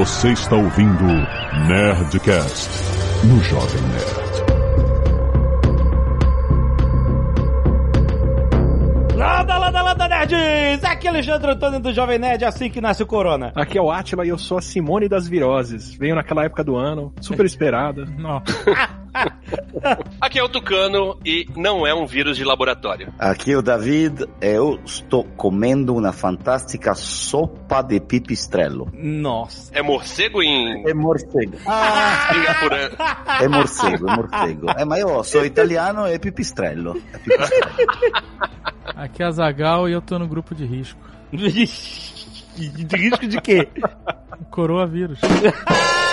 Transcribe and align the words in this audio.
Você 0.00 0.32
está 0.32 0.56
ouvindo 0.56 1.04
Nerdcast 1.68 2.70
no 3.22 3.38
Jovem 3.44 3.82
Nerd. 3.82 4.40
Landa, 9.14 9.58
landa, 9.58 9.82
landa, 9.82 10.08
nerds! 10.08 10.82
Aqui 10.84 11.06
é 11.06 11.10
Alexandre 11.10 11.50
Antônio 11.50 11.80
do 11.80 11.92
Jovem 11.92 12.18
Nerd, 12.18 12.46
assim 12.46 12.70
que 12.70 12.80
nasce 12.80 13.02
o 13.02 13.06
Corona. 13.06 13.52
Aqui 13.54 13.76
é 13.76 13.82
o 13.82 13.90
Atila 13.90 14.24
e 14.24 14.30
eu 14.30 14.38
sou 14.38 14.56
a 14.56 14.62
Simone 14.62 15.06
das 15.06 15.28
Viroses. 15.28 15.92
Veio 15.92 16.14
naquela 16.14 16.46
época 16.46 16.64
do 16.64 16.76
ano, 16.76 17.12
super 17.20 17.44
esperada. 17.44 18.06
Aqui 20.20 20.38
é 20.38 20.42
o 20.42 20.48
Tucano 20.48 21.18
e 21.24 21.46
não 21.56 21.86
é 21.86 21.94
um 21.94 22.06
vírus 22.06 22.36
de 22.36 22.44
laboratório. 22.44 23.12
Aqui 23.18 23.52
é 23.52 23.56
o 23.56 23.62
David, 23.62 24.26
eu 24.40 24.78
estou 24.84 25.24
comendo 25.36 25.94
uma 25.94 26.12
fantástica 26.12 26.94
sopa 26.94 27.82
de 27.82 28.00
pipistrello. 28.00 28.90
Nossa. 28.92 29.70
É 29.74 29.82
morcego 29.82 30.42
em 30.42 30.88
É 30.88 30.94
morcego. 30.94 31.56
Singapura. 31.58 32.92
É 33.40 33.48
morcego, 33.48 34.08
é 34.08 34.16
morcego. 34.16 34.66
É, 34.76 34.84
mas 34.84 35.00
eu 35.00 35.24
sou 35.24 35.44
italiano, 35.44 36.06
é 36.06 36.18
pipistrello. 36.18 37.00
É 37.12 37.18
pipistrello. 37.18 38.20
Aqui 38.96 39.22
é 39.22 39.26
a 39.26 39.30
Zagal 39.30 39.88
e 39.88 39.92
eu 39.92 40.02
tô 40.02 40.18
no 40.18 40.26
grupo 40.26 40.54
de 40.54 40.64
risco. 40.64 41.00
De 42.60 42.96
risco 42.96 43.26
de 43.26 43.40
quê? 43.40 43.68
Coronavírus. 44.50 45.18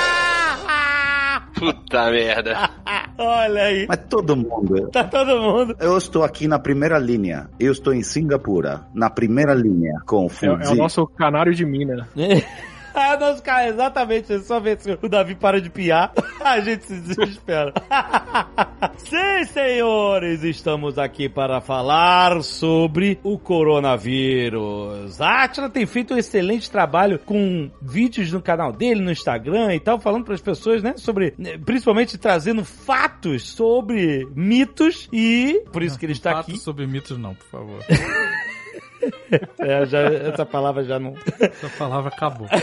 Puta 1.60 2.12
merda. 2.12 2.70
Olha 3.18 3.62
aí. 3.64 3.86
Mas 3.88 4.00
todo 4.10 4.36
mundo. 4.36 4.90
Tá 4.92 5.04
todo 5.04 5.40
mundo. 5.42 5.76
Eu 5.80 5.98
estou 5.98 6.24
aqui 6.24 6.48
na 6.48 6.60
primeira 6.60 6.98
linha. 7.00 7.50
Eu 7.60 7.72
estou 7.72 7.94
em 7.94 8.04
Singapura, 8.04 8.82
na 8.94 9.10
primeira 9.10 9.54
linha, 9.54 9.94
com 10.06 10.24
o 10.24 10.28
É, 10.28 10.30
Fuji. 10.30 10.64
é 10.64 10.70
o 10.70 10.76
nosso 10.76 11.06
canário 11.08 11.54
de 11.54 11.66
mina. 11.66 12.08
Ah, 13.08 13.16
nosso 13.16 13.44
cara, 13.44 13.70
exatamente. 13.70 14.40
Só 14.40 14.60
ver 14.60 14.80
se 14.80 14.98
o 15.00 15.08
Davi 15.08 15.36
para 15.36 15.62
de 15.62 15.70
piar, 15.70 16.12
a 16.44 16.60
gente 16.60 16.84
se 16.86 16.96
desespera. 16.96 17.72
Sim, 18.98 19.46
senhores, 19.46 20.44
estamos 20.44 20.98
aqui 20.98 21.30
para 21.30 21.62
falar 21.62 22.42
sobre 22.42 23.20
o 23.24 23.38
coronavírus. 23.38 25.22
A 25.22 25.44
Atila 25.44 25.70
tem 25.70 25.86
feito 25.86 26.16
um 26.16 26.18
excelente 26.18 26.70
trabalho 26.72 27.20
com 27.20 27.70
vídeos 27.82 28.32
no 28.32 28.42
canal 28.42 28.72
dele, 28.72 29.02
no 29.02 29.12
Instagram 29.12 29.76
e 29.76 29.80
tal, 29.80 30.00
falando 30.00 30.26
para 30.26 30.34
as 30.34 30.42
pessoas, 30.42 30.82
né, 30.82 30.96
sobre, 30.98 31.34
né, 31.38 31.58
principalmente 31.58 32.18
trazendo 32.18 32.66
fatos 32.66 33.44
sobre 33.52 34.28
mitos 34.36 35.08
e 35.14 35.64
por 35.72 35.84
isso 35.84 36.00
que 36.00 36.06
ele 36.06 36.14
está 36.14 36.32
Fatos 36.32 36.56
aqui. 36.56 36.64
sobre 36.64 36.88
mitos 36.88 37.18
não, 37.18 37.36
por 37.36 37.48
favor. 37.48 37.80
É, 39.60 39.86
já- 39.86 40.02
essa 40.02 40.46
palavra 40.46 40.84
já 40.84 41.00
não. 41.00 41.14
Essa 41.40 41.70
palavra 41.78 42.10
acabou. 42.14 42.48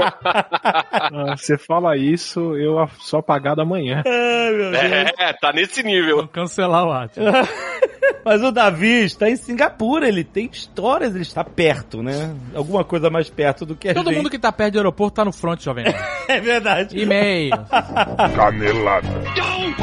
Ah, 0.00 1.36
Você 1.36 1.58
fala 1.58 1.96
isso, 1.96 2.56
eu 2.56 2.88
sou 3.00 3.18
apagado 3.20 3.60
amanhã. 3.60 4.02
Deus. 4.04 4.76
É, 5.18 5.32
tá 5.32 5.52
nesse 5.52 5.82
nível. 5.82 6.18
Vou 6.18 6.28
cancelar 6.28 6.84
o 6.86 6.92
ato. 6.92 7.20
Mas 8.24 8.42
o 8.42 8.50
Davi 8.50 9.04
está 9.04 9.28
em 9.28 9.36
Singapura, 9.36 10.08
ele 10.08 10.22
tem 10.24 10.46
histórias, 10.52 11.14
ele 11.14 11.22
está 11.22 11.42
perto, 11.44 12.02
né? 12.02 12.34
Alguma 12.54 12.84
coisa 12.84 13.08
mais 13.10 13.28
perto 13.30 13.64
do 13.64 13.74
que 13.76 13.88
a 13.88 13.94
Todo 13.94 14.06
gente. 14.08 14.16
mundo 14.18 14.30
que 14.30 14.38
tá 14.38 14.50
perto 14.52 14.72
do 14.74 14.78
aeroporto 14.78 15.16
tá 15.16 15.24
no 15.24 15.32
front, 15.32 15.60
jovem. 15.62 15.84
É 16.28 16.40
verdade. 16.40 16.98
E-mail. 17.00 17.52
Canelada. 18.36 19.08
Muito 19.08 19.82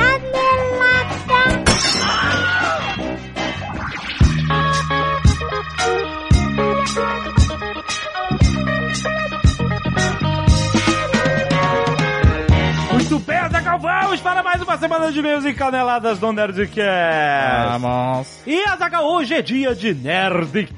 uma 14.75 14.77
semana 14.77 15.09
de 15.09 15.19
e-mails 15.19 15.45
e 15.45 15.53
caneladas 15.53 16.19
do 16.19 16.33
Nerdcast. 16.33 17.79
Vamos. 17.79 18.41
E 18.45 18.61
Azaghal, 18.67 19.09
hoje 19.09 19.33
é 19.33 19.41
dia 19.41 19.73
de 19.73 19.93
Nerdcast. 19.93 20.75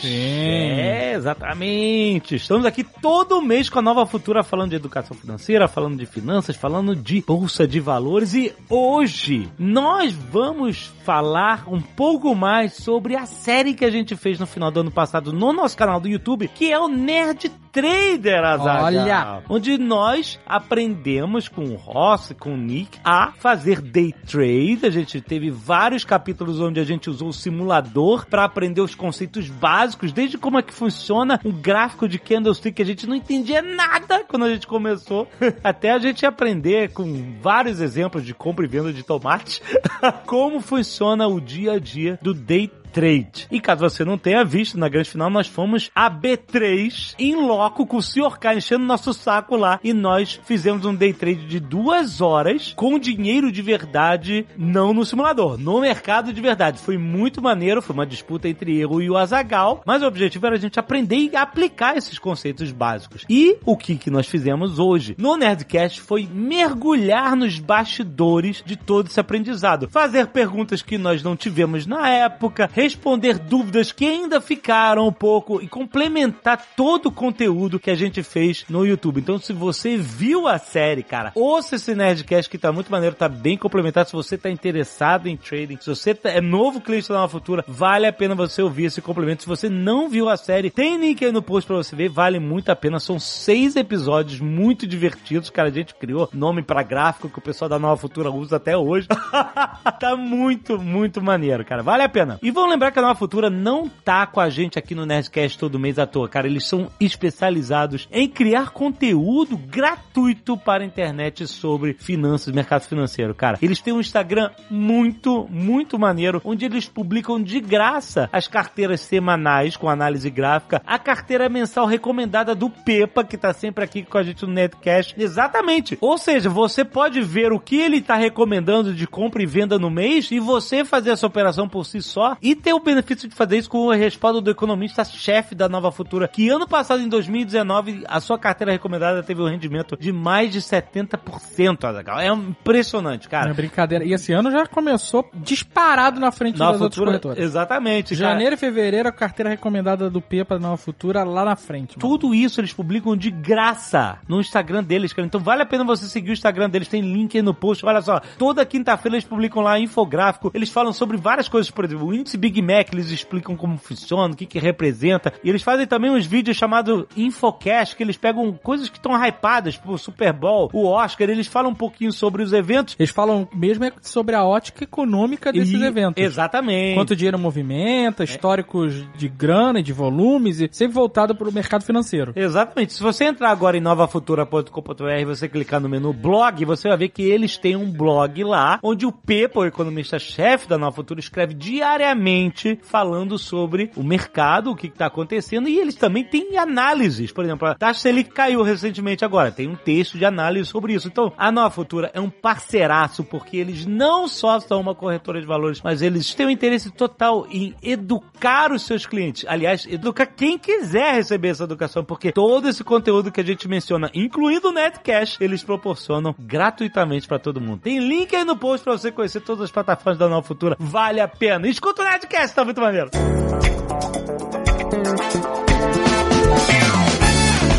Sim. 0.00 0.70
É, 0.72 1.14
exatamente. 1.14 2.34
Estamos 2.34 2.66
aqui 2.66 2.82
todo 2.82 3.40
mês 3.40 3.70
com 3.70 3.78
a 3.78 3.82
Nova 3.82 4.04
Futura 4.06 4.42
falando 4.42 4.70
de 4.70 4.76
educação 4.76 5.16
financeira, 5.16 5.68
falando 5.68 5.96
de 5.96 6.06
finanças, 6.06 6.56
falando 6.56 6.96
de 6.96 7.22
bolsa 7.22 7.64
de 7.64 7.78
valores 7.78 8.34
e 8.34 8.52
hoje 8.68 9.48
nós 9.56 10.12
vamos 10.12 10.92
falar 11.04 11.64
um 11.68 11.80
pouco 11.80 12.34
mais 12.34 12.74
sobre 12.74 13.14
a 13.16 13.24
série 13.24 13.74
que 13.74 13.84
a 13.84 13.90
gente 13.90 14.16
fez 14.16 14.40
no 14.40 14.46
final 14.46 14.70
do 14.70 14.80
ano 14.80 14.90
passado 14.90 15.32
no 15.32 15.52
nosso 15.52 15.76
canal 15.76 16.00
do 16.00 16.08
YouTube, 16.08 16.48
que 16.48 16.72
é 16.72 16.78
o 16.78 16.88
Nerd 16.88 17.50
Trader, 17.72 18.44
Azaghal. 18.44 18.84
Olha. 18.84 19.42
Onde 19.48 19.78
nós 19.78 20.38
aprendemos 20.46 21.48
com 21.48 21.64
o 21.64 21.76
Ross 21.76 22.31
e 22.32 22.34
com 22.34 22.54
o 22.54 22.56
Nick 22.56 22.98
a 23.04 23.32
fazer 23.32 23.80
day 23.80 24.12
trade. 24.26 24.80
A 24.84 24.90
gente 24.90 25.20
teve 25.20 25.50
vários 25.50 26.04
capítulos 26.04 26.60
onde 26.60 26.80
a 26.80 26.84
gente 26.84 27.08
usou 27.08 27.28
o 27.28 27.32
simulador 27.32 28.26
para 28.26 28.44
aprender 28.44 28.80
os 28.80 28.94
conceitos 28.94 29.48
básicos, 29.48 30.12
desde 30.12 30.36
como 30.36 30.58
é 30.58 30.62
que 30.62 30.74
funciona 30.74 31.40
um 31.44 31.52
gráfico 31.52 32.08
de 32.08 32.18
candlestick 32.18 32.74
que 32.74 32.82
a 32.82 32.86
gente 32.86 33.06
não 33.06 33.14
entendia 33.14 33.62
nada 33.62 34.24
quando 34.24 34.44
a 34.44 34.50
gente 34.50 34.66
começou, 34.66 35.28
até 35.62 35.92
a 35.92 35.98
gente 35.98 36.26
aprender 36.26 36.92
com 36.92 37.38
vários 37.40 37.80
exemplos 37.80 38.24
de 38.24 38.34
compra 38.34 38.64
e 38.64 38.68
venda 38.68 38.92
de 38.92 39.02
tomate 39.02 39.62
como 40.26 40.60
funciona 40.60 41.28
o 41.28 41.40
dia 41.40 41.72
a 41.72 41.78
dia 41.78 42.18
do 42.22 42.34
day 42.34 42.70
Trade. 42.92 43.46
E 43.50 43.60
caso 43.60 43.88
você 43.88 44.04
não 44.04 44.18
tenha 44.18 44.44
visto, 44.44 44.78
na 44.78 44.88
grande 44.88 45.10
final 45.10 45.30
nós 45.30 45.46
fomos 45.46 45.90
a 45.94 46.10
B3 46.10 47.14
em 47.18 47.34
loco 47.34 47.86
com 47.86 47.96
o 47.96 48.02
Sr. 48.02 48.38
K 48.38 48.54
enchendo 48.54 48.84
nosso 48.84 49.14
saco 49.14 49.56
lá 49.56 49.80
e 49.82 49.92
nós 49.92 50.40
fizemos 50.44 50.84
um 50.84 50.94
day 50.94 51.12
trade 51.12 51.46
de 51.46 51.58
duas 51.58 52.20
horas 52.20 52.72
com 52.76 52.98
dinheiro 52.98 53.50
de 53.50 53.62
verdade, 53.62 54.46
não 54.56 54.92
no 54.92 55.04
simulador, 55.04 55.58
no 55.58 55.80
mercado 55.80 56.32
de 56.32 56.40
verdade. 56.40 56.78
Foi 56.78 56.98
muito 56.98 57.40
maneiro, 57.40 57.82
foi 57.82 57.94
uma 57.94 58.06
disputa 58.06 58.48
entre 58.48 58.76
eu 58.78 59.00
e 59.00 59.10
o 59.10 59.16
Azagal, 59.16 59.82
mas 59.86 60.02
o 60.02 60.06
objetivo 60.06 60.46
era 60.46 60.56
a 60.56 60.58
gente 60.58 60.78
aprender 60.78 61.16
e 61.16 61.36
aplicar 61.36 61.96
esses 61.96 62.18
conceitos 62.18 62.70
básicos. 62.70 63.24
E 63.28 63.58
o 63.64 63.76
que, 63.76 63.96
que 63.96 64.10
nós 64.10 64.26
fizemos 64.26 64.78
hoje 64.78 65.14
no 65.18 65.36
Nerdcast 65.36 66.00
foi 66.00 66.28
mergulhar 66.30 67.34
nos 67.36 67.58
bastidores 67.58 68.62
de 68.64 68.76
todo 68.76 69.06
esse 69.06 69.20
aprendizado. 69.20 69.88
Fazer 69.88 70.28
perguntas 70.28 70.82
que 70.82 70.98
nós 70.98 71.22
não 71.22 71.36
tivemos 71.36 71.86
na 71.86 72.08
época, 72.08 72.70
responder 72.82 73.38
dúvidas 73.38 73.92
que 73.92 74.04
ainda 74.04 74.40
ficaram 74.40 75.06
um 75.06 75.12
pouco 75.12 75.62
e 75.62 75.68
complementar 75.68 76.60
todo 76.76 77.06
o 77.06 77.12
conteúdo 77.12 77.78
que 77.78 77.90
a 77.90 77.94
gente 77.94 78.22
fez 78.22 78.64
no 78.68 78.84
YouTube. 78.84 79.20
Então, 79.20 79.38
se 79.38 79.52
você 79.52 79.96
viu 79.96 80.46
a 80.48 80.58
série, 80.58 81.02
cara, 81.02 81.32
ouça 81.34 81.76
esse 81.76 81.94
Nerdcast 81.94 82.50
que 82.50 82.58
tá 82.58 82.72
muito 82.72 82.90
maneiro, 82.90 83.14
tá 83.14 83.28
bem 83.28 83.56
complementado. 83.56 84.06
Se 84.08 84.12
você 84.12 84.36
tá 84.36 84.50
interessado 84.50 85.28
em 85.28 85.36
trading, 85.36 85.78
se 85.80 85.88
você 85.88 86.14
tá- 86.14 86.30
é 86.30 86.40
novo 86.40 86.80
cliente 86.80 87.08
da 87.08 87.14
Nova 87.16 87.28
Futura, 87.28 87.64
vale 87.68 88.06
a 88.06 88.12
pena 88.12 88.34
você 88.34 88.60
ouvir 88.62 88.86
esse 88.86 89.00
complemento. 89.00 89.42
Se 89.42 89.48
você 89.48 89.68
não 89.68 90.08
viu 90.08 90.28
a 90.28 90.36
série, 90.36 90.70
tem 90.70 90.98
link 90.98 91.24
aí 91.24 91.30
no 91.32 91.42
post 91.42 91.66
pra 91.66 91.76
você 91.76 91.94
ver, 91.94 92.08
vale 92.08 92.38
muito 92.40 92.70
a 92.70 92.76
pena. 92.76 92.98
São 92.98 93.18
seis 93.18 93.76
episódios 93.76 94.40
muito 94.40 94.86
divertidos, 94.86 95.50
cara. 95.50 95.68
A 95.68 95.72
gente 95.72 95.94
criou 95.94 96.28
nome 96.32 96.62
pra 96.62 96.82
gráfico 96.82 97.28
que 97.28 97.38
o 97.38 97.42
pessoal 97.42 97.68
da 97.68 97.78
Nova 97.78 97.96
Futura 97.96 98.30
usa 98.30 98.56
até 98.56 98.76
hoje. 98.76 99.06
tá 100.00 100.16
muito, 100.16 100.78
muito 100.78 101.22
maneiro, 101.22 101.64
cara. 101.64 101.82
Vale 101.82 102.02
a 102.02 102.08
pena. 102.08 102.38
E 102.42 102.50
vamos 102.50 102.71
lembrar 102.72 102.90
que 102.90 102.98
a 102.98 103.02
Nova 103.02 103.14
Futura 103.14 103.50
não 103.50 103.86
tá 103.86 104.26
com 104.26 104.40
a 104.40 104.48
gente 104.48 104.78
aqui 104.78 104.94
no 104.94 105.04
Nerdcast 105.04 105.58
todo 105.58 105.78
mês 105.78 105.98
à 105.98 106.06
toa, 106.06 106.26
cara. 106.26 106.46
Eles 106.46 106.66
são 106.66 106.90
especializados 106.98 108.08
em 108.10 108.26
criar 108.26 108.70
conteúdo 108.70 109.58
gratuito 109.58 110.56
para 110.56 110.82
a 110.82 110.86
internet 110.86 111.46
sobre 111.46 111.94
finanças, 111.98 112.54
mercado 112.54 112.82
financeiro, 112.82 113.34
cara. 113.34 113.58
Eles 113.60 113.80
têm 113.80 113.92
um 113.92 114.00
Instagram 114.00 114.50
muito, 114.70 115.46
muito 115.50 115.98
maneiro, 115.98 116.40
onde 116.44 116.64
eles 116.64 116.88
publicam 116.88 117.42
de 117.42 117.60
graça 117.60 118.30
as 118.32 118.48
carteiras 118.48 119.02
semanais 119.02 119.76
com 119.76 119.88
análise 119.88 120.30
gráfica, 120.30 120.80
a 120.86 120.98
carteira 120.98 121.50
mensal 121.50 121.84
recomendada 121.84 122.54
do 122.54 122.70
Pepa, 122.70 123.22
que 123.22 123.36
tá 123.36 123.52
sempre 123.52 123.84
aqui 123.84 124.02
com 124.02 124.16
a 124.16 124.22
gente 124.22 124.46
no 124.46 124.52
Netcast. 124.52 125.14
Exatamente. 125.18 125.98
Ou 126.00 126.16
seja, 126.16 126.48
você 126.48 126.86
pode 126.86 127.20
ver 127.20 127.52
o 127.52 127.60
que 127.60 127.76
ele 127.76 128.00
tá 128.00 128.14
recomendando 128.14 128.94
de 128.94 129.06
compra 129.06 129.42
e 129.42 129.46
venda 129.46 129.78
no 129.78 129.90
mês 129.90 130.30
e 130.30 130.40
você 130.40 130.86
fazer 130.86 131.10
essa 131.10 131.26
operação 131.26 131.68
por 131.68 131.84
si 131.84 132.00
só 132.00 132.34
e 132.40 132.61
ter 132.62 132.72
o 132.72 132.80
benefício 132.80 133.28
de 133.28 133.34
fazer 133.34 133.58
isso 133.58 133.68
com 133.68 133.78
o 133.86 133.90
respaldo 133.92 134.40
do 134.40 134.50
economista-chefe 134.50 135.54
da 135.54 135.68
Nova 135.68 135.90
Futura, 135.92 136.28
que 136.28 136.48
ano 136.48 136.66
passado, 136.66 137.02
em 137.02 137.08
2019, 137.08 138.04
a 138.08 138.20
sua 138.20 138.38
carteira 138.38 138.72
recomendada 138.72 139.22
teve 139.22 139.42
um 139.42 139.48
rendimento 139.48 139.96
de 139.98 140.12
mais 140.12 140.52
de 140.52 140.60
70%, 140.60 141.84
Azaghal. 141.84 142.20
É 142.20 142.28
impressionante, 142.28 143.24
Não 143.24 143.30
cara. 143.30 143.50
é 143.50 143.54
brincadeira. 143.54 144.04
E 144.04 144.12
esse 144.12 144.32
ano 144.32 144.50
já 144.50 144.66
começou 144.66 145.28
disparado 145.34 146.20
na 146.20 146.30
frente 146.30 146.58
Nova 146.58 146.72
das 146.72 146.80
outras 146.80 146.94
Futura, 146.98 147.10
corretoras. 147.18 147.38
exatamente. 147.38 148.16
cara. 148.16 148.30
Janeiro 148.30 148.54
e 148.54 148.58
fevereiro, 148.58 149.08
a 149.08 149.12
carteira 149.12 149.50
recomendada 149.50 150.08
do 150.08 150.20
Pepa 150.20 150.54
da 150.58 150.60
Nova 150.60 150.76
Futura 150.76 151.24
lá 151.24 151.44
na 151.44 151.56
frente. 151.56 151.98
mano. 151.98 152.00
Tudo 152.00 152.34
isso 152.34 152.60
eles 152.60 152.72
publicam 152.72 153.16
de 153.16 153.30
graça 153.30 154.18
no 154.28 154.40
Instagram 154.40 154.82
deles, 154.84 155.12
cara. 155.12 155.26
Então 155.26 155.40
vale 155.40 155.62
a 155.62 155.66
pena 155.66 155.84
você 155.84 156.06
seguir 156.06 156.30
o 156.30 156.32
Instagram 156.32 156.68
deles. 156.70 156.88
Tem 156.88 157.00
link 157.00 157.36
aí 157.36 157.42
no 157.42 157.54
post. 157.54 157.84
Olha 157.84 158.00
só, 158.00 158.20
toda 158.38 158.64
quinta-feira 158.64 159.16
eles 159.16 159.24
publicam 159.26 159.62
lá 159.62 159.78
infográfico. 159.78 160.50
Eles 160.54 160.70
falam 160.70 160.92
sobre 160.92 161.16
várias 161.16 161.48
coisas, 161.48 161.70
por 161.70 161.84
exemplo, 161.84 162.06
o 162.06 162.14
índice 162.14 162.36
Big 162.36 162.51
Big 162.52 162.60
Mac, 162.60 162.92
eles 162.92 163.10
explicam 163.10 163.56
como 163.56 163.78
funciona, 163.78 164.34
o 164.34 164.36
que 164.36 164.44
que 164.44 164.58
representa. 164.58 165.32
E 165.42 165.48
eles 165.48 165.62
fazem 165.62 165.86
também 165.86 166.10
uns 166.10 166.26
vídeos 166.26 166.56
chamados 166.56 167.06
Infocast, 167.16 167.96
que 167.96 168.02
eles 168.02 168.18
pegam 168.18 168.52
coisas 168.52 168.90
que 168.90 168.98
estão 168.98 169.12
hypadas, 169.24 169.74
tipo 169.74 169.92
o 169.92 169.98
Super 169.98 170.32
Bowl, 170.34 170.68
o 170.72 170.86
Oscar, 170.86 171.30
eles 171.30 171.46
falam 171.46 171.70
um 171.70 171.74
pouquinho 171.74 172.12
sobre 172.12 172.42
os 172.42 172.52
eventos. 172.52 172.94
Eles 172.98 173.10
falam 173.10 173.48
mesmo 173.54 173.84
é 173.86 173.92
sobre 174.02 174.34
a 174.34 174.44
ótica 174.44 174.84
econômica 174.84 175.50
desses 175.50 175.80
E- 175.80 175.82
eventos. 175.84 176.22
Exatamente. 176.22 176.94
Quanto 176.94 177.16
dinheiro 177.16 177.38
movimenta, 177.38 178.22
históricos 178.22 179.06
de 179.16 179.28
grana 179.28 179.80
e 179.80 179.82
de 179.82 179.92
volumes, 179.92 180.60
e 180.60 180.68
sempre 180.70 180.94
voltado 180.94 181.34
para 181.34 181.48
o 181.48 181.52
mercado 181.52 181.84
financeiro. 181.84 182.32
Exatamente. 182.36 182.92
Se 182.92 183.02
você 183.02 183.24
entrar 183.24 183.50
agora 183.50 183.76
em 183.78 183.80
novafutura.com.br 183.80 185.20
e 185.20 185.24
você 185.24 185.48
clicar 185.48 185.80
no 185.80 185.88
menu 185.88 186.12
blog, 186.12 186.64
você 186.64 186.88
vai 186.88 186.98
ver 186.98 187.08
que 187.08 187.22
eles 187.22 187.56
têm 187.56 187.76
um 187.76 187.90
blog 187.90 188.44
lá, 188.44 188.78
onde 188.82 189.06
o 189.06 189.12
Pepa, 189.12 189.60
o 189.60 189.66
economista-chefe 189.66 190.68
da 190.68 190.76
Nova 190.76 190.94
Futura, 190.96 191.20
escreve 191.20 191.54
diariamente 191.54 192.41
falando 192.82 193.38
sobre 193.38 193.90
o 193.96 194.02
mercado, 194.02 194.70
o 194.70 194.76
que 194.76 194.86
está 194.86 195.06
acontecendo, 195.06 195.68
e 195.68 195.78
eles 195.78 195.94
também 195.94 196.24
têm 196.24 196.56
análises. 196.56 197.32
Por 197.32 197.44
exemplo, 197.44 197.68
a 197.68 197.74
taxa 197.74 198.00
Selic 198.00 198.30
caiu 198.30 198.62
recentemente 198.62 199.24
agora, 199.24 199.52
tem 199.52 199.68
um 199.68 199.76
texto 199.76 200.18
de 200.18 200.24
análise 200.24 200.68
sobre 200.68 200.94
isso. 200.94 201.08
Então, 201.08 201.32
a 201.36 201.52
Nova 201.52 201.70
Futura 201.70 202.10
é 202.14 202.20
um 202.20 202.30
parceiraço, 202.30 203.24
porque 203.24 203.56
eles 203.56 203.86
não 203.86 204.26
só 204.26 204.58
são 204.60 204.80
uma 204.80 204.94
corretora 204.94 205.40
de 205.40 205.46
valores, 205.46 205.80
mas 205.82 206.02
eles 206.02 206.34
têm 206.34 206.46
um 206.46 206.50
interesse 206.50 206.90
total 206.90 207.46
em 207.50 207.74
educar 207.82 208.72
os 208.72 208.82
seus 208.82 209.06
clientes. 209.06 209.44
Aliás, 209.48 209.86
educar 209.86 210.26
quem 210.26 210.58
quiser 210.58 211.14
receber 211.14 211.48
essa 211.48 211.64
educação, 211.64 212.04
porque 212.04 212.32
todo 212.32 212.68
esse 212.68 212.82
conteúdo 212.82 213.30
que 213.30 213.40
a 213.40 213.44
gente 213.44 213.68
menciona, 213.68 214.10
incluindo 214.14 214.68
o 214.68 214.72
Netcash, 214.72 215.36
eles 215.40 215.62
proporcionam 215.62 216.34
gratuitamente 216.38 217.26
para 217.26 217.38
todo 217.38 217.60
mundo. 217.60 217.80
Tem 217.82 217.98
link 217.98 218.34
aí 218.34 218.44
no 218.44 218.56
post 218.56 218.84
para 218.84 218.96
você 218.96 219.12
conhecer 219.12 219.40
todas 219.40 219.64
as 219.64 219.70
plataformas 219.70 220.18
da 220.18 220.28
Nova 220.28 220.46
Futura. 220.46 220.76
Vale 220.78 221.20
a 221.20 221.28
pena. 221.28 221.68
Escuta 221.68 222.02
o 222.02 222.04
Netcast, 222.32 222.54
tá 222.54 222.64
muito 222.64 222.80
maneiro. 222.80 223.10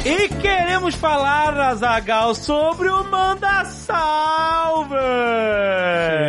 E 0.06 0.28
queremos 0.28 0.96
falar, 0.96 1.58
Azagal, 1.58 2.36
sobre 2.36 2.90
o 2.90 3.06
Manda 3.06 3.64
Salve! 3.64 4.98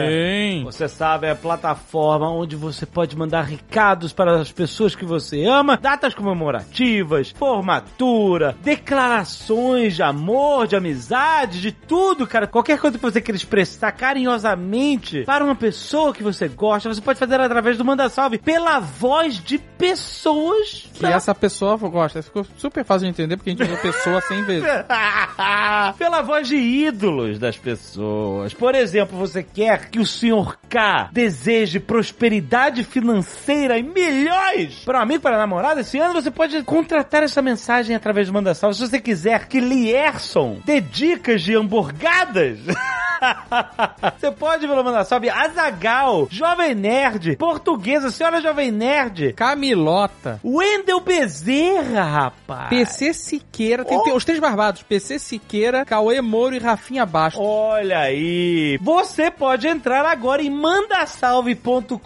Sim. 0.06 0.62
Você 0.64 0.88
sabe, 0.88 1.26
é 1.26 1.30
a 1.30 1.34
plataforma 1.36 2.30
onde 2.30 2.54
você 2.54 2.86
pode 2.86 3.16
mandar 3.16 3.42
recados 3.42 4.12
para 4.12 4.40
as 4.40 4.52
pessoas 4.52 4.94
que 4.94 5.04
você 5.04 5.44
ama, 5.44 5.76
datas 5.76 6.14
comemorativas, 6.14 7.30
formatura, 7.30 8.56
declarações 8.62 9.96
de 9.96 10.04
amor, 10.04 10.68
de 10.68 10.76
amizade, 10.76 11.60
de 11.60 11.72
tudo, 11.72 12.28
cara. 12.28 12.46
Qualquer 12.46 12.78
coisa 12.78 12.96
que 12.96 13.02
você 13.02 13.20
queira 13.20 13.36
expressar 13.36 13.90
carinhosamente 13.90 15.24
para 15.24 15.44
uma 15.44 15.56
pessoa 15.56 16.14
que 16.14 16.22
você 16.22 16.46
gosta, 16.46 16.88
você 16.92 17.00
pode 17.00 17.18
fazer 17.18 17.40
através 17.40 17.76
do 17.76 17.84
Manda 17.84 18.08
Salve 18.08 18.38
pela 18.38 18.78
voz 18.78 19.42
de 19.42 19.58
pessoas 19.88 20.88
Que 20.94 21.06
essa 21.06 21.34
pessoa 21.34 21.76
gosta. 21.76 22.22
Ficou 22.22 22.46
super 22.56 22.84
fácil 22.84 23.04
de 23.06 23.10
entender 23.10 23.36
porque 23.36 23.50
a 23.50 23.52
gente 23.52 23.62
usou 23.64 23.76
pessoa 23.76 24.20
100 24.20 24.44
vezes. 24.44 24.68
Pela 25.98 26.22
voz 26.22 26.48
de 26.48 26.56
ídolos 26.56 27.38
das 27.38 27.58
pessoas. 27.58 28.54
Por 28.54 28.74
exemplo, 28.74 29.18
você 29.18 29.42
quer 29.42 29.90
que 29.90 29.98
o 29.98 30.06
Sr. 30.06 30.56
K 30.68 31.10
deseje 31.12 31.78
prosperidade 31.78 32.82
financeira 32.84 33.78
e 33.78 33.82
milhões 33.82 34.82
para 34.84 34.98
um 34.98 35.02
amigo, 35.02 35.22
para 35.22 35.36
a 35.36 35.38
namorada 35.38 35.82
esse 35.82 35.98
ano, 35.98 36.14
você 36.14 36.30
pode 36.30 36.62
contratar 36.62 37.22
essa 37.22 37.42
mensagem 37.42 37.94
através 37.94 38.28
do 38.28 38.32
Manda 38.32 38.54
Salve. 38.54 38.76
Se 38.76 38.88
você 38.88 39.00
quiser 39.00 39.46
que 39.46 39.60
Lierson 39.60 40.58
dê 40.64 40.80
dicas 40.80 41.42
de 41.42 41.54
hamburgadas... 41.54 42.58
Você 44.18 44.30
pode 44.30 44.66
pelo 44.66 44.84
Manda 44.84 45.04
Salve 45.04 45.30
Azagal, 45.30 46.28
Jovem 46.30 46.74
Nerd, 46.74 47.36
Portuguesa, 47.36 48.10
Senhora 48.10 48.40
Jovem 48.40 48.70
Nerd, 48.70 49.32
Camilota. 49.74 50.40
Wendel 50.44 51.00
Bezerra, 51.00 52.02
rapaz. 52.04 52.68
PC 52.68 53.12
Siqueira, 53.12 53.84
tem, 53.84 54.00
tem 54.02 54.14
os 54.14 54.24
três 54.24 54.38
barbados, 54.38 54.82
PC 54.82 55.18
Siqueira, 55.18 55.84
Cauê 55.84 56.20
Moro 56.20 56.54
e 56.54 56.58
Rafinha 56.58 57.04
Baixo. 57.04 57.40
Olha 57.40 57.98
aí! 57.98 58.78
Você 58.80 59.30
pode 59.30 59.66
entrar 59.66 60.06
agora 60.06 60.42
em 60.42 60.50
mandasalve.com.br 60.50 61.98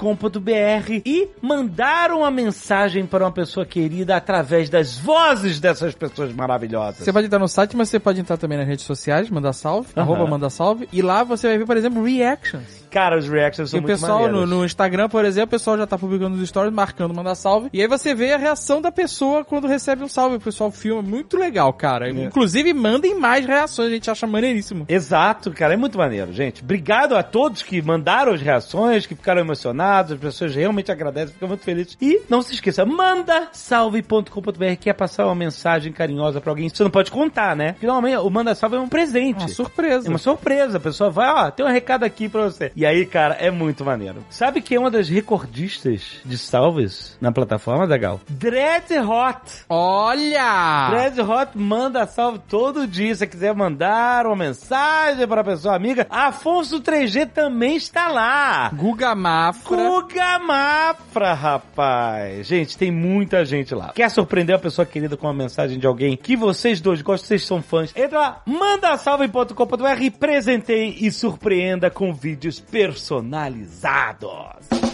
e 1.04 1.28
mandar 1.42 2.10
uma 2.12 2.30
mensagem 2.30 3.04
para 3.06 3.24
uma 3.24 3.32
pessoa 3.32 3.66
querida 3.66 4.16
através 4.16 4.70
das 4.70 4.96
vozes 4.96 5.60
dessas 5.60 5.94
pessoas 5.94 6.32
maravilhosas. 6.32 7.04
Você 7.04 7.12
pode 7.12 7.26
entrar 7.26 7.38
no 7.38 7.48
site, 7.48 7.76
mas 7.76 7.90
você 7.90 8.00
pode 8.00 8.20
entrar 8.20 8.38
também 8.38 8.56
nas 8.56 8.66
redes 8.66 8.84
sociais, 8.86 9.28
manda 9.28 9.52
salve, 9.52 9.88
Aham. 9.96 10.02
arroba 10.04 10.26
manda 10.26 10.48
salve, 10.48 10.88
e 10.92 11.02
lá 11.02 11.22
você 11.22 11.48
vai 11.48 11.58
ver, 11.58 11.66
por 11.66 11.76
exemplo, 11.76 12.02
reactions. 12.02 12.86
Cara, 12.90 13.18
os 13.18 13.28
reactions 13.28 13.68
E 13.68 13.70
são 13.72 13.80
o 13.80 13.82
muito 13.82 13.92
pessoal 13.92 14.28
no, 14.28 14.46
no 14.46 14.64
Instagram, 14.64 15.08
por 15.08 15.24
exemplo, 15.24 15.48
o 15.48 15.50
pessoal 15.50 15.76
já 15.78 15.86
tá 15.86 15.98
publicando 15.98 16.36
nos 16.36 16.48
stories, 16.48 16.72
marcando 16.72 17.14
manda 17.14 17.34
salve. 17.34 17.68
E 17.72 17.80
aí 17.80 17.88
você 17.88 18.14
vê 18.14 18.32
a 18.32 18.38
reação 18.38 18.80
da 18.80 18.90
pessoa 18.90 19.44
quando 19.44 19.66
recebe 19.66 20.02
um 20.02 20.08
salve. 20.08 20.36
O 20.36 20.40
pessoal 20.40 20.70
filma, 20.70 21.02
muito 21.02 21.36
legal, 21.36 21.72
cara. 21.72 22.10
Inclusive, 22.10 22.72
mandem 22.72 23.18
mais 23.18 23.44
reações, 23.46 23.88
a 23.88 23.94
gente 23.94 24.10
acha 24.10 24.26
maneiríssimo. 24.26 24.84
Exato, 24.88 25.50
cara, 25.50 25.74
é 25.74 25.76
muito 25.76 25.98
maneiro, 25.98 26.32
gente. 26.32 26.62
Obrigado 26.62 27.16
a 27.16 27.22
todos 27.22 27.62
que 27.62 27.80
mandaram 27.82 28.32
as 28.32 28.40
reações, 28.40 29.06
que 29.06 29.14
ficaram 29.14 29.40
emocionados, 29.40 30.12
as 30.12 30.18
pessoas 30.18 30.54
realmente 30.54 30.90
agradecem, 30.90 31.34
ficam 31.34 31.48
muito 31.48 31.64
felizes. 31.64 31.96
E 32.00 32.22
não 32.28 32.42
se 32.42 32.54
esqueça, 32.54 32.84
manda 32.84 33.48
salve.com.br, 33.52 34.76
quer 34.80 34.94
passar 34.94 35.26
uma 35.26 35.34
mensagem 35.34 35.92
carinhosa 35.92 36.40
pra 36.40 36.50
alguém, 36.50 36.68
você 36.68 36.82
não 36.82 36.90
pode 36.90 37.10
contar, 37.10 37.54
né? 37.56 37.72
Porque 37.72 37.86
normalmente 37.86 38.16
o 38.18 38.30
manda 38.30 38.54
salve 38.54 38.76
é 38.76 38.80
um 38.80 38.88
presente. 38.88 39.40
Uma 39.40 39.48
surpresa. 39.48 40.06
É 40.06 40.10
uma 40.10 40.18
surpresa, 40.18 40.76
a 40.78 40.80
pessoa 40.80 41.10
vai, 41.10 41.28
ó, 41.28 41.50
tem 41.50 41.64
um 41.64 41.70
recado 41.70 42.04
aqui 42.04 42.28
pra 42.28 42.42
você. 42.42 42.72
E 42.78 42.86
aí, 42.86 43.04
cara, 43.04 43.34
é 43.34 43.50
muito 43.50 43.84
maneiro. 43.84 44.24
Sabe 44.30 44.62
quem 44.62 44.76
é 44.76 44.78
uma 44.78 44.88
das 44.88 45.08
recordistas 45.08 46.20
de 46.24 46.38
salves 46.38 47.18
na 47.20 47.32
plataforma, 47.32 47.88
Dagal? 47.88 48.20
Dread 48.28 48.96
Hot. 49.00 49.64
Olha! 49.68 50.88
Dread 50.88 51.20
Hot 51.20 51.58
manda 51.58 52.06
salve 52.06 52.38
todo 52.48 52.86
dia. 52.86 53.12
Se 53.16 53.18
você 53.18 53.26
quiser 53.26 53.52
mandar 53.52 54.26
uma 54.26 54.36
mensagem 54.36 55.26
para 55.26 55.40
a 55.40 55.44
pessoa 55.44 55.74
amiga, 55.74 56.06
Afonso 56.08 56.80
3G 56.80 57.28
também 57.28 57.74
está 57.74 58.06
lá. 58.06 58.70
Guga 58.72 59.12
Mafra. 59.12 59.76
Guga 59.76 60.38
Mafra, 60.38 61.34
rapaz. 61.34 62.46
Gente, 62.46 62.78
tem 62.78 62.92
muita 62.92 63.44
gente 63.44 63.74
lá. 63.74 63.90
Quer 63.92 64.08
surpreender 64.08 64.54
a 64.54 64.58
pessoa 64.60 64.86
querida 64.86 65.16
com 65.16 65.26
uma 65.26 65.34
mensagem 65.34 65.80
de 65.80 65.86
alguém 65.88 66.16
que 66.16 66.36
vocês 66.36 66.80
dois 66.80 67.02
gostam, 67.02 67.26
vocês 67.26 67.44
são 67.44 67.60
fãs? 67.60 67.92
Entra 67.96 68.20
lá, 68.20 68.42
manda 68.46 68.96
salve.com.br 68.96 70.16
presenteie 70.16 70.96
e 71.04 71.10
surpreenda 71.10 71.90
com 71.90 72.14
vídeos 72.14 72.67
personalizados. 72.70 74.87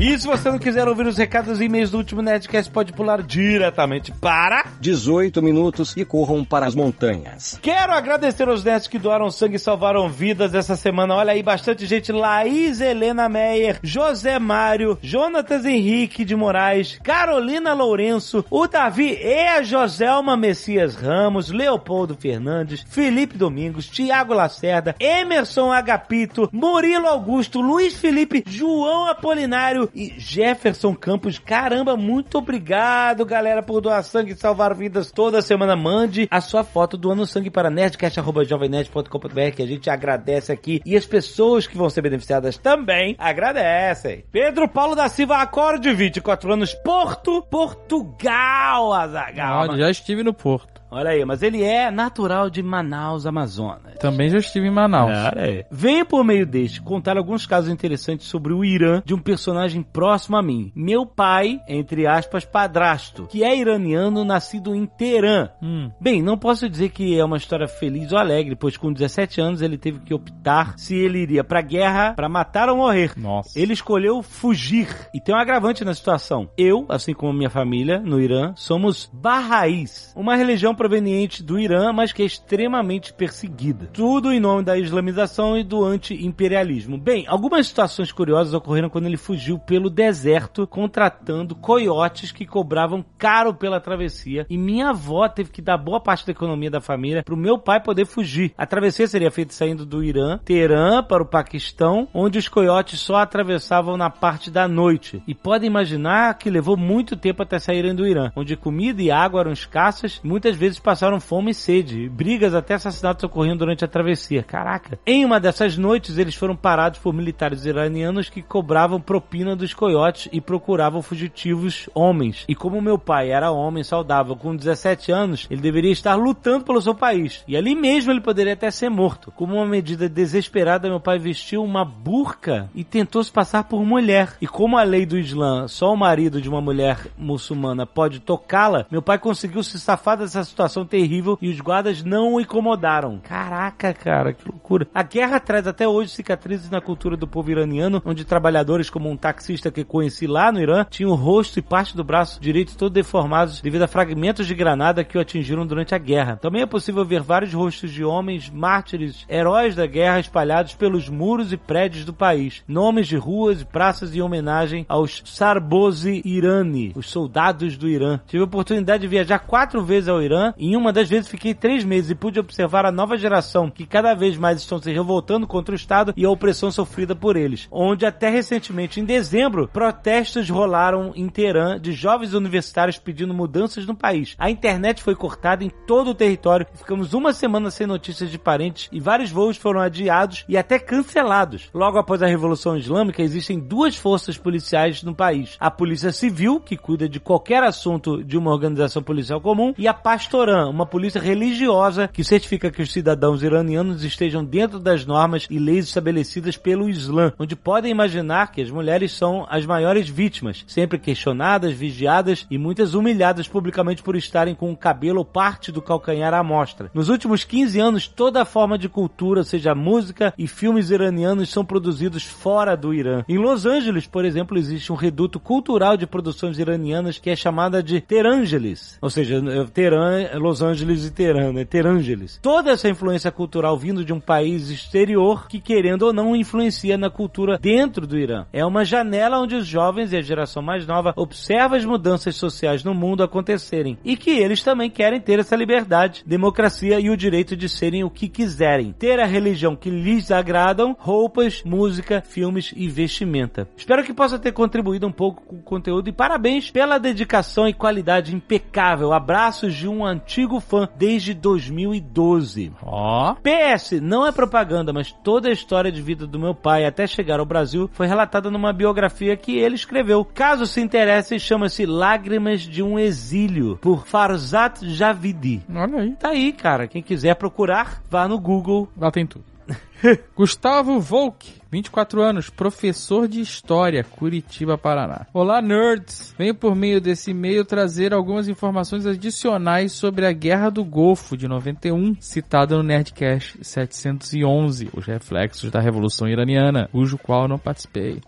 E 0.00 0.18
se 0.18 0.26
você 0.26 0.50
não 0.50 0.58
quiser 0.58 0.88
ouvir 0.88 1.06
os 1.06 1.16
recados 1.16 1.60
e 1.60 1.64
e-mails 1.66 1.88
do 1.88 1.98
último 1.98 2.20
Nerdcast, 2.20 2.68
pode 2.68 2.92
pular 2.92 3.22
diretamente 3.22 4.10
para 4.10 4.64
18 4.80 5.40
minutos 5.40 5.96
e 5.96 6.04
corram 6.04 6.44
para 6.44 6.66
as 6.66 6.74
montanhas. 6.74 7.60
Quero 7.62 7.92
agradecer 7.92 8.48
aos 8.48 8.64
nerds 8.64 8.88
que 8.88 8.98
doaram 8.98 9.30
sangue 9.30 9.54
e 9.54 9.58
salvaram 9.58 10.08
vidas 10.08 10.52
essa 10.52 10.74
semana. 10.74 11.14
Olha 11.14 11.32
aí, 11.32 11.44
bastante 11.44 11.86
gente. 11.86 12.10
Laís 12.10 12.80
Helena 12.80 13.28
Meyer, 13.28 13.78
José 13.84 14.36
Mário, 14.40 14.98
Jonatas 15.00 15.64
Henrique 15.64 16.24
de 16.24 16.34
Moraes, 16.34 16.98
Carolina 17.02 17.72
Lourenço, 17.72 18.44
o 18.50 18.66
Davi 18.66 19.16
e 19.22 19.46
a 19.46 19.62
Joselma 19.62 20.36
Messias 20.36 20.96
Ramos, 20.96 21.52
Leopoldo 21.52 22.16
Fernandes, 22.16 22.84
Felipe 22.88 23.38
Domingos, 23.38 23.86
Tiago 23.88 24.34
Lacerda, 24.34 24.96
Emerson 24.98 25.70
Agapito, 25.70 26.48
Murilo 26.52 27.06
Augusto, 27.06 27.60
Luiz 27.60 27.94
Felipe, 27.94 28.42
João 28.44 29.06
Apolinário 29.06 29.83
e 29.94 30.14
Jefferson 30.16 30.94
Campos. 30.94 31.38
Caramba, 31.38 31.96
muito 31.96 32.38
obrigado, 32.38 33.24
galera, 33.24 33.62
por 33.62 33.80
doar 33.80 34.02
sangue 34.04 34.32
e 34.32 34.36
salvar 34.36 34.74
vidas 34.74 35.10
toda 35.10 35.42
semana. 35.42 35.74
Mande 35.76 36.28
a 36.30 36.40
sua 36.40 36.62
foto 36.62 36.96
doando 36.96 37.26
sangue 37.26 37.50
para 37.50 37.70
nerdcast.jovemnerd.com.br 37.70 39.50
que 39.54 39.62
a 39.62 39.66
gente 39.66 39.90
agradece 39.90 40.52
aqui. 40.52 40.80
E 40.84 40.96
as 40.96 41.06
pessoas 41.06 41.66
que 41.66 41.76
vão 41.76 41.90
ser 41.90 42.02
beneficiadas 42.02 42.56
também 42.56 43.16
agradecem. 43.18 44.24
Pedro 44.30 44.68
Paulo 44.68 44.94
da 44.94 45.08
Silva, 45.08 45.38
acorde 45.38 45.92
24 45.92 46.52
anos, 46.52 46.74
Porto, 46.74 47.42
Portugal, 47.50 48.92
Azagal. 48.92 49.76
Já 49.76 49.90
estive 49.90 50.22
no 50.22 50.32
Porto. 50.32 50.73
Olha 50.94 51.10
aí, 51.10 51.24
mas 51.24 51.42
ele 51.42 51.60
é 51.60 51.90
natural 51.90 52.48
de 52.48 52.62
Manaus, 52.62 53.26
Amazonas. 53.26 53.98
Também 53.98 54.28
já 54.30 54.38
estive 54.38 54.68
em 54.68 54.70
Manaus. 54.70 55.10
Olha 55.10 55.42
aí. 55.42 55.64
Venho 55.68 56.06
por 56.06 56.22
meio 56.22 56.46
deste 56.46 56.80
contar 56.80 57.16
alguns 57.16 57.46
casos 57.46 57.68
interessantes 57.68 58.28
sobre 58.28 58.52
o 58.52 58.64
Irã 58.64 59.02
de 59.04 59.12
um 59.12 59.18
personagem 59.18 59.82
próximo 59.82 60.36
a 60.36 60.42
mim. 60.42 60.70
Meu 60.72 61.04
pai, 61.04 61.60
entre 61.66 62.06
aspas, 62.06 62.44
padrasto, 62.44 63.26
que 63.26 63.42
é 63.42 63.56
iraniano 63.56 64.24
nascido 64.24 64.72
em 64.72 64.86
Teherã. 64.86 65.48
Hum. 65.60 65.90
Bem, 66.00 66.22
não 66.22 66.38
posso 66.38 66.70
dizer 66.70 66.90
que 66.90 67.18
é 67.18 67.24
uma 67.24 67.38
história 67.38 67.66
feliz 67.66 68.12
ou 68.12 68.18
alegre, 68.18 68.54
pois 68.54 68.76
com 68.76 68.92
17 68.92 69.40
anos 69.40 69.62
ele 69.62 69.76
teve 69.76 69.98
que 69.98 70.14
optar 70.14 70.78
se 70.78 70.94
ele 70.94 71.18
iria 71.18 71.42
pra 71.42 71.60
guerra 71.60 72.12
pra 72.14 72.28
matar 72.28 72.68
ou 72.68 72.76
morrer. 72.76 73.12
Nossa. 73.16 73.58
Ele 73.58 73.72
escolheu 73.72 74.22
fugir. 74.22 74.88
E 75.12 75.20
tem 75.20 75.34
um 75.34 75.38
agravante 75.38 75.84
na 75.84 75.92
situação. 75.92 76.48
Eu, 76.56 76.86
assim 76.88 77.12
como 77.12 77.32
minha 77.32 77.50
família 77.50 77.98
no 77.98 78.20
Irã, 78.20 78.52
somos 78.54 79.10
Bahá'ís, 79.12 80.12
uma 80.14 80.36
religião 80.36 80.72
proveniente 80.84 81.42
do 81.42 81.58
Irã, 81.58 81.94
mas 81.94 82.12
que 82.12 82.22
é 82.22 82.26
extremamente 82.26 83.10
perseguida. 83.10 83.88
Tudo 83.90 84.30
em 84.30 84.38
nome 84.38 84.62
da 84.62 84.76
islamização 84.76 85.56
e 85.56 85.64
do 85.64 85.82
anti-imperialismo. 85.82 86.98
Bem, 86.98 87.24
algumas 87.26 87.68
situações 87.68 88.12
curiosas 88.12 88.52
ocorreram 88.52 88.90
quando 88.90 89.06
ele 89.06 89.16
fugiu 89.16 89.58
pelo 89.58 89.88
deserto, 89.88 90.66
contratando 90.66 91.54
coiotes 91.54 92.32
que 92.32 92.44
cobravam 92.44 93.02
caro 93.16 93.54
pela 93.54 93.80
travessia. 93.80 94.44
E 94.50 94.58
minha 94.58 94.90
avó 94.90 95.26
teve 95.26 95.50
que 95.50 95.62
dar 95.62 95.78
boa 95.78 95.98
parte 95.98 96.26
da 96.26 96.32
economia 96.32 96.70
da 96.70 96.82
família 96.82 97.22
para 97.22 97.34
o 97.34 97.38
meu 97.38 97.58
pai 97.58 97.82
poder 97.82 98.04
fugir. 98.04 98.52
A 98.58 98.66
travessia 98.66 99.06
seria 99.06 99.30
feita 99.30 99.54
saindo 99.54 99.86
do 99.86 100.04
Irã, 100.04 100.38
Teherã 100.44 101.02
para 101.02 101.22
o 101.22 101.26
Paquistão, 101.26 102.06
onde 102.12 102.38
os 102.38 102.46
coiotes 102.46 103.00
só 103.00 103.16
atravessavam 103.16 103.96
na 103.96 104.10
parte 104.10 104.50
da 104.50 104.68
noite. 104.68 105.22
E 105.26 105.34
podem 105.34 105.66
imaginar 105.66 106.36
que 106.36 106.50
levou 106.50 106.76
muito 106.76 107.16
tempo 107.16 107.42
até 107.42 107.58
saírem 107.58 107.94
do 107.94 108.06
Irã, 108.06 108.30
onde 108.36 108.54
comida 108.54 109.00
e 109.00 109.10
água 109.10 109.40
eram 109.40 109.52
escassas, 109.52 110.20
muitas 110.22 110.54
vezes 110.54 110.63
passaram 110.78 111.20
fome 111.20 111.50
e 111.50 111.54
sede, 111.54 112.08
brigas 112.08 112.54
até 112.54 112.74
assassinatos 112.74 113.24
ocorriam 113.24 113.56
durante 113.56 113.84
a 113.84 113.88
travessia. 113.88 114.42
Caraca! 114.42 114.98
Em 115.06 115.24
uma 115.24 115.38
dessas 115.38 115.76
noites, 115.76 116.18
eles 116.18 116.34
foram 116.34 116.56
parados 116.56 116.98
por 116.98 117.12
militares 117.12 117.64
iranianos 117.64 118.28
que 118.28 118.42
cobravam 118.42 119.00
propina 119.00 119.54
dos 119.54 119.74
coiotes 119.74 120.28
e 120.32 120.40
procuravam 120.40 121.02
fugitivos 121.02 121.88
homens. 121.94 122.44
E 122.48 122.54
como 122.54 122.80
meu 122.80 122.98
pai 122.98 123.30
era 123.30 123.50
homem 123.50 123.84
saudável 123.84 124.36
com 124.36 124.56
17 124.56 125.12
anos, 125.12 125.46
ele 125.50 125.60
deveria 125.60 125.92
estar 125.92 126.14
lutando 126.14 126.64
pelo 126.64 126.80
seu 126.80 126.94
país. 126.94 127.44
E 127.46 127.56
ali 127.56 127.74
mesmo 127.74 128.10
ele 128.10 128.20
poderia 128.20 128.54
até 128.54 128.70
ser 128.70 128.88
morto. 128.88 129.32
Como 129.32 129.54
uma 129.54 129.66
medida 129.66 130.08
desesperada, 130.08 130.88
meu 130.88 131.00
pai 131.00 131.18
vestiu 131.18 131.62
uma 131.62 131.84
burca 131.84 132.70
e 132.74 132.84
tentou 132.84 133.22
se 133.22 133.32
passar 133.32 133.64
por 133.64 133.84
mulher. 133.84 134.36
E 134.40 134.46
como 134.46 134.76
a 134.76 134.82
lei 134.82 135.04
do 135.04 135.18
Islã, 135.18 135.68
só 135.68 135.92
o 135.92 135.96
marido 135.96 136.40
de 136.40 136.48
uma 136.48 136.60
mulher 136.60 137.08
muçulmana 137.16 137.86
pode 137.86 138.20
tocá-la, 138.20 138.86
meu 138.90 139.02
pai 139.02 139.18
conseguiu 139.18 139.62
se 139.62 139.78
safar 139.78 140.16
dessa 140.18 140.44
situação 140.54 140.86
terrível 140.86 141.36
e 141.42 141.50
os 141.50 141.60
guardas 141.60 142.04
não 142.04 142.34
o 142.34 142.40
incomodaram. 142.40 143.18
Caraca, 143.22 143.92
cara, 143.92 144.32
que 144.32 144.48
loucura. 144.48 144.86
A 144.94 145.02
guerra 145.02 145.40
traz 145.40 145.66
até 145.66 145.86
hoje 145.86 146.10
cicatrizes 146.10 146.70
na 146.70 146.80
cultura 146.80 147.16
do 147.16 147.26
povo 147.26 147.50
iraniano, 147.50 148.00
onde 148.04 148.24
trabalhadores 148.24 148.88
como 148.88 149.10
um 149.10 149.16
taxista 149.16 149.70
que 149.70 149.84
conheci 149.84 150.26
lá 150.26 150.52
no 150.52 150.60
Irã 150.60 150.86
tinham 150.88 151.10
o 151.10 151.14
rosto 151.14 151.58
e 151.58 151.62
parte 151.62 151.96
do 151.96 152.04
braço 152.04 152.40
direito 152.40 152.76
todo 152.76 152.92
deformados 152.92 153.60
devido 153.60 153.82
a 153.82 153.88
fragmentos 153.88 154.46
de 154.46 154.54
granada 154.54 155.02
que 155.02 155.18
o 155.18 155.20
atingiram 155.20 155.66
durante 155.66 155.94
a 155.94 155.98
guerra. 155.98 156.36
Também 156.36 156.62
é 156.62 156.66
possível 156.66 157.04
ver 157.04 157.20
vários 157.20 157.52
rostos 157.52 157.90
de 157.90 158.04
homens 158.04 158.48
mártires, 158.48 159.26
heróis 159.28 159.74
da 159.74 159.86
guerra 159.86 160.20
espalhados 160.20 160.74
pelos 160.74 161.08
muros 161.08 161.52
e 161.52 161.56
prédios 161.56 162.04
do 162.04 162.12
país. 162.12 162.62
Nomes 162.68 163.08
de 163.08 163.16
ruas 163.16 163.62
e 163.62 163.64
praças 163.64 164.14
em 164.14 164.20
homenagem 164.20 164.86
aos 164.88 165.22
Sarbozi 165.24 166.22
Irani, 166.24 166.92
os 166.94 167.10
soldados 167.10 167.76
do 167.76 167.88
Irã. 167.88 168.20
Tive 168.26 168.42
a 168.42 168.46
oportunidade 168.46 169.02
de 169.02 169.08
viajar 169.08 169.40
quatro 169.40 169.82
vezes 169.82 170.08
ao 170.08 170.22
Irã 170.22 170.43
em 170.58 170.76
uma 170.76 170.92
das 170.92 171.08
vezes 171.08 171.30
fiquei 171.30 171.54
três 171.54 171.84
meses 171.84 172.10
e 172.10 172.14
pude 172.14 172.40
observar 172.40 172.84
a 172.84 172.92
nova 172.92 173.16
geração 173.16 173.70
que 173.70 173.86
cada 173.86 174.14
vez 174.14 174.36
mais 174.36 174.58
estão 174.58 174.80
se 174.80 174.92
revoltando 174.92 175.46
contra 175.46 175.72
o 175.72 175.76
Estado 175.76 176.12
e 176.16 176.24
a 176.24 176.30
opressão 176.30 176.70
sofrida 176.70 177.14
por 177.14 177.36
eles. 177.36 177.68
Onde 177.70 178.04
até 178.04 178.28
recentemente, 178.28 179.00
em 179.00 179.04
dezembro, 179.04 179.68
protestos 179.72 180.50
rolaram 180.50 181.12
em 181.14 181.28
Teherã 181.28 181.78
de 181.80 181.92
jovens 181.92 182.34
universitários 182.34 182.98
pedindo 182.98 183.32
mudanças 183.32 183.86
no 183.86 183.94
país. 183.94 184.34
A 184.38 184.50
internet 184.50 185.02
foi 185.02 185.14
cortada 185.14 185.64
em 185.64 185.70
todo 185.86 186.10
o 186.10 186.14
território 186.14 186.66
e 186.74 186.78
ficamos 186.78 187.14
uma 187.14 187.32
semana 187.32 187.70
sem 187.70 187.86
notícias 187.86 188.30
de 188.30 188.38
parentes 188.38 188.88
e 188.92 189.00
vários 189.00 189.30
voos 189.30 189.56
foram 189.56 189.80
adiados 189.80 190.44
e 190.48 190.56
até 190.56 190.78
cancelados. 190.78 191.68
Logo 191.72 191.98
após 191.98 192.22
a 192.22 192.26
Revolução 192.26 192.76
Islâmica, 192.76 193.22
existem 193.22 193.58
duas 193.58 193.96
forças 193.96 194.36
policiais 194.36 195.02
no 195.02 195.14
país: 195.14 195.56
a 195.60 195.70
Polícia 195.70 196.12
Civil, 196.12 196.60
que 196.60 196.76
cuida 196.76 197.08
de 197.08 197.20
qualquer 197.20 197.62
assunto 197.62 198.22
de 198.22 198.36
uma 198.36 198.50
organização 198.50 199.02
policial 199.02 199.40
comum, 199.40 199.74
e 199.76 199.88
a 199.88 199.94
Pastoran, 200.34 200.68
uma 200.68 200.84
polícia 200.84 201.20
religiosa 201.20 202.08
que 202.08 202.24
certifica 202.24 202.68
que 202.68 202.82
os 202.82 202.92
cidadãos 202.92 203.44
iranianos 203.44 204.02
estejam 204.02 204.44
dentro 204.44 204.80
das 204.80 205.06
normas 205.06 205.46
e 205.48 205.60
leis 205.60 205.84
estabelecidas 205.84 206.56
pelo 206.56 206.88
Islã, 206.88 207.32
onde 207.38 207.54
podem 207.54 207.92
imaginar 207.92 208.50
que 208.50 208.60
as 208.60 208.68
mulheres 208.68 209.12
são 209.12 209.46
as 209.48 209.64
maiores 209.64 210.08
vítimas, 210.08 210.64
sempre 210.66 210.98
questionadas, 210.98 211.72
vigiadas 211.72 212.48
e 212.50 212.58
muitas 212.58 212.94
humilhadas 212.94 213.46
publicamente 213.46 214.02
por 214.02 214.16
estarem 214.16 214.56
com 214.56 214.72
o 214.72 214.76
cabelo 214.76 215.18
ou 215.18 215.24
parte 215.24 215.70
do 215.70 215.80
calcanhar 215.80 216.34
à 216.34 216.42
mostra. 216.42 216.90
Nos 216.92 217.08
últimos 217.08 217.44
15 217.44 217.78
anos, 217.78 218.08
toda 218.08 218.44
forma 218.44 218.76
de 218.76 218.88
cultura, 218.88 219.44
seja 219.44 219.72
música 219.72 220.34
e 220.36 220.48
filmes 220.48 220.90
iranianos, 220.90 221.48
são 221.48 221.64
produzidos 221.64 222.24
fora 222.24 222.76
do 222.76 222.92
Irã. 222.92 223.24
Em 223.28 223.38
Los 223.38 223.66
Angeles, 223.66 224.08
por 224.08 224.24
exemplo, 224.24 224.58
existe 224.58 224.92
um 224.92 224.96
reduto 224.96 225.38
cultural 225.38 225.96
de 225.96 226.08
produções 226.08 226.58
iranianas 226.58 227.20
que 227.20 227.30
é 227.30 227.36
chamada 227.36 227.80
de 227.80 228.00
Terangeles. 228.00 228.98
Ou 229.00 229.08
seja, 229.08 229.40
Teherã, 229.72 230.23
Los 230.34 230.62
Angeles 230.62 231.06
e 231.06 231.10
Teherã, 231.10 231.52
né? 231.52 231.64
Terangeles. 231.64 232.38
Toda 232.42 232.70
essa 232.70 232.88
influência 232.88 233.30
cultural 233.30 233.76
vindo 233.76 234.04
de 234.04 234.12
um 234.12 234.20
país 234.20 234.70
exterior 234.70 235.46
que, 235.48 235.60
querendo 235.60 236.02
ou 236.02 236.12
não, 236.12 236.34
influencia 236.34 236.96
na 236.96 237.10
cultura 237.10 237.58
dentro 237.58 238.06
do 238.06 238.18
Irã. 238.18 238.46
É 238.52 238.64
uma 238.64 238.84
janela 238.84 239.38
onde 239.38 239.54
os 239.54 239.66
jovens 239.66 240.12
e 240.12 240.16
a 240.16 240.22
geração 240.22 240.62
mais 240.62 240.86
nova 240.86 241.12
observam 241.16 241.76
as 241.76 241.84
mudanças 241.84 242.36
sociais 242.36 242.84
no 242.84 242.94
mundo 242.94 243.22
acontecerem. 243.22 243.98
E 244.04 244.16
que 244.16 244.30
eles 244.30 244.62
também 244.62 244.90
querem 244.90 245.20
ter 245.20 245.38
essa 245.38 245.56
liberdade, 245.56 246.22
democracia 246.26 247.00
e 247.00 247.10
o 247.10 247.16
direito 247.16 247.56
de 247.56 247.68
serem 247.68 248.04
o 248.04 248.10
que 248.10 248.28
quiserem. 248.28 248.92
Ter 248.92 249.20
a 249.20 249.26
religião 249.26 249.76
que 249.76 249.90
lhes 249.90 250.30
agradam, 250.30 250.96
roupas, 250.98 251.62
música, 251.64 252.22
filmes 252.22 252.72
e 252.76 252.88
vestimenta. 252.88 253.68
Espero 253.76 254.04
que 254.04 254.14
possa 254.14 254.38
ter 254.38 254.52
contribuído 254.52 255.06
um 255.06 255.12
pouco 255.12 255.42
com 255.42 255.56
o 255.56 255.62
conteúdo 255.62 256.08
e 256.08 256.12
parabéns 256.12 256.70
pela 256.70 256.98
dedicação 256.98 257.68
e 257.68 257.72
qualidade 257.72 258.34
impecável. 258.34 259.12
Abraços 259.12 259.74
de 259.74 259.88
um 259.88 260.04
antigo 260.14 260.60
fã 260.60 260.88
desde 260.96 261.34
2012. 261.34 262.72
Ó. 262.82 263.34
PS, 263.34 264.00
não 264.00 264.26
é 264.26 264.32
propaganda, 264.32 264.92
mas 264.92 265.12
toda 265.12 265.48
a 265.48 265.52
história 265.52 265.90
de 265.90 266.00
vida 266.00 266.26
do 266.26 266.38
meu 266.38 266.54
pai 266.54 266.84
até 266.84 267.06
chegar 267.06 267.40
ao 267.40 267.46
Brasil 267.46 267.90
foi 267.92 268.06
relatada 268.06 268.50
numa 268.50 268.72
biografia 268.72 269.36
que 269.36 269.58
ele 269.58 269.74
escreveu. 269.74 270.24
Caso 270.24 270.66
se 270.66 270.80
interesse, 270.80 271.38
chama-se 271.38 271.84
Lágrimas 271.84 272.62
de 272.62 272.82
um 272.82 272.98
Exílio, 272.98 273.76
por 273.80 274.06
Farzat 274.06 274.88
Javidi. 274.88 275.62
Olha 275.74 276.00
aí. 276.00 276.12
Tá 276.12 276.28
aí, 276.30 276.52
cara. 276.52 276.86
Quem 276.86 277.02
quiser 277.02 277.34
procurar, 277.34 278.02
vá 278.08 278.26
no 278.28 278.38
Google. 278.38 278.88
Lá 278.96 279.10
tem 279.10 279.26
tudo. 279.26 279.53
Gustavo 280.36 281.00
Volk, 281.00 281.52
24 281.70 282.22
anos, 282.22 282.50
professor 282.50 283.26
de 283.26 283.40
História, 283.40 284.04
Curitiba, 284.04 284.76
Paraná. 284.76 285.26
Olá, 285.32 285.60
nerds! 285.60 286.34
Venho 286.38 286.54
por 286.54 286.74
meio 286.74 287.00
desse 287.00 287.30
e-mail 287.30 287.64
trazer 287.64 288.12
algumas 288.12 288.48
informações 288.48 289.06
adicionais 289.06 289.92
sobre 289.92 290.26
a 290.26 290.32
Guerra 290.32 290.70
do 290.70 290.84
Golfo 290.84 291.36
de 291.36 291.48
91, 291.48 292.16
citada 292.20 292.76
no 292.76 292.82
Nerdcast 292.82 293.58
711, 293.62 294.90
os 294.94 295.06
reflexos 295.06 295.70
da 295.70 295.80
Revolução 295.80 296.28
Iraniana, 296.28 296.88
cujo 296.92 297.18
qual 297.18 297.48
não 297.48 297.58
participei. 297.58 298.20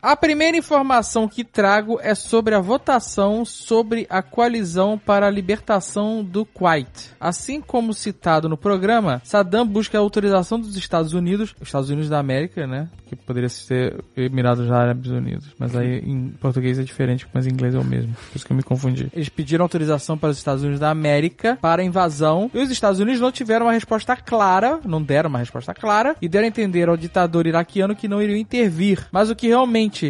A 0.00 0.16
primeira 0.16 0.56
informação 0.56 1.28
que 1.28 1.44
trago 1.44 1.98
é 2.00 2.14
sobre 2.14 2.54
a 2.54 2.60
votação 2.60 3.44
sobre 3.44 4.06
a 4.08 4.22
coalizão 4.22 4.98
para 4.98 5.26
a 5.26 5.30
libertação 5.30 6.24
do 6.24 6.44
Kuwait. 6.44 7.10
Assim 7.20 7.60
como 7.60 7.94
citado 7.94 8.48
no 8.48 8.56
programa, 8.56 9.20
Saddam 9.24 9.66
busca 9.66 9.98
a 9.98 10.00
autorização 10.00 10.58
dos 10.58 10.76
Estados 10.76 11.12
Unidos, 11.12 11.54
Estados 11.60 11.90
Unidos 11.90 12.08
da 12.08 12.18
América, 12.18 12.66
né? 12.66 12.88
Que 13.06 13.16
poderia 13.16 13.48
ser 13.48 14.02
Emirados 14.16 14.70
Árabes 14.70 15.10
Unidos, 15.10 15.48
mas 15.58 15.74
aí 15.76 15.98
em 15.98 16.30
português 16.40 16.78
é 16.78 16.82
diferente, 16.82 17.26
mas 17.32 17.46
em 17.46 17.50
inglês 17.50 17.74
é 17.74 17.78
o 17.78 17.84
mesmo. 17.84 18.14
Por 18.14 18.36
isso 18.36 18.46
que 18.46 18.52
eu 18.52 18.56
me 18.56 18.62
confundi. 18.62 19.08
Eles 19.12 19.28
pediram 19.28 19.64
autorização 19.64 20.16
para 20.16 20.30
os 20.30 20.38
Estados 20.38 20.62
Unidos 20.62 20.80
da 20.80 20.90
América 20.90 21.58
para 21.60 21.82
a 21.82 21.84
invasão 21.84 22.50
e 22.52 22.58
os 22.58 22.70
Estados 22.70 23.00
Unidos 23.00 23.20
não 23.20 23.32
tiveram 23.32 23.66
uma 23.66 23.72
resposta 23.72 24.16
clara, 24.16 24.80
não 24.84 25.02
deram 25.02 25.28
uma 25.28 25.38
resposta 25.38 25.74
clara 25.74 26.16
e 26.20 26.28
deram 26.28 26.44
a 26.46 26.48
entender 26.48 26.88
ao 26.88 26.96
ditador 26.96 27.46
iraquiano 27.46 27.94
que 27.94 28.08
não 28.08 28.20
iriam 28.20 28.36
intervir. 28.36 29.06
Mas 29.12 29.30
o 29.30 29.36
que 29.36 29.48
realmente 29.48 29.61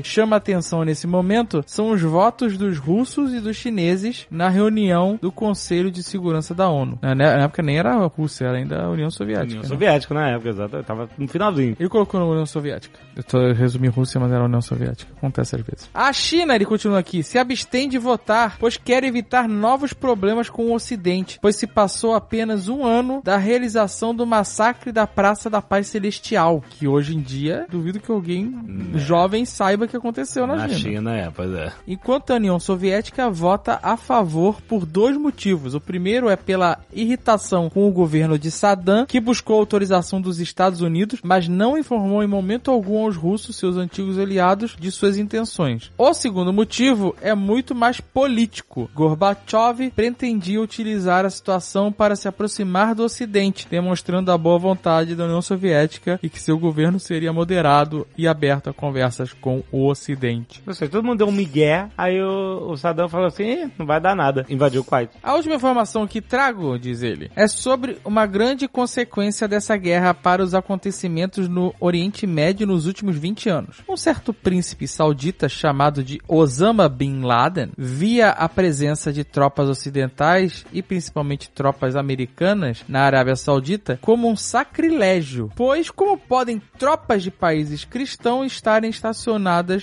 chama 0.03 0.37
atenção 0.37 0.85
nesse 0.85 1.07
momento 1.07 1.63
são 1.67 1.91
os 1.91 2.03
votos 2.03 2.57
dos 2.57 2.79
russos 2.79 3.33
e 3.33 3.41
dos 3.41 3.57
chineses 3.57 4.27
na 4.31 4.49
reunião 4.49 5.19
do 5.21 5.31
Conselho 5.31 5.91
de 5.91 6.03
Segurança 6.03 6.55
da 6.55 6.69
ONU. 6.69 6.99
Na, 7.01 7.15
na 7.15 7.45
época 7.45 7.63
nem 7.63 7.79
era 7.79 7.95
a 7.95 8.07
Rússia, 8.07 8.47
era 8.47 8.59
ainda 8.59 8.83
a 8.83 8.91
União 8.91 9.11
Soviética. 9.11 9.45
União 9.45 9.63
né? 9.63 9.69
Soviética 9.69 10.15
na 10.15 10.29
época, 10.31 10.49
exato. 10.51 10.83
Tava 10.83 11.09
no 11.17 11.29
finalzinho. 11.29 11.77
Ele 11.79 11.89
colocou 11.89 12.19
na 12.19 12.27
União 12.27 12.47
Soviética. 12.47 12.99
Eu 13.17 13.23
tô 13.23 13.53
resumindo 13.53 13.95
Rússia, 13.95 14.21
mas 14.21 14.33
era 14.33 14.43
a 14.43 14.47
União 14.47 14.61
Soviética. 14.61 15.13
Acontece 15.17 15.57
às 15.57 15.63
vezes. 15.63 15.91
A 15.93 16.13
China, 16.13 16.55
ele 16.55 16.65
continua 16.65 16.99
aqui, 16.99 17.23
se 17.23 17.39
abstém 17.39 17.89
de 17.89 17.99
votar, 17.99 18.57
pois 18.59 18.77
quer 18.77 19.05
evitar 19.05 19.49
novos 19.49 19.93
problemas 19.93 20.49
com 20.49 20.67
o 20.67 20.75
Ocidente, 20.75 21.39
pois 21.41 21.57
se 21.57 21.67
passou 21.67 22.15
apenas 22.15 22.69
um 22.69 22.85
ano 22.85 23.21
da 23.23 23.37
realização 23.37 24.15
do 24.15 24.27
massacre 24.27 24.91
da 24.91 25.07
Praça 25.07 25.49
da 25.49 25.61
Paz 25.61 25.87
Celestial, 25.87 26.63
que 26.71 26.89
hoje 26.89 27.15
em 27.17 27.21
dia, 27.21 27.67
duvido 27.69 28.01
que 28.01 28.11
alguém 28.11 28.55
jovem 28.95 29.42
saiba 29.45 29.89
que 29.89 29.97
aconteceu 29.97 30.47
na, 30.47 30.57
Na 30.57 30.69
China. 30.69 30.79
China, 30.79 31.17
é, 31.17 31.31
pois 31.31 31.53
é. 31.53 31.73
Enquanto 31.89 32.31
a 32.33 32.37
União 32.37 32.61
Soviética 32.61 33.29
vota 33.31 33.81
a 33.83 33.97
favor 33.97 34.61
por 34.63 34.87
dois 34.87 35.17
motivos. 35.17 35.75
O 35.75 35.81
primeiro 35.81 36.29
é 36.29 36.37
pela 36.37 36.79
irritação 36.93 37.69
com 37.69 37.89
o 37.89 37.93
governo 37.93 38.39
de 38.39 38.51
Saddam, 38.51 39.07
que 39.07 39.21
buscou 39.21 39.59
autorização 39.59 40.21
dos 40.21 40.41
Estados 40.41 40.81
Unidos, 40.81 41.21
mas 41.23 41.49
não 41.49 41.77
informou 41.77 42.23
em 42.23 42.27
momento 42.27 42.71
algum 42.71 42.93
algum 42.93 43.05
aos 43.07 43.17
russos, 43.17 43.57
seus 43.57 43.77
antigos 43.77 44.19
aliados, 44.19 44.77
de 44.79 44.91
suas 44.91 45.17
intenções. 45.17 45.91
O 45.97 46.13
segundo 46.13 46.53
motivo 46.53 47.15
é 47.21 47.35
muito 47.35 47.75
mais 47.75 48.01
político. 48.01 48.91
Gorbachev 48.95 49.91
pretendia 49.95 50.61
utilizar 50.61 51.25
a 51.25 51.31
situação 51.31 51.91
para 51.91 52.17
se 52.17 52.29
aproximar 52.29 52.95
do 52.95 53.05
Ocidente, 53.05 53.67
demonstrando 53.71 54.31
a 54.31 54.39
boa 54.39 54.59
vontade 54.59 55.15
da 55.15 55.25
União 55.25 55.41
Soviética 55.41 56.19
e 56.23 56.29
que 56.29 56.41
seu 56.41 56.59
governo 56.59 56.99
seria 56.99 57.33
moderado 57.33 58.07
e 58.19 58.27
aberto 58.27 58.69
a 58.69 58.75
conversas 58.75 59.32
com 59.33 59.63
o 59.71 59.87
Ocidente. 59.87 60.63
Ou 60.67 60.75
seja, 60.75 60.91
todo 60.91 61.05
mundo 61.05 61.19
deu 61.19 61.29
um 61.29 61.33
migué, 61.33 61.89
aí 61.97 62.21
o, 62.23 62.71
o 62.71 62.77
Saddam 62.77 63.09
falou 63.09 63.27
assim, 63.27 63.45
"Ih, 63.45 63.73
não 63.79 63.87
vai 63.87 64.01
dar 64.01 64.15
nada. 64.15 64.45
Invadiu 64.49 64.83
o 64.83 64.85
Kuwait. 64.85 65.11
A 65.23 65.35
última 65.35 65.55
informação 65.55 66.07
que 66.07 66.21
trago, 66.21 66.79
diz 66.79 67.03
ele, 67.03 67.31
é 67.35 67.47
sobre 67.47 67.99
uma 68.05 68.27
grande 68.27 68.69
consequência 68.69 69.49
dessa 69.49 69.77
guerra 69.77 70.13
para 70.13 70.43
os 70.43 70.55
acontecimentos 70.55 71.49
no 71.49 71.75
Oriente 71.81 72.27
Médio 72.27 72.67
nos 72.67 72.87
últimos 72.87 73.17
20 73.17 73.49
anos. 73.49 73.77
Um 73.89 73.97
certo 73.97 74.33
príncipe 74.33 74.87
saudita 74.87 75.49
chamado 75.49 76.03
de 76.03 76.21
Osama 76.29 76.89
Bin 76.89 77.23
Laden 77.23 77.71
via 77.77 78.31
a 78.31 78.49
presença 78.49 79.13
de 79.13 79.25
tropas 79.25 79.69
ocidentais 79.69 80.65
e 80.73 80.83
principalmente 80.83 81.51
tropas 81.51 81.97
americanas 81.97 82.85
na 82.89 83.03
Arábia 83.03 83.37
Saudita 83.37 83.99
como 84.01 84.29
um 84.29 84.37
sacrilégio, 84.37 85.51
pois 85.57 85.91
como 85.91 86.19
podem 86.19 86.61
tropas 86.79 87.23
de 87.23 87.31
países 87.31 87.85
cristãos 87.85 88.53
estarem 88.53 88.91
estacionadas 88.91 89.22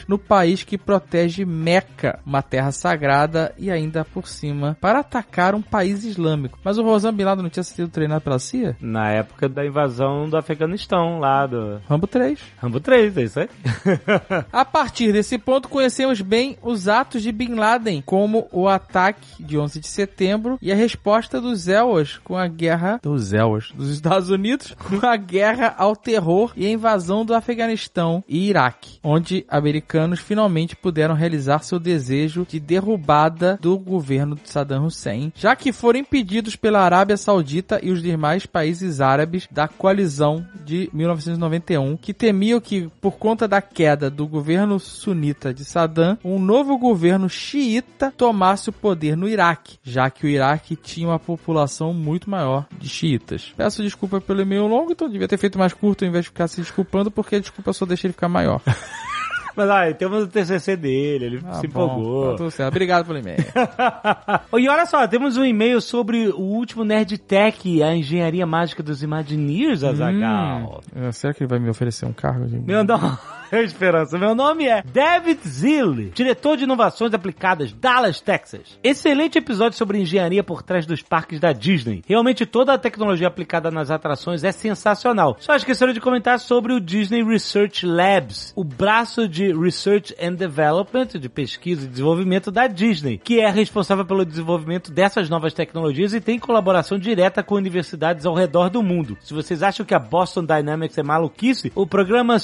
no 0.08 0.17
país 0.17 0.63
que 0.63 0.77
protege 0.77 1.46
Meca, 1.46 2.19
uma 2.25 2.41
terra 2.41 2.72
sagrada 2.72 3.53
e 3.58 3.72
ainda 3.72 4.03
por 4.03 4.27
cima 4.27 4.77
para 4.81 5.00
atacar 5.00 5.55
um 5.55 5.62
país 5.62 6.03
islâmico. 6.03 6.60
Mas 6.63 6.77
o 6.77 6.86
Osama 6.86 7.17
Bin 7.17 7.24
Laden 7.24 7.43
não 7.43 7.50
tinha 7.50 7.63
sido 7.63 7.89
treinado 7.89 8.22
pela 8.22 8.39
CIA? 8.39 8.75
Na 8.81 9.10
época 9.10 9.48
da 9.48 9.65
invasão 9.65 10.29
do 10.29 10.38
Afeganistão, 10.38 11.19
lá 11.19 11.46
do 11.46 11.81
Rambo 11.88 12.08
3. 12.08 12.39
Rambo 12.62 12.79
3, 12.79 13.17
é 13.17 13.24
isso 13.24 13.39
aí? 13.39 13.50
A 14.51 14.65
partir 14.65 15.12
desse 15.12 15.38
ponto, 15.38 15.69
conhecemos 15.69 16.22
bem 16.22 16.58
os 16.62 16.88
atos 16.88 17.22
de 17.22 17.31
Bin 17.31 17.55
Laden, 17.55 18.01
como 18.05 18.48
o 18.51 18.67
ataque 18.67 19.43
de 19.43 19.58
11 19.58 19.79
de 19.79 19.88
setembro 19.88 20.58
e 20.62 20.72
a 20.72 20.75
resposta 20.75 21.39
dos 21.39 21.62
Zewas 21.62 22.17
com 22.24 22.36
a 22.38 22.48
guerra 22.48 23.00
dos 23.01 23.24
Zewas 23.25 23.72
dos 23.74 23.89
Estados 23.89 24.29
Unidos 24.29 24.75
com 24.79 25.05
a 25.05 25.15
guerra 25.15 25.75
ao 25.77 25.96
terror 25.96 26.53
e 26.55 26.65
a 26.65 26.69
invasão 26.69 27.25
do 27.25 27.34
Afeganistão 27.34 28.24
e 28.27 28.50
Iraque, 28.50 29.00
onde 29.03 29.28
americanos 29.48 30.19
finalmente 30.19 30.75
puderam 30.75 31.15
realizar 31.15 31.63
seu 31.63 31.79
desejo 31.79 32.45
de 32.48 32.59
derrubada 32.59 33.57
do 33.62 33.77
governo 33.77 34.36
de 34.36 34.50
Saddam 34.50 34.86
Hussein, 34.86 35.31
já 35.36 35.55
que 35.55 35.71
foram 35.71 36.00
impedidos 36.00 36.55
pela 36.55 36.81
Arábia 36.81 37.17
Saudita 37.17 37.79
e 37.81 37.91
os 37.91 38.01
demais 38.01 38.45
países 38.45 39.01
árabes 39.01 39.48
da 39.51 39.67
coalizão 39.67 40.45
de 40.65 40.89
1991, 40.93 41.98
que 41.98 42.13
temiam 42.13 42.59
que, 42.59 42.89
por 43.01 43.17
conta 43.17 43.48
da 43.48 43.62
queda 43.62 44.09
do 44.09 44.27
governo 44.27 44.79
sunita 44.79 45.53
de 45.53 45.65
Saddam, 45.65 46.17
um 46.24 46.39
novo 46.39 46.77
governo 46.77 47.29
xiita 47.29 48.13
tomasse 48.15 48.69
o 48.69 48.74
poder 48.74 49.15
no 49.15 49.27
Iraque, 49.27 49.77
já 49.83 50.09
que 50.09 50.25
o 50.25 50.29
Iraque 50.29 50.75
tinha 50.75 51.07
uma 51.07 51.19
população 51.19 51.93
muito 51.93 52.29
maior 52.29 52.67
de 52.77 52.89
xiitas. 52.89 53.53
Peço 53.55 53.83
desculpa 53.83 54.21
pelo 54.21 54.41
e-mail 54.41 54.67
longo, 54.67 54.91
então 54.91 55.09
devia 55.09 55.27
ter 55.27 55.38
feito 55.38 55.59
mais 55.59 55.74
curto 55.74 56.03
ao 56.03 56.09
invés 56.09 56.25
de 56.25 56.29
ficar 56.29 56.48
se 56.48 56.62
desculpando, 56.62 57.12
porque 57.12 57.36
a 57.36 57.39
desculpa 57.39 57.74
só 57.74 57.86
deixa 57.86 58.07
ele 58.07 58.13
ficar 58.13 58.29
maior. 58.29 58.62
Mas 59.56 59.70
aí, 59.70 59.94
temos 59.94 60.24
o 60.24 60.27
TCC 60.27 60.75
dele, 60.75 61.25
ele 61.25 61.41
Ah, 61.46 61.56
se 61.56 61.68
bom, 61.68 61.86
empolgou. 61.86 62.32
tá 62.32 62.38
tudo 62.38 62.51
certo. 62.51 62.70
Obrigado 62.70 63.06
pelo 63.06 63.20
e-mail. 63.20 63.38
e 64.58 64.70
olha 64.70 64.86
só, 64.86 65.08
temos 65.08 65.38
um 65.38 65.44
e-mail 65.46 65.82
sobre 65.82 66.27
o 66.29 66.39
último 66.39 66.84
Nerd 66.84 67.18
Tech, 67.18 67.84
a 67.84 67.96
engenharia 67.96 68.46
mágica 68.46 68.82
dos 68.84 69.03
Imagineers, 69.03 69.84
Azagal. 69.84 70.82
Hum, 70.96 71.12
será 71.12 71.34
que 71.34 71.44
ele 71.44 71.50
vai 71.50 71.60
me 71.60 71.70
oferecer 71.70 72.06
um 72.06 72.13
cargo? 72.13 72.46
De... 72.48 72.58
Meu 72.60 72.79
é 72.79 72.84
Esperança. 73.63 74.18
Meu 74.18 74.36
nome 74.36 74.68
é 74.68 74.84
David 74.84 75.39
Zill, 75.48 76.12
diretor 76.13 76.56
de 76.56 76.65
inovações 76.65 77.13
aplicadas, 77.13 77.74
Dallas, 77.74 78.22
Texas. 78.22 78.77
Excelente 78.84 79.38
episódio 79.38 79.77
sobre 79.77 80.00
engenharia 80.00 80.44
por 80.44 80.62
trás 80.62 80.86
dos 80.86 81.01
parques 81.01 81.39
da 81.39 81.51
Disney. 81.51 82.03
Realmente 82.08 82.46
toda 82.46 82.74
a 82.74 82.77
tecnologia 82.77 83.27
aplicada 83.27 83.72
nas 83.72 83.89
atrações 83.89 84.44
é 84.44 84.51
sensacional. 84.51 85.36
Só 85.39 85.56
esqueceram 85.56 85.94
de 85.94 86.00
comentar 86.00 86.39
sobre 86.39 86.74
o 86.74 86.79
Disney 86.79 87.24
Research 87.24 87.86
Labs, 87.86 88.53
o 88.56 88.63
braço 88.63 89.27
de 89.27 89.51
Research 89.51 90.15
and 90.22 90.34
Development, 90.34 91.08
de 91.20 91.29
pesquisa 91.29 91.86
e 91.86 91.89
desenvolvimento 91.89 92.51
da 92.51 92.68
Disney, 92.68 93.18
que 93.18 93.39
é 93.39 93.50
responsável 93.50 94.06
pelo 94.06 94.25
desenvolvimento 94.25 94.92
dessas 94.92 95.29
novas 95.29 95.53
tecnologias 95.53 96.14
e 96.14 96.22
tem 96.22 96.38
colaboração 96.38 97.00
direta 97.00 97.42
com 97.42 97.55
universidades 97.55 98.25
ao 98.25 98.35
redor 98.35 98.70
do 98.70 98.83
mundo. 98.83 99.18
Se 99.22 99.33
vocês 99.33 99.64
acham 99.64 99.85
que 99.85 99.96
a 99.96 100.00
Boston 100.00 100.46
Dynamics 100.46 100.98
é 100.98 101.03
maluquice, 101.03 101.72
o 101.74 101.88
programa 101.88 102.38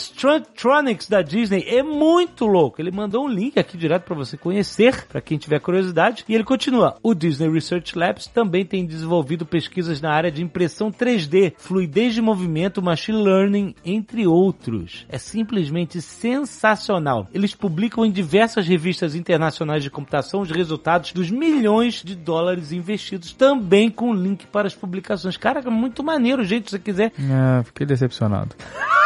Struntronics 0.95 1.07
da 1.09 1.21
Disney 1.21 1.65
é 1.67 1.83
muito 1.83 2.45
louco. 2.45 2.81
Ele 2.81 2.91
mandou 2.91 3.25
um 3.25 3.27
link 3.27 3.59
aqui 3.59 3.77
direto 3.77 4.03
para 4.03 4.15
você 4.15 4.37
conhecer, 4.37 5.05
para 5.07 5.21
quem 5.21 5.37
tiver 5.37 5.59
curiosidade. 5.59 6.23
E 6.27 6.33
ele 6.33 6.43
continua: 6.43 6.97
o 7.03 7.13
Disney 7.13 7.49
Research 7.49 7.97
Labs 7.97 8.27
também 8.27 8.65
tem 8.65 8.85
desenvolvido 8.85 9.45
pesquisas 9.45 10.01
na 10.01 10.11
área 10.11 10.31
de 10.31 10.41
impressão 10.41 10.91
3D, 10.91 11.53
fluidez 11.57 12.13
de 12.13 12.21
movimento, 12.21 12.81
machine 12.81 13.21
learning, 13.21 13.75
entre 13.83 14.25
outros. 14.25 15.05
É 15.09 15.17
simplesmente 15.17 16.01
sensacional. 16.01 17.27
Eles 17.33 17.53
publicam 17.53 18.05
em 18.05 18.11
diversas 18.11 18.67
revistas 18.67 19.15
internacionais 19.15 19.83
de 19.83 19.89
computação 19.89 20.41
os 20.41 20.51
resultados 20.51 21.11
dos 21.11 21.29
milhões 21.29 22.01
de 22.03 22.15
dólares 22.15 22.71
investidos, 22.71 23.33
também 23.33 23.89
com 23.89 24.13
link 24.13 24.45
para 24.47 24.67
as 24.67 24.75
publicações. 24.75 25.37
Cara, 25.37 25.59
é 25.59 25.69
muito 25.69 26.03
maneiro, 26.03 26.43
gente, 26.43 26.69
se 26.69 26.77
você 26.77 26.79
quiser. 26.79 27.11
Ah, 27.31 27.63
fiquei 27.63 27.85
decepcionado. 27.85 28.55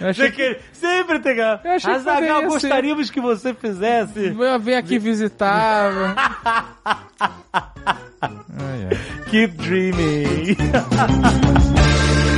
Eu 0.00 0.08
achei 0.08 0.30
que... 0.30 0.58
Sempre 0.72 1.18
tem 1.20 1.34
que... 1.34 1.40
Achei 1.40 1.92
que 1.92 1.98
Azaghal, 1.98 2.40
ser. 2.42 2.48
gostaríamos 2.48 3.10
que 3.10 3.20
você 3.20 3.52
fizesse. 3.54 4.34
Vem 4.60 4.76
aqui 4.76 4.98
visitar. 4.98 5.92
ai, 8.22 8.88
ai. 8.90 8.98
Keep 9.30 9.56
dreaming. 9.56 10.56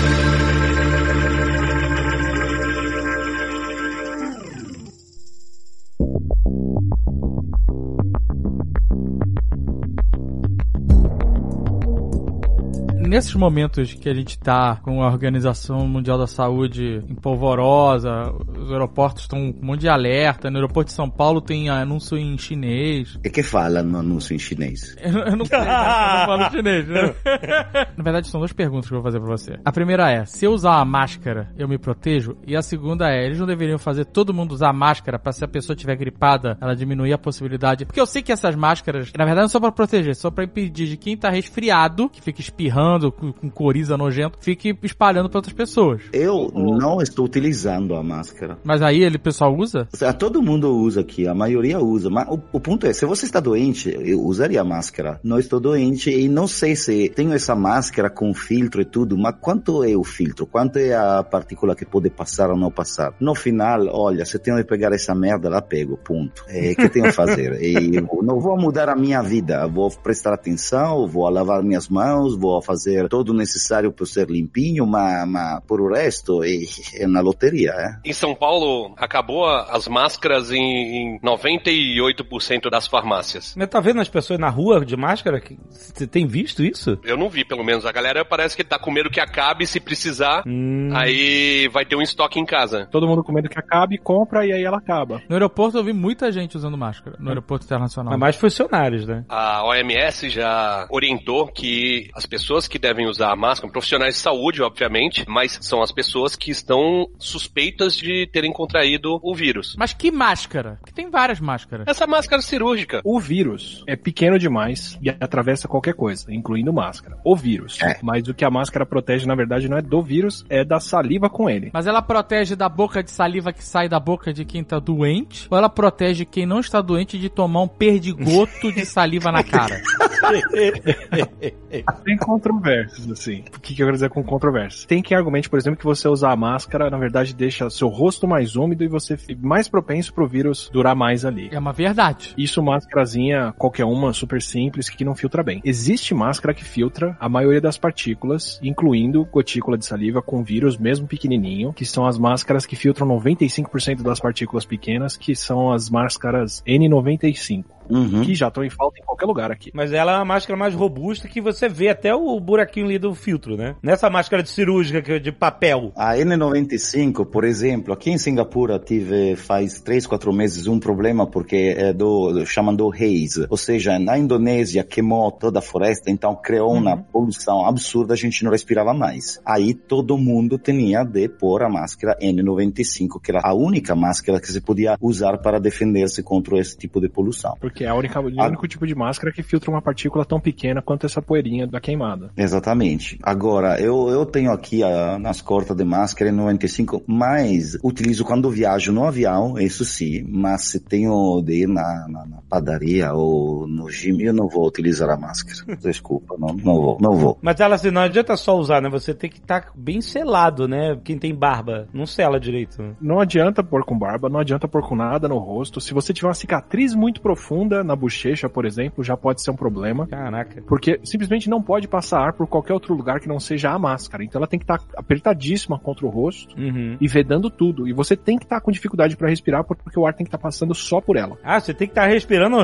Nesses 13.11 13.35
momentos 13.35 13.92
que 13.92 14.09
a 14.09 14.14
gente 14.14 14.38
tá 14.38 14.77
com 14.85 15.03
a 15.03 15.09
Organização 15.09 15.85
Mundial 15.88 16.16
da 16.16 16.29
Saúde 16.29 17.03
em 17.09 17.14
polvorosa, 17.16 18.33
os 18.57 18.70
aeroportos 18.70 19.23
estão 19.23 19.53
com 19.53 19.59
um 19.59 19.66
monte 19.66 19.81
de 19.81 19.88
alerta, 19.88 20.49
no 20.49 20.59
aeroporto 20.59 20.90
de 20.90 20.94
São 20.94 21.11
Paulo 21.11 21.40
tem 21.40 21.68
anúncio 21.68 22.16
em 22.16 22.38
chinês. 22.38 23.18
E 23.25 23.29
que 23.29 23.42
fala 23.42 23.83
no 23.83 23.99
anúncio 23.99 24.33
em 24.33 24.38
chinês? 24.38 24.94
Eu, 25.01 25.11
eu 25.27 25.37
não 25.37 25.44
sei, 25.44 25.59
eu 25.59 25.64
não 25.64 26.25
falo 26.25 26.51
chinês, 26.53 26.87
né? 26.87 27.14
Na 27.99 28.05
verdade, 28.05 28.29
são 28.29 28.38
duas 28.38 28.53
perguntas 28.53 28.88
que 28.88 28.94
eu 28.94 29.03
vou 29.03 29.11
fazer 29.11 29.18
pra 29.18 29.37
você. 29.37 29.59
A 29.64 29.73
primeira 29.73 30.09
é, 30.09 30.25
se 30.25 30.44
eu 30.44 30.53
usar 30.53 30.77
a 30.77 30.85
máscara, 30.85 31.53
eu 31.59 31.66
me 31.66 31.79
protejo? 31.79 32.37
E 32.46 32.55
a 32.55 32.62
segunda 32.62 33.11
é, 33.11 33.27
eles 33.27 33.40
não 33.40 33.46
deveriam 33.46 33.77
fazer 33.77 34.05
todo 34.05 34.33
mundo 34.33 34.53
usar 34.53 34.73
máscara 34.73 35.18
pra 35.18 35.33
se 35.33 35.44
a 35.44 35.49
pessoa 35.49 35.75
tiver 35.75 35.96
gripada, 35.96 36.57
ela 36.61 36.77
diminuir 36.77 37.12
a 37.12 37.18
possibilidade? 37.18 37.85
Porque 37.85 38.01
eu 38.01 38.07
sei 38.07 38.23
que 38.23 38.31
essas 38.31 38.55
máscaras, 38.55 39.11
na 39.18 39.25
verdade, 39.25 39.46
não 39.46 39.49
são 39.49 39.61
pra 39.61 39.73
proteger, 39.73 40.14
são 40.14 40.31
pra 40.31 40.44
impedir 40.44 40.87
de 40.87 40.96
quem 40.96 41.16
tá 41.16 41.29
resfriado, 41.29 42.09
que 42.09 42.23
fica 42.23 42.40
espirrando, 42.40 43.00
com, 43.11 43.33
com 43.33 43.51
coriza 43.51 43.97
nojento, 43.97 44.39
fique 44.41 44.77
espalhando 44.83 45.29
pra 45.29 45.39
outras 45.39 45.55
pessoas. 45.55 46.03
Eu 46.13 46.51
não 46.55 47.01
estou 47.01 47.25
utilizando 47.25 47.95
a 47.95 48.03
máscara. 48.03 48.59
Mas 48.65 48.83
aí 48.83 49.03
ele, 49.03 49.17
o 49.17 49.21
pessoal 49.21 49.57
usa? 49.57 49.89
Seja, 49.93 50.13
Todo 50.13 50.43
mundo 50.43 50.77
usa 50.77 51.01
aqui, 51.01 51.27
a 51.27 51.35
maioria 51.35 51.79
usa. 51.81 52.11
Mas 52.11 52.29
o, 52.29 52.39
o 52.53 52.61
ponto 52.61 52.87
é, 52.87 52.93
se 52.93 53.07
você 53.07 53.25
está 53.27 53.41
doente, 53.41 53.89
eu 53.89 54.21
usaria 54.21 54.61
a 54.61 54.65
máscara. 54.65 55.19
Não 55.25 55.39
estou 55.39 55.61
doente 55.61 56.11
e 56.11 56.29
não 56.29 56.47
sei 56.47 56.77
se 56.77 57.09
tenho 57.09 57.33
essa 57.33 57.55
máscara 57.55 58.11
com 58.11 58.35
filtro 58.35 58.83
e 58.83 58.85
tudo, 58.85 59.17
mas 59.17 59.37
quanto 59.41 59.83
é 59.83 59.97
o 59.97 60.05
filtro? 60.05 60.47
Quanto 60.47 60.79
é 60.79 60.95
a 60.95 61.23
partícula 61.23 61.75
que 61.75 61.87
pode 61.87 62.11
passar 62.11 62.51
ou 62.51 62.57
não 62.57 62.71
passar? 62.71 63.15
No 63.21 63.35
final, 63.35 63.87
olha, 63.91 64.25
se 64.25 64.39
tenho 64.39 64.57
de 64.57 64.65
pegar 64.65 64.93
essa 64.93 65.15
merda, 65.15 65.49
lá 65.49 65.63
pego, 65.63 65.97
ponto. 65.97 66.45
É, 66.49 66.75
que 66.75 66.89
tenho 66.89 67.07
a 67.07 67.13
fazer? 67.13 67.59
E 67.71 67.97
eu 67.97 68.23
não 68.23 68.41
vou 68.41 68.59
mudar 68.59 68.89
a 68.89 68.97
minha 68.97 69.23
vida, 69.23 69.67
vou 69.67 69.91
prestar 69.91 70.35
atenção, 70.35 71.07
vou 71.07 71.29
lavar 71.29 71.63
minhas 71.63 71.89
mãos, 71.89 72.37
vou 72.37 72.61
fazer 72.61 72.89
todo 73.09 73.31
o 73.31 73.35
necessário 73.35 73.92
para 73.92 74.07
ser 74.07 74.29
limpinho, 74.29 74.87
mas, 74.87 75.29
mas 75.29 75.61
por 75.66 75.81
o 75.81 75.92
resto, 75.92 76.42
é, 76.44 76.50
é 76.94 77.07
na 77.07 77.20
loteria, 77.20 77.70
é. 77.70 78.09
Em 78.09 78.12
São 78.12 78.35
Paulo 78.35 78.94
acabou 78.96 79.46
as 79.48 79.88
máscaras 79.88 80.50
em, 80.50 81.16
em 81.16 81.20
98% 81.20 82.70
das 82.70 82.87
farmácias. 82.87 83.55
Mas 83.57 83.68
tá 83.68 83.81
vendo 83.81 84.00
as 84.00 84.09
pessoas 84.09 84.38
na 84.38 84.48
rua 84.48 84.85
de 84.85 84.96
máscara? 84.96 85.42
Você 85.70 86.07
tem 86.07 86.26
visto 86.26 86.62
isso? 86.62 86.98
Eu 87.05 87.16
não 87.16 87.29
vi, 87.29 87.44
pelo 87.44 87.64
menos. 87.64 87.85
A 87.87 87.92
galera 87.92 88.24
parece 88.24 88.57
que 88.57 88.64
tá 88.64 88.79
com 88.79 88.90
medo 88.90 89.11
que 89.11 89.20
acabe, 89.20 89.66
se 89.66 89.81
precisar, 89.81 90.42
Hum. 90.46 90.90
aí 90.94 91.68
vai 91.68 91.85
ter 91.85 91.96
um 91.96 92.03
estoque 92.03 92.38
em 92.38 92.46
casa. 92.46 92.87
Todo 92.90 93.07
mundo 93.07 93.22
com 93.22 93.33
medo 93.33 93.48
que 93.48 93.59
acabe, 93.59 93.98
compra 93.98 94.46
e 94.46 94.53
aí 94.53 94.62
ela 94.64 94.79
acaba. 94.79 95.20
No 95.29 95.35
aeroporto 95.37 95.76
eu 95.79 95.85
vi 95.85 95.92
muita 95.92 96.31
gente 96.33 96.57
usando 96.57 96.76
máscara. 96.76 97.16
No 97.18 97.29
aeroporto 97.29 97.64
internacional. 97.64 98.11
Mas 98.12 98.20
mais 98.20 98.37
funcionários, 98.37 99.07
né? 99.07 99.24
A 99.29 99.64
OMS 99.64 100.29
já 100.31 100.87
orientou 100.90 101.46
que 101.48 102.11
as 102.14 102.26
pessoas 102.26 102.66
que 102.68 102.79
devem 102.81 103.07
usar 103.07 103.33
a 103.33 103.37
máscara, 103.37 103.71
profissionais 103.71 104.14
de 104.14 104.21
saúde, 104.21 104.62
obviamente, 104.62 105.25
mas 105.29 105.59
são 105.61 105.83
as 105.83 105.93
pessoas 105.93 106.35
que 106.35 106.51
estão 106.51 107.09
suspeitas 107.19 107.97
de 107.97 108.27
terem 108.33 108.53
contraído 108.53 109.21
o 109.23 109.35
vírus. 109.35 109.77
Mas 109.79 109.93
que 109.93 110.11
máscara? 110.11 110.79
Porque 110.81 110.93
tem 110.93 111.11
várias 111.11 111.40
máscaras. 111.40 111.87
Essa 111.87 112.07
máscara 112.07 112.43
cirúrgica. 112.43 113.01
O 113.05 113.21
vírus 113.21 113.85
é 113.87 113.97
pequeno 113.97 114.38
demais 114.38 114.99
e 115.03 115.11
atravessa 115.11 115.69
qualquer 115.69 115.95
coisa, 115.95 116.33
incluindo 116.33 116.73
máscara. 116.73 117.19
O 117.25 117.37
vírus. 117.37 117.79
É. 117.83 117.99
Mas 118.03 118.27
o 118.29 118.35
que 118.35 118.45
a 118.45 118.51
máscara 118.51 118.87
protege, 118.87 119.27
na 119.27 119.35
verdade, 119.35 119.69
não 119.69 119.77
é 119.77 119.83
do 119.83 120.03
vírus, 120.03 120.45
é 120.49 120.64
da 120.64 120.81
saliva 120.81 121.29
com 121.29 121.49
ele. 121.49 121.71
Mas 121.73 121.87
ela 121.87 122.03
protege 122.03 122.57
da 122.57 122.69
boca 122.69 123.03
de 123.03 123.11
saliva 123.11 123.53
que 123.53 123.64
sai 123.64 123.88
da 123.88 124.01
boca 124.01 124.33
de 124.33 124.45
quem 124.45 124.64
tá 124.64 124.79
doente? 124.79 125.47
Ou 125.51 125.59
ela 125.59 125.69
protege 125.69 126.25
quem 126.25 126.47
não 126.47 126.61
está 126.61 126.81
doente 126.81 127.19
de 127.19 127.29
tomar 127.29 127.62
um 127.62 127.69
perdigoto 127.69 128.73
de 128.73 128.85
saliva 128.85 129.31
na 129.31 129.43
cara? 129.43 129.81
Tem 132.05 132.17
controvérsias, 132.17 133.11
assim. 133.11 133.45
O 133.55 133.61
que, 133.61 133.75
que 133.75 133.83
eu 133.83 133.87
quero 133.87 133.97
dizer 133.97 134.11
com 134.11 134.23
controvérsias? 134.23 134.85
Tem 134.85 135.03
quem 135.03 135.17
argumente, 135.17 135.49
por 135.49 135.59
exemplo, 135.59 135.79
que 135.79 135.85
você 135.85 136.09
usar 136.09 136.33
a 136.33 136.37
máscara, 136.37 136.91
na 136.91 136.99
verdade, 136.99 137.35
deixa 137.35 137.71
seu 137.71 137.89
rosto 137.89 138.27
mais 138.27 138.57
úmido 138.57 138.85
e 138.85 138.89
você 138.89 139.17
fica 139.17 139.41
mais 139.47 139.69
propenso 139.69 140.13
pro 140.13 140.27
vírus 140.27 140.69
durar 140.73 140.97
mais 140.97 141.25
ali. 141.25 141.49
É 141.53 141.59
uma 141.59 141.73
verdade. 141.73 142.35
Isso, 142.37 142.63
máscarazinha, 142.63 143.55
qualquer 143.57 143.85
uma, 143.85 144.13
super 144.13 144.43
simples, 144.43 144.89
que 144.89 145.05
não 145.05 145.15
filtra 145.15 145.43
bem. 145.43 145.61
Existe 145.65 146.15
máscara 146.15 146.55
que 146.55 146.65
filtra 146.65 147.17
a 147.21 147.29
maioria 147.29 147.61
das 147.61 147.79
partículas, 147.79 148.59
incluindo 148.63 149.25
gotícula 149.31 149.79
de 149.79 149.87
saliva 149.87 150.21
com 150.21 150.43
vírus, 150.43 150.77
mesmo 150.77 151.07
pequenininho, 151.07 151.73
que 151.73 151.85
são 151.85 152.07
as 152.07 152.19
máscaras 152.19 152.67
que 152.67 152.77
filtram 152.77 153.07
95% 153.09 154.03
das 154.03 154.21
partículas 154.21 154.65
pequenas, 154.65 155.17
que 155.17 155.35
são 155.35 155.73
as 155.73 155.89
máscaras 155.89 156.63
N95, 156.67 157.65
Uhum. 157.90 158.22
que 158.22 158.35
já 158.35 158.48
estão 158.48 158.64
em 158.64 158.70
falta 158.70 159.00
em 159.00 159.05
qualquer 159.05 159.26
lugar 159.26 159.50
aqui. 159.50 159.70
Mas 159.74 159.92
ela 159.92 160.12
é 160.12 160.16
uma 160.16 160.24
máscara 160.24 160.57
mais 160.57 160.74
robusta 160.74 161.29
que 161.29 161.40
você 161.40 161.68
vê 161.68 161.88
até 161.88 162.14
o 162.14 162.38
buraquinho 162.40 162.87
ali 162.87 162.98
do 162.98 163.14
filtro, 163.14 163.57
né? 163.57 163.76
Nessa 163.83 164.09
máscara 164.09 164.42
de 164.42 164.48
cirúrgica 164.48 165.03
que 165.03 165.12
é 165.12 165.18
de 165.18 165.33
papel. 165.33 165.92
A 165.96 166.14
N95, 166.14 167.26
por 167.26 167.44
exemplo, 167.44 167.92
aqui 167.92 168.11
em 168.11 168.18
Singapura 168.18 168.79
tive 168.79 169.37
faz 169.37 169.81
3, 169.81 170.07
4 170.07 170.33
meses 170.33 170.66
um 170.66 170.79
problema 170.79 171.26
porque 171.26 171.74
é 171.76 171.92
do, 171.92 172.44
chamam 172.46 172.74
do 172.74 172.90
haze, 172.90 173.46
ou 173.48 173.57
seja, 173.57 173.98
na 173.98 174.18
Indonésia 174.18 174.85
queimou 174.85 175.31
toda 175.33 175.59
a 175.59 175.62
floresta, 175.62 176.11
então 176.11 176.35
criou 176.35 176.72
uma 176.72 176.96
poluição 176.96 177.66
absurda, 177.66 178.14
a 178.14 178.16
gente 178.16 178.44
não 178.44 178.50
respirava 178.50 178.94
mais. 178.94 179.40
Aí 179.44 179.74
todo 179.74 180.16
mundo 180.18 180.59
tinha 180.59 181.05
de 181.05 181.29
pôr 181.29 181.62
a 181.62 181.68
máscara 181.68 182.16
N95, 182.20 183.20
que 183.22 183.31
era 183.31 183.40
a 183.42 183.55
única 183.55 183.94
máscara 183.94 184.40
que 184.40 184.50
se 184.50 184.61
podia 184.61 184.96
usar 185.00 185.38
para 185.38 185.59
defender-se 185.59 186.22
contra 186.22 186.59
esse 186.59 186.76
tipo 186.76 187.00
de 187.00 187.09
poluição. 187.09 187.57
Porque 187.61 187.80
é 187.85 187.88
a 187.88 187.95
única, 187.95 188.21
o 188.21 188.29
Ah. 188.40 188.47
único 188.47 188.66
tipo 188.69 188.87
de 188.87 188.95
máscara 188.95 189.33
que 189.33 189.43
filtra 189.43 189.71
uma 189.71 189.83
partícula 189.83 190.25
tão 190.25 190.40
pequena 190.40 190.83
quanto 190.83 191.07
essa 191.07 191.21
poeirinha 191.23 191.66
da 191.66 191.81
queimada. 191.81 192.31
Exatamente. 192.37 193.19
Agora, 193.23 193.81
eu, 193.81 194.09
eu 194.09 194.25
tenho 194.27 194.51
aqui 194.53 194.83
a, 194.83 195.19
nas 195.19 195.40
cortas 195.40 195.77
de 195.77 195.85
máscara 195.85 196.31
N95, 196.31 197.03
mas 197.07 197.79
utilizo 197.83 198.25
quando 198.25 198.51
viajo 198.51 198.93
no 198.93 199.05
avião, 199.05 199.59
isso 199.59 199.85
sim, 199.85 200.25
mas 200.29 200.62
se 200.64 200.81
tenho 200.81 201.40
de 201.43 201.62
ir 201.62 201.69
na, 201.69 202.07
na, 202.09 202.27
na 202.27 202.38
padaria 202.49 203.12
ou 203.12 203.66
no 203.66 203.88
gym, 203.90 204.21
eu 204.21 204.33
não 204.33 204.49
vou 204.49 204.66
utilizar 204.66 205.09
a 205.11 205.16
máscara. 205.16 205.77
Desculpa, 205.81 206.35
não, 206.38 206.49
não 206.55 206.75
vou, 206.75 206.99
não 207.01 207.12
vou. 207.16 207.38
Mas 207.43 207.61
ela 207.61 207.75
assim, 207.75 207.90
não 207.90 208.03
adianta 208.03 208.37
só 208.37 208.57
usar, 208.57 208.81
né? 208.81 208.88
Você 208.90 209.14
tem 209.14 209.31
que 209.31 209.38
estar 209.38 209.71
bem 209.75 210.01
selado, 210.01 210.66
né? 210.69 210.99
Quem 211.05 211.19
tem 211.19 211.35
barba, 211.35 211.88
não 211.93 212.07
sela 212.07 212.38
direito. 212.40 212.83
né? 212.83 212.95
Não 213.01 213.21
adianta 213.21 213.62
pôr 213.62 213.85
com 213.85 213.99
barba, 213.99 214.29
não 214.29 214.40
adianta 214.40 214.69
pôr 214.69 214.83
com 214.83 214.97
nada 214.97 215.29
no 215.29 215.38
rosto. 215.38 215.81
Se 215.81 215.95
você 215.95 216.12
tiver 216.12 216.29
uma 216.29 216.35
cicatriz 216.35 216.95
muito 216.95 217.21
profunda 217.21 217.70
na 217.85 217.97
bochecha, 217.97 218.49
por 218.49 218.65
exemplo, 218.65 219.03
já 219.05 219.17
pode 219.17 219.43
ser 219.43 219.51
um 219.51 219.57
problema. 219.57 220.07
Caraca. 220.07 220.63
Porque 220.67 221.01
simplesmente 221.05 221.49
não 221.49 221.63
pode 221.63 221.89
passar 221.89 222.21
ar 222.21 222.33
por 222.33 222.47
qualquer 222.47 222.73
outro 222.75 222.95
lugar 222.95 223.21
que 223.21 223.29
não 223.29 223.41
seja 223.41 223.71
a 223.71 223.79
máscara. 223.79 224.25
Então 224.25 224.39
ela 224.39 224.47
tem 224.47 224.59
que 224.59 224.65
estar 224.65 224.81
apertadíssima 224.97 225.79
contra 225.79 226.07
o 226.07 226.09
rosto 226.09 226.59
Uhum. 226.59 226.97
e 227.01 227.09
vedando 227.09 227.51
tudo. 227.51 227.87
E 227.89 227.93
você 227.93 228.17
tem 228.17 228.37
que 228.39 228.45
estar 228.45 228.61
com 228.61 228.71
dificuldade 228.71 229.17
para 229.17 229.29
respirar 229.29 229.65
porque 229.65 229.99
o 229.99 230.07
ar 230.07 230.15
tem 230.15 230.25
que 230.25 230.29
estar 230.29 230.39
passando 230.39 230.75
só 230.75 231.01
por 231.01 231.17
ela. 231.17 231.37
Ah, 231.43 231.61
você 231.61 231.73
tem 231.73 231.87
que 231.89 231.93
estar 231.93 232.07
respirando 232.07 232.57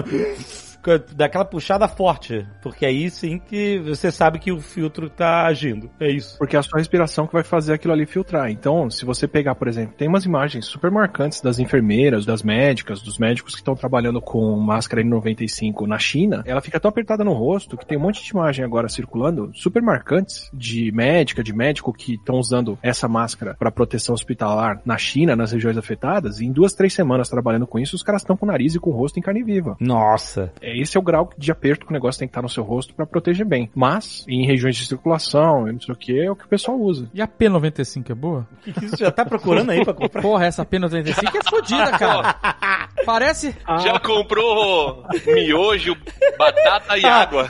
daquela 1.14 1.44
puxada 1.44 1.88
forte. 1.88 2.46
Porque 2.62 2.84
aí 2.84 3.10
sim 3.10 3.38
que 3.38 3.78
você 3.80 4.10
sabe 4.10 4.38
que 4.38 4.52
o 4.52 4.60
filtro 4.60 5.08
tá 5.08 5.46
agindo. 5.46 5.90
É 6.00 6.10
isso. 6.10 6.38
Porque 6.38 6.56
é 6.56 6.58
a 6.58 6.62
sua 6.62 6.78
respiração 6.78 7.26
que 7.26 7.32
vai 7.32 7.44
fazer 7.44 7.74
aquilo 7.74 7.92
ali 7.92 8.06
filtrar. 8.06 8.50
Então, 8.50 8.90
se 8.90 9.04
você 9.04 9.26
pegar, 9.26 9.54
por 9.54 9.68
exemplo, 9.68 9.94
tem 9.96 10.08
umas 10.08 10.24
imagens 10.24 10.66
super 10.66 10.90
marcantes 10.90 11.40
das 11.40 11.58
enfermeiras, 11.58 12.24
das 12.24 12.42
médicas, 12.42 13.02
dos 13.02 13.18
médicos 13.18 13.54
que 13.54 13.60
estão 13.60 13.74
trabalhando 13.74 14.20
com 14.20 14.56
máscara 14.58 15.02
N95 15.02 15.86
na 15.86 15.98
China, 15.98 16.42
ela 16.46 16.60
fica 16.60 16.80
tão 16.80 16.88
apertada 16.88 17.24
no 17.24 17.32
rosto 17.32 17.76
que 17.76 17.86
tem 17.86 17.98
um 17.98 18.02
monte 18.02 18.22
de 18.22 18.30
imagem 18.30 18.64
agora 18.64 18.88
circulando, 18.88 19.50
super 19.54 19.82
marcantes, 19.82 20.50
de 20.52 20.90
médica, 20.92 21.42
de 21.42 21.52
médico 21.52 21.92
que 21.92 22.14
estão 22.14 22.36
usando 22.36 22.78
essa 22.82 23.08
máscara 23.08 23.54
para 23.58 23.70
proteção 23.70 24.14
hospitalar 24.14 24.80
na 24.84 24.98
China, 24.98 25.36
nas 25.36 25.52
regiões 25.52 25.76
afetadas, 25.76 26.40
e 26.40 26.46
em 26.46 26.52
duas, 26.52 26.74
três 26.74 26.92
semanas 26.92 27.28
trabalhando 27.28 27.66
com 27.66 27.78
isso, 27.78 27.96
os 27.96 28.02
caras 28.02 28.22
estão 28.22 28.36
com 28.36 28.46
o 28.46 28.48
nariz 28.48 28.74
e 28.74 28.80
com 28.80 28.90
o 28.90 28.94
rosto 28.94 29.18
em 29.18 29.22
carne 29.22 29.42
viva. 29.42 29.76
Nossa. 29.80 30.52
É, 30.60 30.75
Esse 30.80 30.96
é 30.96 31.00
o 31.00 31.02
grau 31.02 31.30
de 31.36 31.50
aperto 31.50 31.86
que 31.86 31.92
o 31.92 31.94
negócio 31.94 32.18
tem 32.18 32.28
que 32.28 32.32
estar 32.32 32.42
no 32.42 32.48
seu 32.48 32.62
rosto 32.62 32.94
para 32.94 33.06
proteger 33.06 33.46
bem. 33.46 33.70
Mas, 33.74 34.24
em 34.28 34.46
regiões 34.46 34.76
de 34.76 34.86
circulação, 34.86 35.66
não 35.66 35.80
sei 35.80 35.94
o 35.94 35.96
que, 35.96 36.20
é 36.20 36.30
o 36.30 36.36
que 36.36 36.44
o 36.44 36.48
pessoal 36.48 36.78
usa. 36.78 37.08
E 37.14 37.22
a 37.22 37.28
P95 37.28 38.10
é 38.10 38.14
boa? 38.14 38.46
Isso 38.82 38.96
já 38.98 39.10
tá 39.10 39.24
procurando 39.24 39.70
aí 39.70 39.84
pra 39.84 39.94
comprar? 39.94 40.22
Porra, 40.22 40.46
essa 40.46 40.64
P95 40.64 41.34
é 41.34 41.50
fodida, 41.50 41.90
cara. 41.98 42.36
Parece. 43.04 43.56
Já 43.82 43.98
comprou 44.00 45.04
miojo, 45.26 45.96
batata 46.38 46.98
e 46.98 47.04
água. 47.04 47.48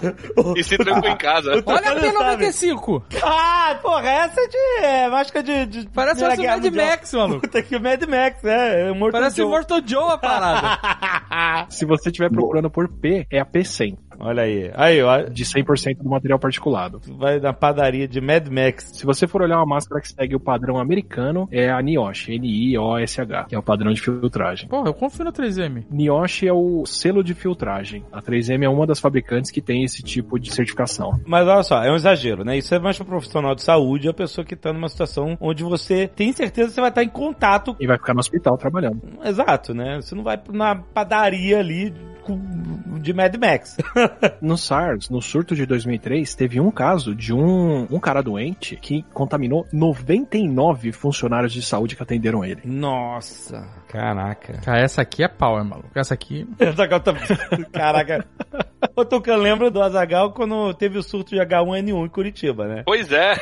E 0.57 0.63
se 0.63 0.77
trancou 0.77 1.11
em 1.11 1.17
casa. 1.17 1.63
Olha 1.65 1.91
a 1.91 1.97
Olha, 1.97 2.13
sabe? 2.13 2.47
P95. 2.47 3.03
Ah, 3.23 3.79
porra, 3.81 4.09
essa 4.09 4.41
é 4.41 4.49
de 4.49 4.85
é, 4.85 5.09
máscara 5.09 5.43
de, 5.43 5.67
de 5.67 5.89
Parece 5.89 6.25
o 6.25 6.29
Mad. 6.29 6.75
Max, 6.75 7.13
maluco. 7.13 7.41
Puta 7.41 7.63
que 7.63 7.77
o 7.77 7.81
Mad 7.81 8.03
Max, 8.03 8.45
é. 8.45 8.89
é 8.89 8.91
o 8.91 8.95
Mortal 8.95 9.21
Parece 9.21 9.41
o 9.41 9.45
Joe. 9.45 9.51
Mortal 9.51 9.81
Joe 9.87 10.13
a 10.13 10.19
parada. 10.19 11.67
Se 11.71 11.85
você 11.85 12.11
estiver 12.11 12.31
procurando 12.31 12.71
por 12.71 12.89
P, 12.89 13.16
é 13.31 13.41
a 13.41 13.47
P100, 13.47 13.97
Olha 14.19 14.43
aí. 14.43 14.71
Aí, 14.75 15.03
ó. 15.03 15.23
de 15.23 15.45
100% 15.45 15.99
do 15.99 16.09
material 16.09 16.39
particulado. 16.39 17.01
Tu 17.01 17.15
vai 17.17 17.39
na 17.39 17.53
padaria 17.53 18.07
de 18.09 18.21
Mad 18.21 18.49
Max. 18.49 18.91
Se 18.95 19.05
você 19.05 19.27
for 19.27 19.43
olhar 19.43 19.57
uma 19.59 19.67
máscara 19.67 20.01
que 20.01 20.09
segue 20.09 20.35
o 20.35 20.41
padrão 20.41 20.79
americano, 20.79 21.49
é 21.51 21.71
a 21.71 21.81
NIOSH, 21.81 22.29
N-I-O-S-H, 22.31 23.47
que 23.49 23.55
é 23.55 23.59
o 23.59 23.63
padrão 23.63 23.93
de 23.93 24.01
filtragem. 24.01 24.69
Porra, 24.69 24.89
eu 24.89 24.95
confio 24.95 25.25
no 25.25 25.33
3M. 25.33 25.85
NIOSH 25.91 26.45
é 26.45 26.53
o 26.53 26.85
selo 26.87 27.23
de 27.23 27.35
filtragem. 27.35 28.05
A 28.13 28.23
3M 28.23 28.65
é 28.65 28.69
uma 28.69 28.87
das 28.87 29.01
fabricantes 29.01 29.51
que 29.51 29.61
tem 29.61 29.85
esse 29.85 30.03
tipo 30.03 30.39
de 30.39 30.53
certificação. 30.53 31.21
Mas 31.27 31.47
olha 31.47 31.63
só, 31.63 31.83
é 31.83 31.91
um 31.91 31.97
exagero, 31.97 32.45
né? 32.45 32.57
Isso 32.57 32.75
é 32.75 32.79
mais 32.79 32.97
para 32.97 33.07
profissional 33.07 33.55
de 33.55 33.63
saúde, 33.63 34.09
a 34.09 34.15
pessoa 34.15 34.45
que 34.45 34.57
tá 34.57 34.73
numa 34.73 34.89
situação 34.89 35.37
onde 35.41 35.63
você 35.63 36.09
tem 36.09 36.33
certeza 36.33 36.69
que 36.69 36.75
você 36.75 36.81
vai 36.81 36.91
estar 36.91 37.03
em 37.03 37.09
contato. 37.09 37.77
E 37.81 37.87
vai 37.87 37.99
ficar 37.99 38.15
no 38.15 38.21
hospital 38.21 38.57
trabalhando. 38.57 39.01
Exato, 39.25 39.75
né? 39.75 39.97
Você 40.01 40.15
não 40.15 40.23
vai 40.23 40.41
na 40.53 40.75
padaria 40.77 41.59
ali 41.59 41.93
de 43.01 43.13
Mad 43.13 43.37
Max. 43.37 43.77
No 44.41 44.57
SARS, 44.57 45.09
no 45.11 45.21
surto 45.21 45.55
de 45.55 45.67
2003, 45.67 46.35
teve 46.35 46.61
um 46.61 46.71
caso 46.71 47.15
de 47.15 47.33
um, 47.33 47.87
um 47.91 47.99
cara 47.99 48.23
doente 48.23 48.77
que 48.77 49.05
contaminou 49.13 49.67
99 49.73 50.93
funcionários 50.93 51.53
de 51.53 51.63
saúde 51.63 51.97
que 51.97 52.03
atenderam 52.03 52.45
ele. 52.45 52.63
Nossa, 52.65 53.67
caraca. 53.89 54.61
Cara, 54.65 54.81
essa 54.81 55.03
aqui 55.03 55.23
é 55.23 55.29
power, 55.29 55.65
maluco. 55.65 55.91
Essa 55.95 56.15
aqui. 56.15 56.47
Azagal 56.61 57.01
tá... 57.01 57.15
Caraca. 57.73 58.27
Ô, 58.95 59.05
Tucan, 59.05 59.37
lembra 59.37 59.71
do 59.71 59.83
Azagal 59.83 60.33
quando 60.33 60.73
teve 60.75 60.99
o 60.99 61.03
surto 61.03 61.35
de 61.35 61.41
H1N1 61.41 62.07
em 62.07 62.09
Curitiba, 62.09 62.67
né? 62.67 62.83
Pois 62.85 63.11
é. 63.11 63.35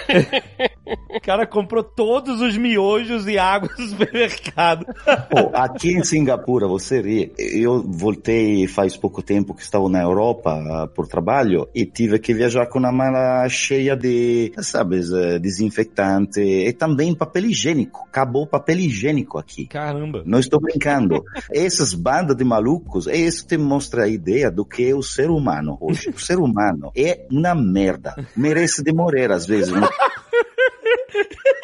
O 1.10 1.20
cara 1.20 1.46
comprou 1.46 1.82
todos 1.82 2.40
os 2.40 2.56
miojos 2.56 3.26
e 3.26 3.38
águas 3.38 3.76
do 3.76 3.86
supermercado. 3.88 4.84
Pô, 5.30 5.50
aqui 5.54 5.92
em 5.92 6.02
Singapura, 6.02 6.66
você 6.66 7.00
ri, 7.00 7.32
eu 7.38 7.82
voltei 7.82 8.66
faz 8.66 8.96
pouco 8.96 9.22
tempo 9.22 9.54
que 9.54 9.62
estava 9.62 9.88
na 9.88 10.02
Europa 10.02 10.50
ah, 10.52 10.88
por 10.88 11.06
trabalho 11.06 11.68
e 11.74 11.86
tive 11.86 12.18
que 12.18 12.34
viajar 12.34 12.66
com 12.66 12.78
uma 12.78 12.92
mala 12.92 13.48
cheia 13.48 13.96
de, 13.96 14.52
sabe, 14.58 15.00
eh, 15.00 15.38
desinfectante 15.38 16.40
e 16.40 16.72
também 16.72 17.14
papel 17.14 17.46
higiênico. 17.46 18.06
Acabou 18.08 18.42
o 18.42 18.46
papel 18.46 18.78
higiênico 18.78 19.38
aqui. 19.38 19.66
Caramba. 19.66 20.22
Não 20.34 20.40
estou 20.40 20.58
brincando. 20.60 21.24
Essas 21.52 21.94
bandas 21.94 22.36
de 22.36 22.42
malucos, 22.42 23.06
isso 23.06 23.46
que 23.46 23.56
mostra 23.56 24.02
a 24.02 24.08
ideia 24.08 24.50
do 24.50 24.64
que 24.64 24.90
é 24.90 24.92
o 24.92 25.00
ser 25.00 25.30
humano 25.30 25.78
hoje. 25.80 26.10
O 26.10 26.18
ser 26.18 26.40
humano 26.40 26.90
é 26.96 27.24
uma 27.30 27.54
merda. 27.54 28.16
Merece 28.36 28.82
morrer 28.92 29.30
às 29.30 29.46
vezes. 29.46 29.70
mas- 29.70 29.88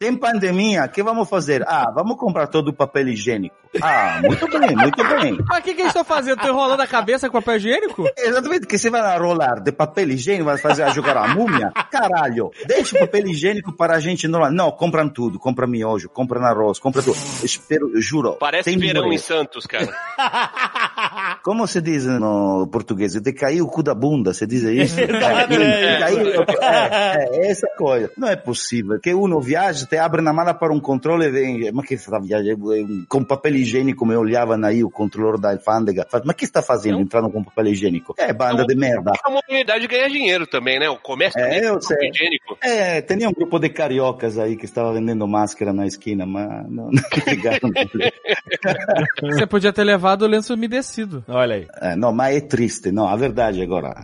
tem 0.00 0.16
pandemia, 0.16 0.84
o 0.84 0.88
que 0.88 1.02
vamos 1.02 1.28
fazer? 1.28 1.62
Ah, 1.66 1.90
vamos 1.94 2.16
comprar 2.16 2.46
todo 2.46 2.68
o 2.68 2.72
papel 2.72 3.08
higiênico. 3.08 3.56
Ah, 3.82 4.20
muito 4.22 4.46
bem, 4.48 4.74
muito 4.76 5.04
bem. 5.04 5.38
Mas 5.48 5.58
o 5.58 5.62
que, 5.62 5.74
que 5.74 5.80
eles 5.80 5.90
estão 5.90 6.04
fazendo? 6.04 6.38
Estão 6.38 6.54
enrolando 6.54 6.80
a 6.80 6.86
cabeça 6.86 7.28
com 7.28 7.38
papel 7.40 7.56
higiênico? 7.56 8.04
Exatamente, 8.16 8.66
que 8.66 8.78
você 8.78 8.90
vai 8.90 9.18
rolar 9.18 9.60
de 9.60 9.72
papel 9.72 10.10
higiênico, 10.10 10.46
vai 10.46 10.58
fazer 10.58 10.82
a 10.84 10.90
jogar 10.90 11.16
a 11.16 11.28
múmia? 11.28 11.72
Caralho, 11.90 12.50
deixa 12.66 12.96
o 12.96 13.00
papel 13.00 13.26
higiênico 13.28 13.72
para 13.76 13.96
a 13.96 14.00
gente 14.00 14.26
normal. 14.28 14.52
Não, 14.52 14.70
compram 14.70 15.08
tudo, 15.08 15.38
compra 15.38 15.66
miojo, 15.66 16.08
compra 16.08 16.40
arroz, 16.46 16.78
compra 16.78 17.02
tudo. 17.02 17.16
Espero, 17.42 17.90
juro. 18.00 18.36
Parece 18.38 18.70
tem 18.70 18.78
verão 18.78 19.12
em 19.12 19.18
Santos, 19.18 19.66
cara. 19.66 19.86
Como 21.46 21.64
se 21.68 21.80
diz 21.80 22.04
no 22.06 22.66
português? 22.72 23.12
De 23.12 23.32
cair 23.32 23.62
o 23.62 23.68
cu 23.68 23.80
da 23.80 23.94
bunda, 23.94 24.34
se 24.34 24.44
diz 24.48 24.64
isso? 24.64 24.96
É, 25.06 25.42
é 25.42 25.46
de 25.46 25.98
cair- 26.00 26.44
é, 26.60 27.46
é, 27.46 27.50
essa 27.52 27.68
coisa. 27.78 28.10
Não 28.18 28.26
é 28.26 28.34
possível 28.34 28.98
que 29.00 29.14
uno 29.14 29.40
viaja, 29.40 29.86
te 29.86 29.96
abre 29.96 30.20
na 30.20 30.32
mala 30.32 30.52
para 30.54 30.72
um 30.72 30.80
controle 30.80 31.26
e 31.26 31.30
vem, 31.30 31.70
mas 31.72 31.86
que 31.86 31.94
está 31.94 32.18
viajando 32.18 32.66
com 33.08 33.22
papel 33.22 33.54
higiênico, 33.54 34.04
me 34.04 34.16
olhavam 34.16 34.60
aí 34.64 34.82
o 34.82 34.90
controlador 34.90 35.38
da 35.40 35.52
alfândega, 35.52 36.04
fala, 36.10 36.24
mas 36.26 36.34
o 36.34 36.36
que 36.36 36.44
está 36.44 36.62
fazendo 36.62 36.98
entrando 36.98 37.30
com 37.30 37.44
papel 37.44 37.68
higiênico? 37.68 38.12
É 38.18 38.32
banda 38.32 38.64
de 38.66 38.74
merda. 38.74 39.12
A 39.24 39.30
mobilidade 39.30 39.86
ganha 39.86 40.08
dinheiro 40.10 40.48
também, 40.48 40.80
né? 40.80 40.90
O 40.90 40.96
comércio 40.96 41.38
É, 41.40 41.60
papel 41.60 41.80
sei. 41.80 42.08
higiênico. 42.10 42.58
É, 42.60 43.00
tinha 43.02 43.28
um 43.28 43.32
grupo 43.32 43.60
de 43.60 43.68
cariocas 43.68 44.36
aí 44.36 44.56
que 44.56 44.64
estava 44.64 44.92
vendendo 44.92 45.28
máscara 45.28 45.72
na 45.72 45.86
esquina, 45.86 46.26
mas 46.26 46.48
não, 46.68 46.90
não 46.90 46.90
ligaram. 47.28 47.70
Você 49.22 49.46
podia 49.46 49.72
ter 49.72 49.84
levado 49.84 50.22
o 50.22 50.26
lenço 50.26 50.52
umedecido. 50.52 51.24
Olha 51.36 51.56
aí. 51.56 51.66
É, 51.80 51.94
não, 51.96 52.12
mas 52.12 52.36
é 52.36 52.40
triste, 52.40 52.90
não, 52.90 53.06
a 53.06 53.14
verdade 53.14 53.60
agora, 53.62 53.94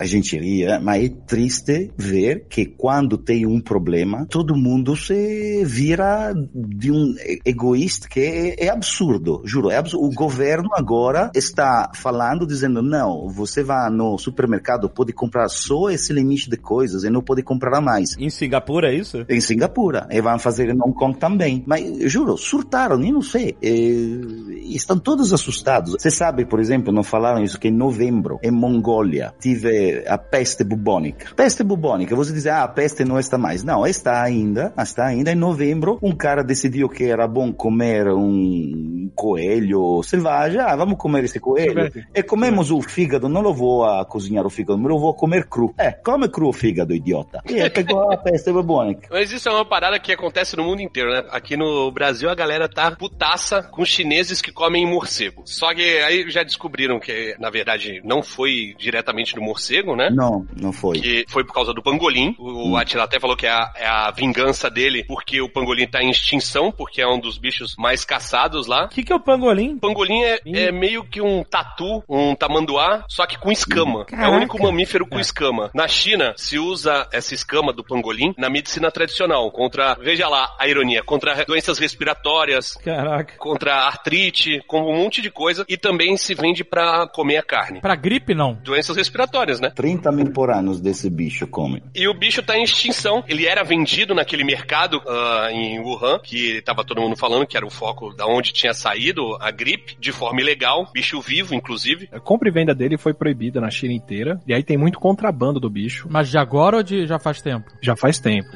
a 0.00 0.04
gente 0.04 0.36
ria, 0.36 0.80
mas 0.80 1.04
é 1.04 1.08
triste 1.08 1.92
ver 1.96 2.46
que 2.48 2.66
quando 2.66 3.16
tem 3.16 3.46
um 3.46 3.60
problema, 3.60 4.26
todo 4.28 4.56
mundo 4.56 4.96
se 4.96 5.64
vira 5.64 6.34
de 6.52 6.90
um 6.90 7.14
egoísta 7.44 8.08
que 8.08 8.20
é, 8.20 8.66
é 8.66 8.68
absurdo, 8.68 9.42
juro, 9.44 9.70
é 9.70 9.76
absurdo. 9.76 10.06
O 10.06 10.12
governo 10.12 10.70
agora 10.74 11.30
está 11.34 11.90
falando, 11.94 12.46
dizendo, 12.46 12.82
não, 12.82 13.28
você 13.28 13.62
vai 13.62 13.88
no 13.90 14.18
supermercado, 14.18 14.90
pode 14.90 15.12
comprar 15.12 15.48
só 15.48 15.88
esse 15.90 16.12
limite 16.12 16.50
de 16.50 16.56
coisas 16.56 17.04
e 17.04 17.10
não 17.10 17.22
pode 17.22 17.42
comprar 17.42 17.80
mais. 17.80 18.16
Em 18.18 18.30
Singapura, 18.30 18.92
é 18.92 18.96
isso? 18.96 19.24
Em 19.28 19.40
Singapura, 19.40 20.08
e 20.10 20.20
vão 20.20 20.38
fazer 20.38 20.68
em 20.68 20.80
Hong 20.82 20.94
Kong 20.94 21.16
também. 21.16 21.62
Mas, 21.66 22.10
juro, 22.10 22.36
surtaram, 22.36 23.00
eu 23.02 23.12
não 23.12 23.22
sei. 23.22 23.56
E, 23.62 24.74
estão 24.74 24.98
todos 24.98 25.32
assustados. 25.32 25.94
Você 25.98 26.10
sabe, 26.10 26.44
por 26.44 26.55
exemplo, 26.60 26.92
não 26.92 27.02
falaram 27.02 27.42
isso, 27.42 27.58
que 27.58 27.68
em 27.68 27.72
novembro, 27.72 28.38
em 28.42 28.50
Mongólia, 28.50 29.34
tive 29.38 30.04
a 30.06 30.18
peste 30.18 30.64
bubônica. 30.64 31.34
Peste 31.34 31.62
bubônica, 31.62 32.14
você 32.14 32.32
diz, 32.32 32.46
ah, 32.46 32.64
a 32.64 32.68
peste 32.68 33.04
não 33.04 33.18
está 33.18 33.38
mais. 33.38 33.62
Não, 33.62 33.86
está 33.86 34.22
ainda, 34.22 34.72
está 34.78 35.06
ainda. 35.06 35.32
Em 35.32 35.34
novembro, 35.34 35.98
um 36.02 36.12
cara 36.12 36.42
decidiu 36.42 36.88
que 36.88 37.04
era 37.04 37.26
bom 37.26 37.52
comer 37.52 38.08
um 38.08 39.10
coelho 39.14 40.02
selvagem. 40.02 40.60
Ah, 40.60 40.76
vamos 40.76 40.98
comer 40.98 41.24
esse 41.24 41.40
coelho. 41.40 41.90
E 42.14 42.22
comemos 42.22 42.70
o 42.70 42.80
fígado, 42.80 43.28
não 43.28 43.42
levou 43.42 43.84
a 43.84 44.04
cozinhar 44.04 44.46
o 44.46 44.50
fígado, 44.50 44.78
mas 44.78 44.92
levou 44.92 45.10
a 45.10 45.14
comer 45.14 45.46
cru. 45.48 45.74
É, 45.78 45.92
come 45.92 46.28
cru 46.28 46.48
o 46.48 46.52
fígado, 46.52 46.94
idiota. 46.94 47.42
E 47.48 47.60
aí 47.60 47.70
pegou 47.70 48.12
a 48.12 48.16
peste 48.16 48.52
bubônica. 48.52 49.08
Mas 49.10 49.32
isso 49.32 49.48
é 49.48 49.52
uma 49.52 49.64
parada 49.64 49.98
que 49.98 50.12
acontece 50.12 50.56
no 50.56 50.64
mundo 50.64 50.80
inteiro, 50.82 51.10
né? 51.10 51.24
Aqui 51.30 51.56
no 51.56 51.90
Brasil 51.90 52.28
a 52.28 52.34
galera 52.34 52.68
tá 52.68 52.90
putaça 52.90 53.62
com 53.62 53.84
chineses 53.84 54.40
que 54.40 54.52
comem 54.52 54.86
morcego. 54.86 55.42
Só 55.44 55.74
que 55.74 55.82
aí 55.82 56.30
já 56.36 56.42
descobriram 56.42 57.00
que, 57.00 57.34
na 57.38 57.48
verdade, 57.48 58.00
não 58.04 58.22
foi 58.22 58.74
diretamente 58.78 59.34
do 59.34 59.40
morcego, 59.40 59.96
né? 59.96 60.10
Não, 60.10 60.46
não 60.54 60.72
foi. 60.72 61.00
Que 61.00 61.24
foi 61.28 61.44
por 61.44 61.54
causa 61.54 61.72
do 61.72 61.82
pangolim. 61.82 62.34
O, 62.38 62.72
o 62.72 62.76
Attila 62.76 63.04
até 63.04 63.18
falou 63.18 63.36
que 63.36 63.46
é 63.46 63.50
a, 63.50 63.72
é 63.74 63.86
a 63.86 64.10
vingança 64.10 64.70
dele, 64.70 65.04
porque 65.04 65.40
o 65.40 65.48
pangolim 65.48 65.86
tá 65.86 66.02
em 66.02 66.10
extinção, 66.10 66.70
porque 66.70 67.00
é 67.00 67.08
um 67.08 67.18
dos 67.18 67.38
bichos 67.38 67.74
mais 67.78 68.04
caçados 68.04 68.66
lá. 68.66 68.84
O 68.84 68.88
que, 68.88 69.02
que 69.02 69.12
é 69.12 69.16
o 69.16 69.20
pangolim? 69.20 69.78
Pangolim 69.78 70.22
é, 70.22 70.40
é 70.44 70.72
meio 70.72 71.04
que 71.04 71.22
um 71.22 71.42
tatu, 71.42 72.04
um 72.08 72.34
tamanduá, 72.34 73.04
só 73.08 73.26
que 73.26 73.38
com 73.38 73.50
escama. 73.50 74.02
É 74.02 74.04
Caraca. 74.04 74.30
o 74.30 74.36
único 74.36 74.62
mamífero 74.62 75.06
com 75.06 75.18
escama. 75.18 75.70
Na 75.74 75.88
China, 75.88 76.34
se 76.36 76.58
usa 76.58 77.08
essa 77.12 77.34
escama 77.34 77.72
do 77.72 77.82
pangolim 77.82 78.34
na 78.36 78.50
medicina 78.50 78.90
tradicional, 78.90 79.50
contra, 79.50 79.94
veja 79.94 80.28
lá 80.28 80.54
a 80.58 80.68
ironia, 80.68 81.02
contra 81.02 81.44
doenças 81.44 81.78
respiratórias, 81.78 82.74
Caraca. 82.84 83.36
contra 83.38 83.86
artrite, 83.86 84.62
com 84.66 84.80
um 84.82 84.96
monte 84.96 85.22
de 85.22 85.30
coisa, 85.30 85.64
e 85.68 85.76
também 85.76 86.16
se 86.26 86.34
vende 86.34 86.64
pra 86.64 87.06
comer 87.06 87.38
a 87.38 87.42
carne. 87.42 87.80
Pra 87.80 87.94
gripe, 87.94 88.34
não. 88.34 88.58
Doenças 88.62 88.96
respiratórias, 88.96 89.60
né? 89.60 89.70
30 89.70 90.10
mil 90.12 90.30
por 90.32 90.50
anos 90.50 90.80
desse 90.80 91.08
bicho 91.08 91.46
come. 91.46 91.82
E 91.94 92.08
o 92.08 92.14
bicho 92.14 92.42
tá 92.42 92.56
em 92.56 92.64
extinção. 92.64 93.24
Ele 93.28 93.46
era 93.46 93.62
vendido 93.62 94.14
naquele 94.14 94.44
mercado 94.44 95.00
ah, 95.06 95.48
em 95.50 95.78
Wuhan, 95.80 96.18
que 96.22 96.60
tava 96.62 96.84
todo 96.84 97.00
mundo 97.00 97.16
falando 97.16 97.46
que 97.46 97.56
era 97.56 97.66
o 97.66 97.70
foco 97.70 98.14
da 98.14 98.26
onde 98.26 98.52
tinha 98.52 98.74
saído 98.74 99.36
a 99.40 99.50
gripe, 99.50 99.96
de 99.98 100.12
forma 100.12 100.40
ilegal, 100.40 100.88
bicho 100.92 101.20
vivo, 101.20 101.54
inclusive. 101.54 102.08
A 102.12 102.20
compra 102.20 102.48
e 102.48 102.52
venda 102.52 102.74
dele 102.74 102.98
foi 102.98 103.14
proibida 103.14 103.60
na 103.60 103.70
China 103.70 103.92
inteira. 103.92 104.40
E 104.46 104.54
aí 104.54 104.62
tem 104.62 104.76
muito 104.76 104.98
contrabando 104.98 105.60
do 105.60 105.70
bicho. 105.70 106.08
Mas 106.10 106.28
de 106.28 106.38
agora 106.38 106.78
ou 106.78 106.82
de 106.82 107.06
já 107.06 107.18
faz 107.18 107.40
tempo? 107.40 107.70
Já 107.80 107.94
faz 107.96 108.18
tempo. 108.18 108.48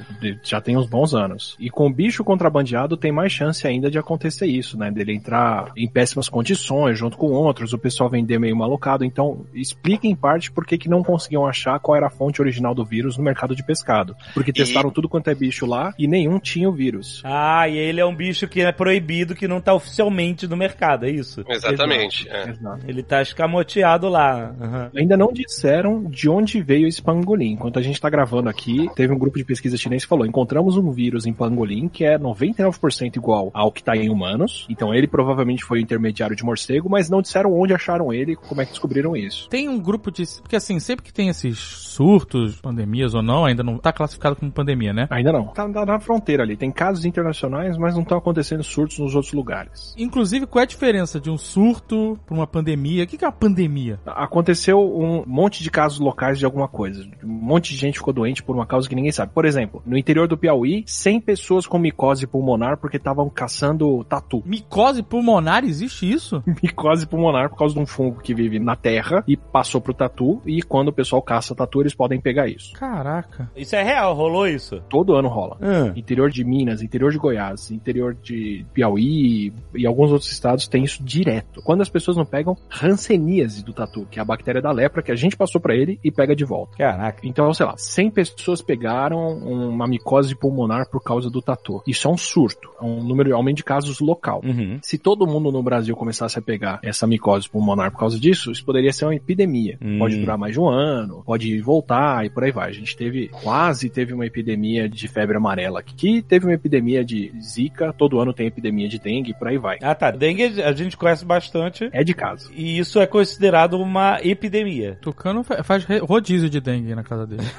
Já 0.42 0.61
tem 0.61 0.76
uns 0.76 0.87
bons 0.87 1.14
anos. 1.14 1.56
E 1.59 1.70
com 1.70 1.87
o 1.87 1.92
bicho 1.92 2.24
contrabandeado 2.24 2.96
tem 2.96 3.12
mais 3.12 3.33
chance 3.33 3.66
ainda 3.66 3.90
de 3.90 3.98
acontecer 3.98 4.46
isso, 4.46 4.78
né? 4.78 4.90
Dele 4.90 5.14
entrar 5.14 5.72
em 5.76 5.88
péssimas 5.88 6.28
condições 6.28 6.98
junto 6.98 7.16
com 7.16 7.26
outros, 7.26 7.60
o 7.73 7.79
pessoal 7.79 8.11
vender 8.11 8.38
meio 8.38 8.57
malocado. 8.57 9.05
Então, 9.05 9.44
explica 9.55 10.07
em 10.07 10.14
parte 10.14 10.51
por 10.51 10.66
que, 10.66 10.79
que 10.79 10.88
não 10.88 11.03
conseguiam 11.03 11.46
achar 11.46 11.79
qual 11.79 11.96
era 11.96 12.07
a 12.07 12.11
fonte 12.11 12.40
original 12.40 12.75
do 12.75 12.85
vírus 12.85 13.16
no 13.16 13.25
mercado 13.25 13.55
de 13.55 13.62
pescado. 13.62 14.16
Porque 14.35 14.53
testaram 14.53 14.90
tudo 14.90 15.09
quanto 15.09 15.29
é 15.29 15.35
bicho 15.35 15.66
lá 15.66 15.92
e 15.99 16.07
nenhum 16.07 16.38
tinha 16.38 16.68
o 16.68 16.73
vírus. 16.73 17.23
Ah, 17.25 17.68
e 17.68 17.77
ele 17.77 18.01
é 18.01 18.07
um 18.07 18.14
bicho 18.14 18.49
que 18.49 18.61
é 18.61 18.73
proibido, 18.73 19.35
que 19.35 19.49
não 19.49 19.61
tá 19.61 19.75
oficialmente 19.75 20.46
no 20.46 20.57
mercado, 20.57 21.07
é 21.07 21.11
isso? 21.11 21.44
Exatamente. 21.49 22.29
é. 22.29 22.55
Ele 22.87 23.03
tá 23.03 23.23
escamoteado 23.23 24.09
lá. 24.09 24.55
Aham. 24.61 24.90
Ainda 24.96 25.16
não 25.16 25.33
disseram 25.33 26.05
de 26.05 26.29
onde 26.29 26.62
veio 26.62 26.87
esse 26.87 27.03
pangolim. 27.03 27.53
Enquanto 27.53 27.79
a 27.79 27.83
gente 27.83 28.01
tá 28.01 28.09
gravando 28.09 28.49
aqui, 28.49 28.88
teve 28.94 29.12
um 29.12 29.18
grupo 29.18 29.38
de 29.38 29.44
pesquisa 29.44 29.77
chinês 29.77 30.05
que 30.05 30.09
falou: 30.09 30.27
encontramos 30.27 30.77
um 30.77 30.90
vírus 30.90 31.27
em 31.27 31.33
pangolim 31.33 31.88
que 31.88 32.05
é 32.05 32.18
99% 32.18 33.16
igual 33.16 33.51
ao 33.53 33.73
que 33.73 33.83
tá 33.83 33.96
em 33.96 34.09
humanos. 34.11 34.66
Então 34.68 34.94
ele 34.94 35.07
provavelmente 35.07 35.64
foi 35.64 35.79
o 35.79 35.83
intermediário 35.83 36.37
de 36.37 36.44
morcego, 36.44 36.88
mas 36.88 37.09
não 37.11 37.23
disseram 37.23 37.49
onde 37.52 37.74
acharam 37.74 38.12
ele, 38.12 38.36
como 38.36 38.60
é 38.60 38.64
que 38.64 38.70
descobriram 38.70 39.16
isso. 39.16 39.48
Tem 39.48 39.68
um 39.68 39.78
grupo 39.78 40.10
de. 40.10 40.24
Porque 40.40 40.56
assim, 40.56 40.78
sempre 40.80 41.04
que 41.04 41.12
tem 41.12 41.28
esses 41.28 41.58
surtos, 41.58 42.60
pandemias 42.60 43.14
ou 43.14 43.22
não, 43.22 43.44
ainda 43.44 43.62
não 43.62 43.78
tá 43.78 43.92
classificado 43.92 44.36
como 44.36 44.50
pandemia, 44.50 44.92
né? 44.92 45.06
Ainda 45.10 45.32
não. 45.32 45.48
Tá 45.48 45.66
na 45.68 45.90
na 45.90 46.00
fronteira 46.00 46.42
ali. 46.42 46.56
Tem 46.56 46.70
casos 46.70 47.04
internacionais, 47.04 47.76
mas 47.76 47.94
não 47.94 48.02
estão 48.02 48.18
acontecendo 48.18 48.62
surtos 48.62 48.98
nos 48.98 49.14
outros 49.14 49.32
lugares. 49.32 49.94
Inclusive, 49.96 50.46
qual 50.46 50.60
é 50.60 50.64
a 50.64 50.66
diferença 50.66 51.20
de 51.20 51.30
um 51.30 51.36
surto 51.36 52.18
pra 52.26 52.34
uma 52.34 52.46
pandemia? 52.46 53.04
O 53.04 53.06
que 53.06 53.16
que 53.16 53.24
é 53.24 53.28
uma 53.28 53.32
pandemia? 53.32 54.00
Aconteceu 54.06 54.78
um 54.80 55.24
monte 55.26 55.62
de 55.62 55.70
casos 55.70 55.98
locais 55.98 56.38
de 56.38 56.44
alguma 56.44 56.68
coisa. 56.68 57.04
Um 57.22 57.28
monte 57.28 57.72
de 57.72 57.76
gente 57.76 57.98
ficou 57.98 58.12
doente 58.12 58.42
por 58.42 58.54
uma 58.54 58.66
causa 58.66 58.88
que 58.88 58.94
ninguém 58.94 59.12
sabe. 59.12 59.32
Por 59.32 59.44
exemplo, 59.44 59.82
no 59.84 59.96
interior 59.96 60.28
do 60.28 60.36
Piauí, 60.36 60.84
100 60.86 61.20
pessoas 61.20 61.66
com 61.66 61.78
micose 61.78 62.26
pulmonar 62.26 62.76
porque 62.78 62.96
estavam 62.96 63.28
caçando 63.28 64.04
tatu. 64.04 64.42
Micose 64.44 65.02
pulmonar, 65.02 65.64
existe 65.64 66.10
isso? 66.10 66.42
Micose 66.62 67.06
pulmonar 67.06 67.39
por 67.48 67.57
causa 67.57 67.74
de 67.74 67.81
um 67.81 67.87
fungo 67.87 68.20
que 68.20 68.35
vive 68.35 68.59
na 68.59 68.76
terra 68.76 69.24
e 69.26 69.37
passou 69.37 69.81
pro 69.81 69.94
tatu. 69.94 70.40
E 70.44 70.62
quando 70.62 70.88
o 70.88 70.92
pessoal 70.92 71.22
caça 71.22 71.55
tatu, 71.55 71.81
eles 71.81 71.94
podem 71.94 72.20
pegar 72.20 72.48
isso. 72.48 72.72
Caraca. 72.74 73.50
Isso 73.57 73.74
é 73.76 73.83
real, 73.83 74.14
rolou 74.14 74.46
isso? 74.46 74.81
Todo 74.88 75.14
ano 75.14 75.29
rola. 75.29 75.57
Hum. 75.61 75.92
Interior 75.96 76.31
de 76.31 76.44
Minas, 76.44 76.83
interior 76.83 77.11
de 77.11 77.18
Goiás, 77.18 77.70
interior 77.70 78.14
de 78.14 78.64
Piauí 78.72 79.53
e 79.74 79.87
alguns 79.87 80.12
outros 80.12 80.31
estados 80.31 80.68
tem 80.68 80.85
isso 80.85 81.03
direto. 81.03 81.62
Quando 81.62 81.81
as 81.81 81.88
pessoas 81.88 82.16
não 82.16 82.24
pegam 82.24 82.57
ranceníase 82.68 83.64
do 83.64 83.72
tatu, 83.72 84.07
que 84.11 84.18
é 84.18 84.22
a 84.22 84.24
bactéria 84.24 84.61
da 84.61 84.70
lepra 84.70 85.03
que 85.03 85.12
a 85.12 85.16
gente 85.16 85.37
passou 85.37 85.61
pra 85.61 85.74
ele 85.74 85.98
e 86.03 86.11
pega 86.11 86.35
de 86.35 86.44
volta. 86.44 86.76
Caraca. 86.76 87.20
Então, 87.24 87.53
sei 87.55 87.66
lá, 87.66 87.76
100 87.76 88.11
pessoas 88.11 88.62
pegaram 88.62 89.38
uma 89.38 89.87
micose 89.87 90.35
pulmonar 90.35 90.88
por 90.90 91.03
causa 91.03 91.31
do 91.31 91.40
tatu. 91.40 91.83
Isso 91.87 92.09
é 92.09 92.11
um 92.11 92.16
surto, 92.16 92.70
é 92.81 92.85
um 92.85 93.03
número 93.03 93.35
aumento 93.35 93.59
de 93.59 93.64
casos 93.64 94.00
local. 94.00 94.40
Uhum. 94.44 94.79
Se 94.83 94.98
todo 94.98 95.26
mundo 95.26 95.50
no 95.53 95.62
Brasil 95.62 95.94
começasse 95.96 96.38
a 96.38 96.42
pegar 96.42 96.81
essa 96.83 97.07
micose 97.07 97.29
pulmonar 97.48 97.90
por 97.90 97.98
causa 97.98 98.18
disso, 98.18 98.50
isso 98.52 98.64
poderia 98.64 98.92
ser 98.92 99.04
uma 99.06 99.14
epidemia. 99.14 99.76
Hum. 99.82 99.98
Pode 99.98 100.16
durar 100.18 100.38
mais 100.38 100.52
de 100.54 100.60
um 100.60 100.68
ano, 100.68 101.22
pode 101.24 101.60
voltar 101.60 102.24
e 102.26 102.30
por 102.30 102.44
aí 102.44 102.50
vai. 102.52 102.68
A 102.68 102.72
gente 102.72 102.96
teve, 102.96 103.28
quase 103.28 103.88
teve 103.90 104.12
uma 104.14 104.26
epidemia 104.26 104.88
de 104.88 105.08
febre 105.08 105.36
amarela 105.36 105.80
aqui, 105.80 106.22
teve 106.22 106.46
uma 106.46 106.54
epidemia 106.54 107.04
de 107.04 107.32
zika, 107.40 107.92
todo 107.92 108.20
ano 108.20 108.32
tem 108.32 108.46
epidemia 108.46 108.88
de 108.88 108.98
dengue 108.98 109.30
e 109.30 109.34
por 109.34 109.48
aí 109.48 109.58
vai. 109.58 109.78
Ah 109.82 109.94
tá, 109.94 110.10
dengue 110.10 110.60
a 110.62 110.72
gente 110.72 110.96
conhece 110.96 111.24
bastante 111.24 111.88
É 111.92 112.04
de 112.04 112.14
casa. 112.14 112.50
e 112.54 112.78
isso 112.78 113.00
é 113.00 113.06
considerado 113.06 113.80
uma 113.80 114.18
epidemia. 114.22 114.98
Tucano 115.00 115.42
fa- 115.42 115.62
faz 115.62 115.84
rodízio 116.02 116.50
de 116.50 116.60
dengue 116.60 116.94
na 116.94 117.02
casa 117.02 117.26
dele. 117.26 117.42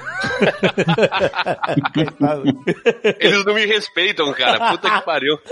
Eles 3.20 3.44
não 3.44 3.54
me 3.54 3.66
respeitam, 3.66 4.32
cara. 4.32 4.70
Puta 4.70 4.90
que 4.90 5.04
pariu. 5.04 5.38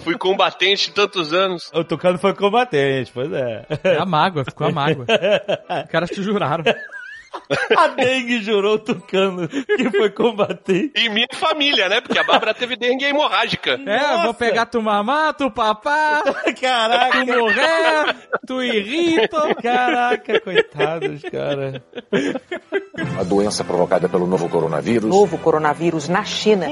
Fui 0.00 0.16
combatente 0.16 0.92
tantos 0.92 1.32
anos. 1.32 1.70
o 1.72 1.84
Tucano 1.84 2.18
foi 2.18 2.34
combatente, 2.34 3.10
pois 3.12 3.32
é. 3.32 3.66
É 3.84 3.96
a 3.96 4.06
mágoa, 4.06 4.44
ficou 4.44 4.66
a 4.66 4.72
mágoa. 4.72 5.06
Os 5.84 5.90
caras 5.90 6.10
te 6.10 6.22
juraram. 6.22 6.64
A 7.76 7.88
dengue 7.88 8.40
jurou 8.40 8.74
o 8.74 8.78
tucano 8.78 9.48
que 9.48 9.90
foi 9.90 10.10
combater. 10.10 10.90
E 10.94 11.08
minha 11.08 11.26
família, 11.34 11.88
né? 11.88 12.00
Porque 12.00 12.18
a 12.18 12.24
Bárbara 12.24 12.54
teve 12.54 12.76
dengue 12.76 13.04
hemorrágica. 13.04 13.76
É, 13.86 13.98
Nossa. 14.02 14.22
vou 14.24 14.34
pegar 14.34 14.66
tu 14.66 14.82
mamar, 14.82 15.32
tu 15.34 15.50
papá, 15.50 16.22
Caraca, 16.60 17.24
tu 17.24 17.26
morrer, 17.26 18.16
tu 18.46 18.62
irrita. 18.62 19.54
caraca, 19.54 20.40
coitados, 20.40 21.22
cara. 21.22 21.82
A 23.18 23.22
doença 23.22 23.64
provocada 23.64 24.08
pelo 24.08 24.26
novo 24.26 24.48
coronavírus. 24.48 25.08
Novo 25.08 25.38
coronavírus 25.38 26.08
na 26.08 26.24
China. 26.24 26.66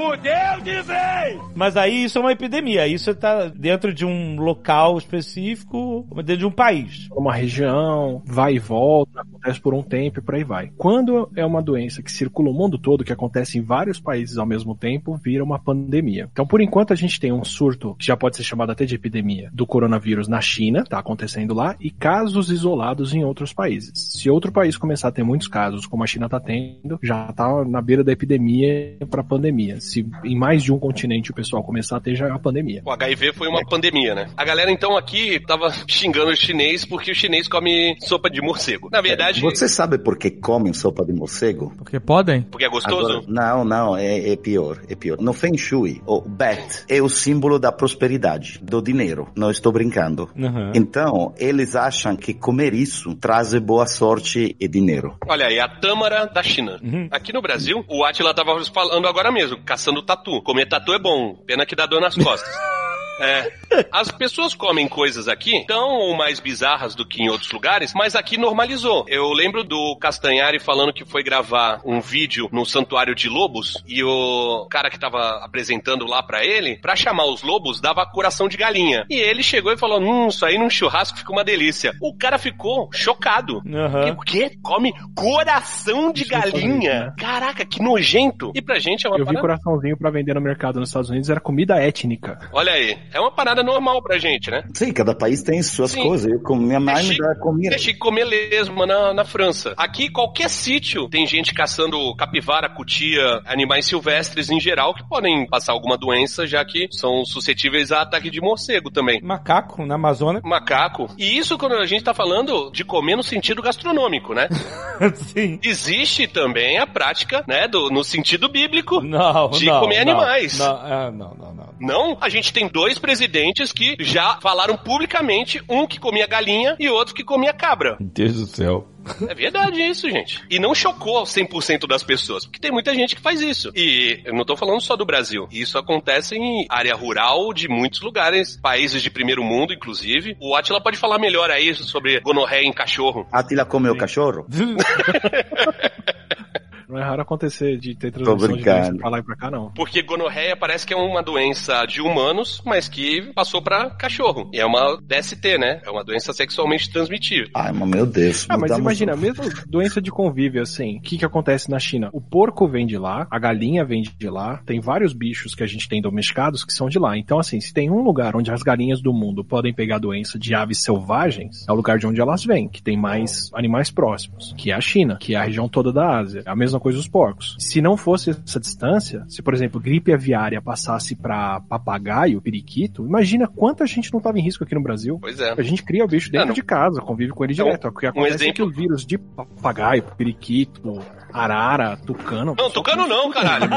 Mas 1.55 1.77
aí 1.77 2.03
isso 2.03 2.17
é 2.17 2.21
uma 2.21 2.31
epidemia, 2.31 2.87
isso 2.87 3.13
tá 3.15 3.47
dentro 3.47 3.93
de 3.93 4.05
um 4.05 4.39
local 4.39 4.97
específico, 4.97 6.05
dentro 6.17 6.37
de 6.37 6.45
um 6.45 6.51
país. 6.51 7.07
Uma 7.11 7.33
região, 7.33 8.21
vai 8.25 8.55
e 8.55 8.59
volta, 8.59 9.21
acontece 9.21 9.59
por 9.59 9.73
um 9.73 9.81
tempo 9.81 10.19
e 10.19 10.21
por 10.21 10.35
aí 10.35 10.43
vai. 10.43 10.54
Quando 10.77 11.29
é 11.35 11.45
uma 11.45 11.61
doença 11.61 12.01
que 12.01 12.11
circula 12.11 12.49
o 12.49 12.53
mundo 12.53 12.77
todo, 12.77 13.03
que 13.03 13.13
acontece 13.13 13.57
em 13.57 13.61
vários 13.61 13.99
países 13.99 14.37
ao 14.37 14.45
mesmo 14.45 14.75
tempo, 14.75 15.15
vira 15.15 15.43
uma 15.43 15.59
pandemia. 15.59 16.29
Então, 16.31 16.45
por 16.45 16.61
enquanto, 16.61 16.93
a 16.93 16.95
gente 16.95 17.19
tem 17.19 17.31
um 17.31 17.43
surto, 17.43 17.95
que 17.95 18.05
já 18.05 18.17
pode 18.17 18.37
ser 18.37 18.43
chamado 18.43 18.71
até 18.71 18.85
de 18.85 18.95
epidemia, 18.95 19.49
do 19.53 19.65
coronavírus 19.65 20.27
na 20.27 20.41
China, 20.41 20.83
tá 20.83 20.99
acontecendo 20.99 21.53
lá, 21.53 21.75
e 21.79 21.89
casos 21.89 22.49
isolados 22.49 23.13
em 23.13 23.23
outros 23.23 23.53
países. 23.53 23.91
Se 23.95 24.29
outro 24.29 24.51
país 24.51 24.77
começar 24.77 25.09
a 25.09 25.11
ter 25.11 25.23
muitos 25.23 25.47
casos, 25.47 25.85
como 25.85 26.03
a 26.03 26.07
China 26.07 26.29
tá 26.29 26.39
tendo, 26.39 26.99
já 27.01 27.31
tá 27.33 27.65
na 27.65 27.81
beira 27.81 28.03
da 28.03 28.11
epidemia 28.11 28.97
para 29.09 29.23
pandemia. 29.23 29.79
Se 29.79 30.05
em 30.23 30.37
mais 30.37 30.63
de 30.63 30.71
um 30.71 30.79
continente 30.79 31.31
o 31.31 31.33
pessoal 31.33 31.63
começar 31.63 31.97
a 31.97 31.99
ter, 31.99 32.15
já 32.15 32.27
é 32.27 32.29
uma 32.29 32.39
pandemia. 32.39 32.81
O 32.85 32.91
HIV 32.91 33.33
foi 33.33 33.47
uma 33.47 33.65
pandemia, 33.65 34.15
né? 34.15 34.27
A 34.35 34.45
galera 34.45 34.71
então 34.71 34.97
aqui 34.97 35.39
tava 35.39 35.71
xingando 35.87 36.31
o 36.31 36.35
chinês 36.35 36.85
porque 36.85 37.11
o 37.11 37.15
chinês 37.15 37.47
come 37.47 37.95
sopa 38.01 38.29
de 38.29 38.41
morcego. 38.41 38.89
Na 38.91 39.01
verdade, 39.01 39.41
Você 39.41 39.67
sabe 39.67 39.97
por 39.97 40.17
que 40.17 40.29
comem 40.35 40.73
sopa 40.73 41.03
de 41.05 41.13
morcego? 41.13 41.73
Porque 41.77 41.99
podem? 41.99 42.43
porque 42.43 42.65
é 42.65 42.69
gostoso. 42.69 43.17
Agora, 43.17 43.25
não, 43.27 43.65
não, 43.65 43.97
é, 43.97 44.29
é 44.29 44.35
pior, 44.35 44.81
é 44.89 44.95
pior. 44.95 45.17
No 45.19 45.33
Feng 45.33 45.57
Shui, 45.57 46.01
o 46.05 46.21
bat 46.21 46.83
é 46.87 47.01
o 47.01 47.09
símbolo 47.09 47.59
da 47.59 47.71
prosperidade, 47.71 48.59
do 48.61 48.81
dinheiro. 48.81 49.27
Não 49.35 49.51
estou 49.51 49.71
brincando. 49.71 50.29
Uhum. 50.35 50.71
Então, 50.73 51.33
eles 51.37 51.75
acham 51.75 52.15
que 52.15 52.33
comer 52.33 52.73
isso 52.73 53.15
traz 53.15 53.53
boa 53.55 53.87
sorte 53.87 54.55
e 54.59 54.67
dinheiro. 54.67 55.17
Olha 55.27 55.47
aí, 55.47 55.59
a 55.59 55.67
tâmara 55.67 56.25
da 56.25 56.43
China. 56.43 56.79
Uhum. 56.81 57.07
Aqui 57.11 57.33
no 57.33 57.41
Brasil, 57.41 57.83
o 57.87 58.03
Atila 58.03 58.33
tava 58.33 58.63
falando 58.73 59.07
agora 59.07 59.31
mesmo, 59.31 59.57
caçando 59.63 60.01
tatu. 60.01 60.41
Comer 60.41 60.67
tatu 60.67 60.93
é 60.93 60.99
bom, 60.99 61.35
pena 61.45 61.65
que 61.65 61.75
dá 61.75 61.85
dor 61.85 62.01
nas 62.01 62.15
costas. 62.15 62.49
É. 63.19 63.51
As 63.91 64.09
pessoas 64.11 64.53
comem 64.53 64.87
coisas 64.87 65.27
aqui 65.27 65.65
tão 65.67 65.89
ou 65.89 66.15
mais 66.15 66.39
bizarras 66.39 66.95
do 66.95 67.05
que 67.07 67.21
em 67.23 67.29
outros 67.29 67.51
lugares, 67.51 67.93
mas 67.93 68.15
aqui 68.15 68.37
normalizou. 68.37 69.05
Eu 69.07 69.31
lembro 69.31 69.63
do 69.63 69.95
Castanhari 69.97 70.59
falando 70.59 70.93
que 70.93 71.05
foi 71.05 71.23
gravar 71.23 71.81
um 71.85 71.99
vídeo 72.01 72.47
no 72.51 72.65
santuário 72.65 73.15
de 73.15 73.27
lobos 73.29 73.83
e 73.87 74.03
o 74.03 74.67
cara 74.69 74.89
que 74.89 74.99
tava 74.99 75.43
apresentando 75.43 76.05
lá 76.05 76.21
pra 76.23 76.43
ele, 76.45 76.77
pra 76.77 76.95
chamar 76.95 77.25
os 77.25 77.41
lobos, 77.41 77.79
dava 77.81 78.05
coração 78.05 78.47
de 78.47 78.57
galinha. 78.57 79.05
E 79.09 79.15
ele 79.15 79.43
chegou 79.43 79.71
e 79.71 79.77
falou: 79.77 79.99
Hum, 80.01 80.27
isso 80.27 80.45
aí 80.45 80.57
num 80.57 80.69
churrasco 80.69 81.17
fica 81.17 81.31
uma 81.31 81.43
delícia. 81.43 81.93
O 82.01 82.13
cara 82.15 82.37
ficou 82.37 82.89
chocado. 82.93 83.61
Aham. 83.67 84.11
O 84.11 84.21
quê? 84.21 84.51
Come 84.61 84.93
coração 85.15 86.11
de 86.13 86.23
galinha? 86.25 87.05
né? 87.07 87.13
Caraca, 87.17 87.65
que 87.65 87.81
nojento. 87.81 88.51
E 88.55 88.61
pra 88.61 88.79
gente 88.79 89.05
é 89.05 89.09
uma 89.09 89.17
Eu 89.17 89.25
vi 89.25 89.33
parada- 89.33 89.41
coraçãozinho 89.41 89.97
pra 89.97 90.09
vender 90.09 90.33
no 90.33 90.41
mercado 90.41 90.79
nos 90.79 90.89
Estados 90.89 91.09
Unidos, 91.09 91.29
era 91.29 91.39
comida 91.39 91.75
étnica. 91.75 92.39
Olha 92.53 92.71
aí, 92.73 92.97
é 93.13 93.19
uma 93.19 93.31
parada 93.31 93.63
normal 93.63 94.01
pra 94.01 94.17
gente, 94.17 94.49
né? 94.49 94.63
Sim, 94.73 94.91
cada 94.91 95.15
país 95.15 95.41
tem 95.41 95.61
suas 95.61 95.91
Sim. 95.91 96.03
coisas. 96.03 96.31
Eu, 96.31 96.39
com 96.41 96.55
minha 96.55 96.79
mãe 96.79 97.03
me 97.03 97.17
dá 97.17 97.35
comida. 97.35 97.75
É 97.75 97.77
chique 97.77 97.99
comer 97.99 98.25
lesma 98.25 98.85
na, 98.85 99.13
na 99.13 99.25
França. 99.25 99.73
Aqui, 99.77 100.09
qualquer 100.09 100.49
sítio 100.49 101.07
tem 101.09 101.25
gente 101.25 101.53
caçando 101.53 102.15
capivara, 102.15 102.69
cutia, 102.69 103.41
animais 103.45 103.85
silvestres 103.85 104.49
em 104.49 104.59
geral 104.59 104.93
que 104.93 105.07
podem 105.07 105.47
passar 105.47 105.73
alguma 105.73 105.97
doença, 105.97 106.45
já 106.45 106.63
que 106.63 106.87
são 106.91 107.25
suscetíveis 107.25 107.91
a 107.91 108.01
ataque 108.01 108.29
de 108.29 108.41
morcego 108.41 108.91
também. 108.91 109.21
Macaco 109.21 109.85
na 109.85 109.95
Amazônia. 109.95 110.41
Macaco. 110.45 111.09
E 111.17 111.37
isso 111.37 111.57
quando 111.57 111.75
a 111.75 111.85
gente 111.85 112.03
tá 112.03 112.13
falando 112.13 112.71
de 112.71 112.83
comer 112.83 113.15
no 113.15 113.23
sentido 113.23 113.61
gastronômico, 113.61 114.33
né? 114.33 114.47
Sim. 115.15 115.59
Existe 115.63 116.27
também 116.27 116.77
a 116.77 116.87
prática, 116.87 117.43
né, 117.47 117.67
do, 117.67 117.89
no 117.89 118.03
sentido 118.03 118.49
bíblico. 118.49 119.01
Não, 119.01 119.49
De 119.49 119.65
não, 119.65 119.79
comer 119.81 120.05
não, 120.05 120.13
animais. 120.13 120.57
Não, 120.57 120.75
ah, 120.75 121.11
não, 121.11 121.35
não, 121.35 121.53
não. 121.53 121.65
Não, 121.79 122.17
a 122.21 122.29
gente 122.29 122.53
tem 122.53 122.67
dois 122.67 122.94
presidentes 122.99 123.71
que 123.71 123.95
já 123.99 124.37
falaram 124.41 124.77
publicamente, 124.77 125.61
um 125.69 125.87
que 125.87 125.99
comia 125.99 126.27
galinha 126.27 126.75
e 126.79 126.89
outro 126.89 127.13
que 127.13 127.23
comia 127.23 127.53
cabra. 127.53 127.97
Deus 127.99 128.33
do 128.33 128.45
céu. 128.45 128.87
É 129.29 129.35
verdade 129.35 129.79
isso, 129.81 130.09
gente. 130.09 130.43
E 130.49 130.57
não 130.57 130.73
chocou 130.73 131.23
100% 131.23 131.87
das 131.87 132.03
pessoas, 132.03 132.45
porque 132.45 132.59
tem 132.59 132.71
muita 132.71 132.93
gente 132.93 133.15
que 133.15 133.21
faz 133.21 133.39
isso. 133.39 133.71
E 133.75 134.19
eu 134.25 134.33
não 134.33 134.43
tô 134.43 134.57
falando 134.57 134.81
só 134.81 134.95
do 134.95 135.05
Brasil. 135.05 135.47
Isso 135.51 135.77
acontece 135.77 136.35
em 136.35 136.65
área 136.69 136.95
rural 136.95 137.53
de 137.53 137.67
muitos 137.67 138.01
lugares, 138.01 138.57
países 138.57 139.01
de 139.01 139.11
primeiro 139.11 139.43
mundo, 139.43 139.73
inclusive. 139.73 140.35
O 140.39 140.55
Atila 140.55 140.81
pode 140.81 140.97
falar 140.97 141.19
melhor 141.19 141.51
aí 141.51 141.73
sobre 141.75 142.19
gonorreia 142.19 142.65
em 142.65 142.73
cachorro. 142.73 143.27
Atila 143.31 143.65
comeu 143.65 143.95
cachorro? 143.95 144.45
Não 146.87 146.97
é 146.97 147.03
raro 147.03 147.21
acontecer 147.21 147.77
de 147.77 147.95
ter 147.95 148.11
transmissão 148.11 148.55
de 148.55 148.63
doença 148.63 148.95
pra 148.95 149.09
lá 149.09 149.19
e 149.19 149.23
pra 149.23 149.35
cá, 149.35 149.51
não. 149.51 149.71
Porque 149.71 150.01
gonorreia 150.01 150.55
parece 150.55 150.85
que 150.85 150.93
é 150.93 150.97
uma 150.97 151.21
doença 151.21 151.85
de 151.85 152.01
humanos, 152.01 152.61
mas 152.65 152.87
que 152.87 153.33
passou 153.33 153.61
pra 153.61 153.89
cachorro. 153.89 154.49
E 154.53 154.59
é 154.59 154.65
uma 154.65 154.99
DST, 155.01 155.57
né? 155.57 155.81
É 155.85 155.89
uma 155.89 156.03
doença 156.03 156.33
sexualmente 156.33 156.91
transmitível. 156.91 157.49
Ai, 157.53 157.71
mas 157.71 157.89
meu 157.89 158.05
Deus. 158.05 158.45
Ah, 158.49 158.57
mas 158.57 158.71
imagina, 158.77 159.15
mesmo 159.15 159.43
doença 159.67 160.01
de 160.01 160.11
convívio, 160.11 160.61
assim, 160.61 160.97
o 160.97 161.01
que 161.01 161.17
que 161.17 161.25
acontece 161.25 161.69
na 161.69 161.79
China? 161.79 162.09
O 162.13 162.21
porco 162.21 162.67
vem 162.67 162.85
de 162.85 162.97
lá, 162.97 163.27
a 163.29 163.39
galinha 163.39 163.83
vem 163.83 164.01
de 164.01 164.29
lá, 164.29 164.61
tem 164.65 164.79
vários 164.79 165.13
bichos 165.13 165.55
que 165.55 165.63
a 165.63 165.67
gente 165.67 165.87
tem 165.87 166.01
domesticados 166.01 166.63
que 166.63 166.73
são 166.73 166.87
de 166.87 166.99
lá. 166.99 167.17
Então, 167.17 167.39
assim, 167.39 167.59
se 167.59 167.73
tem 167.73 167.89
um 167.89 168.01
lugar 168.01 168.35
onde 168.35 168.51
as 168.51 168.61
galinhas 168.61 169.01
do 169.01 169.13
mundo 169.13 169.43
podem 169.43 169.73
pegar 169.73 169.97
doença 169.99 170.37
de 170.37 170.53
aves 170.53 170.83
selvagens, 170.83 171.65
é 171.67 171.71
o 171.71 171.75
lugar 171.75 171.97
de 171.97 172.07
onde 172.07 172.21
elas 172.21 172.43
vêm, 172.43 172.67
que 172.67 172.81
tem 172.81 172.97
mais 172.97 173.49
animais 173.53 173.89
próximos, 173.89 174.53
que 174.57 174.71
é 174.71 174.75
a 174.75 174.81
China, 174.81 175.17
que 175.19 175.35
é 175.35 175.37
a 175.37 175.43
região 175.43 175.67
toda 175.67 175.91
da 175.91 176.17
Ásia. 176.17 176.43
É 176.45 176.49
a 176.49 176.55
mesma 176.55 176.74
coisa 176.79 176.99
os 176.99 177.07
porcos. 177.07 177.55
Se 177.59 177.81
não 177.81 177.95
fosse 177.97 178.31
essa 178.31 178.59
distância, 178.59 179.25
se, 179.27 179.41
por 179.41 179.53
exemplo, 179.53 179.79
gripe 179.79 180.13
aviária 180.13 180.61
passasse 180.61 181.15
pra 181.15 181.59
papagaio, 181.61 182.41
periquito, 182.41 183.05
imagina 183.05 183.47
quanta 183.47 183.85
gente 183.85 184.13
não 184.13 184.19
tava 184.19 184.39
em 184.39 184.41
risco 184.43 184.63
aqui 184.63 184.75
no 184.75 184.81
Brasil. 184.83 185.17
Pois 185.19 185.39
é. 185.39 185.51
A 185.51 185.61
gente 185.61 185.83
cria 185.83 186.03
o 186.03 186.07
bicho 186.07 186.31
dentro 186.31 186.47
não. 186.47 186.53
de 186.53 186.61
casa, 186.63 187.01
convive 187.01 187.31
com 187.31 187.43
ele 187.43 187.53
Então, 187.53 187.65
direto. 187.65 187.87
O 187.87 187.91
que 187.93 188.05
acontece 188.07 188.35
é 188.35 188.37
que 188.51 188.61
exemplo- 188.61 188.65
o 188.67 188.69
vírus 188.71 189.05
de 189.05 189.17
papagaio, 189.17 190.03
periquito, 190.17 190.99
arara, 191.35 191.97
tucano. 191.97 192.55
Não, 192.57 192.69
tucano 192.69 193.07
não, 193.07 193.29
caralho. 193.31 193.69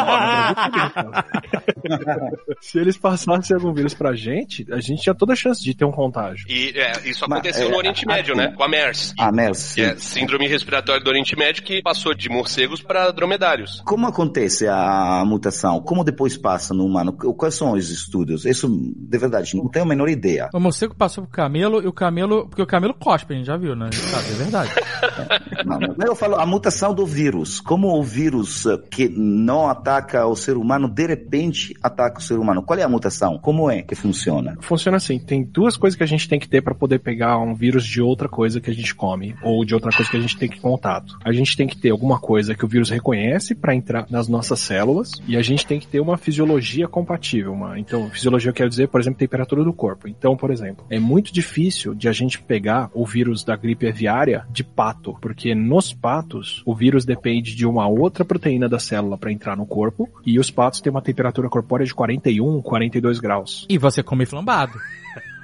Se 2.61 2.79
eles 2.79 2.97
passassem 2.97 3.57
algum 3.57 3.73
vírus 3.73 3.95
pra 3.95 4.15
gente, 4.15 4.67
a 4.73 4.81
gente 4.81 5.03
tinha 5.03 5.15
toda 5.15 5.33
a 5.33 5.37
chance 5.37 5.63
de 5.63 5.75
ter 5.75 5.85
um 5.85 5.93
contágio. 5.93 6.47
E 6.49 6.73
é, 6.77 6.93
isso 7.09 7.25
Mas, 7.29 7.39
aconteceu 7.39 7.69
é, 7.69 7.71
no 7.71 7.77
Oriente 7.77 8.07
Médio, 8.07 8.35
assim- 8.35 8.43
né? 8.43 8.53
Com 8.57 8.63
a 8.63 8.69
MERS. 8.69 9.15
Ah, 9.19 9.33
MERS, 9.33 9.75
Que 9.75 9.81
é 9.83 9.97
síndrome 9.97 10.47
respiratória 10.49 11.03
do 11.03 11.09
Oriente 11.09 11.37
Médio 11.37 11.63
que 11.63 11.83
passou 11.83 12.15
de 12.15 12.29
morcegos 12.29 12.83
para 12.83 13.11
dromedários. 13.11 13.83
Como 13.85 14.07
acontece 14.07 14.67
a 14.69 15.23
mutação? 15.27 15.81
Como 15.81 16.05
depois 16.05 16.37
passa 16.37 16.75
no 16.75 16.85
humano? 16.85 17.13
Quais 17.13 17.55
são 17.55 17.73
os 17.73 17.91
estudos? 17.91 18.45
Isso, 18.45 18.69
de 18.69 19.19
verdade, 19.19 19.57
não 19.57 19.69
tenho 19.69 19.85
a 19.85 19.89
menor 19.89 20.09
ideia. 20.09 20.49
O 20.53 20.61
morcego 20.61 20.95
passou 20.95 21.25
pro 21.25 21.33
camelo 21.33 21.83
e 21.83 21.87
o 21.87 21.93
camelo. 21.93 22.49
Porque 22.49 22.63
o 22.63 22.67
camelo 22.67 22.95
cospe, 22.95 23.35
a 23.35 23.37
gente 23.37 23.47
já 23.47 23.57
viu, 23.57 23.75
né? 23.75 23.91
Sabe, 23.93 24.29
é 24.31 24.35
verdade. 24.35 24.71
Não, 25.65 25.79
eu 26.07 26.15
falo 26.15 26.37
a 26.37 26.47
mutação 26.47 26.95
do 26.95 27.07
vírus. 27.07 27.48
Como 27.61 27.89
o 27.89 28.03
vírus 28.03 28.65
que 28.91 29.09
não 29.09 29.69
ataca 29.69 30.27
o 30.27 30.37
ser 30.37 30.57
humano, 30.57 30.89
de 30.89 31.07
repente 31.07 31.75
ataca 31.83 32.19
o 32.19 32.23
ser 32.23 32.39
humano. 32.39 32.63
Qual 32.63 32.79
é 32.79 32.83
a 32.83 32.89
mutação? 32.89 33.39
Como 33.39 33.71
é 33.71 33.83
que 33.83 33.95
funciona? 33.95 34.57
Funciona 34.61 34.97
assim, 34.97 35.19
tem 35.19 35.43
duas 35.43 35.77
coisas 35.77 35.97
que 35.97 36.05
a 36.05 36.07
gente 36.07 36.29
tem 36.29 36.39
que 36.39 36.49
ter 36.49 36.63
pra 36.63 36.75
poder 36.75 36.99
pegar 37.01 37.39
um 37.39 37.55
vírus 37.55 37.85
de 37.85 38.01
outra 38.01 38.29
coisa 38.29 38.61
que 38.61 38.71
a 38.71 38.75
gente 38.75 38.95
come, 38.95 39.35
ou 39.43 39.65
de 39.65 39.75
outra 39.75 39.91
coisa 39.91 40.11
que 40.11 40.17
a 40.17 40.21
gente 40.21 40.37
tem 40.37 40.49
que 40.49 40.61
contato. 40.61 41.19
A 41.25 41.33
gente 41.33 41.57
tem 41.57 41.67
que 41.67 41.77
ter 41.77 41.91
alguma 41.91 42.19
coisa 42.19 42.55
que 42.55 42.65
o 42.65 42.69
vírus 42.69 42.91
reconhece 42.91 43.55
pra 43.55 43.75
entrar 43.75 44.07
nas 44.11 44.29
nossas 44.29 44.61
células, 44.61 45.13
e 45.27 45.37
a 45.37 45.43
gente 45.43 45.67
tem 45.67 45.81
que 45.81 45.87
ter 45.87 46.01
uma 46.01 46.17
fisiologia 46.17 46.89
compatível. 46.89 47.53
Uma, 47.53 47.79
então, 47.79 48.11
fisiologia 48.11 48.51
eu 48.51 48.55
quero 48.55 48.69
dizer, 48.69 48.89
por 48.89 49.01
exemplo, 49.01 49.19
temperatura 49.19 49.65
do 49.65 49.73
corpo. 49.73 50.09
Então, 50.09 50.37
por 50.37 50.51
exemplo, 50.51 50.85
é 50.91 50.99
muito 50.99 51.33
difícil 51.33 51.95
de 51.95 52.09
a 52.09 52.13
gente 52.13 52.41
pegar 52.41 52.91
o 52.95 53.07
vírus 53.07 53.45
da 53.45 53.57
gripe 53.57 53.87
aviária 53.87 54.47
de 54.51 54.65
pato, 54.65 55.17
porque 55.21 55.55
nos 55.55 55.93
patos 55.93 56.63
o 56.65 56.75
vírus 56.75 57.05
depende 57.05 57.38
de 57.43 57.67
uma 57.67 57.87
outra 57.89 58.25
proteína 58.25 58.69
da 58.69 58.79
célula 58.79 59.19
pra 59.19 59.33
entrar 59.33 59.57
no 59.57 59.67
corpo, 59.67 60.09
e 60.25 60.39
os 60.39 60.51
patos 60.51 60.81
têm 60.81 60.91
uma 60.91 61.03
temperatura 61.03 61.49
corpórea 61.49 61.87
de 61.87 61.95
41, 61.95 62.63
42 62.63 63.21
graus. 63.21 63.67
E 63.69 63.79
você 63.79 64.03
come 64.03 64.27
flambado. 64.27 64.79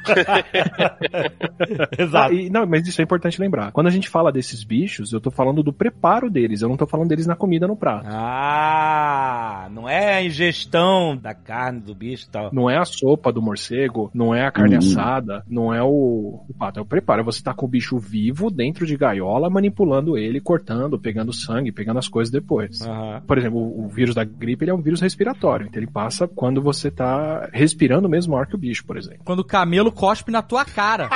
Exato. 1.99 2.33
Ah, 2.33 2.35
e- 2.35 2.51
não, 2.51 2.67
mas 2.67 2.87
isso 2.87 3.01
é 3.01 3.05
importante 3.05 3.41
lembrar. 3.41 3.73
Quando 3.73 3.87
a 3.87 3.91
gente 3.91 4.09
fala 4.09 4.31
desses 4.33 4.63
bichos, 4.65 5.13
eu 5.13 5.21
tô 5.21 5.31
falando 5.31 5.63
do 5.63 5.73
preparo 5.73 6.31
deles, 6.31 6.63
eu 6.63 6.69
não 6.69 6.77
tô 6.77 6.87
falando 6.87 7.09
deles 7.09 7.27
na 7.27 7.37
comida 7.37 7.67
no 7.67 7.77
prato. 7.77 8.07
Ah, 8.09 9.69
não 9.71 9.89
é 9.89 10.15
a 10.15 10.25
ingestão 10.25 11.17
da 11.17 11.35
carne 11.35 11.81
do 11.81 11.95
bicho 11.95 12.27
e 12.27 12.31
tal. 12.31 12.51
Não 12.53 12.69
é 12.71 12.77
a 12.79 12.85
sopa 12.85 13.33
do 13.33 13.43
morcego, 13.43 14.11
não 14.15 14.35
é 14.35 14.45
a 14.47 14.51
carne 14.51 14.75
Uhum. 14.75 14.79
assada, 14.79 15.45
não 15.49 15.73
é 15.75 15.83
o, 15.83 16.45
o 16.49 16.55
pato, 16.59 16.79
é 16.81 16.83
o 16.83 16.87
preparo. 16.87 17.25
Você 17.25 17.43
tá 17.43 17.55
com 17.55 17.67
o 17.67 17.69
bicho 17.69 17.99
vivo 17.99 18.51
dentro 18.51 18.87
de 18.87 18.97
gaiola, 18.97 19.49
manipulando 19.51 20.17
ele, 20.19 20.41
cortando, 20.41 20.99
pegando 20.99 21.33
sangue, 21.33 21.71
pegando 21.73 21.99
as 21.99 22.09
coisas 22.09 22.33
depois. 22.33 22.81
Aham. 22.83 23.23
Por 23.27 23.39
exemplo, 23.39 23.59
o, 23.59 23.85
o 23.85 23.89
vírus 23.89 24.15
da 24.15 24.25
gripe 24.25 24.65
ele 24.65 24.71
é 24.71 24.75
um 24.75 24.81
vírus 24.83 25.01
respiratório, 25.01 25.67
então 25.67 25.81
ele 25.81 25.91
passa 25.91 26.27
quando 26.27 26.61
você 26.63 26.91
tá 26.91 27.49
respirando 27.53 28.09
o 28.09 28.11
mesmo 28.11 28.37
ar 28.37 28.47
que 28.47 28.55
o 28.55 28.59
bicho, 28.59 28.85
por 28.85 28.97
exemplo. 28.97 29.21
Quando 29.25 29.41
o 29.41 29.45
camelo 29.45 29.93
cospe 29.95 30.31
na 30.31 30.43
tua 30.43 30.65
cara. 30.65 31.09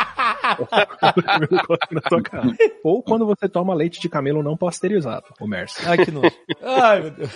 Na 1.93 2.01
tua 2.01 2.23
cara. 2.23 2.49
Ou 2.83 3.03
quando 3.03 3.27
você 3.27 3.49
toma 3.49 3.75
leite 3.75 4.01
de 4.01 4.09
camelo 4.09 4.43
não 4.43 4.57
pasteurizado, 4.57 5.27
o 5.41 5.47
MERS. 5.47 5.87
Ai, 5.87 6.05
que 6.05 6.11
nojo. 6.11 6.31
Ai, 6.63 7.01
meu 7.03 7.11
Deus. 7.11 7.31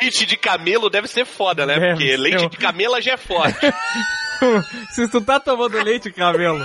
Leite 0.00 0.26
de 0.26 0.36
camelo 0.36 0.90
deve 0.90 1.06
ser 1.06 1.24
foda, 1.24 1.64
né? 1.64 1.74
Deve 1.74 1.92
Porque 1.92 2.08
ser. 2.08 2.16
leite 2.16 2.48
de 2.48 2.56
camela 2.56 3.00
já 3.00 3.12
é 3.12 3.16
forte. 3.16 3.58
Se 4.90 5.08
tu 5.08 5.20
tá 5.20 5.38
tomando 5.38 5.80
leite, 5.82 6.12
camelo. 6.12 6.64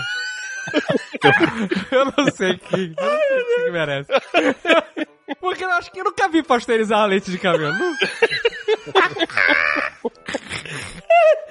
eu 1.92 2.06
não 2.18 2.32
sei 2.32 2.58
que. 2.58 2.94
Eu 2.98 3.12
não 3.12 3.20
sei 3.20 3.66
que 3.66 3.72
merece. 3.72 4.12
Porque 5.40 5.64
eu 5.64 5.70
acho 5.72 5.92
que 5.92 6.00
eu 6.00 6.06
nunca 6.06 6.28
vi 6.30 6.42
pasteurizar 6.44 7.06
leite 7.06 7.32
de 7.32 7.38
camelo. 7.38 7.76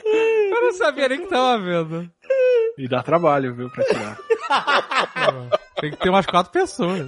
Eu 0.07 0.63
não 0.63 0.73
sabia 0.73 1.09
nem 1.09 1.21
que 1.21 1.27
tava 1.27 1.59
vendo. 1.59 2.11
E 2.79 2.89
dá 2.89 3.03
trabalho, 3.03 3.55
viu, 3.55 3.71
pra 3.71 3.85
tirar. 3.85 4.19
Tem 5.81 5.91
que 5.91 5.97
ter 5.99 6.09
umas 6.09 6.27
quatro 6.27 6.53
pessoas. 6.53 7.05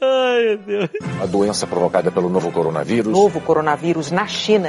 Ai, 0.00 0.44
meu 0.44 0.58
Deus. 0.58 0.90
A 1.22 1.26
doença 1.26 1.66
provocada 1.66 2.10
pelo 2.10 2.28
novo 2.28 2.52
coronavírus 2.52 3.12
Novo 3.12 3.40
coronavírus 3.40 4.10
na 4.10 4.26
China. 4.26 4.68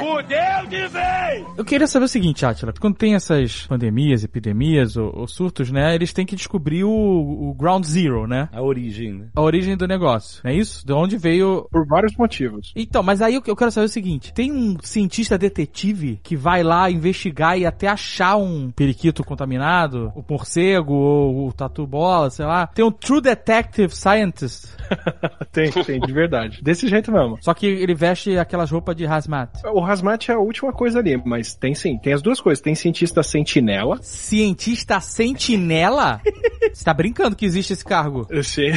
Eu 1.56 1.64
queria 1.64 1.86
saber 1.86 2.06
o 2.06 2.08
seguinte, 2.08 2.44
Atila. 2.44 2.72
Quando 2.78 2.96
tem 2.96 3.14
essas 3.14 3.66
pandemias, 3.66 4.24
epidemias 4.24 4.96
ou, 4.96 5.10
ou 5.14 5.28
surtos, 5.28 5.70
né? 5.70 5.94
Eles 5.94 6.12
têm 6.12 6.26
que 6.26 6.36
descobrir 6.36 6.84
o, 6.84 6.90
o 6.90 7.54
ground 7.54 7.84
zero, 7.84 8.26
né? 8.26 8.48
A 8.52 8.62
origem, 8.62 9.12
né? 9.14 9.28
A 9.34 9.40
origem 9.40 9.76
do 9.76 9.86
negócio. 9.86 10.09
Não 10.42 10.50
é 10.50 10.54
isso? 10.54 10.86
De 10.86 10.92
onde 10.92 11.16
veio 11.16 11.66
Por 11.70 11.86
vários 11.86 12.16
motivos. 12.16 12.72
Então, 12.74 13.02
mas 13.02 13.20
aí 13.20 13.34
eu 13.34 13.42
eu 13.50 13.56
quero 13.56 13.70
saber 13.70 13.86
o 13.86 13.88
seguinte: 13.88 14.32
tem 14.32 14.52
um 14.52 14.76
cientista 14.82 15.36
detetive 15.36 16.20
que 16.22 16.36
vai 16.36 16.62
lá 16.62 16.90
investigar 16.90 17.58
e 17.58 17.66
até 17.66 17.88
achar 17.88 18.36
um 18.36 18.70
periquito 18.70 19.24
contaminado, 19.24 20.12
o 20.14 20.24
morcego 20.28 20.94
ou 20.94 21.48
o 21.48 21.52
tatu 21.52 21.86
bola, 21.86 22.30
sei 22.30 22.46
lá. 22.46 22.66
Tem 22.68 22.84
um 22.84 22.90
True 22.90 23.20
Detective 23.20 23.94
Scientist. 23.94 24.68
tem, 25.52 25.70
tem, 25.70 26.00
de 26.00 26.12
verdade. 26.12 26.60
Desse 26.62 26.88
jeito 26.88 27.12
mesmo. 27.12 27.38
Só 27.40 27.52
que 27.54 27.66
ele 27.66 27.94
veste 27.94 28.38
aquelas 28.38 28.70
roupas 28.70 28.96
de 28.96 29.06
hazmat. 29.06 29.50
O 29.72 29.84
hazmat 29.84 30.28
é 30.28 30.34
a 30.34 30.38
última 30.38 30.72
coisa 30.72 30.98
ali, 30.98 31.20
mas 31.24 31.54
tem 31.54 31.74
sim, 31.74 31.98
tem 31.98 32.12
as 32.12 32.22
duas 32.22 32.40
coisas. 32.40 32.62
Tem 32.62 32.74
cientista 32.74 33.22
sentinela. 33.22 33.98
Cientista 34.02 35.00
sentinela? 35.00 36.20
Você 36.72 36.84
tá 36.84 36.94
brincando 36.94 37.34
que 37.34 37.44
existe 37.44 37.72
esse 37.72 37.84
cargo? 37.84 38.26
Eu 38.30 38.44
sei. 38.44 38.72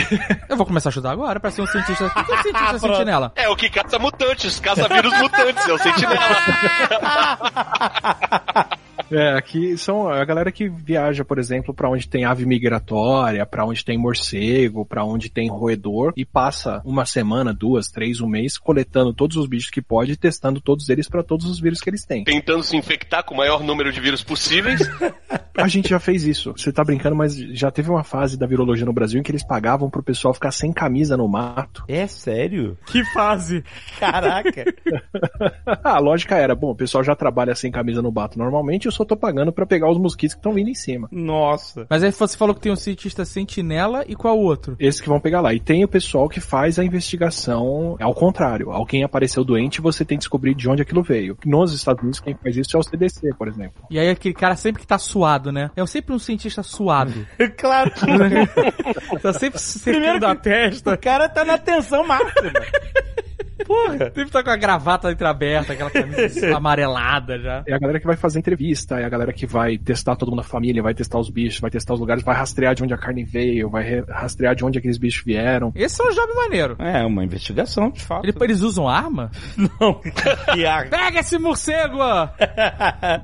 Eu 0.50 0.58
vou 0.58 0.66
começar 0.66 0.90
a 0.90 0.92
estudar 0.92 1.12
agora 1.12 1.23
pra 1.40 1.52
ser 1.52 1.62
um 1.62 1.68
cientista. 1.68 2.06
O 2.06 2.24
que 2.24 2.34
é 2.34 2.42
cientista 2.42 2.80
sentinela? 2.80 3.32
É 3.36 3.50
o 3.50 3.56
que 3.56 3.70
caça 3.70 3.98
mutantes, 4.00 4.60
caça 4.60 4.88
vírus 4.88 5.14
mutantes, 5.18 5.68
é 5.68 5.74
o 5.74 5.78
sentinela. 5.78 6.20
É, 9.14 9.38
aqui 9.38 9.78
são 9.78 10.10
a 10.10 10.24
galera 10.26 10.52
que 10.52 10.68
viaja, 10.68 11.24
por 11.24 11.38
exemplo, 11.38 11.74
pra 11.74 11.90
onde 11.90 12.08
tem 12.08 12.26
ave 12.26 12.46
migratória, 12.46 13.46
pra 13.46 13.66
onde 13.66 13.86
tem 13.86 13.98
morcego, 13.98 14.86
pra 14.86 15.06
onde 15.06 15.30
tem 15.30 15.50
roedor 15.50 16.14
e 16.18 16.26
passa 16.26 16.82
uma 16.84 17.06
semana, 17.06 17.54
duas, 17.54 17.90
três, 17.90 18.20
um 18.20 18.28
mês 18.28 18.58
coletando 18.58 19.14
todos 19.14 19.38
os 19.38 19.48
bichos 19.48 19.70
que 19.70 19.82
pode 19.82 20.14
e 20.14 20.18
testando 20.18 20.60
todos 20.60 20.90
eles 20.90 21.08
pra 21.08 21.24
todos 21.24 21.46
os 21.46 21.60
vírus 21.60 21.80
que 21.80 21.90
eles 21.90 22.06
têm. 22.06 22.24
Tentando 22.24 22.64
se 22.64 22.76
infectar 22.76 23.24
com 23.24 23.36
o 23.36 23.38
maior 23.38 23.64
número 23.64 23.92
de 23.92 24.00
vírus 24.00 24.24
possíveis. 24.24 24.82
A 25.56 25.68
gente 25.68 25.90
já 25.90 26.00
fez 26.00 26.26
isso. 26.26 26.52
Você 26.58 26.72
tá 26.72 26.84
brincando, 26.84 27.16
mas 27.16 27.36
já 27.36 27.70
teve 27.70 27.90
uma 27.90 28.04
fase 28.04 28.38
da 28.38 28.48
virologia 28.48 28.86
no 28.86 28.94
Brasil 28.94 29.20
em 29.20 29.24
que 29.24 29.30
eles 29.30 29.46
pagavam 29.46 29.88
pro 29.88 30.02
pessoal 30.02 30.34
ficar 30.34 30.52
sem 30.52 30.74
camisa 30.74 31.16
no 31.16 31.28
mato. 31.28 31.84
É 31.88 32.08
sério? 32.08 32.76
Que 32.88 33.06
fase? 33.14 33.64
Caraca. 34.00 34.66
a 35.84 36.00
lógica 36.00 36.36
era, 36.36 36.56
bom, 36.56 36.72
o 36.72 36.76
pessoal 36.76 37.04
já 37.04 37.16
trabalha 37.16 37.54
sem 37.54 37.72
camisa 37.72 38.02
no 38.02 38.12
mato 38.12 38.38
normalmente, 38.38 38.88
eu 38.88 38.92
só 39.04 39.06
tô 39.06 39.18
pagando 39.18 39.52
pra 39.52 39.66
pegar 39.66 39.90
os 39.90 39.98
mosquitos 39.98 40.34
que 40.34 40.40
estão 40.40 40.54
vindo 40.54 40.70
em 40.70 40.74
cima. 40.74 41.08
Nossa. 41.12 41.86
Mas 41.90 42.04
aí 42.04 42.12
você 42.12 42.38
falou 42.38 42.56
que 42.56 42.62
tem 42.62 42.72
um 42.72 42.76
cientista 42.76 43.26
sentinela 43.26 44.04
e 44.08 44.16
qual 44.16 44.38
o 44.38 44.44
outro? 44.44 44.76
Esses 44.80 45.02
que 45.02 45.10
vão 45.10 45.20
pegar 45.20 45.42
lá. 45.42 45.54
E 45.54 45.60
tem 45.60 45.84
o 45.84 45.88
pessoal 45.88 46.28
que 46.28 46.40
faz 46.40 46.80
a 46.80 46.84
investigação 46.84 47.98
ao 48.00 48.14
contrário. 48.14 48.72
Alguém 48.72 49.04
apareceu 49.04 49.44
doente, 49.44 49.82
você 49.82 50.06
tem 50.06 50.18
que 50.18 50.22
descobrir 50.22 50.56
de 50.56 50.70
onde 50.70 50.82
aquilo 50.82 51.04
veio. 51.04 51.38
Nos 51.46 51.74
Estados 51.74 52.02
Unidos, 52.02 52.20
quem 52.20 52.36
faz 52.36 52.56
isso 52.56 52.76
é 52.76 52.80
o 52.80 52.84
CDC, 52.84 53.34
por 53.38 53.48
exemplo. 53.48 53.84
E 53.90 54.00
aí 54.00 54.10
aquele 54.10 54.34
cara 54.34 54.56
sempre 54.56 54.82
que 54.82 54.88
tá 54.88 54.98
suado, 54.98 55.52
né? 55.52 55.70
É 55.76 55.86
sempre 55.86 56.16
um 56.16 56.20
cientista 56.20 56.64
suado. 56.64 57.28
claro. 57.58 57.92
tá 59.22 59.34
sempre 59.34 59.60
secando 59.60 60.26
a 60.26 60.36
testa. 60.36 60.94
O 60.94 60.98
cara 60.98 61.28
tá 61.28 61.44
na 61.44 61.58
tensão 61.58 62.08
máxima. 62.08 62.54
Porra. 63.66 63.98
Sempre 64.14 64.30
tá 64.32 64.44
com 64.44 64.50
a 64.50 64.56
gravata 64.56 65.12
entreaberta, 65.12 65.74
aquela 65.74 65.90
camisa 65.90 66.54
amarelada 66.56 67.40
já. 67.40 67.64
É 67.68 67.74
a 67.74 67.80
galera 67.80 68.00
que 68.00 68.06
vai 68.08 68.16
fazer 68.16 68.40
entrevista, 68.40 69.00
é 69.00 69.06
a 69.06 69.10
galera 69.10 69.34
que 69.34 69.46
vai 69.46 69.78
testar 69.78 70.16
todo 70.16 70.30
mundo 70.30 70.38
da 70.42 70.44
família, 70.48 70.82
vai 70.82 70.94
testar 70.94 71.20
os 71.20 71.30
bichos, 71.30 71.60
vai 71.60 71.70
testar 71.72 71.94
os 71.94 72.00
lugares, 72.00 72.24
vai 72.24 72.36
rastrear 72.36 72.76
de 72.76 72.84
onde 72.84 72.94
a 72.94 72.98
carne 72.98 73.24
veio, 73.24 73.70
vai 73.70 73.84
re- 73.84 74.04
rastrear 74.10 74.56
de 74.56 74.64
onde 74.66 74.78
aqueles 74.80 74.98
bichos 74.98 75.24
vieram. 75.24 75.72
Esse 75.76 76.02
é 76.02 76.06
um 76.06 76.12
job 76.14 76.34
maneiro. 76.36 76.76
É, 76.80 77.04
uma 77.06 77.24
investigação, 77.24 77.90
de 77.92 78.02
fato. 78.02 78.26
Ele- 78.26 78.34
eles 78.42 78.62
usam 78.62 78.88
arma? 78.88 79.32
Não. 79.58 79.94
Que 80.04 80.90
Pega 80.90 81.20
esse 81.20 81.38
morcego! 81.38 81.98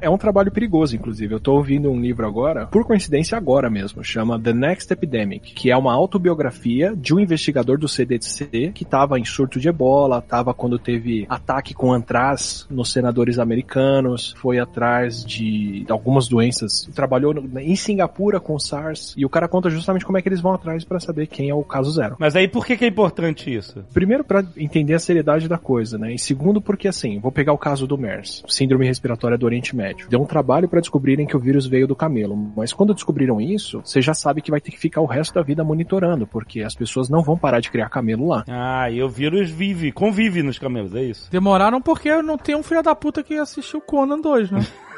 É 0.02 0.10
um 0.10 0.18
trabalho 0.18 0.52
perigoso, 0.52 0.96
inclusive. 0.96 1.34
Eu 1.34 1.40
tô 1.40 1.54
ouvindo 1.56 1.90
um 1.92 2.00
livro 2.00 2.26
agora, 2.28 2.66
por 2.68 2.86
coincidência 2.86 3.38
agora 3.38 3.70
mesmo, 3.70 4.04
chama 4.04 4.40
The 4.40 4.54
Next 4.54 4.92
Epidemic, 4.92 5.54
que 5.54 5.72
é 5.72 5.78
uma 5.78 5.94
autobiografia 5.94 6.94
de 6.96 7.14
um 7.14 7.20
investigador 7.20 7.78
do 7.78 7.88
CDC 7.88 8.72
que 8.74 8.86
tava 8.86 9.20
em 9.20 9.26
surto 9.26 9.60
de 9.60 9.68
ebola, 9.70 10.22
tava 10.30 10.54
quando 10.54 10.78
teve 10.78 11.26
ataque 11.28 11.74
com 11.74 11.92
antraz 11.92 12.68
nos 12.70 12.92
senadores 12.92 13.40
americanos, 13.40 14.34
foi 14.38 14.60
atrás 14.60 15.26
de 15.26 15.86
algumas 15.90 16.28
doenças, 16.28 16.88
trabalhou 16.94 17.34
em 17.58 17.76
Singapura 17.76 18.40
com 18.40 18.60
SARS, 18.60 19.16
e 19.18 19.26
o 19.26 19.30
cara 19.30 19.48
conta 19.48 19.70
justamente 19.70 20.06
como 20.06 20.18
é 20.18 20.22
que 20.22 20.30
eles 20.30 20.40
vão 20.40 20.54
atrás 20.54 20.84
pra 20.86 21.00
saber 21.00 21.28
quem 21.28 21.50
é 21.50 21.54
o 21.54 21.64
caso 21.64 21.92
zero. 21.92 22.16
Mas 22.20 22.36
aí 22.36 22.48
por 22.48 22.66
que, 22.66 22.78
que 22.78 22.86
é 22.86 22.88
importante 22.88 23.54
isso? 23.54 23.84
Primeiro, 23.94 24.24
pra 24.24 24.46
entender 24.56 24.94
a 24.94 25.00
seriedade 25.00 25.48
da 25.48 25.58
coisa, 25.58 25.98
né? 25.98 26.14
E 26.14 26.20
segundo, 26.20 26.62
porque 26.62 26.88
assim, 26.88 27.20
vou 27.20 27.32
pegar 27.32 27.54
o 27.54 27.58
caso 27.58 27.88
do 27.88 27.98
MERS, 27.98 28.44
síndrome 28.48 28.86
respiratória 28.86 29.38
do 29.38 29.46
Oriente 29.46 29.76
Médio. 29.76 30.08
Deu 30.10 30.22
um 30.22 30.26
trabalho 30.26 30.70
pra 30.70 30.80
descobrirem 30.80 31.26
que 31.26 31.36
o 31.36 31.40
vírus 31.40 31.66
veio 31.66 31.88
do 31.88 31.96
camelo, 31.96 32.38
mas 32.56 32.72
quando 32.72 32.94
descobriram 32.94 33.42
isso, 33.42 33.82
você 33.84 34.02
já 34.02 34.14
sabe 34.14 34.42
que 34.42 34.52
vai 34.52 34.62
ter 34.62 34.72
que 34.72 34.80
ficar 34.80 35.02
o 35.02 35.06
resto 35.06 35.34
da 35.34 35.42
vida 35.42 35.64
monitorando, 35.64 36.28
porque 36.28 36.62
as 36.62 36.76
pessoas 36.76 37.10
não 37.10 37.24
vão 37.24 37.38
parar 37.38 37.60
de 37.60 37.72
criar 37.72 37.90
camelo 37.90 38.28
lá. 38.28 38.44
Ah, 38.48 38.90
e 38.92 39.02
o 39.02 39.10
vírus 39.10 39.50
vive, 39.50 39.92
convive 40.10 40.42
nos 40.42 40.58
camelos, 40.58 40.96
é 40.96 41.04
isso? 41.04 41.30
Demoraram 41.32 41.80
porque 41.82 42.22
não 42.22 42.38
tem 42.38 42.56
um 42.56 42.64
filho 42.64 42.82
da 42.82 42.96
puta 42.96 43.22
que 43.22 43.36
assistiu 43.36 43.80
Conan 43.80 44.20
2, 44.20 44.52
né? 44.52 44.66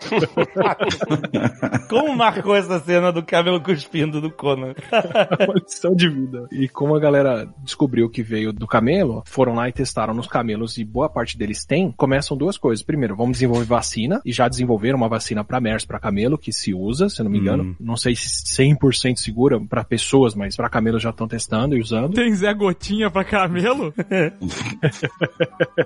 Como 1.88 2.16
marcou 2.16 2.54
essa 2.54 2.78
cena 2.80 3.12
do 3.12 3.22
camelo 3.22 3.60
cuspindo 3.60 4.20
do 4.20 4.30
Conan? 4.30 4.74
Uma 5.46 5.54
lição 5.54 5.94
de 5.94 6.08
vida. 6.08 6.46
E 6.52 6.68
como 6.68 6.94
a 6.94 7.00
galera 7.00 7.48
descobriu 7.62 8.08
que 8.08 8.22
veio 8.22 8.52
do 8.52 8.66
camelo, 8.66 9.22
foram 9.26 9.54
lá 9.54 9.68
e 9.68 9.72
testaram 9.72 10.14
nos 10.14 10.26
camelos 10.26 10.78
e 10.78 10.84
boa 10.84 11.08
parte 11.08 11.38
deles 11.38 11.64
tem, 11.64 11.90
começam 11.92 12.36
duas 12.36 12.58
coisas. 12.58 12.84
Primeiro, 12.84 13.16
vamos 13.16 13.32
desenvolver 13.32 13.64
vacina, 13.64 14.20
e 14.24 14.32
já 14.32 14.48
desenvolveram 14.48 14.96
uma 14.96 15.08
vacina 15.08 15.44
para 15.44 15.60
MERS, 15.60 15.84
para 15.84 15.98
camelo, 15.98 16.38
que 16.38 16.52
se 16.52 16.72
usa, 16.74 17.08
se 17.08 17.20
eu 17.20 17.24
não 17.24 17.30
me 17.30 17.38
engano. 17.38 17.64
Hum. 17.64 17.76
Não 17.80 17.96
sei 17.96 18.14
se 18.14 18.44
100% 18.62 19.16
segura 19.16 19.60
para 19.60 19.84
pessoas, 19.84 20.34
mas 20.34 20.56
para 20.56 20.68
camelos 20.68 21.02
já 21.02 21.10
estão 21.10 21.28
testando 21.28 21.76
e 21.76 21.80
usando. 21.80 22.14
Tem 22.14 22.34
Zé 22.34 22.52
Gotinha 22.54 23.10
pra 23.10 23.24
camelo? 23.24 23.92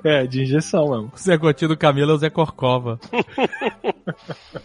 É, 0.04 0.26
de 0.26 0.42
injeção 0.42 0.90
mesmo. 0.90 1.12
O 1.14 1.18
Zé 1.18 1.36
Gotinha 1.36 1.68
do 1.68 1.76
camelo 1.76 2.12
é 2.12 2.14
o 2.14 2.18
Zé 2.18 2.30
Corcova. 2.30 2.98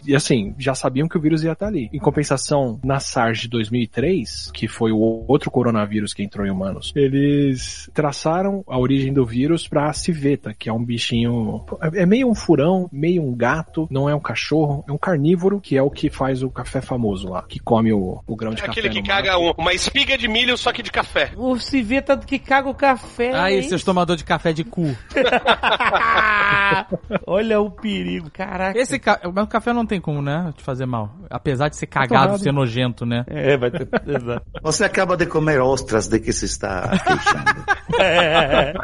E 0.06 0.14
assim, 0.14 0.54
já 0.58 0.74
sabiam 0.74 1.08
que 1.08 1.16
o 1.16 1.20
vírus 1.20 1.42
ia 1.44 1.52
estar 1.52 1.66
ali. 1.66 1.88
Em 1.92 1.98
compensação, 1.98 2.80
na 2.84 3.00
SARS 3.00 3.40
de 3.40 3.48
2003, 3.48 4.50
que 4.52 4.66
foi 4.68 4.92
o 4.92 5.24
outro 5.28 5.50
coronavírus 5.50 6.12
que 6.14 6.22
entrou 6.22 6.46
em 6.46 6.50
humanos, 6.50 6.92
eles 6.96 7.90
traçaram 7.94 8.64
a 8.68 8.78
origem 8.78 9.12
do 9.12 9.24
vírus 9.24 9.66
pra 9.68 9.92
civeta, 9.92 10.54
que 10.58 10.68
é 10.68 10.72
um 10.72 10.84
bichinho. 10.84 11.64
É 11.94 12.04
meio 12.06 12.28
um 12.28 12.34
furão, 12.34 12.88
meio 12.92 13.22
um 13.22 13.34
gato, 13.34 13.86
não 13.90 14.08
é 14.08 14.14
um 14.14 14.20
cachorro, 14.20 14.84
é 14.88 14.92
um 14.92 14.98
carnívoro, 14.98 15.60
que 15.60 15.76
é 15.76 15.82
o 15.82 15.90
que 15.90 16.10
faz 16.10 16.42
o 16.42 16.50
café 16.50 16.80
famoso 16.80 17.28
lá, 17.28 17.44
que 17.48 17.58
come 17.58 17.92
o, 17.92 18.20
o 18.26 18.36
grão 18.36 18.52
de 18.54 18.62
É 18.62 18.66
café. 18.66 18.80
aquele 18.80 18.92
que 18.94 19.02
caga 19.02 19.38
um- 19.38 19.52
uma 19.56 19.72
espiga 19.72 20.16
de 20.18 20.28
milho, 20.28 20.56
só 20.56 20.72
que 20.72 20.82
de 20.82 20.90
café. 20.90 21.32
O 21.36 21.58
civeta 21.58 22.16
que 22.16 22.38
caga 22.38 22.68
o 22.68 22.74
café. 22.74 23.32
Aí, 23.34 23.56
hein? 23.56 23.62
seus 23.62 23.84
tomadores 23.84 24.22
de 24.22 24.26
café 24.26 24.52
de 24.52 24.64
cu. 24.64 24.96
Olha 27.26 27.60
o 27.60 27.70
perigo, 27.70 28.30
caraca. 28.30 28.78
Esse 28.78 28.98
ca... 28.98 29.20
Mas 29.32 29.44
o 29.44 29.48
café 29.48 29.72
não 29.72 29.86
tem 29.86 30.00
como, 30.00 30.22
né? 30.22 30.52
Te 30.56 30.62
fazer 30.62 30.86
mal. 30.86 31.14
Apesar 31.30 31.68
de 31.68 31.76
ser 31.76 31.86
cagado, 31.86 32.24
torrado. 32.24 32.38
ser 32.38 32.52
nojento, 32.52 33.04
né? 33.04 33.24
É, 33.26 33.56
vai 33.56 33.70
ter. 33.70 33.88
Exato. 34.06 34.46
Você 34.62 34.84
acaba 34.84 35.16
de 35.16 35.26
comer 35.26 35.60
ostras 35.60 36.08
de 36.08 36.18
que 36.20 36.32
se 36.32 36.44
está 36.44 36.90
queixando. 36.98 37.64
É. 37.98 38.74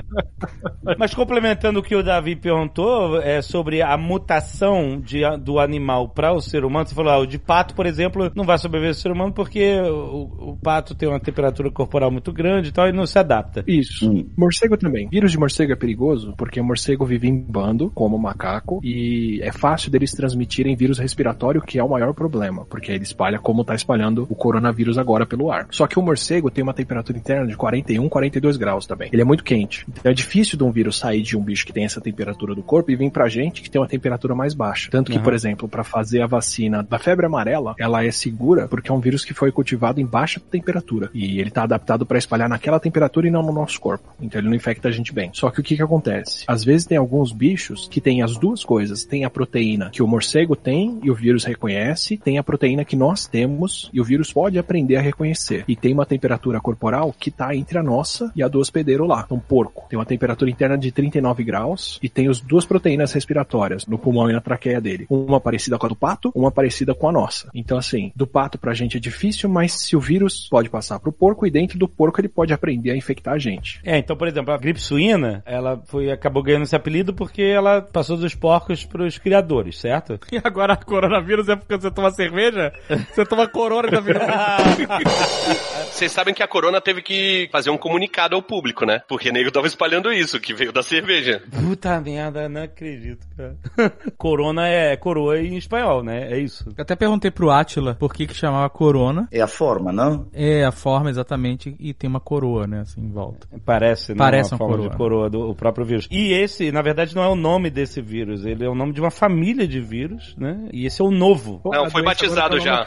Mas 0.99 1.15
complementando 1.15 1.81
o 1.81 1.83
que 1.83 1.95
o 1.95 2.03
Davi 2.03 2.35
perguntou 2.35 3.21
é, 3.21 3.43
sobre 3.43 3.83
a 3.83 3.97
mutação 3.99 4.99
de, 5.01 5.21
do 5.39 5.59
animal 5.59 6.09
para 6.09 6.33
o 6.33 6.41
ser 6.41 6.65
humano, 6.65 6.87
você 6.87 6.95
falou, 6.95 7.13
ah, 7.13 7.19
o 7.19 7.27
de 7.27 7.39
pato, 7.39 7.75
por 7.75 7.85
exemplo, 7.85 8.31
não 8.35 8.45
vai 8.45 8.57
sobreviver 8.57 8.91
ao 8.91 8.95
ser 8.95 9.13
humano 9.13 9.33
porque 9.33 9.79
o, 9.81 10.53
o 10.53 10.57
pato 10.57 10.95
tem 10.95 11.09
uma 11.09 11.21
temperatura 11.21 11.71
corporal 11.71 12.11
muito 12.11 12.33
grande 12.33 12.71
e 12.71 12.73
tal 12.73 12.89
e 12.89 12.93
não 12.93 13.05
se 13.05 13.19
adapta. 13.19 13.63
Isso. 13.67 14.11
Hum. 14.11 14.31
Morcego 14.37 14.79
também. 14.79 15.09
Vírus 15.11 15.33
de 15.33 15.39
morcego 15.39 15.73
é 15.73 15.77
perigoso 15.77 16.35
porque 16.39 16.61
o 16.61 16.65
morcego 16.65 17.05
vive 17.05 17.29
em 17.29 17.39
bando, 17.39 17.91
como 17.91 18.17
o 18.17 18.23
macaco, 18.23 18.81
e 18.83 19.41
é 19.43 19.53
fácil 19.53 19.91
deles 19.91 20.13
transmitirem 20.33 20.75
vírus 20.75 20.99
respiratório, 20.99 21.61
que 21.61 21.79
é 21.79 21.85
o 21.85 21.89
maior 21.89 22.13
problema, 22.15 22.65
porque 22.65 22.91
ele 22.91 23.05
espalha 23.05 23.39
como 23.39 23.65
tá 23.65 23.75
espalhando 23.75 24.27
o 24.31 24.35
coronavírus 24.35 24.97
agora 24.99 25.27
pelo 25.27 25.51
ar. 25.53 25.67
Só 25.71 25.87
que 25.87 25.99
o 25.99 26.03
morcego 26.03 26.51
tem 26.51 26.63
uma 26.63 26.73
temperatura 26.75 27.19
interna 27.19 27.47
de 27.47 27.57
41, 27.57 28.09
42 28.09 28.57
graus 28.57 28.87
também. 28.87 29.11
Ele 29.13 29.23
é 29.23 29.25
muito 29.25 29.45
quente. 29.45 29.85
Então 29.89 30.11
é 30.11 30.15
difícil 30.15 30.57
de 30.57 30.65
um 30.65 30.71
vírus 30.71 30.99
sair 30.99 31.23
de 31.23 31.37
um 31.37 31.43
bicho 31.43 31.67
que 31.67 31.73
tem 31.73 31.85
essa 31.85 32.01
temperatura 32.01 32.55
do 32.55 32.63
corpo 32.63 32.91
e 32.91 32.97
vir 32.97 33.11
pra 33.11 33.29
gente 33.29 33.63
que 33.63 33.71
tem 33.71 33.81
uma 33.81 33.87
temperatura 33.89 34.35
mais 34.35 34.55
baixa. 34.55 34.91
Tanto 34.91 35.11
que, 35.13 35.19
Uhum. 35.19 35.23
por 35.25 35.35
exemplo, 35.35 35.69
para 35.69 35.85
fazer 35.85 36.23
a 36.23 36.27
vacina 36.27 36.83
da 36.83 36.99
febre 36.99 37.27
amarela, 37.27 37.75
ela 37.79 38.05
é 38.05 38.11
segura 38.11 38.67
porque 38.69 38.91
é 38.91 38.95
um 38.95 39.01
vírus 39.01 39.25
que 39.25 39.35
foi 39.35 39.53
cultivado 39.53 40.01
em 40.01 40.07
baixa 40.07 40.41
temperatura 40.41 41.11
e 41.13 41.39
ele 41.41 41.51
tá 41.51 41.65
adaptado 41.65 42.07
para 42.07 42.19
espalhar 42.19 42.49
naquela 42.49 42.81
temperatura 42.81 43.27
e 43.29 43.31
não 43.31 43.43
no 43.43 43.53
nosso 43.53 43.81
corpo. 43.81 44.15
Então 44.21 44.41
ele 44.41 44.49
não 44.49 44.57
infecta 44.57 44.89
a 44.89 44.93
gente 44.93 45.13
bem. 45.13 45.31
Só 45.35 45.51
que 45.51 45.61
o 45.61 45.63
que 45.63 45.77
que 45.77 45.83
acontece? 45.83 46.45
Às 46.47 46.65
vezes 46.65 46.87
tem 46.87 46.97
alguns 46.97 47.33
bichos 47.33 47.89
que 47.89 48.01
têm 48.01 48.23
as 48.23 48.37
duas 48.39 48.65
coisas. 48.65 49.05
Tem 49.05 49.25
a 49.25 49.31
proteína 49.31 49.91
que 49.91 50.03
o 50.03 50.07
morcego 50.07 50.22
tem 50.57 51.01
e 51.03 51.11
o 51.11 51.15
vírus 51.15 51.45
reconhece, 51.45 52.17
tem 52.17 52.39
a 52.39 52.43
proteína 52.43 52.85
que 52.85 52.97
nós 52.97 53.27
temos 53.27 53.91
e 53.93 54.01
o 54.01 54.05
vírus 54.05 54.33
pode 54.33 54.59
aprender 54.59 54.97
a 54.97 55.01
reconhecer. 55.01 55.65
E 55.69 55.77
tem 55.77 55.93
uma 55.93 56.07
temperatura 56.07 56.61
corporal 56.61 57.15
que 57.19 57.31
tá 57.31 57.55
entre 57.55 57.79
a 57.79 57.83
nossa 57.83 58.33
e 58.35 58.43
a 58.43 58.49
do 58.49 58.59
hospedeiro 58.59 59.07
lá. 59.07 59.23
Então, 59.25 59.39
porco 59.39 59.87
tem 59.89 59.99
uma 59.99 60.07
temperatura 60.07 60.51
interna 60.51 60.79
de 60.79 60.91
39 60.91 61.45
graus 61.45 61.99
e 62.03 62.09
tem 62.09 62.29
as 62.29 62.41
duas 62.41 62.65
proteínas 62.65 63.13
respiratórias 63.13 63.87
no 63.87 63.99
pulmão 63.99 64.31
e 64.31 64.33
na 64.33 64.41
traqueia 64.41 64.81
dele. 64.81 65.07
Uma 65.11 65.41
parecida 65.41 65.79
com 65.79 65.87
a 65.87 65.89
do 65.89 65.97
pato, 65.97 66.33
uma 66.35 66.51
parecida 66.51 66.95
com 66.95 67.09
a 67.09 67.13
nossa. 67.13 67.51
Então, 67.55 67.77
assim, 67.77 68.13
do 68.15 68.27
pato 68.27 68.59
pra 68.59 68.75
gente 68.75 68.97
é 68.97 69.01
difícil, 69.01 69.49
mas 69.49 69.73
se 69.73 69.97
o 69.97 70.01
vírus 70.01 70.49
pode 70.51 70.71
passar 70.71 70.99
pro 71.01 71.13
porco 71.13 71.47
e 71.47 71.51
dentro 71.51 71.79
do 71.79 71.89
porco 71.89 72.21
ele 72.21 72.29
pode 72.29 72.53
aprender 72.53 72.91
a 72.91 72.97
infectar 72.97 73.35
a 73.35 73.39
gente. 73.39 73.81
É, 73.85 73.99
então, 73.99 74.17
por 74.17 74.29
exemplo, 74.29 74.53
a 74.53 74.59
gripe 74.59 74.81
suína, 74.81 75.43
ela 75.45 75.83
foi, 75.87 76.11
acabou 76.11 76.43
ganhando 76.43 76.63
esse 76.63 76.77
apelido 76.77 77.13
porque 77.13 77.43
ela 77.43 77.83
passou 77.83 78.17
dos 78.17 78.35
porcos 78.35 78.85
pros 78.85 79.19
criadores, 79.19 79.79
certo? 79.79 80.12
E 80.31 80.41
agora 80.43 80.77
coronavírus 80.77 81.49
é 81.49 81.57
porque 81.57 81.77
você 81.77 81.91
toma 81.91 82.11
cerveja? 82.11 82.73
Você 83.13 83.25
toma 83.25 83.49
corona 83.49 83.91
da 83.91 84.01
vida. 84.01 84.21
Vocês 85.93 86.11
sabem 86.11 86.33
que 86.33 86.43
a 86.43 86.49
Corona 86.49 86.81
teve 86.81 87.03
que 87.03 87.49
fazer 87.53 87.71
um 87.71 87.77
comunicado 87.77 88.35
ao 88.35 88.43
público, 88.43 88.87
né? 88.87 89.03
Porque 89.07 89.31
nego 89.31 89.53
tava 89.53 89.67
espalhando 89.67 90.11
isso, 90.11 90.41
que 90.41 90.55
veio 90.55 90.73
da 90.73 90.83
cerveja. 90.83 91.43
Puta 91.51 92.01
merda, 92.01 92.49
não 92.49 92.63
acredito, 92.63 93.27
cara. 93.37 93.57
Corona 94.17 94.67
é 94.67 94.97
coroa 94.97 95.39
em 95.39 95.57
espanhol, 95.57 96.03
né? 96.03 96.33
É 96.33 96.39
isso. 96.39 96.73
Eu 96.77 96.83
até 96.83 96.97
perguntei 96.97 97.31
pro 97.31 97.51
Atila 97.51 97.95
por 97.95 98.15
que 98.15 98.27
que 98.27 98.35
chamava 98.35 98.69
corona. 98.71 99.29
É 99.31 99.41
a 99.41 99.47
forma, 99.47 99.93
não? 99.93 100.27
É 100.33 100.65
a 100.65 100.73
forma 100.73 101.11
exatamente 101.11 101.77
e 101.79 101.93
tem 101.93 102.09
uma 102.09 102.21
coroa, 102.21 102.67
né, 102.67 102.81
assim, 102.81 103.03
em 103.03 103.11
volta. 103.11 103.47
Parece, 103.65 104.13
né? 104.13 104.19
Parece 104.19 104.55
uma 104.55 104.55
uma 104.55 104.59
forma 104.59 104.77
coroa. 104.77 104.91
de 104.91 104.97
coroa 104.97 105.31
do 105.31 105.51
o 105.51 105.55
próprio 105.55 105.85
vírus. 105.85 106.09
E 106.11 106.33
esse, 106.33 106.73
na 106.73 106.83
verdade, 106.83 107.15
não 107.15 107.23
é 107.23 107.29
o 107.29 107.37
nome 107.37 107.71
desse 107.71 108.01
vírus, 108.01 108.45
ele 108.45 108.65
é 108.65 108.69
o 108.69 108.75
nome 108.75 108.93
de 108.93 109.01
uma 109.01 109.11
família 109.11 109.67
de 109.67 109.81
vírus, 109.81 110.02
né? 110.37 110.69
E 110.73 110.87
esse 110.87 111.01
é 111.01 111.05
o 111.05 111.11
novo. 111.11 111.61
Não, 111.65 111.91
foi 111.91 112.03
batizado 112.03 112.57
tá 112.59 112.63
já. 112.63 112.87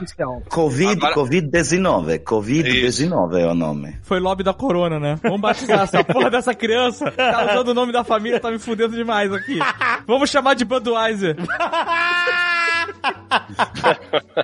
Covid, 0.50 0.94
Agora- 0.94 1.16
Covid-19. 1.16 2.20
Covid-19 2.24 3.38
é 3.40 3.48
o 3.48 3.54
nome. 3.56 3.98
Foi 4.04 4.20
lobby 4.20 4.44
da 4.44 4.54
corona, 4.54 5.00
né? 5.00 5.20
Vamos 5.22 5.42
batizar 5.42 5.82
essa 5.82 6.04
porra 6.06 6.30
dessa 6.30 6.54
criança. 6.54 7.12
Tá 7.12 7.52
usando 7.52 7.70
o 7.70 7.74
nome 7.74 7.92
da 7.92 8.04
família, 8.04 8.40
tá 8.40 8.52
me 8.52 8.60
fudendo 8.60 8.96
demais 8.96 9.32
aqui. 9.34 9.60
Vamos 10.08 10.30
chamar 10.30 10.54
de 10.56 10.66
Budweiser. 10.66 11.36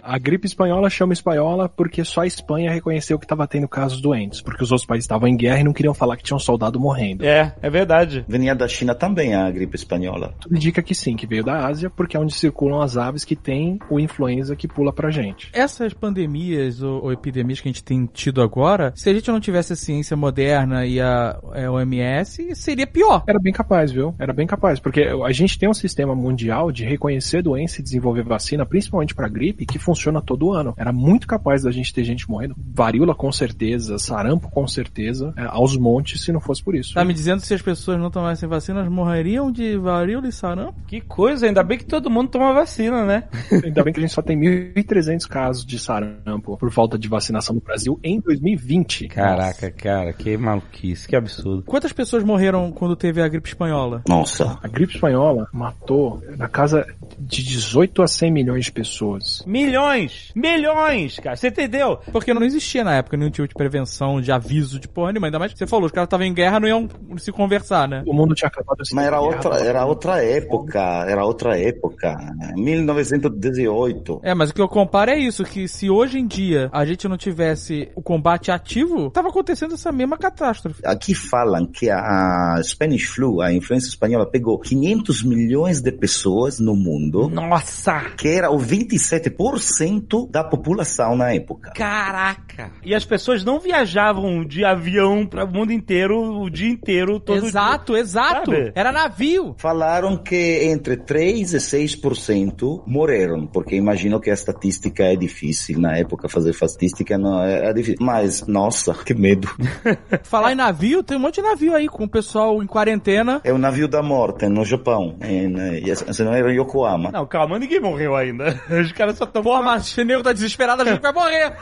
A 0.04 0.18
gripe 0.18 0.46
espanhola 0.46 0.90
chama 0.90 1.14
espanhola 1.14 1.68
porque 1.70 2.04
só 2.04 2.22
a 2.22 2.28
Espanha 2.28 2.72
reconheceu 2.72 3.18
que 3.18 3.26
estava 3.26 3.48
tendo 3.48 3.68
casos 3.68 4.02
doentes, 4.02 4.42
porque 4.42 4.64
os 4.64 4.72
outros 4.72 4.86
países 4.86 5.06
estavam 5.06 5.28
em 5.28 5.36
guerra 5.36 5.60
e 5.60 5.64
não 5.64 5.74
queriam 5.74 5.94
falar 5.94 6.18
que 6.18 6.24
tinha 6.24 6.36
um 6.36 6.40
soldado 6.40 6.80
morrendo. 6.80 7.26
É, 7.26 7.56
é 7.62 7.70
verdade. 7.70 8.26
Vinha 8.28 8.56
da 8.56 8.68
China 8.68 8.96
também 8.96 9.36
a 9.36 9.50
gripe 9.50 9.76
espanhola. 9.76 10.34
Tudo 10.40 10.56
indica 10.56 10.82
que 10.82 10.94
sim, 10.94 11.16
que 11.16 11.28
veio 11.28 11.44
da 11.44 11.68
Ásia, 11.68 11.90
porque 11.90 12.16
é 12.16 12.20
onde 12.20 12.34
circulam 12.34 12.82
as 12.82 12.98
aves 12.98 13.24
que 13.24 13.36
tem 13.36 13.80
o 13.90 14.00
influenza 14.00 14.56
que 14.56 14.68
pula 14.68 14.94
pra 14.94 15.10
gente. 15.10 15.50
Essas 15.54 15.94
pandemias 15.94 16.82
ou, 16.82 17.04
ou 17.04 17.12
epidemias 17.12 17.60
que 17.60 17.68
a 17.68 17.72
gente 17.72 17.84
tem 17.84 18.06
tido 18.06 18.42
agora, 18.42 18.92
se 18.96 19.10
a 19.10 19.14
gente 19.14 19.30
não 19.30 19.40
tivesse 19.40 19.74
a 19.74 19.76
ciência 19.76 20.16
moderna 20.16 20.86
e 20.86 21.00
a, 21.00 21.40
é, 21.54 21.70
OMS, 21.70 22.56
seria 22.56 22.88
pior. 22.88 23.24
Era 23.28 23.40
bem 23.40 23.54
capaz, 23.54 23.92
viu? 23.92 24.16
Era 24.20 24.34
bem 24.34 24.48
capaz, 24.48 24.80
porque 24.80 25.02
a 25.02 25.32
gente 25.32 25.58
tem 25.58 25.70
um 25.70 25.74
sistema 25.74 26.16
mundial 26.16 26.72
de 26.72 26.86
reconhecer 26.86 27.42
doença 27.42 27.80
e 27.80 27.84
desenvolver 27.84 28.24
vacina, 28.24 28.51
principalmente 28.66 29.16
pra 29.16 29.28
gripe, 29.28 29.66
que 29.66 29.80
funciona 29.80 30.22
todo 30.22 30.52
ano. 30.52 30.74
Era 30.78 30.92
muito 30.92 31.28
capaz 31.28 31.64
da 31.64 31.72
gente 31.72 31.94
ter 31.94 32.04
gente 32.04 32.30
morrendo. 32.30 32.56
Varíola 32.58 33.16
com 33.16 33.32
certeza, 33.32 33.98
sarampo 33.98 34.50
com 34.50 34.68
certeza, 34.68 35.34
é, 35.38 35.46
aos 35.46 35.78
montes 35.78 36.22
se 36.22 36.32
não 36.32 36.40
fosse 36.40 36.64
por 36.64 36.76
isso. 36.76 36.94
Tá 36.94 37.06
me 37.06 37.14
dizendo 37.14 37.42
que 37.42 37.48
se 37.48 37.54
as 37.54 37.62
pessoas 37.62 38.00
não 38.00 38.12
tomassem 38.12 38.48
vacinas, 38.48 38.88
morreriam 38.90 39.52
de 39.52 39.78
varíola 39.78 40.28
e 40.28 40.32
sarampo? 40.32 40.76
Que 40.88 41.02
coisa, 41.02 41.46
ainda 41.46 41.64
bem 41.64 41.78
que 41.78 41.86
todo 41.86 42.10
mundo 42.10 42.30
toma 42.30 42.54
vacina, 42.54 43.06
né? 43.06 43.24
Ainda 43.64 43.84
bem 43.84 43.94
que 43.94 44.00
a 44.00 44.02
gente 44.02 44.14
só 44.14 44.22
tem 44.22 44.38
1.300 44.40 45.28
casos 45.28 45.66
de 45.66 45.78
sarampo 45.78 46.58
por 46.58 46.72
falta 46.72 46.98
de 46.98 47.08
vacinação 47.08 47.56
no 47.56 47.62
Brasil 47.62 48.00
em 48.04 48.20
2020. 48.20 49.08
Caraca, 49.08 49.72
cara, 49.72 50.14
que 50.14 50.38
maluquice, 50.38 51.08
que 51.08 51.16
absurdo. 51.16 51.64
Quantas 51.64 51.94
pessoas 51.94 52.24
morreram 52.24 52.72
quando 52.72 52.96
teve 52.96 53.22
a 53.22 53.28
gripe 53.28 53.50
espanhola? 53.50 54.02
Nossa. 54.08 54.58
A 54.62 54.68
gripe 54.68 54.96
espanhola 54.96 55.48
matou 55.52 56.22
na 56.38 56.48
casa 56.48 56.86
de 57.20 57.44
18 57.44 58.02
a 58.02 58.08
100 58.08 58.32
milhões 58.42 58.66
de 58.66 58.72
pessoas. 58.72 59.44
Milhões! 59.46 60.32
Milhões, 60.36 61.20
cara, 61.20 61.36
você 61.36 61.50
entendeu? 61.50 62.00
Porque 62.12 62.34
não 62.34 62.44
existia 62.44 62.84
na 62.84 62.96
época 62.96 63.16
nenhum 63.16 63.30
tipo 63.30 63.48
de 63.48 63.54
prevenção, 63.54 64.20
de 64.20 64.32
aviso 64.32 64.80
de 64.80 64.88
porra 64.88 65.12
nenhuma. 65.12 65.28
Ainda 65.28 65.40
mais 65.40 65.54
que 65.54 65.60
você 65.60 65.68
falou, 65.68 65.86
os 65.86 65.92
caras 65.92 66.08
estavam 66.08 66.26
em 66.26 66.34
guerra, 66.34 66.60
não 66.60 66.68
iam 66.68 66.90
se 67.18 67.32
conversar, 67.32 67.88
né? 67.88 68.04
O 68.06 68.14
mundo 68.14 68.34
tinha 68.34 68.48
acabado 68.48 68.82
assim. 68.82 68.96
Mas 68.96 69.06
era 69.06 69.22
outra, 69.22 69.56
era 69.60 69.86
outra 69.86 70.24
época, 70.24 70.80
era 71.08 71.24
outra 71.24 71.58
época. 71.58 72.18
1918. 72.56 74.22
É, 74.24 74.34
mas 74.34 74.50
o 74.50 74.54
que 74.54 74.62
eu 74.62 74.68
comparo 74.68 75.12
é 75.12 75.20
isso, 75.20 75.44
que 75.44 75.68
se 75.68 75.90
hoje 75.90 76.18
em 76.18 76.26
dia 76.26 76.70
a 76.74 76.84
gente 76.86 77.08
não 77.08 77.18
tivesse 77.18 77.90
o 77.96 78.02
combate 78.02 78.52
ativo, 78.52 79.10
tava 79.12 79.30
acontecendo 79.30 79.76
essa 79.76 79.92
mesma 79.92 80.18
catástrofe. 80.18 80.82
Aqui 80.84 81.14
falam 81.14 81.66
que 81.66 81.90
a 81.90 82.60
Spanish 82.64 83.06
Flu, 83.06 83.42
a 83.42 83.54
influenza 83.54 83.88
espanhola, 83.88 84.26
pegou 84.26 84.58
500 84.58 85.24
milhões 85.24 85.82
de 85.82 85.92
pessoas 85.92 86.60
no 86.60 86.76
mundo, 86.76 87.30
Nossa! 87.30 88.02
Que 88.22 88.28
era 88.28 88.52
o 88.52 88.60
27% 88.60 90.30
da 90.30 90.44
população 90.44 91.16
na 91.16 91.34
época. 91.34 91.72
Caraca! 91.72 92.72
E 92.86 92.94
as 92.94 93.04
pessoas 93.04 93.44
não 93.44 93.60
viajavam 93.60 94.46
de 94.46 94.64
avião 94.64 95.26
para 95.26 95.44
o 95.44 95.48
mundo 95.52 95.74
inteiro 95.74 96.22
o 96.40 96.48
dia 96.48 96.70
inteiro, 96.70 97.20
todo 97.20 97.48
exato, 97.48 97.98
exato. 97.98 98.52
Sabe? 98.52 98.72
Era 98.76 98.92
navio. 98.92 99.56
Falaram 99.58 100.16
que 100.16 100.36
entre 100.66 100.98
3 100.98 101.56
e 101.56 101.58
6% 101.58 102.84
morreram, 102.86 103.48
porque 103.48 103.76
imagino 103.76 104.20
que 104.20 104.30
a 104.30 104.36
estatística 104.36 105.04
é 105.04 105.16
difícil. 105.16 105.80
Na 105.80 105.98
época, 105.98 106.30
fazer 106.30 106.52
estatística 106.52 107.18
não 107.18 107.44
é, 107.44 107.72
é 107.72 107.74
difícil. 107.74 108.06
Mas, 108.06 108.46
nossa, 108.46 108.94
que 108.94 109.16
medo. 109.16 109.50
Falar 110.22 110.52
em 110.52 110.56
navio, 110.56 111.02
tem 111.02 111.18
um 111.18 111.22
monte 111.22 111.38
de 111.38 111.42
navio 111.42 111.74
aí 111.74 111.88
com 111.88 112.04
o 112.04 112.10
pessoal 112.10 112.62
em 112.62 112.68
quarentena. 112.68 113.42
É 113.44 113.52
o 113.52 113.58
navio 113.58 113.88
da 113.88 114.04
morte 114.04 114.48
no 114.48 114.64
Japão. 114.64 115.18
Em, 115.24 115.82
eh, 115.90 115.96
se 115.96 116.24
não 116.24 116.36
era 116.36 116.54
em 116.54 116.60
Yokohama. 116.62 117.10
Não, 117.12 117.26
calma, 117.26 117.58
ninguém 117.58 117.80
morreu 117.80 118.11
ainda. 118.16 118.60
Os 118.70 118.92
caras 118.92 119.18
só 119.18 119.26
estão. 119.26 119.42
Porra, 119.42 119.62
mas 119.62 119.98
o 119.98 120.04
nego 120.04 120.24
tá 120.24 120.34
desesperado, 120.34 120.82
a 120.82 120.86
gente 120.86 121.02
vai 121.02 121.14
morrer. 121.14 121.54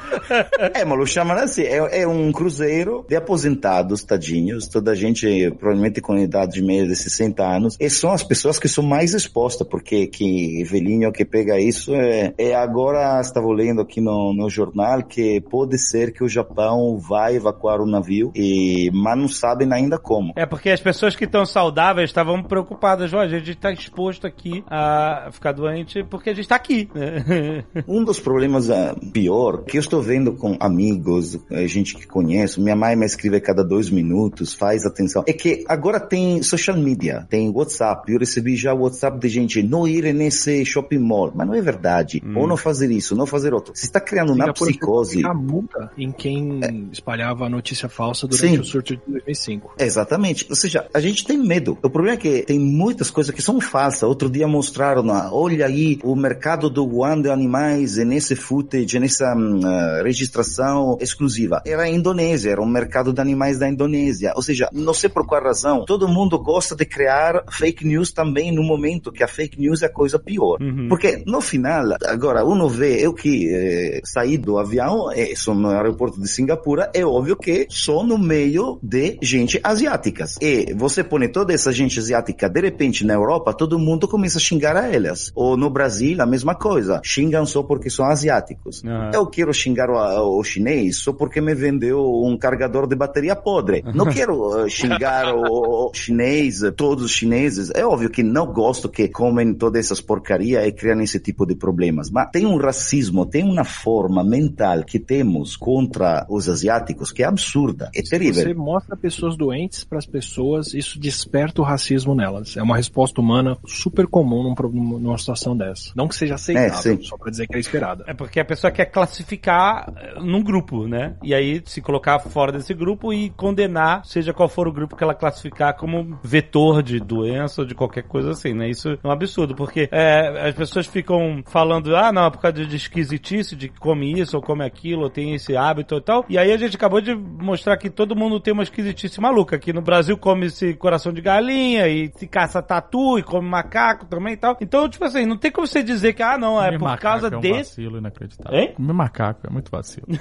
É, 0.73 0.85
mas 0.85 0.97
lo 0.97 1.05
chamam 1.05 1.37
assim. 1.37 1.63
É, 1.63 2.01
é 2.01 2.07
um 2.07 2.31
cruzeiro 2.31 3.05
de 3.07 3.15
aposentados, 3.15 4.03
tadinhos. 4.03 4.67
Toda 4.67 4.91
a 4.91 4.95
gente, 4.95 5.51
provavelmente 5.51 6.01
com 6.01 6.17
idade 6.17 6.53
de 6.53 6.61
meia 6.61 6.85
de 6.85 6.95
60 6.95 7.43
anos. 7.43 7.77
E 7.79 7.89
são 7.89 8.11
as 8.11 8.23
pessoas 8.23 8.59
que 8.59 8.67
são 8.67 8.83
mais 8.83 9.13
expostas, 9.13 9.67
porque 9.67 10.07
que 10.07 10.63
velhinho 10.63 11.11
que 11.11 11.25
pega 11.25 11.59
isso 11.59 11.93
é, 11.95 12.33
é 12.37 12.55
agora, 12.55 13.19
estava 13.21 13.47
lendo 13.51 13.81
aqui 13.81 14.01
no, 14.01 14.33
no 14.33 14.49
jornal 14.49 15.03
que 15.03 15.41
pode 15.41 15.77
ser 15.77 16.11
que 16.11 16.23
o 16.23 16.29
Japão 16.29 16.97
vai 16.97 17.35
evacuar 17.35 17.79
o 17.79 17.85
navio, 17.85 18.31
e, 18.35 18.89
mas 18.93 19.17
não 19.17 19.27
sabem 19.27 19.71
ainda 19.71 19.97
como. 19.97 20.33
É 20.35 20.45
porque 20.45 20.69
as 20.69 20.81
pessoas 20.81 21.15
que 21.15 21.25
estão 21.25 21.45
saudáveis 21.45 22.09
estavam 22.09 22.41
preocupadas. 22.43 23.13
Ó, 23.13 23.19
a 23.19 23.27
gente 23.27 23.51
está 23.51 23.71
exposto 23.71 24.25
aqui 24.25 24.63
a 24.67 25.29
ficar 25.31 25.51
doente 25.51 26.03
porque 26.03 26.29
a 26.29 26.33
gente 26.41 26.49
tá 26.49 26.55
aqui. 26.55 26.89
né? 26.93 27.63
Um 27.87 28.03
dos 28.03 28.19
problemas 28.19 28.69
ah, 28.69 28.95
pior 29.13 29.63
que 29.63 29.77
eu 29.77 29.79
estou 29.79 30.01
vendo 30.01 30.33
com 30.33 30.57
amigos, 30.59 31.39
eh, 31.49 31.67
gente 31.67 31.95
que 31.95 32.07
conheço, 32.07 32.61
minha 32.61 32.75
mãe 32.75 32.95
me 32.95 33.05
escreve 33.05 33.39
cada 33.39 33.63
dois 33.63 33.89
minutos, 33.89 34.53
faz 34.53 34.85
atenção, 34.85 35.23
é 35.27 35.33
que 35.33 35.63
agora 35.67 35.99
tem 35.99 36.41
social 36.43 36.77
media, 36.77 37.25
tem 37.29 37.49
WhatsApp. 37.49 38.11
Eu 38.11 38.19
recebi 38.19 38.55
já 38.55 38.73
WhatsApp 38.73 39.19
de 39.19 39.29
gente 39.29 39.63
não 39.63 39.87
ir 39.87 40.13
nesse 40.13 40.65
shopping 40.65 40.99
mall, 40.99 41.31
mas 41.33 41.47
não 41.47 41.53
é 41.53 41.61
verdade. 41.61 42.21
Ou 42.35 42.47
não 42.47 42.57
fazer 42.57 42.91
isso, 42.91 43.15
não 43.15 43.25
fazer 43.25 43.53
outro. 43.53 43.73
Você 43.75 43.85
está 43.85 43.99
criando 43.99 44.33
uma 44.33 44.53
psicose. 44.53 45.25
A 45.25 45.33
multa 45.33 45.91
em 45.97 46.11
quem 46.11 46.89
espalhava 46.91 47.45
a 47.45 47.49
notícia 47.49 47.89
falsa 47.89 48.27
durante 48.27 48.55
Sim. 48.55 48.59
o 48.59 48.63
surto 48.63 48.95
de 48.95 49.01
2005. 49.05 49.75
Exatamente. 49.77 50.45
Ou 50.49 50.55
seja, 50.55 50.87
a 50.93 50.99
gente 50.99 51.25
tem 51.25 51.37
medo. 51.37 51.77
O 51.83 51.89
problema 51.89 52.15
é 52.15 52.17
que 52.17 52.41
tem 52.43 52.59
muitas 52.59 53.09
coisas 53.09 53.33
que 53.33 53.41
são 53.41 53.59
falsas. 53.59 54.03
Outro 54.03 54.29
dia 54.29 54.47
mostraram, 54.47 55.09
ah, 55.11 55.29
olha 55.31 55.65
aí, 55.65 55.99
o 56.03 56.15
mercado 56.15 56.28
do 56.71 56.85
Wuhan 56.85 57.21
de 57.21 57.29
animais 57.29 57.97
é 57.97 58.05
nesse 58.05 58.35
footage, 58.35 58.99
nessa 58.99 59.25
ah, 59.33 60.01
registração 60.03 60.97
exclusiva. 60.99 61.61
Era 61.65 61.83
a 61.83 61.89
Indonésia, 61.89 62.51
era 62.51 62.61
um 62.61 62.67
mercado 62.67 63.13
de 63.13 63.21
animais 63.21 63.59
da 63.59 63.67
Indonésia. 63.67 64.33
Ou 64.35 64.41
seja, 64.41 64.69
não 64.73 64.93
sei 64.93 65.09
por 65.09 65.25
qual 65.25 65.43
razão, 65.43 65.85
todo 65.85 66.07
mundo 66.07 66.37
gosta 66.37 66.75
de 66.75 66.85
criar 66.85 67.43
fake 67.49 67.85
news 67.85 68.11
também 68.11 68.51
no 68.51 68.63
momento 68.63 69.11
que 69.11 69.23
a 69.23 69.27
fake 69.27 69.59
news 69.59 69.81
é 69.81 69.85
a 69.85 69.89
coisa 69.89 70.19
pior. 70.19 70.57
Porque 70.87 71.23
no 71.25 71.41
final, 71.41 71.95
agora, 72.05 72.43
uno 72.43 72.67
vê, 72.67 73.05
eu 73.05 73.13
que 73.13 73.49
eh, 73.51 74.01
saí 74.03 74.37
do 74.37 74.57
avião, 74.57 75.11
eh, 75.11 75.35
sou 75.35 75.55
no 75.55 75.69
aeroporto 75.69 76.19
de 76.19 76.27
Singapura, 76.27 76.89
é 76.93 77.05
óbvio 77.05 77.35
que 77.35 77.67
sou 77.69 78.03
no 78.03 78.17
meio 78.17 78.79
de 78.81 79.17
gente 79.21 79.59
asiáticas. 79.63 80.37
E 80.41 80.73
você 80.73 81.03
põe 81.03 81.27
toda 81.27 81.53
essa 81.53 81.71
gente 81.71 81.99
asiática, 81.99 82.49
de 82.49 82.61
repente, 82.61 83.05
na 83.05 83.13
Europa, 83.13 83.53
todo 83.53 83.79
mundo 83.79 84.07
começa 84.07 84.37
a 84.37 84.41
xingar 84.41 84.75
a 84.75 84.87
elas. 84.93 85.31
Ou 85.35 85.57
no 85.57 85.69
Brasil, 85.69 86.18
a 86.23 86.27
mesma 86.27 86.55
coisa. 86.55 87.01
Xingam 87.03 87.45
só 87.45 87.63
porque 87.63 87.89
são 87.89 88.05
asiáticos. 88.05 88.83
Aham. 88.83 89.11
Eu 89.13 89.25
quero 89.27 89.53
xingar 89.53 89.89
o, 89.89 90.39
o 90.39 90.43
chinês 90.43 90.97
só 90.97 91.13
porque 91.13 91.41
me 91.41 91.53
vendeu 91.53 91.99
um 92.23 92.37
carregador 92.37 92.87
de 92.87 92.95
bateria 92.95 93.35
podre. 93.35 93.83
Não 93.93 94.05
quero 94.11 94.65
eh, 94.65 94.69
xingar 94.69 95.33
o, 95.33 95.87
o 95.87 95.93
chinês, 95.93 96.61
todos 96.75 97.05
os 97.05 97.11
chineses. 97.11 97.71
É 97.75 97.85
óbvio 97.85 98.09
que 98.09 98.23
não 98.23 98.47
gosto 98.47 98.89
que 98.89 99.07
comem 99.07 99.53
todas 99.53 99.85
essas 99.85 100.01
porcarias 100.01 100.65
e 100.65 100.71
criam 100.71 101.01
esse 101.01 101.19
tipo 101.19 101.45
de 101.45 101.55
problemas. 101.55 102.09
Mas 102.09 102.29
tem 102.31 102.45
um 102.45 102.57
racismo, 102.57 103.25
tem 103.25 103.43
uma 103.43 103.63
forma 103.63 104.23
mental 104.23 104.83
que 104.83 104.99
temos 104.99 105.55
contra 105.55 106.25
os 106.29 106.49
asiáticos 106.49 107.11
que 107.11 107.23
é 107.23 107.25
absurda. 107.25 107.89
É 107.95 108.01
terrível. 108.01 108.43
Você 108.43 108.53
mostra 108.53 108.95
pessoas 108.95 109.37
doentes 109.37 109.83
para 109.83 109.97
as 109.97 110.05
pessoas, 110.05 110.73
isso 110.73 110.99
desperta 110.99 111.61
o 111.61 111.65
racismo 111.65 112.15
nelas. 112.15 112.57
É 112.57 112.63
uma 112.63 112.77
resposta 112.77 113.21
humana 113.21 113.57
super 113.65 114.07
comum 114.07 114.53
numa 114.73 115.17
situação 115.17 115.55
dessa. 115.55 115.91
Não 115.95 116.07
que 116.09 116.15
seja 116.15 116.35
aceitável, 116.35 116.69
É, 116.73 116.73
sim. 116.97 117.01
só 117.01 117.17
para 117.17 117.31
dizer 117.31 117.47
que 117.47 117.55
é 117.55 117.59
esperada. 117.59 118.03
É 118.07 118.13
porque 118.13 118.39
a 118.39 118.45
pessoa 118.45 118.71
quer 118.71 118.85
classificar 118.85 119.91
eh, 119.95 120.19
num 120.19 120.41
grupo, 120.43 120.87
né? 120.87 121.15
E 121.23 121.33
aí 121.33 121.61
se 121.65 121.81
colocar 121.81 122.19
fora 122.19 122.51
desse 122.51 122.73
grupo 122.73 123.13
e 123.13 123.29
condenar, 123.31 124.05
seja 124.05 124.33
qual 124.33 124.49
for 124.49 124.67
o 124.67 124.71
grupo 124.71 124.95
que 124.95 125.03
ela 125.03 125.13
classificar 125.13 125.75
como 125.75 126.17
vetor 126.23 126.81
de 126.81 126.99
doença 126.99 127.61
ou 127.61 127.67
de 127.67 127.75
qualquer 127.75 128.03
coisa 128.03 128.31
assim, 128.31 128.53
né? 128.53 128.69
Isso 128.69 128.97
é 129.03 129.07
um 129.07 129.11
absurdo, 129.11 129.55
porque 129.55 129.87
é, 129.91 130.47
as 130.49 130.55
pessoas 130.55 130.87
ficam 130.87 131.43
falando, 131.45 131.95
ah, 131.95 132.11
não, 132.11 132.25
é 132.25 132.29
por 132.31 132.41
causa 132.41 132.65
de 132.65 132.75
esquisitice, 132.75 133.55
de 133.55 133.69
que 133.69 133.79
come 133.79 134.19
isso 134.19 134.35
ou 134.35 134.43
come 134.43 134.65
aquilo, 134.65 135.03
ou 135.03 135.09
tem 135.09 135.33
esse 135.35 135.55
hábito 135.55 135.95
e 135.95 136.01
tal. 136.01 136.25
E 136.29 136.37
aí 136.37 136.51
a 136.51 136.57
gente 136.57 136.75
acabou 136.75 137.01
de 137.01 137.13
mostrar 137.13 137.77
que 137.77 137.89
todo 137.89 138.15
mundo 138.15 138.39
tem 138.39 138.53
uma 138.53 138.63
esquisitice 138.63 139.19
maluca. 139.21 139.55
Aqui 139.55 139.71
no 139.73 139.81
Brasil 139.81 140.17
come-se 140.17 140.73
coração 140.73 141.11
de 141.11 141.21
galinha 141.21 141.87
e 141.87 142.11
se 142.15 142.27
caça 142.27 142.61
tatu 142.61 143.19
e 143.19 143.23
come 143.23 143.47
macaco 143.47 144.05
também 144.05 144.33
e 144.33 144.37
tal. 144.37 144.57
Então, 144.61 144.87
tipo 144.89 145.03
assim, 145.05 145.25
não 145.25 145.37
tem 145.37 145.51
como 145.51 145.67
você 145.67 145.83
dizer 145.83 145.98
que, 146.01 146.23
ah, 146.23 146.37
não, 146.37 146.61
é 146.61 146.77
Comer 146.77 146.79
por 146.79 146.99
causa 146.99 147.27
é 147.27 147.37
um 147.37 147.41
desse. 147.41 147.71
vacilo 147.71 147.97
inacreditável. 147.97 148.59
Hein? 148.59 148.73
Comer 148.75 148.93
macaco 148.93 149.41
é 149.47 149.49
muito 149.49 149.69
vacilo. 149.71 150.07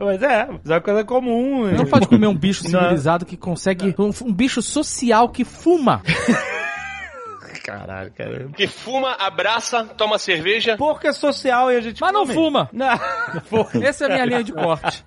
Mas 0.00 0.22
é, 0.22 0.46
mas 0.46 0.70
é 0.70 0.74
uma 0.74 0.80
coisa 0.80 1.04
comum. 1.04 1.66
Não 1.70 1.84
pode 1.84 2.06
comer 2.08 2.26
um 2.26 2.34
bicho 2.34 2.62
civilizado 2.62 3.26
que 3.26 3.36
consegue. 3.36 3.94
Um, 3.98 4.10
um 4.24 4.32
bicho 4.32 4.62
social 4.62 5.28
que 5.28 5.44
fuma. 5.44 6.00
Caralho, 7.66 8.12
cara. 8.12 8.48
Que 8.56 8.68
fuma, 8.68 9.10
abraça, 9.18 9.84
toma 9.96 10.20
cerveja. 10.20 10.76
Porco 10.76 11.04
é 11.04 11.12
social 11.12 11.72
e 11.72 11.76
a 11.76 11.80
gente 11.80 12.00
Mas 12.00 12.12
não 12.12 12.20
come. 12.20 12.34
fuma. 12.34 12.70
Não. 12.72 12.86
Essa 13.82 14.04
é 14.04 14.06
a 14.06 14.12
minha 14.12 14.24
linha 14.24 14.44
de 14.44 14.52
corte. 14.52 15.04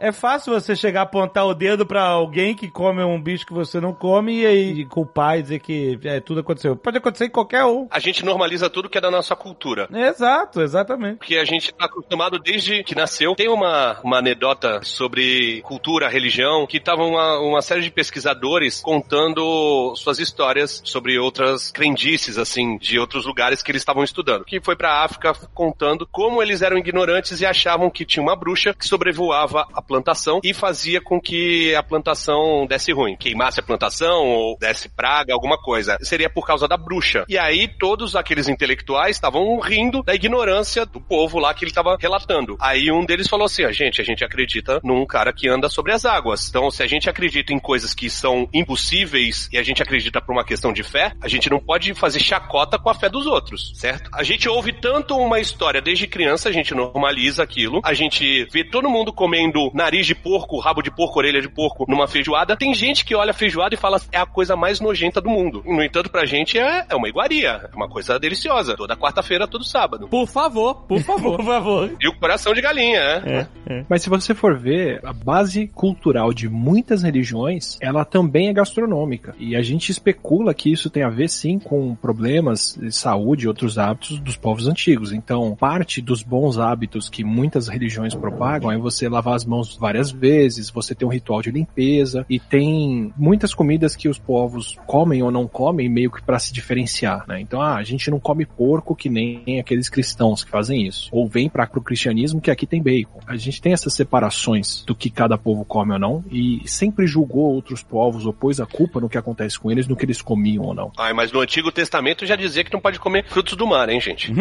É 0.00 0.10
fácil 0.10 0.52
você 0.52 0.74
chegar 0.74 1.00
a 1.00 1.02
apontar 1.04 1.46
o 1.46 1.54
dedo 1.54 1.86
pra 1.86 2.02
alguém 2.02 2.56
que 2.56 2.68
come 2.68 3.04
um 3.04 3.22
bicho 3.22 3.46
que 3.46 3.52
você 3.52 3.80
não 3.80 3.92
come 3.92 4.40
e 4.40 4.46
aí 4.46 4.84
culpar 4.86 5.38
e 5.38 5.42
dizer 5.42 5.60
que 5.60 5.98
é, 6.02 6.18
tudo 6.18 6.40
aconteceu. 6.40 6.74
Pode 6.74 6.98
acontecer 6.98 7.26
em 7.26 7.30
qualquer 7.30 7.64
um. 7.64 7.86
A 7.90 8.00
gente 8.00 8.24
normaliza 8.24 8.68
tudo 8.68 8.88
que 8.88 8.98
é 8.98 9.00
da 9.00 9.10
nossa 9.10 9.36
cultura. 9.36 9.88
Exato, 9.92 10.60
exatamente. 10.60 11.18
Porque 11.18 11.36
a 11.36 11.44
gente 11.44 11.72
tá 11.72 11.84
acostumado 11.84 12.38
desde 12.40 12.82
que 12.82 12.96
nasceu. 12.96 13.36
Tem 13.36 13.48
uma, 13.48 14.00
uma 14.02 14.18
anedota 14.18 14.80
sobre 14.82 15.60
cultura, 15.62 16.08
religião, 16.08 16.66
que 16.66 16.80
tava 16.80 17.04
uma, 17.04 17.38
uma 17.38 17.62
série 17.62 17.82
de 17.82 17.90
pesquisadores 17.90 18.80
contando 18.80 19.94
suas 19.94 20.18
histórias 20.18 20.82
sobre 20.84 20.95
outras 21.18 21.70
crendices, 21.70 22.38
assim, 22.38 22.78
de 22.78 22.98
outros 22.98 23.24
lugares 23.24 23.62
que 23.62 23.70
eles 23.70 23.82
estavam 23.82 24.04
estudando. 24.04 24.44
Que 24.44 24.60
foi 24.60 24.76
pra 24.76 25.04
África 25.04 25.32
contando 25.54 26.06
como 26.10 26.42
eles 26.42 26.62
eram 26.62 26.78
ignorantes 26.78 27.40
e 27.40 27.46
achavam 27.46 27.90
que 27.90 28.04
tinha 28.04 28.22
uma 28.22 28.36
bruxa 28.36 28.74
que 28.74 28.86
sobrevoava 28.86 29.66
a 29.72 29.82
plantação 29.82 30.40
e 30.42 30.52
fazia 30.52 31.00
com 31.00 31.20
que 31.20 31.74
a 31.74 31.82
plantação 31.82 32.66
desse 32.66 32.92
ruim. 32.92 33.16
Queimasse 33.16 33.60
a 33.60 33.62
plantação 33.62 34.26
ou 34.26 34.58
desse 34.58 34.88
praga, 34.88 35.32
alguma 35.32 35.58
coisa. 35.58 35.96
Seria 36.02 36.30
por 36.30 36.46
causa 36.46 36.68
da 36.68 36.76
bruxa. 36.76 37.24
E 37.28 37.38
aí 37.38 37.68
todos 37.68 38.16
aqueles 38.16 38.48
intelectuais 38.48 39.16
estavam 39.16 39.58
rindo 39.60 40.02
da 40.02 40.14
ignorância 40.14 40.86
do 40.86 41.00
povo 41.00 41.38
lá 41.38 41.52
que 41.54 41.64
ele 41.64 41.70
estava 41.70 41.96
relatando. 41.98 42.56
Aí 42.60 42.90
um 42.90 43.04
deles 43.04 43.28
falou 43.28 43.46
assim: 43.46 43.64
a 43.64 43.72
gente, 43.72 44.00
a 44.00 44.04
gente 44.04 44.24
acredita 44.24 44.80
num 44.82 45.06
cara 45.06 45.32
que 45.32 45.48
anda 45.48 45.68
sobre 45.68 45.92
as 45.92 46.04
águas. 46.04 46.48
Então, 46.48 46.70
se 46.70 46.82
a 46.82 46.86
gente 46.86 47.08
acredita 47.08 47.52
em 47.52 47.58
coisas 47.58 47.94
que 47.94 48.08
são 48.08 48.48
impossíveis 48.52 49.48
e 49.52 49.58
a 49.58 49.62
gente 49.62 49.82
acredita 49.82 50.20
por 50.20 50.32
uma 50.32 50.44
questão 50.44 50.72
de 50.72 50.82
fé, 50.86 51.12
a 51.20 51.28
gente 51.28 51.50
não 51.50 51.58
pode 51.58 51.92
fazer 51.94 52.20
chacota 52.20 52.78
com 52.78 52.88
a 52.88 52.94
fé 52.94 53.08
dos 53.08 53.26
outros, 53.26 53.72
certo? 53.74 54.10
A 54.12 54.22
gente 54.22 54.48
ouve 54.48 54.72
tanto 54.72 55.16
uma 55.16 55.40
história 55.40 55.80
desde 55.82 56.06
criança, 56.06 56.48
a 56.48 56.52
gente 56.52 56.74
normaliza 56.74 57.42
aquilo, 57.42 57.80
a 57.84 57.94
gente 57.94 58.44
vê 58.52 58.64
todo 58.64 58.88
mundo 58.88 59.12
comendo 59.12 59.70
nariz 59.74 60.06
de 60.06 60.14
porco, 60.14 60.58
rabo 60.58 60.82
de 60.82 60.90
porco, 60.90 61.18
orelha 61.18 61.40
de 61.40 61.48
porco 61.48 61.84
numa 61.88 62.08
feijoada. 62.08 62.56
Tem 62.56 62.74
gente 62.74 63.04
que 63.04 63.14
olha 63.14 63.30
a 63.30 63.34
feijoada 63.34 63.74
e 63.74 63.78
fala 63.78 64.00
é 64.12 64.18
a 64.18 64.26
coisa 64.26 64.56
mais 64.56 64.80
nojenta 64.80 65.20
do 65.20 65.28
mundo. 65.28 65.62
No 65.66 65.82
entanto, 65.82 66.10
pra 66.10 66.26
gente 66.26 66.58
é, 66.58 66.86
é 66.88 66.94
uma 66.94 67.08
iguaria, 67.08 67.68
é 67.72 67.76
uma 67.76 67.88
coisa 67.88 68.18
deliciosa. 68.18 68.76
Toda 68.76 68.96
quarta-feira, 68.96 69.46
todo 69.46 69.64
sábado. 69.64 70.08
Por 70.08 70.26
favor, 70.26 70.86
por 70.86 71.00
favor. 71.00 71.36
Por 71.36 71.44
favor. 71.44 71.90
E 72.00 72.08
o 72.08 72.14
coração 72.18 72.54
de 72.54 72.60
galinha, 72.60 73.20
né? 73.20 73.48
Mas 73.88 74.02
se 74.02 74.08
você 74.08 74.34
for 74.34 74.58
ver, 74.58 75.00
a 75.04 75.12
base 75.12 75.66
cultural 75.68 76.32
de 76.32 76.48
muitas 76.48 77.02
religiões, 77.02 77.76
ela 77.80 78.04
também 78.04 78.48
é 78.48 78.52
gastronômica. 78.52 79.34
E 79.38 79.56
a 79.56 79.62
gente 79.62 79.90
especula 79.90 80.54
que 80.54 80.72
isso 80.76 80.90
tem 80.90 81.02
a 81.02 81.10
ver 81.10 81.28
sim 81.28 81.58
com 81.58 81.94
problemas 81.94 82.78
de 82.80 82.92
saúde 82.92 83.44
e 83.44 83.48
outros 83.48 83.78
hábitos 83.78 84.20
dos 84.20 84.36
povos 84.36 84.68
antigos. 84.68 85.12
Então, 85.12 85.56
parte 85.58 86.00
dos 86.00 86.22
bons 86.22 86.58
hábitos 86.58 87.08
que 87.08 87.24
muitas 87.24 87.68
religiões 87.68 88.14
propagam 88.14 88.70
é 88.70 88.78
você 88.78 89.08
lavar 89.08 89.34
as 89.34 89.44
mãos 89.44 89.76
várias 89.76 90.10
vezes, 90.10 90.70
você 90.70 90.94
ter 90.94 91.04
um 91.04 91.08
ritual 91.08 91.42
de 91.42 91.50
limpeza 91.50 92.24
e 92.28 92.38
tem 92.38 93.12
muitas 93.16 93.54
comidas 93.54 93.96
que 93.96 94.08
os 94.08 94.18
povos 94.18 94.76
comem 94.86 95.22
ou 95.22 95.30
não 95.30 95.48
comem 95.48 95.88
meio 95.88 96.10
que 96.10 96.22
para 96.22 96.38
se 96.38 96.52
diferenciar, 96.52 97.24
né? 97.26 97.40
Então, 97.40 97.60
ah, 97.60 97.76
a 97.76 97.82
gente 97.82 98.10
não 98.10 98.20
come 98.20 98.44
porco 98.44 98.94
que 98.94 99.08
nem 99.08 99.58
aqueles 99.58 99.88
cristãos 99.88 100.44
que 100.44 100.50
fazem 100.50 100.86
isso. 100.86 101.08
Ou 101.10 101.26
vem 101.26 101.48
para 101.48 101.68
o 101.74 101.80
cristianismo 101.80 102.40
que 102.40 102.50
aqui 102.50 102.66
tem 102.66 102.82
bacon. 102.82 103.20
A 103.26 103.36
gente 103.36 103.60
tem 103.60 103.72
essas 103.72 103.94
separações 103.94 104.84
do 104.86 104.94
que 104.94 105.10
cada 105.10 105.38
povo 105.38 105.64
come 105.64 105.92
ou 105.92 105.98
não 105.98 106.24
e 106.30 106.62
sempre 106.66 107.06
julgou 107.06 107.54
outros 107.54 107.82
povos 107.82 108.26
ou 108.26 108.32
pôs 108.32 108.60
a 108.60 108.66
culpa 108.66 109.00
no 109.00 109.08
que 109.08 109.18
acontece 109.18 109.58
com 109.58 109.70
eles, 109.70 109.88
no 109.88 109.96
que 109.96 110.04
eles 110.04 110.22
comiam 110.22 110.55
ou 110.62 110.74
não. 110.74 110.92
Ai, 110.96 111.12
mas 111.12 111.32
no 111.32 111.40
Antigo 111.40 111.70
Testamento 111.72 112.26
já 112.26 112.36
dizia 112.36 112.64
que 112.64 112.72
não 112.72 112.80
pode 112.80 112.98
comer 112.98 113.24
frutos 113.26 113.56
do 113.56 113.66
mar, 113.66 113.88
hein, 113.88 114.00
gente? 114.00 114.32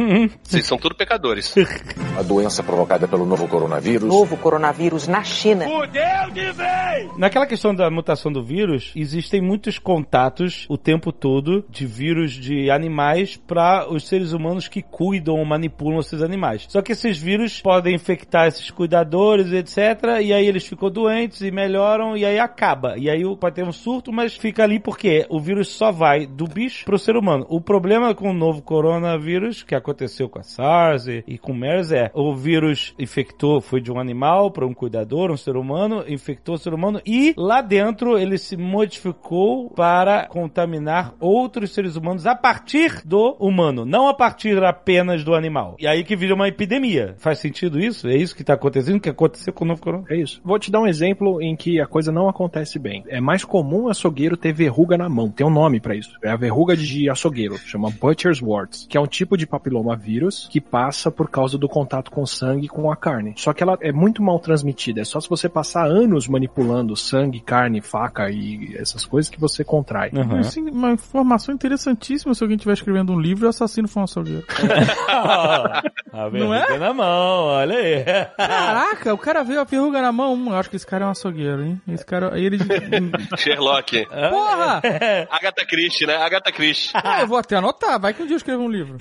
Vocês 0.43 0.65
são 0.65 0.77
tudo 0.77 0.95
pecadores. 0.95 1.53
A 2.17 2.23
doença 2.23 2.63
provocada 2.63 3.07
pelo 3.07 3.25
novo 3.25 3.47
coronavírus. 3.47 4.07
Novo 4.07 4.37
coronavírus 4.37 5.07
na 5.07 5.23
China. 5.23 5.65
Naquela 7.17 7.45
questão 7.45 7.73
da 7.75 7.89
mutação 7.89 8.31
do 8.31 8.43
vírus, 8.43 8.93
existem 8.95 9.41
muitos 9.41 9.77
contatos 9.77 10.65
o 10.69 10.77
tempo 10.77 11.11
todo 11.11 11.65
de 11.69 11.85
vírus 11.85 12.31
de 12.31 12.69
animais 12.71 13.35
para 13.35 13.91
os 13.91 14.07
seres 14.07 14.31
humanos 14.31 14.67
que 14.67 14.81
cuidam 14.81 15.35
ou 15.35 15.45
manipulam 15.45 15.99
esses 15.99 16.21
animais. 16.21 16.65
Só 16.69 16.81
que 16.81 16.91
esses 16.93 17.17
vírus 17.17 17.61
podem 17.61 17.95
infectar 17.95 18.47
esses 18.47 18.71
cuidadores, 18.71 19.51
etc. 19.51 20.21
E 20.21 20.33
aí 20.33 20.45
eles 20.45 20.65
ficam 20.65 20.89
doentes 20.89 21.41
e 21.41 21.51
melhoram 21.51 22.15
e 22.15 22.25
aí 22.25 22.39
acaba. 22.39 22.97
E 22.97 23.09
aí 23.09 23.23
pode 23.35 23.55
ter 23.55 23.63
um 23.63 23.71
surto, 23.71 24.11
mas 24.11 24.35
fica 24.35 24.63
ali 24.63 24.79
porque 24.79 25.25
o 25.29 25.39
vírus 25.39 25.69
só 25.69 25.91
vai 25.91 26.04
do 26.29 26.47
bicho 26.47 26.85
pro 26.85 26.97
ser 26.97 27.15
humano. 27.15 27.45
O 27.49 27.59
problema 27.59 28.13
com 28.13 28.29
o 28.29 28.33
novo 28.33 28.61
coronavírus, 28.61 29.63
que 29.63 29.75
aconteceu 29.75 30.29
com 30.29 30.39
a 30.39 30.43
SARS 30.43 31.07
e, 31.07 31.23
e 31.27 31.37
com 31.37 31.51
o 31.51 31.55
MERS, 31.55 31.91
é 31.91 32.11
o 32.13 32.35
vírus 32.35 32.93
infectou, 32.99 33.61
foi 33.61 33.81
de 33.81 33.91
um 33.91 33.99
animal 33.99 34.51
para 34.51 34.65
um 34.65 34.73
cuidador, 34.73 35.31
um 35.31 35.37
ser 35.37 35.55
humano, 35.55 36.03
infectou 36.07 36.55
o 36.55 36.57
ser 36.57 36.73
humano 36.73 37.01
e 37.05 37.33
lá 37.37 37.61
dentro 37.61 38.17
ele 38.17 38.37
se 38.37 38.55
modificou 38.55 39.69
para 39.69 40.27
contaminar 40.27 41.13
outros 41.19 41.73
seres 41.73 41.95
humanos 41.95 42.25
a 42.25 42.35
partir 42.35 43.01
do 43.05 43.35
humano, 43.39 43.85
não 43.85 44.07
a 44.07 44.13
partir 44.13 44.63
apenas 44.63 45.23
do 45.23 45.33
animal. 45.33 45.75
E 45.79 45.87
aí 45.87 46.03
que 46.03 46.15
vira 46.15 46.35
uma 46.35 46.47
epidemia. 46.47 47.15
Faz 47.17 47.39
sentido 47.39 47.79
isso? 47.79 48.07
É 48.07 48.15
isso 48.15 48.35
que 48.35 48.43
tá 48.43 48.53
acontecendo? 48.53 48.99
Que 48.99 49.09
aconteceu 49.09 49.53
com 49.53 49.65
o 49.65 49.67
novo 49.67 49.81
corona? 49.81 50.05
É 50.09 50.15
isso. 50.15 50.41
Vou 50.43 50.59
te 50.59 50.71
dar 50.71 50.81
um 50.81 50.87
exemplo 50.87 51.41
em 51.41 51.55
que 51.55 51.79
a 51.79 51.87
coisa 51.87 52.11
não 52.11 52.29
acontece 52.29 52.79
bem. 52.79 53.03
É 53.07 53.19
mais 53.19 53.43
comum 53.43 53.89
açougueiro 53.89 54.37
ter 54.37 54.53
verruga 54.53 54.97
na 54.97 55.09
mão. 55.09 55.29
Tem 55.29 55.45
um 55.45 55.49
nome 55.49 55.79
isso. 55.95 56.17
É 56.23 56.29
a 56.29 56.35
verruga 56.35 56.75
de 56.75 57.09
açougueiro. 57.09 57.57
Chama 57.57 57.89
Butcher's 57.89 58.41
Warts. 58.41 58.85
Que 58.89 58.97
é 58.97 59.01
um 59.01 59.07
tipo 59.07 59.37
de 59.37 59.45
papilomavírus 59.47 60.47
que 60.51 60.59
passa 60.61 61.11
por 61.11 61.29
causa 61.29 61.57
do 61.57 61.67
contato 61.67 62.11
com 62.11 62.25
sangue 62.25 62.65
e 62.65 62.69
com 62.69 62.91
a 62.91 62.95
carne. 62.95 63.33
Só 63.37 63.53
que 63.53 63.63
ela 63.63 63.77
é 63.81 63.91
muito 63.91 64.21
mal 64.21 64.39
transmitida. 64.39 65.01
É 65.01 65.03
só 65.05 65.19
se 65.19 65.29
você 65.29 65.47
passar 65.49 65.85
anos 65.87 66.27
manipulando 66.27 66.95
sangue, 66.95 67.39
carne, 67.39 67.81
faca 67.81 68.29
e 68.29 68.75
essas 68.77 69.05
coisas 69.05 69.29
que 69.29 69.39
você 69.39 69.63
contrai. 69.63 70.11
Uhum. 70.13 70.39
Isso 70.39 70.59
é 70.59 70.61
uma 70.63 70.91
informação 70.91 71.53
interessantíssima 71.53 72.33
se 72.33 72.43
alguém 72.43 72.55
estiver 72.55 72.73
escrevendo 72.73 73.13
um 73.13 73.19
livro 73.19 73.45
e 73.45 73.47
o 73.47 73.49
assassino 73.49 73.87
for 73.87 74.01
um 74.01 74.03
açougueiro. 74.03 74.45
a 75.07 76.29
Não 76.31 76.53
é? 76.53 76.65
verruga 76.65 76.79
na 76.79 76.93
mão, 76.93 77.45
olha 77.45 77.77
aí. 77.77 78.03
Caraca, 78.37 79.13
o 79.13 79.17
cara 79.17 79.43
veio 79.43 79.61
a 79.61 79.63
verruga 79.63 80.01
na 80.01 80.11
mão. 80.11 80.33
Hum, 80.33 80.49
eu 80.49 80.55
acho 80.55 80.69
que 80.69 80.75
esse 80.75 80.85
cara 80.85 81.05
é 81.05 81.07
um 81.07 81.11
açougueiro, 81.11 81.63
hein? 81.63 81.81
Esse 81.87 82.05
cara. 82.05 82.33
Aí 82.33 82.45
ele. 82.45 82.57
Sherlock. 83.37 84.05
Porra! 84.05 84.81
Agatha 85.29 85.65
Christie, 85.65 85.84
né? 86.05 86.15
Agatha 86.15 86.51
Christie. 86.51 86.93
Ah, 87.05 87.21
eu 87.21 87.27
vou 87.27 87.37
até 87.37 87.55
anotar, 87.55 87.99
vai 87.99 88.13
que 88.13 88.23
um 88.23 88.25
dia 88.25 88.33
eu 88.33 88.37
escrevo 88.37 88.63
um 88.63 88.69
livro. 88.69 88.97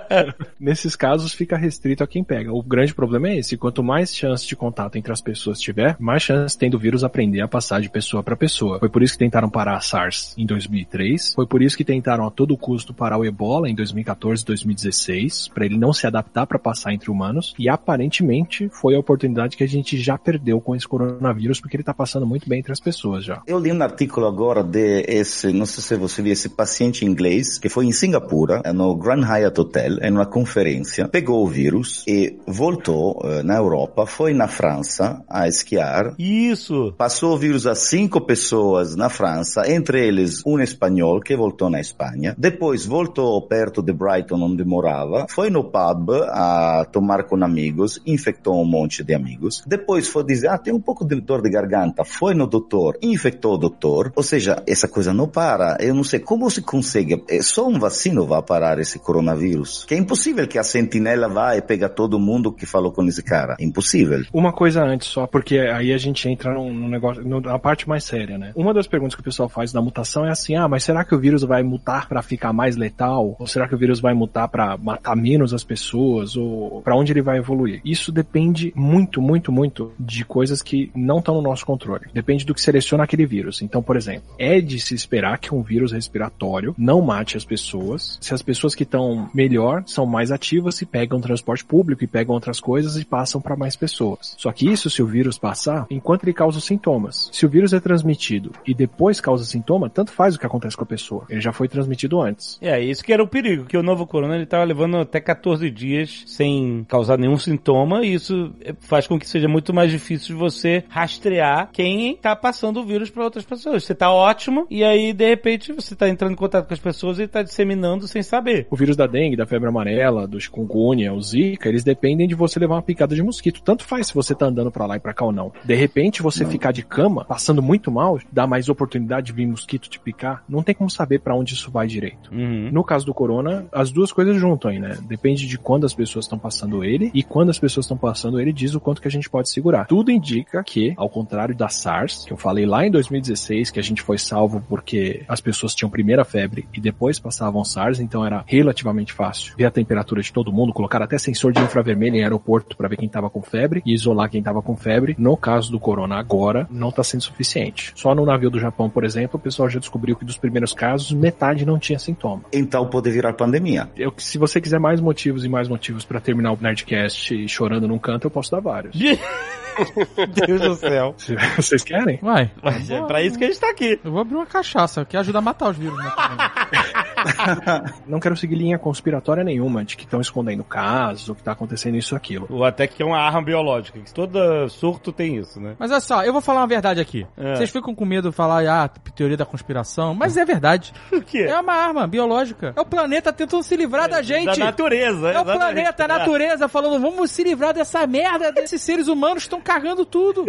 Nesses 0.58 0.94
casos 0.94 1.34
fica 1.34 1.56
restrito 1.56 2.04
a 2.04 2.06
quem 2.06 2.22
pega. 2.22 2.52
O 2.52 2.62
grande 2.62 2.94
problema 2.94 3.28
é 3.28 3.38
esse. 3.38 3.56
Quanto 3.56 3.82
mais 3.82 4.14
chance 4.14 4.46
de 4.46 4.54
contato 4.54 4.96
entre 4.96 5.12
as 5.12 5.20
pessoas 5.20 5.58
tiver, 5.58 5.96
mais 5.98 6.22
chance 6.22 6.56
tem 6.56 6.70
do 6.70 6.78
vírus 6.78 7.02
aprender 7.02 7.40
a 7.40 7.48
passar 7.48 7.80
de 7.80 7.90
pessoa 7.90 8.22
para 8.22 8.36
pessoa. 8.36 8.78
Foi 8.78 8.88
por 8.88 9.02
isso 9.02 9.14
que 9.14 9.18
tentaram 9.18 9.50
parar 9.50 9.76
a 9.76 9.80
SARS 9.80 10.34
em 10.38 10.46
2003. 10.46 11.34
Foi 11.34 11.46
por 11.46 11.60
isso 11.60 11.76
que 11.76 11.84
tentaram 11.84 12.26
a 12.26 12.30
todo 12.30 12.56
custo 12.56 12.94
parar 12.94 13.18
o 13.18 13.24
Ebola 13.24 13.68
em 13.68 13.74
2014 13.74 14.42
e 14.42 14.46
2016, 14.46 15.48
para 15.48 15.64
ele 15.64 15.76
não 15.76 15.92
se 15.92 16.06
adaptar 16.06 16.46
para 16.46 16.58
passar 16.58 16.92
entre 16.92 17.10
humanos. 17.10 17.54
E 17.58 17.68
aparentemente 17.68 18.68
foi 18.68 18.94
a 18.94 18.98
oportunidade 18.98 19.56
que 19.56 19.64
a 19.64 19.68
gente 19.68 19.98
já 19.98 20.16
perdeu 20.16 20.60
com 20.60 20.76
esse 20.76 20.86
coronavírus, 20.86 21.60
porque 21.60 21.76
ele 21.76 21.84
tá 21.84 21.94
passando 21.94 22.26
muito 22.26 22.48
bem 22.48 22.60
entre 22.60 22.72
as 22.72 22.80
pessoas 22.80 23.24
já. 23.24 23.42
Eu 23.46 23.58
li 23.58 23.72
um 23.72 23.82
artigo 23.82 24.24
agora 24.24 24.62
de 24.62 25.04
esse, 25.08 25.52
não 25.52 25.66
sei 25.66 25.82
se 25.82 25.96
você 25.96 26.19
viu, 26.22 26.32
esse 26.32 26.48
paciente 26.48 27.04
inglês 27.04 27.58
que 27.58 27.68
foi 27.68 27.86
em 27.86 27.92
Singapura, 27.92 28.60
é 28.64 28.72
no 28.72 28.94
Grand 28.94 29.22
Hyatt 29.22 29.60
Hotel, 29.60 29.98
em 30.02 30.12
uma 30.12 30.26
conferência, 30.26 31.08
pegou 31.08 31.44
o 31.44 31.48
vírus 31.48 32.04
e 32.06 32.38
voltou 32.46 33.20
eh, 33.24 33.42
na 33.42 33.56
Europa, 33.56 34.06
foi 34.06 34.32
na 34.32 34.48
França 34.48 35.22
a 35.28 35.48
esquiar, 35.48 36.14
Isso. 36.18 36.92
Passou 36.96 37.34
o 37.34 37.38
vírus 37.38 37.66
a 37.66 37.74
cinco 37.74 38.20
pessoas 38.20 38.94
na 38.96 39.08
França, 39.08 39.70
entre 39.70 40.06
eles 40.06 40.42
um 40.46 40.60
espanhol 40.60 41.20
que 41.20 41.36
voltou 41.36 41.70
na 41.70 41.80
Espanha. 41.80 42.34
Depois 42.36 42.86
voltou 42.86 43.40
perto 43.46 43.82
de 43.82 43.92
Brighton, 43.92 44.42
onde 44.42 44.64
morava. 44.64 45.26
Foi 45.28 45.50
no 45.50 45.64
pub 45.64 46.10
a 46.28 46.86
tomar 46.90 47.24
com 47.24 47.42
amigos, 47.42 48.00
infectou 48.06 48.60
um 48.60 48.64
monte 48.64 49.02
de 49.02 49.14
amigos. 49.14 49.62
Depois 49.66 50.08
foi 50.08 50.24
dizer, 50.24 50.48
ah, 50.48 50.58
tem 50.58 50.72
um 50.74 50.80
pouco 50.80 51.04
de 51.04 51.20
dor 51.20 51.42
de 51.42 51.50
garganta. 51.50 52.04
Foi 52.04 52.34
no 52.34 52.46
doutor, 52.46 52.98
infectou 53.02 53.54
o 53.54 53.58
doutor. 53.58 54.12
Ou 54.14 54.22
seja, 54.22 54.62
essa 54.66 54.88
coisa 54.88 55.12
não 55.12 55.28
para. 55.28 55.76
Eu 55.80 55.94
não 55.94 56.04
sei 56.10 56.20
como 56.20 56.50
se 56.50 56.60
consegue. 56.62 57.22
É 57.28 57.40
Só 57.40 57.68
um 57.68 57.78
vacino 57.78 58.26
vai 58.26 58.42
parar 58.42 58.78
esse 58.78 58.98
coronavírus. 58.98 59.84
Que 59.84 59.94
é 59.94 59.98
impossível 59.98 60.46
que 60.46 60.58
a 60.58 60.62
sentinela 60.62 61.28
vá 61.28 61.56
e 61.56 61.62
pega 61.62 61.88
todo 61.88 62.18
mundo 62.18 62.52
que 62.52 62.66
falou 62.66 62.92
com 62.92 63.04
esse 63.04 63.22
cara. 63.22 63.56
Impossível. 63.60 64.24
Uma 64.32 64.52
coisa 64.52 64.82
antes 64.82 65.08
só, 65.08 65.26
porque 65.26 65.58
aí 65.58 65.92
a 65.92 65.98
gente 65.98 66.28
entra 66.28 66.52
num, 66.52 66.72
num 66.72 66.88
negócio, 66.88 67.22
na 67.24 67.58
parte 67.58 67.88
mais 67.88 68.04
séria, 68.04 68.36
né? 68.36 68.52
Uma 68.54 68.74
das 68.74 68.86
perguntas 68.86 69.14
que 69.14 69.20
o 69.20 69.24
pessoal 69.24 69.48
faz 69.48 69.72
da 69.72 69.80
mutação 69.80 70.26
é 70.26 70.30
assim, 70.30 70.56
ah, 70.56 70.68
mas 70.68 70.84
será 70.84 71.04
que 71.04 71.14
o 71.14 71.18
vírus 71.18 71.42
vai 71.42 71.62
mutar 71.62 72.08
pra 72.08 72.22
ficar 72.22 72.52
mais 72.52 72.76
letal? 72.76 73.36
Ou 73.38 73.46
será 73.46 73.68
que 73.68 73.74
o 73.74 73.78
vírus 73.78 74.00
vai 74.00 74.14
mutar 74.14 74.48
pra 74.48 74.76
matar 74.76 75.16
menos 75.16 75.54
as 75.54 75.62
pessoas? 75.62 76.36
Ou 76.36 76.82
pra 76.82 76.96
onde 76.96 77.12
ele 77.12 77.22
vai 77.22 77.38
evoluir? 77.38 77.80
Isso 77.84 78.10
depende 78.10 78.72
muito, 78.74 79.22
muito, 79.22 79.52
muito 79.52 79.92
de 79.98 80.24
coisas 80.24 80.62
que 80.62 80.90
não 80.94 81.18
estão 81.18 81.36
no 81.36 81.42
nosso 81.42 81.64
controle. 81.64 82.06
Depende 82.12 82.44
do 82.44 82.54
que 82.54 82.60
seleciona 82.60 83.04
aquele 83.04 83.26
vírus. 83.26 83.62
Então, 83.62 83.82
por 83.82 83.96
exemplo, 83.96 84.28
é 84.38 84.60
de 84.60 84.78
se 84.80 84.94
esperar 84.94 85.38
que 85.38 85.54
um 85.54 85.62
vírus 85.62 85.92
respiratório 86.00 86.74
não 86.76 87.00
mate 87.00 87.36
as 87.36 87.44
pessoas. 87.44 88.18
Se 88.20 88.34
as 88.34 88.42
pessoas 88.42 88.74
que 88.74 88.82
estão 88.82 89.30
melhor 89.34 89.82
são 89.86 90.06
mais 90.06 90.32
ativas 90.32 90.80
e 90.80 90.86
pegam 90.86 91.20
transporte 91.20 91.64
público 91.64 92.02
e 92.02 92.06
pegam 92.06 92.34
outras 92.34 92.58
coisas 92.60 92.96
e 92.96 93.04
passam 93.04 93.40
para 93.40 93.56
mais 93.56 93.76
pessoas. 93.76 94.34
Só 94.38 94.50
que 94.52 94.68
isso, 94.68 94.90
se 94.90 95.02
o 95.02 95.06
vírus 95.06 95.38
passar, 95.38 95.86
enquanto 95.90 96.24
ele 96.24 96.32
causa 96.32 96.60
sintomas. 96.60 97.28
Se 97.32 97.44
o 97.44 97.48
vírus 97.48 97.72
é 97.72 97.80
transmitido 97.80 98.52
e 98.66 98.74
depois 98.74 99.20
causa 99.20 99.44
sintoma, 99.44 99.90
tanto 99.90 100.12
faz 100.12 100.34
o 100.34 100.38
que 100.38 100.46
acontece 100.46 100.76
com 100.76 100.84
a 100.84 100.86
pessoa. 100.86 101.24
Ele 101.28 101.40
já 101.40 101.52
foi 101.52 101.68
transmitido 101.68 102.20
antes. 102.20 102.58
É, 102.60 102.80
isso 102.80 103.04
que 103.04 103.12
era 103.12 103.22
o 103.22 103.28
perigo, 103.28 103.64
que 103.64 103.76
o 103.76 103.82
novo 103.82 104.06
corona 104.06 104.36
ele 104.36 104.46
tava 104.46 104.64
levando 104.64 104.96
até 104.98 105.20
14 105.20 105.70
dias 105.70 106.24
sem 106.26 106.84
causar 106.88 107.18
nenhum 107.18 107.36
sintoma, 107.36 108.04
e 108.04 108.14
isso 108.14 108.52
faz 108.80 109.06
com 109.06 109.18
que 109.18 109.28
seja 109.28 109.48
muito 109.48 109.72
mais 109.72 109.90
difícil 109.90 110.28
de 110.28 110.40
você 110.40 110.84
rastrear 110.88 111.70
quem 111.72 112.16
tá 112.16 112.34
passando 112.34 112.80
o 112.80 112.84
vírus 112.84 113.10
para 113.10 113.24
outras 113.24 113.44
pessoas. 113.44 113.84
Você 113.84 113.94
tá 113.94 114.10
ótimo, 114.10 114.66
e 114.70 114.82
aí, 114.84 115.12
de 115.12 115.28
repente, 115.28 115.72
você 115.72 115.89
tá 115.96 116.08
entrando 116.08 116.32
em 116.32 116.36
contato 116.36 116.66
com 116.66 116.74
as 116.74 116.80
pessoas 116.80 117.18
e 117.18 117.26
tá 117.26 117.42
disseminando 117.42 118.06
sem 118.06 118.22
saber. 118.22 118.66
O 118.70 118.76
vírus 118.76 118.96
da 118.96 119.06
dengue, 119.06 119.36
da 119.36 119.46
febre 119.46 119.68
amarela, 119.68 120.26
do 120.26 120.40
chikungunya, 120.40 121.12
o 121.12 121.20
zika, 121.20 121.68
eles 121.68 121.84
dependem 121.84 122.26
de 122.26 122.34
você 122.34 122.58
levar 122.58 122.76
uma 122.76 122.82
picada 122.82 123.14
de 123.14 123.22
mosquito. 123.22 123.62
Tanto 123.62 123.84
faz 123.84 124.08
se 124.08 124.14
você 124.14 124.34
tá 124.34 124.46
andando 124.46 124.70
pra 124.70 124.86
lá 124.86 124.96
e 124.96 125.00
pra 125.00 125.14
cá 125.14 125.24
ou 125.24 125.32
não. 125.32 125.52
De 125.64 125.74
repente, 125.74 126.22
você 126.22 126.44
ficar 126.44 126.72
de 126.72 126.82
cama, 126.82 127.24
passando 127.24 127.62
muito 127.62 127.90
mal, 127.90 128.18
dá 128.32 128.46
mais 128.46 128.68
oportunidade 128.68 129.26
de 129.26 129.32
vir 129.32 129.46
mosquito 129.46 129.88
te 129.88 129.98
picar. 129.98 130.42
Não 130.48 130.62
tem 130.62 130.74
como 130.74 130.90
saber 130.90 131.20
pra 131.20 131.34
onde 131.34 131.54
isso 131.54 131.70
vai 131.70 131.86
direito. 131.86 132.32
Uhum. 132.32 132.70
No 132.72 132.84
caso 132.84 133.06
do 133.06 133.14
corona, 133.14 133.66
as 133.72 133.90
duas 133.90 134.12
coisas 134.12 134.36
juntam 134.36 134.70
aí, 134.70 134.78
né? 134.78 134.98
Depende 135.06 135.46
de 135.46 135.58
quando 135.58 135.84
as 135.84 135.94
pessoas 135.94 136.24
estão 136.24 136.38
passando 136.38 136.84
ele 136.84 137.10
e 137.14 137.22
quando 137.22 137.50
as 137.50 137.58
pessoas 137.58 137.84
estão 137.84 137.96
passando 137.96 138.40
ele 138.40 138.52
diz 138.52 138.74
o 138.74 138.80
quanto 138.80 139.00
que 139.00 139.08
a 139.08 139.10
gente 139.10 139.28
pode 139.28 139.50
segurar. 139.50 139.86
Tudo 139.86 140.10
indica 140.10 140.62
que, 140.62 140.94
ao 140.96 141.08
contrário 141.08 141.54
da 141.54 141.68
SARS, 141.68 142.24
que 142.24 142.32
eu 142.32 142.36
falei 142.36 142.66
lá 142.66 142.86
em 142.86 142.90
2016 142.90 143.70
que 143.70 143.80
a 143.80 143.82
gente 143.82 144.02
foi 144.02 144.18
salvo 144.18 144.62
porque 144.68 145.22
as 145.28 145.40
pessoas 145.40 145.74
tinham 145.80 145.90
primeira 145.90 146.24
febre 146.24 146.68
e 146.74 146.80
depois 146.80 147.18
passavam 147.18 147.64
SARS, 147.64 148.00
então 148.00 148.24
era 148.24 148.44
relativamente 148.46 149.12
fácil 149.12 149.54
ver 149.56 149.64
a 149.64 149.70
temperatura 149.70 150.20
de 150.22 150.32
todo 150.32 150.52
mundo, 150.52 150.72
colocar 150.72 151.02
até 151.02 151.18
sensor 151.18 151.52
de 151.52 151.60
infravermelho 151.60 152.16
em 152.16 152.22
aeroporto 152.22 152.76
para 152.76 152.88
ver 152.88 152.96
quem 152.96 153.08
tava 153.08 153.30
com 153.30 153.42
febre 153.42 153.82
e 153.84 153.92
isolar 153.92 154.30
quem 154.30 154.42
tava 154.42 154.62
com 154.62 154.76
febre. 154.76 155.16
No 155.18 155.36
caso 155.36 155.70
do 155.70 155.80
corona 155.80 156.16
agora, 156.16 156.66
não 156.70 156.92
tá 156.92 157.02
sendo 157.02 157.22
suficiente. 157.22 157.92
Só 157.94 158.14
no 158.14 158.26
navio 158.26 158.50
do 158.50 158.58
Japão, 158.58 158.90
por 158.90 159.04
exemplo, 159.04 159.38
o 159.38 159.42
pessoal 159.42 159.68
já 159.68 159.78
descobriu 159.78 160.16
que 160.16 160.24
dos 160.24 160.36
primeiros 160.36 160.74
casos, 160.74 161.12
metade 161.12 161.64
não 161.64 161.78
tinha 161.78 161.98
sintoma. 161.98 162.42
Então 162.52 162.86
pode 162.86 163.10
virar 163.10 163.32
pandemia. 163.32 163.88
Eu, 163.96 164.12
se 164.18 164.38
você 164.38 164.60
quiser 164.60 164.78
mais 164.78 165.00
motivos 165.00 165.44
e 165.44 165.48
mais 165.48 165.68
motivos 165.68 166.04
pra 166.04 166.20
terminar 166.20 166.52
o 166.52 166.58
Nerdcast 166.60 167.48
chorando 167.48 167.88
num 167.88 167.98
canto, 167.98 168.26
eu 168.26 168.30
posso 168.30 168.50
dar 168.50 168.60
vários. 168.60 168.96
Deus 170.46 170.60
do 170.60 170.74
céu. 170.76 171.14
Se 171.18 171.36
vocês 171.56 171.82
querem? 171.84 172.18
Vai. 172.22 172.50
Mas 172.62 172.90
é 172.90 173.00
pra 173.02 173.22
isso 173.22 173.38
que 173.38 173.44
a 173.44 173.46
gente 173.48 173.60
tá 173.60 173.70
aqui. 173.70 174.00
Eu 174.04 174.10
vou 174.10 174.20
abrir 174.20 174.34
uma 174.36 174.46
cachaça, 174.46 175.04
que 175.04 175.16
ajuda 175.16 175.38
a 175.38 175.42
matar 175.42 175.70
os 175.70 175.76
vírus, 175.76 175.96
né? 175.98 176.10
Não 178.06 178.20
quero 178.20 178.36
seguir 178.36 178.56
linha 178.56 178.78
conspiratória 178.78 179.44
nenhuma 179.44 179.84
de 179.84 179.96
que 179.96 180.04
estão 180.04 180.20
escondendo 180.20 180.64
casos 180.64 181.28
ou 181.28 181.34
que 181.34 181.42
tá 181.42 181.52
acontecendo 181.52 181.96
isso 181.96 182.14
ou 182.14 182.16
aquilo. 182.16 182.46
Ou 182.50 182.64
até 182.64 182.86
que 182.86 183.02
é 183.02 183.06
uma 183.06 183.18
arma 183.18 183.42
biológica, 183.42 183.98
que 183.98 184.12
todo 184.12 184.68
surto 184.68 185.12
tem 185.12 185.36
isso, 185.36 185.60
né? 185.60 185.76
Mas 185.78 185.90
olha 185.90 186.00
só, 186.00 186.24
eu 186.24 186.32
vou 186.32 186.42
falar 186.42 186.60
uma 186.60 186.66
verdade 186.66 187.00
aqui. 187.00 187.26
É. 187.36 187.56
Vocês 187.56 187.70
ficam 187.70 187.94
com 187.94 188.04
medo 188.04 188.30
de 188.30 188.36
falar, 188.36 188.66
ah, 188.66 188.88
teoria 189.14 189.36
da 189.36 189.46
conspiração, 189.46 190.14
mas 190.14 190.36
é 190.36 190.44
verdade. 190.44 190.92
O 191.20 191.22
quê? 191.22 191.40
É 191.40 191.60
uma 191.60 191.74
arma 191.74 192.06
biológica. 192.06 192.72
É 192.74 192.80
o 192.80 192.84
planeta 192.84 193.32
tentando 193.32 193.62
se 193.62 193.76
livrar 193.76 194.08
da 194.08 194.22
gente. 194.22 194.58
Da 194.58 194.64
natureza. 194.66 195.28
É 195.28 195.38
o 195.38 195.42
exatamente. 195.42 195.58
planeta, 195.58 196.04
a 196.04 196.08
natureza 196.08 196.68
falando, 196.68 197.00
vamos 197.00 197.30
se 197.30 197.42
livrar 197.42 197.74
dessa 197.74 198.06
merda 198.06 198.50
desses 198.52 198.80
seres 198.80 199.06
humanos 199.06 199.42
que 199.42 199.48
estão 199.48 199.60
cagando 199.60 200.06
tudo. 200.06 200.46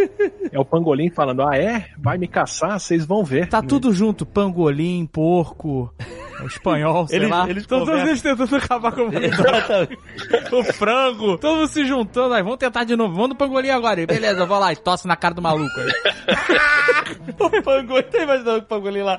É 0.52 0.60
o 0.60 0.64
pangolim 0.64 1.10
falando, 1.10 1.42
ah 1.42 1.58
é? 1.58 1.88
Vai 1.98 2.18
me 2.18 2.28
caçar, 2.28 2.80
vocês 2.80 3.06
vão 3.06 3.24
ver. 3.24 3.50
Tá 3.50 3.62
tudo 3.62 3.94
junto, 3.94 4.26
pangolim, 4.26 5.06
porco, 5.06 5.94
o 6.00 6.31
espanhol, 6.48 7.08
sei 7.08 7.20
Eles- 7.20 7.30
lá. 7.30 7.50
eles 7.50 7.66
Todos 7.66 7.90
eles 7.90 8.22
tentando 8.22 8.56
acabar 8.56 8.92
com 8.92 9.02
o 9.02 9.12
o 10.60 10.64
frango, 10.74 11.38
todo 11.38 11.58
mundo 11.58 11.68
se 11.68 11.86
juntando, 11.86 12.34
aí 12.34 12.44
vamos 12.44 12.58
tentar 12.58 12.84
de 12.84 12.96
novo, 12.96 13.14
vamos 13.14 13.30
no 13.30 13.36
pangolim 13.36 13.70
agora. 13.70 14.06
Beleza, 14.06 14.40
eu 14.42 14.48
vou 14.48 14.60
lá 14.60 14.72
e 14.72 14.76
tosse 14.76 15.08
na 15.08 15.16
cara 15.16 15.34
do 15.34 15.42
maluco. 15.42 15.72
o 17.40 17.62
pangolim, 17.64 18.04
tá 18.04 18.24
imaginando 18.24 18.60
o 18.60 18.64
pangolim 18.64 19.02
lá? 19.02 19.18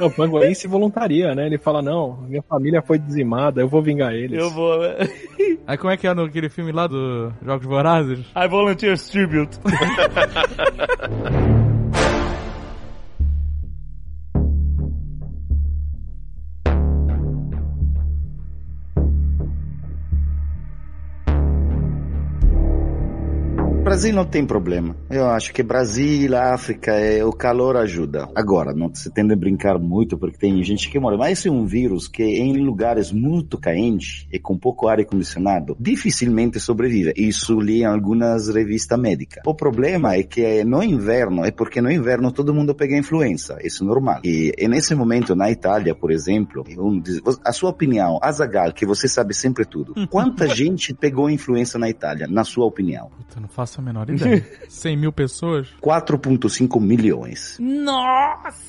O 0.00 0.10
pangolim 0.10 0.54
se 0.54 0.66
voluntaria, 0.66 1.34
né? 1.34 1.46
Ele 1.46 1.58
fala, 1.58 1.80
não, 1.82 2.16
minha 2.22 2.42
família 2.42 2.82
foi 2.82 2.98
dizimada, 2.98 3.60
eu 3.60 3.68
vou 3.68 3.82
vingar 3.82 4.12
eles. 4.12 4.38
Eu 4.38 4.50
vou... 4.50 4.80
Aí 5.66 5.76
como 5.78 5.90
é 5.92 5.96
que 5.96 6.06
é 6.06 6.14
no 6.14 6.24
aquele 6.24 6.48
filme 6.48 6.72
lá 6.72 6.86
do 6.86 7.32
Jogos 7.44 7.66
Vorazes? 7.66 8.20
I 8.36 8.48
Volunteers 8.48 9.08
Tribute. 9.08 9.58
Brasil 23.94 24.12
não 24.12 24.24
tem 24.24 24.44
problema. 24.44 24.96
Eu 25.08 25.28
acho 25.28 25.52
que 25.52 25.62
Brasil, 25.62 26.36
África, 26.36 26.90
é, 26.94 27.24
o 27.24 27.30
calor 27.30 27.76
ajuda. 27.76 28.28
Agora, 28.34 28.74
não 28.74 28.92
se 28.92 29.08
tende 29.08 29.32
a 29.32 29.36
brincar 29.36 29.78
muito 29.78 30.18
porque 30.18 30.36
tem 30.36 30.60
gente 30.64 30.90
que 30.90 30.98
morre. 30.98 31.16
Mas 31.16 31.38
esse 31.38 31.46
é 31.46 31.52
um 31.52 31.64
vírus 31.64 32.08
que 32.08 32.24
em 32.24 32.56
lugares 32.56 33.12
muito 33.12 33.56
quentes 33.56 34.26
e 34.32 34.38
com 34.40 34.58
pouco 34.58 34.88
ar 34.88 35.04
condicionado 35.04 35.76
dificilmente 35.78 36.58
sobrevive. 36.58 37.12
Isso 37.16 37.60
li 37.60 37.82
em 37.82 37.84
algumas 37.84 38.48
revistas 38.48 38.98
médicas. 38.98 39.44
O 39.46 39.54
problema 39.54 40.16
é 40.16 40.24
que 40.24 40.64
no 40.64 40.82
inverno, 40.82 41.44
é 41.44 41.52
porque 41.52 41.80
no 41.80 41.88
inverno 41.88 42.32
todo 42.32 42.52
mundo 42.52 42.74
pega 42.74 42.98
influenza. 42.98 43.58
Isso 43.62 43.84
é 43.84 43.86
normal. 43.86 44.22
E, 44.24 44.52
e 44.58 44.66
nesse 44.66 44.92
momento 44.96 45.36
na 45.36 45.52
Itália, 45.52 45.94
por 45.94 46.10
exemplo, 46.10 46.64
um, 46.76 47.00
a 47.44 47.52
sua 47.52 47.70
opinião, 47.70 48.18
Azagal, 48.20 48.72
que 48.72 48.84
você 48.84 49.06
sabe 49.06 49.34
sempre 49.34 49.64
tudo. 49.64 49.94
Quanta 50.10 50.48
gente 50.48 50.92
pegou 50.92 51.30
influenza 51.30 51.78
na 51.78 51.88
Itália, 51.88 52.26
na 52.26 52.42
sua 52.42 52.66
opinião? 52.66 53.08
Puta, 53.16 53.38
não 53.38 53.48
faço 53.48 53.83
menor 53.84 54.10
ideia. 54.10 54.44
100 54.68 54.96
mil 54.96 55.12
pessoas? 55.12 55.68
4,5 55.82 56.80
milhões. 56.80 57.56
Nossa! 57.60 58.64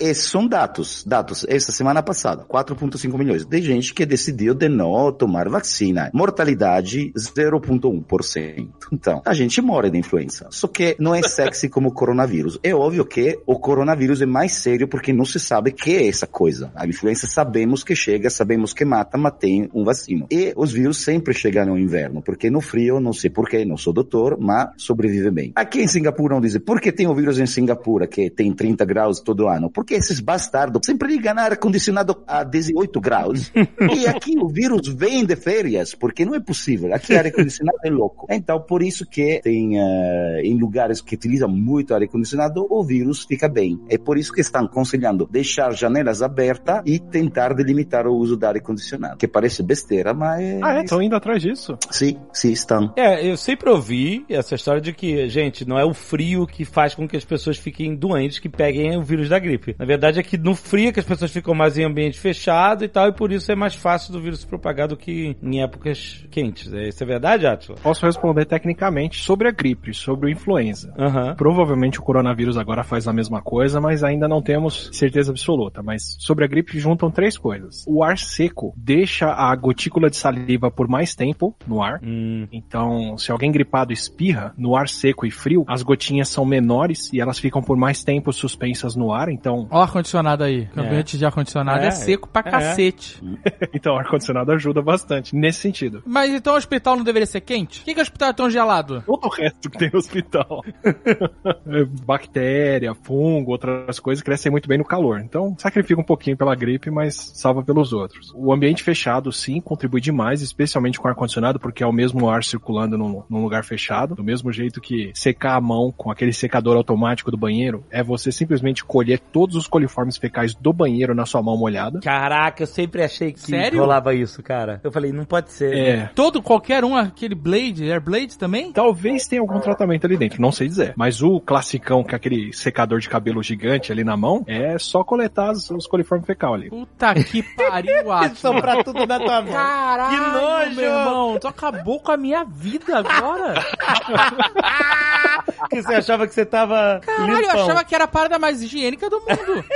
Esses 0.00 0.24
são 0.24 0.46
dados, 0.46 1.04
dados, 1.06 1.46
essa 1.48 1.70
semana 1.70 2.02
passada, 2.02 2.44
4,5 2.44 3.16
milhões. 3.16 3.44
De 3.44 3.62
gente 3.62 3.94
que 3.94 4.04
decidiu 4.04 4.54
de 4.54 4.68
não 4.68 5.12
tomar 5.12 5.48
vacina. 5.48 6.10
Mortalidade 6.12 7.12
0,1%. 7.16 8.68
Então, 8.92 9.22
a 9.24 9.34
gente 9.34 9.60
morre 9.60 9.90
de 9.90 9.98
influenza. 9.98 10.48
Só 10.50 10.66
que 10.66 10.96
não 10.98 11.14
é 11.14 11.22
sexy 11.22 11.68
como 11.68 11.88
o 11.88 11.92
coronavírus. 11.92 12.58
É 12.62 12.74
óbvio 12.74 13.04
que 13.04 13.38
o 13.46 13.58
coronavírus 13.58 14.20
é 14.20 14.26
mais 14.26 14.52
sério 14.52 14.88
porque 14.88 15.12
não 15.12 15.24
se 15.24 15.38
sabe 15.38 15.72
que 15.72 15.94
é 15.94 16.08
essa 16.08 16.26
coisa. 16.26 16.72
A 16.74 16.86
influenza 16.86 17.26
sabemos 17.26 17.84
que 17.84 17.94
chega, 17.94 18.30
sabemos 18.30 18.72
que 18.72 18.84
mata, 18.84 19.16
mas 19.16 19.34
tem 19.38 19.68
um 19.74 19.84
vacino. 19.84 20.26
E 20.30 20.52
os 20.56 20.72
vírus 20.72 20.98
sempre 20.98 21.34
chegam 21.34 21.66
no 21.66 21.78
inverno, 21.78 22.22
porque 22.22 22.50
no 22.50 22.60
frio, 22.60 23.00
não 23.00 23.12
sei 23.12 23.30
porquê, 23.30 23.64
não 23.64 23.76
sou 23.76 23.92
doutor, 24.04 24.36
mas 24.38 24.70
sobrevive 24.76 25.30
bem. 25.30 25.52
Aqui 25.56 25.80
em 25.80 25.88
Singapura 25.88 26.34
não 26.34 26.40
dizem, 26.40 26.60
por 26.60 26.80
que 26.80 26.92
tem 26.92 27.06
o 27.06 27.14
vírus 27.14 27.38
em 27.38 27.46
Singapura, 27.46 28.06
que 28.06 28.30
tem 28.30 28.52
30 28.52 28.84
graus 28.84 29.20
todo 29.20 29.48
ano? 29.48 29.70
Porque 29.70 29.94
esses 29.94 30.20
bastardos 30.20 30.82
sempre 30.84 31.08
ligam 31.08 31.36
ar-condicionado 31.38 32.22
a 32.26 32.44
18 32.44 33.00
graus. 33.00 33.50
e 33.96 34.06
aqui 34.06 34.38
o 34.38 34.48
vírus 34.48 34.86
vem 34.88 35.24
de 35.24 35.34
férias, 35.34 35.94
porque 35.94 36.24
não 36.24 36.34
é 36.34 36.40
possível. 36.40 36.94
Aqui 36.94 37.16
ar-condicionado 37.16 37.78
é 37.84 37.90
louco. 37.90 38.26
Então, 38.30 38.60
por 38.60 38.82
isso 38.82 39.06
que 39.06 39.40
tem, 39.42 39.78
uh, 39.78 40.40
em 40.42 40.58
lugares 40.58 41.00
que 41.00 41.14
utilizam 41.14 41.48
muito 41.48 41.94
ar-condicionado, 41.94 42.66
o 42.68 42.84
vírus 42.84 43.24
fica 43.24 43.48
bem. 43.48 43.80
É 43.88 43.96
por 43.96 44.18
isso 44.18 44.32
que 44.32 44.40
estão 44.40 44.64
aconselhando 44.64 45.28
deixar 45.30 45.72
janelas 45.72 46.22
abertas 46.22 46.82
e 46.84 46.98
tentar 46.98 47.54
delimitar 47.54 48.06
o 48.06 48.14
uso 48.14 48.36
do 48.36 48.44
ar-condicionado. 48.44 49.16
Que 49.16 49.26
parece 49.26 49.62
besteira, 49.62 50.12
mas. 50.12 50.62
Ah, 50.62 50.78
é? 50.78 50.82
Estão 50.82 51.02
indo 51.02 51.16
atrás 51.16 51.42
disso? 51.42 51.76
Sim, 51.90 52.18
sim, 52.32 52.52
estão. 52.52 52.92
É, 52.96 53.26
eu 53.26 53.36
sempre 53.36 53.70
ouvi 53.70 53.93
essa 54.28 54.54
história 54.54 54.80
de 54.80 54.92
que, 54.92 55.28
gente, 55.28 55.66
não 55.66 55.78
é 55.78 55.84
o 55.84 55.94
frio 55.94 56.46
que 56.46 56.64
faz 56.64 56.94
com 56.94 57.06
que 57.08 57.16
as 57.16 57.24
pessoas 57.24 57.56
fiquem 57.56 57.94
doentes, 57.94 58.38
que 58.38 58.48
peguem 58.48 58.96
o 58.96 59.02
vírus 59.02 59.28
da 59.28 59.38
gripe. 59.38 59.74
Na 59.78 59.84
verdade 59.84 60.20
é 60.20 60.22
que 60.22 60.36
no 60.36 60.54
frio 60.54 60.88
é 60.88 60.92
que 60.92 61.00
as 61.00 61.06
pessoas 61.06 61.32
ficam 61.32 61.54
mais 61.54 61.78
em 61.78 61.84
ambiente 61.84 62.18
fechado 62.18 62.84
e 62.84 62.88
tal, 62.88 63.08
e 63.08 63.12
por 63.12 63.32
isso 63.32 63.50
é 63.50 63.54
mais 63.54 63.74
fácil 63.74 64.12
do 64.12 64.20
vírus 64.20 64.40
se 64.40 64.46
propagar 64.46 64.88
do 64.88 64.96
que 64.96 65.36
em 65.42 65.62
épocas 65.62 66.26
quentes. 66.30 66.72
É, 66.72 66.88
isso 66.88 67.02
é 67.02 67.06
verdade, 67.06 67.46
Atila? 67.46 67.78
Posso 67.82 68.04
responder 68.06 68.44
tecnicamente 68.44 69.22
sobre 69.22 69.48
a 69.48 69.50
gripe, 69.50 69.92
sobre 69.94 70.26
o 70.26 70.30
influenza. 70.30 70.92
Aham. 70.98 71.34
Provavelmente 71.36 71.98
o 71.98 72.02
coronavírus 72.02 72.56
agora 72.56 72.82
faz 72.82 73.08
a 73.08 73.12
mesma 73.12 73.40
coisa, 73.42 73.80
mas 73.80 74.02
ainda 74.02 74.28
não 74.28 74.42
temos 74.42 74.90
certeza 74.92 75.30
absoluta. 75.30 75.82
Mas 75.82 76.16
sobre 76.18 76.44
a 76.44 76.48
gripe 76.48 76.78
juntam 76.78 77.10
três 77.10 77.36
coisas. 77.36 77.84
O 77.86 78.02
ar 78.02 78.18
seco 78.18 78.72
deixa 78.76 79.32
a 79.32 79.54
gotícula 79.54 80.10
de 80.10 80.16
saliva 80.16 80.70
por 80.70 80.88
mais 80.88 81.14
tempo 81.14 81.54
no 81.66 81.82
ar. 81.82 82.00
Hum. 82.02 82.46
Então, 82.52 83.16
se 83.18 83.30
alguém 83.30 83.50
gripado 83.84 83.92
espirra 83.92 84.54
no 84.56 84.76
ar 84.76 84.88
seco 84.88 85.26
e 85.26 85.30
frio, 85.30 85.64
as 85.68 85.82
gotinhas 85.82 86.28
são 86.28 86.44
menores 86.44 87.12
e 87.12 87.20
elas 87.20 87.38
ficam 87.38 87.62
por 87.62 87.76
mais 87.76 88.02
tempo 88.02 88.32
suspensas 88.32 88.96
no 88.96 89.12
ar. 89.12 89.28
Então, 89.28 89.68
Ó, 89.70 89.82
ar-condicionado 89.82 90.42
aí. 90.44 90.68
O 90.76 90.80
É. 90.80 90.86
ambiente 90.86 91.18
de 91.18 91.24
ar-condicionado 91.24 91.82
é, 91.84 91.88
É, 91.88 91.90
seco 91.90 92.28
pra 92.28 92.40
é. 92.40 92.50
cacete. 92.50 93.22
então 93.74 93.94
o 93.94 93.98
ar-condicionado 93.98 94.52
ajuda 94.52 94.80
bastante 94.82 95.34
nesse 95.36 95.60
sentido. 95.60 96.02
Mas 96.06 96.32
então 96.32 96.54
o 96.54 96.56
hospital 96.56 96.96
não 96.96 97.04
deveria 97.04 97.26
ser 97.26 97.40
quente? 97.40 97.80
Por 97.80 97.84
que, 97.84 97.94
que 97.94 98.00
o 98.00 98.02
hospital 98.02 98.28
é 98.30 98.32
tão 98.32 98.50
gelado? 98.50 99.02
Todo 99.06 99.26
o 99.26 99.28
resto 99.28 99.70
que 99.70 99.78
tem 99.78 99.90
no 99.92 99.98
hospital. 99.98 100.62
Bactéria, 102.04 102.94
fungo, 102.94 103.52
outras 103.52 103.98
coisas 104.00 104.22
crescem 104.22 104.50
muito 104.50 104.68
bem 104.68 104.78
no 104.78 104.84
calor. 104.84 105.20
Então, 105.20 105.54
sacrifica 105.58 106.00
um 106.00 106.04
pouquinho 106.04 106.36
pela 106.36 106.54
gripe, 106.54 106.90
mas 106.90 107.14
salva 107.34 107.62
pelos 107.62 107.92
outros. 107.92 108.32
O 108.34 108.52
ambiente 108.52 108.82
fechado, 108.82 109.30
sim, 109.32 109.60
contribui 109.60 110.00
demais, 110.00 110.42
especialmente 110.42 110.98
com 110.98 111.08
ar-condicionado, 111.08 111.58
porque 111.58 111.82
é 111.82 111.86
o 111.86 111.92
mesmo 111.92 112.28
ar 112.28 112.42
circulando 112.44 112.96
num, 112.98 113.22
num 113.28 113.42
lugar 113.42 113.64
fechado. 113.64 113.73
Do 114.14 114.24
mesmo 114.24 114.52
jeito 114.52 114.80
que 114.80 115.10
secar 115.14 115.56
a 115.56 115.60
mão 115.60 115.92
com 115.96 116.10
aquele 116.10 116.32
secador 116.32 116.76
automático 116.76 117.30
do 117.30 117.36
banheiro, 117.36 117.84
é 117.90 118.02
você 118.02 118.30
simplesmente 118.32 118.84
colher 118.84 119.18
todos 119.18 119.56
os 119.56 119.66
coliformes 119.66 120.16
fecais 120.16 120.54
do 120.54 120.72
banheiro 120.72 121.14
na 121.14 121.26
sua 121.26 121.42
mão 121.42 121.56
molhada. 121.56 122.00
Caraca, 122.00 122.62
eu 122.62 122.66
sempre 122.66 123.02
achei 123.02 123.32
que 123.32 123.40
Sério? 123.40 123.80
rolava 123.80 124.14
isso, 124.14 124.42
cara. 124.42 124.80
Eu 124.82 124.90
falei, 124.92 125.12
não 125.12 125.24
pode 125.24 125.52
ser. 125.52 125.74
É. 125.76 126.10
Todo, 126.14 126.42
qualquer 126.42 126.84
um, 126.84 126.96
aquele 126.96 127.34
Blade, 127.34 127.90
Airblade 127.90 128.38
também? 128.38 128.72
Talvez 128.72 129.26
tenha 129.26 129.40
algum 129.42 129.60
tratamento 129.60 130.06
ali 130.06 130.16
dentro, 130.16 130.40
não 130.40 130.52
sei 130.52 130.68
dizer. 130.68 130.94
Mas 130.96 131.22
o 131.22 131.40
classicão, 131.40 132.02
que 132.04 132.14
é 132.14 132.16
aquele 132.16 132.52
secador 132.52 132.98
de 133.00 133.08
cabelo 133.08 133.42
gigante 133.42 133.90
ali 133.92 134.04
na 134.04 134.16
mão, 134.16 134.44
é 134.46 134.78
só 134.78 135.02
coletar 135.04 135.52
os, 135.52 135.70
os 135.70 135.86
coliformes 135.86 136.26
fecal 136.26 136.54
ali. 136.54 136.70
Puta 136.70 137.14
que 137.14 137.42
pariu, 137.56 138.10
Atila. 138.12 138.34
Soprar 138.34 138.84
tudo 138.84 139.06
na 139.06 139.18
tua 139.18 139.42
mão. 139.42 139.52
Caralho, 139.52 140.10
Que 140.10 140.38
nojo! 140.40 140.76
meu 140.76 140.84
irmão. 140.84 141.38
Tu 141.38 141.48
acabou 141.48 142.00
com 142.00 142.12
a 142.12 142.16
minha 142.16 142.44
vida 142.44 142.98
agora. 142.98 143.53
que 145.70 145.82
você 145.82 145.94
achava 145.94 146.26
que 146.26 146.34
você 146.34 146.44
tava 146.44 147.00
Caralho, 147.04 147.32
eu 147.32 147.40
limpão. 147.40 147.62
achava 147.62 147.84
que 147.84 147.94
era 147.94 148.04
a 148.04 148.08
parada 148.08 148.38
mais 148.38 148.62
higiênica 148.62 149.08
do 149.10 149.20
mundo. 149.20 149.64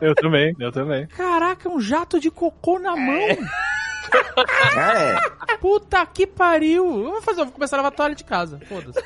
Eu 0.00 0.16
também, 0.16 0.52
eu 0.58 0.72
também. 0.72 1.06
Caraca, 1.06 1.68
um 1.68 1.80
jato 1.80 2.18
de 2.18 2.28
cocô 2.28 2.76
na 2.80 2.96
mão. 2.96 3.28
Ah, 4.76 5.20
é. 5.48 5.56
Puta 5.58 6.04
que 6.06 6.26
pariu. 6.26 7.04
Eu 7.04 7.12
vou 7.12 7.22
fazer, 7.22 7.42
eu 7.42 7.44
vou 7.44 7.54
começar 7.54 7.76
a 7.76 7.78
lavar 7.78 7.92
a 7.92 7.94
toalha 7.94 8.14
de 8.16 8.24
casa. 8.24 8.58
Foda-se. 8.68 9.00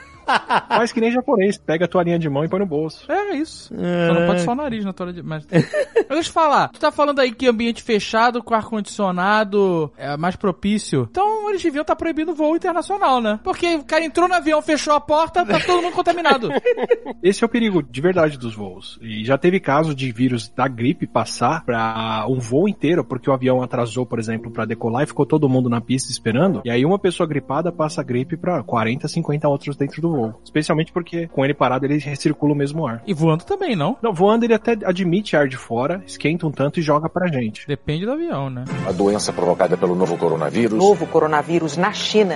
Faz 0.69 0.93
que 0.93 1.01
nem 1.01 1.11
japonês, 1.11 1.57
pega 1.57 1.85
a 1.85 1.89
toalhinha 1.89 2.19
de 2.19 2.29
mão 2.29 2.45
e 2.45 2.49
põe 2.49 2.61
no 2.61 2.67
bolso. 2.67 3.11
É 3.11 3.37
isso. 3.37 3.73
Só 3.75 4.15
não 4.15 4.27
pode 4.27 4.43
só 4.43 4.53
o 4.53 4.55
nariz 4.55 4.85
na 4.85 4.93
toalha 4.93 5.13
de... 5.13 5.23
Mas... 5.23 5.37
Mas 5.37 5.47
deixa 5.51 6.07
eu 6.11 6.23
te 6.23 6.31
falar. 6.31 6.69
Tu 6.69 6.81
tá 6.81 6.91
falando 6.91 7.21
aí 7.21 7.33
que 7.33 7.47
ambiente 7.47 7.83
fechado 7.83 8.43
com 8.43 8.55
ar-condicionado 8.55 9.93
é 9.97 10.17
mais 10.17 10.37
propício. 10.37 11.09
Então 11.11 11.49
eles 11.51 11.63
deviam 11.63 11.83
estar 11.83 11.97
proibindo 11.97 12.35
voo 12.35 12.57
internacional, 12.57 13.21
né? 13.21 13.41
Porque 13.43 13.77
o 13.77 13.85
cara 13.85 14.05
entrou 14.05 14.29
no 14.29 14.35
avião, 14.35 14.61
fechou 14.63 14.95
a 14.95 15.01
porta, 15.01 15.45
tá 15.45 15.61
todo 15.61 15.83
mundo 15.83 15.95
contaminado. 15.95 16.49
Esse 17.23 17.43
é 17.43 17.47
o 17.47 17.49
perigo 17.49 17.83
de 17.83 18.01
verdade 18.01 18.39
dos 18.39 18.55
voos. 18.55 18.99
E 19.01 19.25
já 19.25 19.37
teve 19.39 19.61
caso 19.61 19.95
de 19.95 20.11
vírus 20.13 20.49
da 20.49 20.69
gripe 20.69 21.07
passar 21.07 21.65
pra 21.65 22.25
um 22.29 22.39
voo 22.39 22.69
inteiro, 22.69 23.05
porque 23.05 23.31
o 23.31 23.33
avião 23.33 23.63
atrasou, 23.63 24.07
por 24.07 24.19
exemplo, 24.19 24.51
pra 24.51 24.65
decolar 24.65 25.03
e 25.03 25.07
ficou 25.07 25.27
todo 25.27 25.49
mundo 25.49 25.69
na 25.69 25.81
pista 25.81 26.11
esperando. 26.11 26.63
E 26.65 26.71
aí 26.71 26.85
uma 26.85 26.99
pessoa 26.99 27.27
gripada 27.27 27.71
passa 27.73 28.01
a 28.01 28.05
gripe 28.05 28.37
pra 28.37 28.63
40, 28.63 29.09
50 29.09 29.49
outros 29.49 29.77
dentro 29.77 30.01
do 30.01 30.11
voo. 30.11 30.16
Especialmente 30.45 30.93
porque 30.93 31.27
com 31.29 31.45
ele 31.45 31.55
parado 31.55 31.85
ele 31.85 31.99
recircula 31.99 32.53
o 32.53 32.57
mesmo 32.57 32.87
ar. 32.87 33.03
E 33.07 33.15
voando 33.15 33.45
também, 33.45 33.77
não? 33.77 33.97
Não, 34.03 34.13
voando 34.13 34.45
ele 34.45 34.55
até 34.55 34.77
admite 34.85 35.37
ar 35.37 35.49
de 35.49 35.57
fora, 35.57 36.03
esquenta 36.07 36.47
um 36.47 36.51
tanto 36.51 36.81
e 36.81 36.83
joga 36.83 37.09
pra 37.09 37.27
gente. 37.29 37.67
Depende 37.67 38.05
do 38.05 38.13
avião, 38.13 38.51
né? 38.51 38.65
A 38.87 38.93
doença 38.93 39.33
provocada 39.33 39.77
pelo 39.77 39.95
novo 39.95 40.17
coronavírus. 40.17 40.79
Novo 40.79 41.07
coronavírus 41.07 41.77
na 41.77 41.93
China. 41.93 42.35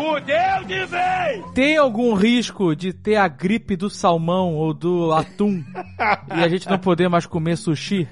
Tem 1.55 1.77
algum 1.77 2.15
risco 2.15 2.75
de 2.75 2.93
ter 2.93 3.17
a 3.17 3.29
gripe 3.29 3.77
do 3.77 3.89
salmão 3.89 4.55
ou 4.55 4.75
do 4.75 5.13
atum 5.13 5.63
e 6.37 6.43
a 6.43 6.49
gente 6.49 6.69
não 6.69 6.79
poder 6.79 7.09
mais 7.09 7.27
comer 7.27 7.57
sushi? 7.57 8.09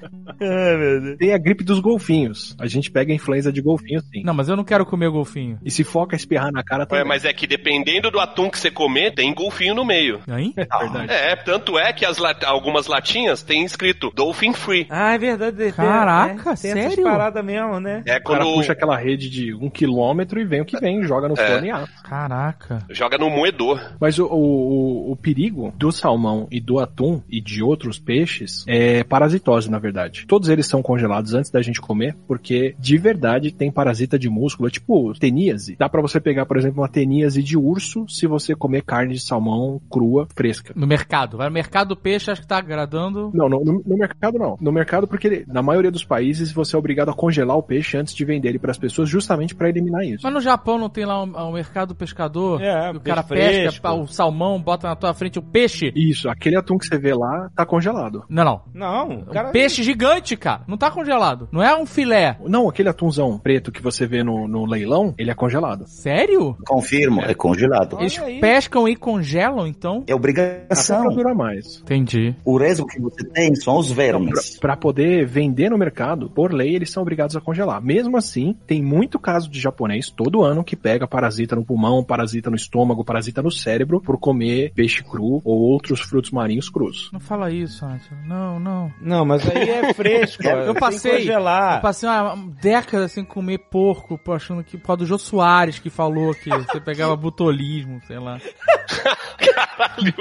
Tem 1.17 1.33
a 1.33 1.37
gripe 1.37 1.63
dos 1.63 1.79
golfinhos. 1.79 2.55
A 2.59 2.67
gente 2.67 2.91
pega 2.91 3.11
a 3.11 3.15
influenza 3.15 3.51
de 3.51 3.61
golfinho 3.61 4.01
sim. 4.01 4.23
Não, 4.23 4.33
mas 4.33 4.49
eu 4.49 4.55
não 4.55 4.63
quero 4.63 4.85
comer 4.85 5.09
golfinho. 5.09 5.59
E 5.63 5.71
se 5.71 5.83
foca 5.83 6.15
a 6.15 6.17
espirrar 6.17 6.51
na 6.51 6.63
cara 6.63 6.83
Ué, 6.83 6.87
também. 6.87 7.05
mas 7.07 7.25
é 7.25 7.33
que 7.33 7.47
dependendo 7.47 8.11
do 8.11 8.19
atum 8.19 8.49
que 8.49 8.57
você 8.57 8.71
comer, 8.71 9.13
tem 9.13 9.33
golfinho 9.33 9.58
no 9.73 9.85
meio. 9.85 10.21
Hein? 10.27 10.53
É 10.55 10.65
verdade. 10.79 11.11
É, 11.11 11.35
tanto 11.35 11.77
é 11.77 11.91
que 11.93 12.05
lat- 12.19 12.43
algumas 12.43 12.87
latinhas 12.87 13.43
tem 13.43 13.63
escrito 13.63 14.11
Dolphin 14.15 14.53
Free. 14.53 14.87
Ah, 14.89 15.13
é 15.13 15.17
verdade. 15.17 15.57
tem- 15.57 15.71
Caraca, 15.71 16.51
é, 16.51 16.55
tem 16.55 16.71
essas 16.71 16.93
sério? 16.93 17.03
paradas 17.03 17.43
mesmo, 17.45 17.79
né? 17.79 18.01
É 18.05 18.17
O 18.17 18.23
cara 18.23 18.43
quando 18.43 18.53
puxa 18.55 18.73
aquela 18.73 18.97
rede 18.97 19.29
de 19.29 19.53
um 19.53 19.69
quilômetro 19.69 20.39
e 20.39 20.45
vem 20.45 20.61
o 20.61 20.65
que 20.65 20.79
vem, 20.79 21.03
joga 21.03 21.27
no 21.27 21.39
É. 21.39 21.47
forno 21.47 21.65
e 21.67 21.71
assa. 21.71 21.89
Caraca. 22.03 22.79
joga 22.89 23.17
no 23.17 23.29
moedor. 23.29 23.79
Mas 23.99 24.17
o, 24.19 24.25
o, 24.25 25.11
o 25.11 25.15
perigo 25.15 25.73
do 25.77 25.91
salmão 25.91 26.47
e 26.51 26.59
do 26.59 26.79
atum 26.79 27.21
e 27.29 27.39
de 27.41 27.61
outros 27.63 27.99
peixes 27.99 28.63
é 28.67 29.03
parasitose, 29.03 29.69
na 29.69 29.79
verdade. 29.79 30.25
Todos 30.27 30.49
eles 30.49 30.67
são 30.67 30.81
congelados 30.81 31.33
antes 31.33 31.51
da 31.51 31.61
gente 31.61 31.79
comer, 31.81 32.15
porque 32.27 32.75
de 32.79 32.97
verdade 32.97 33.51
tem 33.51 33.71
parasita 33.71 34.17
de 34.19 34.29
músculo, 34.29 34.67
é 34.67 34.71
tipo 34.71 35.13
teníase. 35.19 35.75
Dá 35.77 35.87
pra 35.89 36.01
você 36.01 36.19
pegar, 36.19 36.45
por 36.45 36.57
exemplo, 36.57 36.81
uma 36.81 36.87
teníase 36.89 37.41
de 37.43 37.57
urso 37.57 38.05
se 38.07 38.27
você 38.27 38.55
comer 38.55 38.83
carne 38.83 39.13
de 39.13 39.19
salmão 39.19 39.48
salmão 39.49 39.81
crua, 39.89 40.27
fresca. 40.35 40.73
No 40.75 40.85
mercado. 40.87 41.37
Vai 41.37 41.47
no 41.47 41.53
mercado 41.53 41.89
do 41.89 41.95
peixe, 41.97 42.31
acho 42.31 42.41
que 42.41 42.47
tá 42.47 42.57
agradando. 42.57 43.31
Não, 43.33 43.49
no, 43.49 43.63
no- 43.63 43.81
no 43.85 43.97
mercado 43.97 44.37
não. 44.37 44.57
No 44.59 44.71
mercado 44.71 45.07
porque 45.07 45.43
na 45.47 45.61
maioria 45.61 45.91
dos 45.91 46.03
países 46.03 46.51
você 46.51 46.75
é 46.75 46.79
obrigado 46.79 47.09
a 47.09 47.13
congelar 47.13 47.57
o 47.57 47.63
peixe 47.63 47.97
antes 47.97 48.13
de 48.13 48.23
vender 48.25 48.49
ele 48.49 48.59
para 48.59 48.71
as 48.71 48.77
pessoas 48.77 49.09
justamente 49.09 49.55
para 49.55 49.69
eliminar 49.69 50.03
isso. 50.05 50.21
Mas 50.23 50.33
no 50.33 50.41
Japão 50.41 50.77
não 50.77 50.89
tem 50.89 51.05
lá 51.05 51.21
o 51.23 51.51
mercado 51.51 51.89
do 51.89 51.95
pescador? 51.95 52.61
É, 52.61 52.91
que 52.91 52.97
o 52.97 53.01
cara 53.01 53.23
pesca 53.23 53.71
fresco. 53.81 53.87
o 54.03 54.07
salmão, 54.07 54.61
bota 54.61 54.87
na 54.87 54.95
tua 54.95 55.13
frente 55.13 55.39
o 55.39 55.41
peixe. 55.41 55.91
Isso, 55.95 56.29
aquele 56.29 56.57
atum 56.57 56.77
que 56.77 56.85
você 56.85 56.97
vê 56.97 57.13
lá 57.13 57.49
tá 57.55 57.65
congelado. 57.65 58.23
Não, 58.29 58.43
não. 58.43 58.61
Não, 58.73 59.19
o 59.19 59.25
cara... 59.27 59.49
Um 59.49 59.51
peixe 59.51 59.81
gigante, 59.83 60.35
cara. 60.35 60.61
Não 60.67 60.77
tá 60.77 60.91
congelado. 60.91 61.47
Não 61.51 61.61
é 61.63 61.75
um 61.75 61.85
filé. 61.85 62.37
Não, 62.45 62.67
aquele 62.69 62.89
atumzão 62.89 63.37
preto 63.37 63.71
que 63.71 63.81
você 63.81 64.05
vê 64.05 64.23
no, 64.23 64.47
no 64.47 64.65
leilão, 64.65 65.13
ele 65.17 65.31
é 65.31 65.33
congelado. 65.33 65.85
Sério? 65.87 66.55
Confirmo, 66.67 67.21
é 67.21 67.33
congelado. 67.33 67.95
Olha 67.95 68.03
Eles 68.03 68.19
aí. 68.19 68.39
pescam 68.39 68.87
e 68.87 68.95
congelam, 68.95 69.38
então? 69.67 69.97
É 69.99 70.01
Até 70.03 70.15
obrigação. 70.15 71.03
pra 71.05 71.13
durar 71.15 71.35
mais. 71.35 71.79
Entendi. 71.81 72.35
O 72.43 72.57
resgo 72.57 72.85
que 72.87 72.99
você 72.99 73.23
tem 73.23 73.53
são 73.55 73.77
os 73.77 73.89
Então, 73.91 73.95
pra, 73.95 74.03
vermes. 74.19 74.57
pra 74.59 74.77
poder 74.77 75.25
vender 75.25 75.69
no 75.69 75.77
mercado, 75.77 76.29
por 76.29 76.53
lei, 76.53 76.75
eles 76.75 76.89
são 76.91 77.01
obrigados 77.03 77.35
a 77.35 77.41
congelar. 77.41 77.81
Mesmo 77.81 78.17
assim, 78.17 78.55
tem 78.67 78.81
muito 78.81 79.19
caso 79.19 79.49
de 79.49 79.59
japonês 79.59 80.09
todo 80.09 80.43
ano 80.43 80.63
que 80.63 80.75
pega 80.75 81.07
parasita 81.07 81.55
no 81.55 81.65
pulmão, 81.65 82.03
parasita 82.03 82.49
no 82.49 82.55
estômago, 82.55 83.03
parasita 83.03 83.41
no 83.41 83.51
cérebro 83.51 84.01
por 84.01 84.17
comer 84.17 84.71
peixe 84.73 85.03
cru 85.03 85.41
ou 85.43 85.59
outros 85.59 85.99
frutos 86.01 86.31
marinhos 86.31 86.69
crus. 86.69 87.09
Não 87.13 87.19
fala 87.19 87.51
isso, 87.51 87.85
Átila. 87.85 88.19
Não, 88.25 88.59
não. 88.59 88.91
Não, 89.01 89.25
mas 89.25 89.47
aí 89.49 89.69
é 89.69 89.93
fresco. 89.93 90.43
Eu 90.47 90.73
tem 90.73 90.79
passei-. 90.79 91.29
Eu 91.29 91.81
passei 91.81 92.07
uma 92.09 92.35
década 92.61 93.07
sem 93.07 93.23
comer 93.23 93.59
porco, 93.69 94.19
achando 94.31 94.63
que 94.63 94.77
por 94.77 94.87
causa 94.87 94.99
do 94.99 95.05
Jô 95.05 95.17
Soares 95.17 95.79
que 95.79 95.89
falou 95.89 96.33
que 96.33 96.49
você 96.49 96.79
pegava 96.79 97.15
butolismo, 97.15 97.99
sei 98.07 98.19
lá. 98.19 98.37
Caralho! 99.37 100.13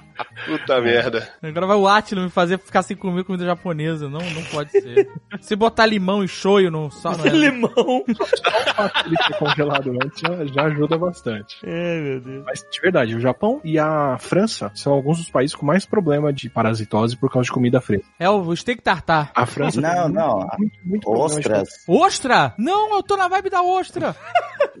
Puta 0.46 0.80
merda. 0.80 1.28
Agora 1.42 1.66
vai 1.66 1.76
o 1.76 1.86
Atila 1.88 2.22
me 2.22 2.30
fazer 2.30 2.58
ficar 2.58 2.82
sem 2.82 2.96
comer 2.96 3.24
comida 3.24 3.44
japonesa. 3.44 4.08
Não, 4.08 4.20
não 4.20 4.42
pode 4.44 4.70
ser. 4.70 5.08
Se 5.40 5.54
botar 5.56 5.86
limão 5.86 6.22
e 6.24 6.28
shoyu 6.28 6.70
no 6.70 6.90
sal, 6.90 7.16
não 7.16 7.26
é? 7.26 7.30
Limão. 7.36 7.70
O 7.76 8.74
fato 8.74 9.08
de 9.10 9.16
ser 9.24 9.38
congelado 9.38 9.90
antes 10.02 10.20
já, 10.20 10.44
já 10.46 10.62
ajuda 10.64 10.96
bastante. 10.98 11.56
É, 11.64 12.00
meu 12.00 12.20
Deus. 12.20 12.44
Mas, 12.44 12.64
de 12.70 12.80
verdade, 12.80 13.14
o 13.14 13.20
Japão 13.20 13.60
e 13.64 13.78
a 13.78 14.16
França 14.18 14.70
são 14.74 14.92
alguns 14.92 15.18
dos 15.18 15.30
países 15.30 15.54
com 15.54 15.66
mais 15.66 15.84
problema 15.84 16.32
de 16.32 16.48
parasitose 16.48 17.16
por 17.16 17.30
causa 17.30 17.46
de 17.46 17.52
comida 17.52 17.80
fresca. 17.80 18.06
É 18.18 18.28
o 18.30 18.54
steak 18.56 18.82
tartar. 18.82 19.30
A 19.34 19.46
França 19.46 19.80
Não, 19.80 20.08
não. 20.08 20.38
muito, 20.58 20.78
muito, 20.84 21.10
muito 21.10 21.10
Ostras. 21.10 21.68
Ostra? 21.88 22.54
Não, 22.58 22.94
eu 22.96 23.02
tô 23.02 23.16
na 23.16 23.28
vibe 23.28 23.50
da 23.50 23.62
ostra. 23.62 24.14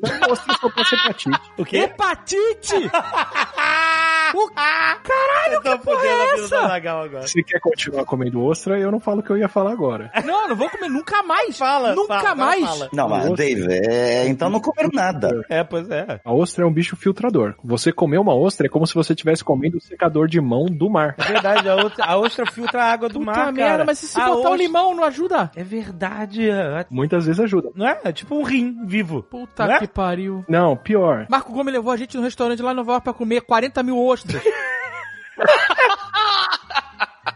Não, 0.02 0.32
ostras 0.32 0.56
só 0.60 0.70
pode 0.70 0.88
ser 0.88 0.96
hepatite. 0.96 1.40
O 1.58 1.64
quê? 1.64 1.78
Hepatite! 1.78 2.90
o... 4.34 4.50
Caralho, 4.50 5.54
Eu 5.54 5.60
que 5.62 5.78
porra 5.84 6.06
é 6.06 6.34
essa? 6.34 6.58
Agora. 6.66 7.26
Se 7.26 7.42
quer 7.42 7.60
continuar 7.60 8.04
comendo 8.04 8.42
ostra, 8.44 8.78
eu 8.78 8.90
não 8.90 9.00
falo 9.00 9.20
o 9.20 9.22
que 9.22 9.30
eu 9.30 9.36
ia 9.38 9.48
falar 9.48 9.72
agora. 9.72 10.10
Não, 10.24 10.48
não 10.48 10.56
vou 10.56 10.68
comer 10.70 10.88
nunca 10.88 11.22
mais. 11.22 11.56
Fala, 11.58 11.94
Nunca 11.94 12.20
fala, 12.20 12.34
mais. 12.34 12.64
fala. 12.64 12.88
Não, 12.92 13.08
mas 13.08 13.20
Ostra. 13.30 13.36
Dave, 13.36 13.66
é, 13.72 14.28
então 14.28 14.50
não 14.50 14.60
comer 14.60 14.88
nada. 14.92 15.42
É, 15.48 15.62
pois 15.64 15.90
é. 15.90 16.20
A 16.24 16.32
ostra 16.32 16.64
é 16.64 16.66
um 16.66 16.72
bicho 16.72 16.96
filtrador. 16.96 17.54
Você 17.64 17.92
comer 17.92 18.18
uma 18.18 18.34
ostra 18.34 18.66
é 18.66 18.70
como 18.70 18.86
se 18.86 18.94
você 18.94 19.12
estivesse 19.12 19.44
comendo 19.44 19.78
o 19.78 19.80
secador 19.80 20.26
de 20.28 20.40
mão 20.40 20.66
do 20.66 20.90
mar. 20.90 21.14
É 21.18 21.22
verdade, 21.24 21.68
a, 21.68 21.76
outra, 21.76 22.04
a 22.04 22.16
ostra 22.18 22.44
filtra 22.46 22.82
a 22.82 22.92
água 22.92 23.08
do 23.08 23.20
Puta 23.20 23.30
mar, 23.30 23.52
merda, 23.52 23.70
cara. 23.70 23.84
mas 23.84 23.98
se, 23.98 24.08
se 24.08 24.18
botar 24.18 24.32
o 24.32 24.38
ostra- 24.40 24.56
limão 24.56 24.94
não 24.94 25.04
ajuda? 25.04 25.50
É 25.56 25.62
verdade. 25.64 26.48
é- 26.50 26.86
Muitas 26.90 27.26
vezes 27.26 27.40
ajuda. 27.40 27.70
Não 27.74 27.86
é? 27.86 27.98
É 28.04 28.12
tipo 28.12 28.34
um 28.36 28.42
rim 28.42 28.84
vivo. 28.86 29.22
Puta 29.22 29.66
Não 29.66 29.74
é? 29.74 29.78
que 29.78 29.86
pariu. 29.88 30.44
Não, 30.48 30.76
pior. 30.76 31.26
Marco 31.28 31.52
Gomes 31.52 31.72
levou 31.72 31.92
a 31.92 31.96
gente 31.96 32.16
no 32.16 32.22
restaurante 32.22 32.62
lá 32.62 32.72
em 32.72 32.76
Nova 32.76 32.92
York 32.92 33.04
pra 33.04 33.12
comer 33.12 33.40
40 33.42 33.82
mil 33.82 33.98
ostras. 33.98 34.15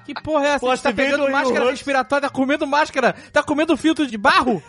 Que 0.04 0.14
porra 0.22 0.46
é 0.46 0.48
essa? 0.50 0.66
Gente 0.66 0.82
tá 0.82 0.92
pegando 0.92 1.26
do 1.26 1.32
máscara 1.32 1.70
respiratória, 1.70 2.28
tá 2.28 2.34
comendo 2.34 2.66
máscara, 2.66 3.14
tá 3.32 3.42
comendo 3.42 3.76
filtro 3.76 4.06
de 4.06 4.16
barro? 4.16 4.62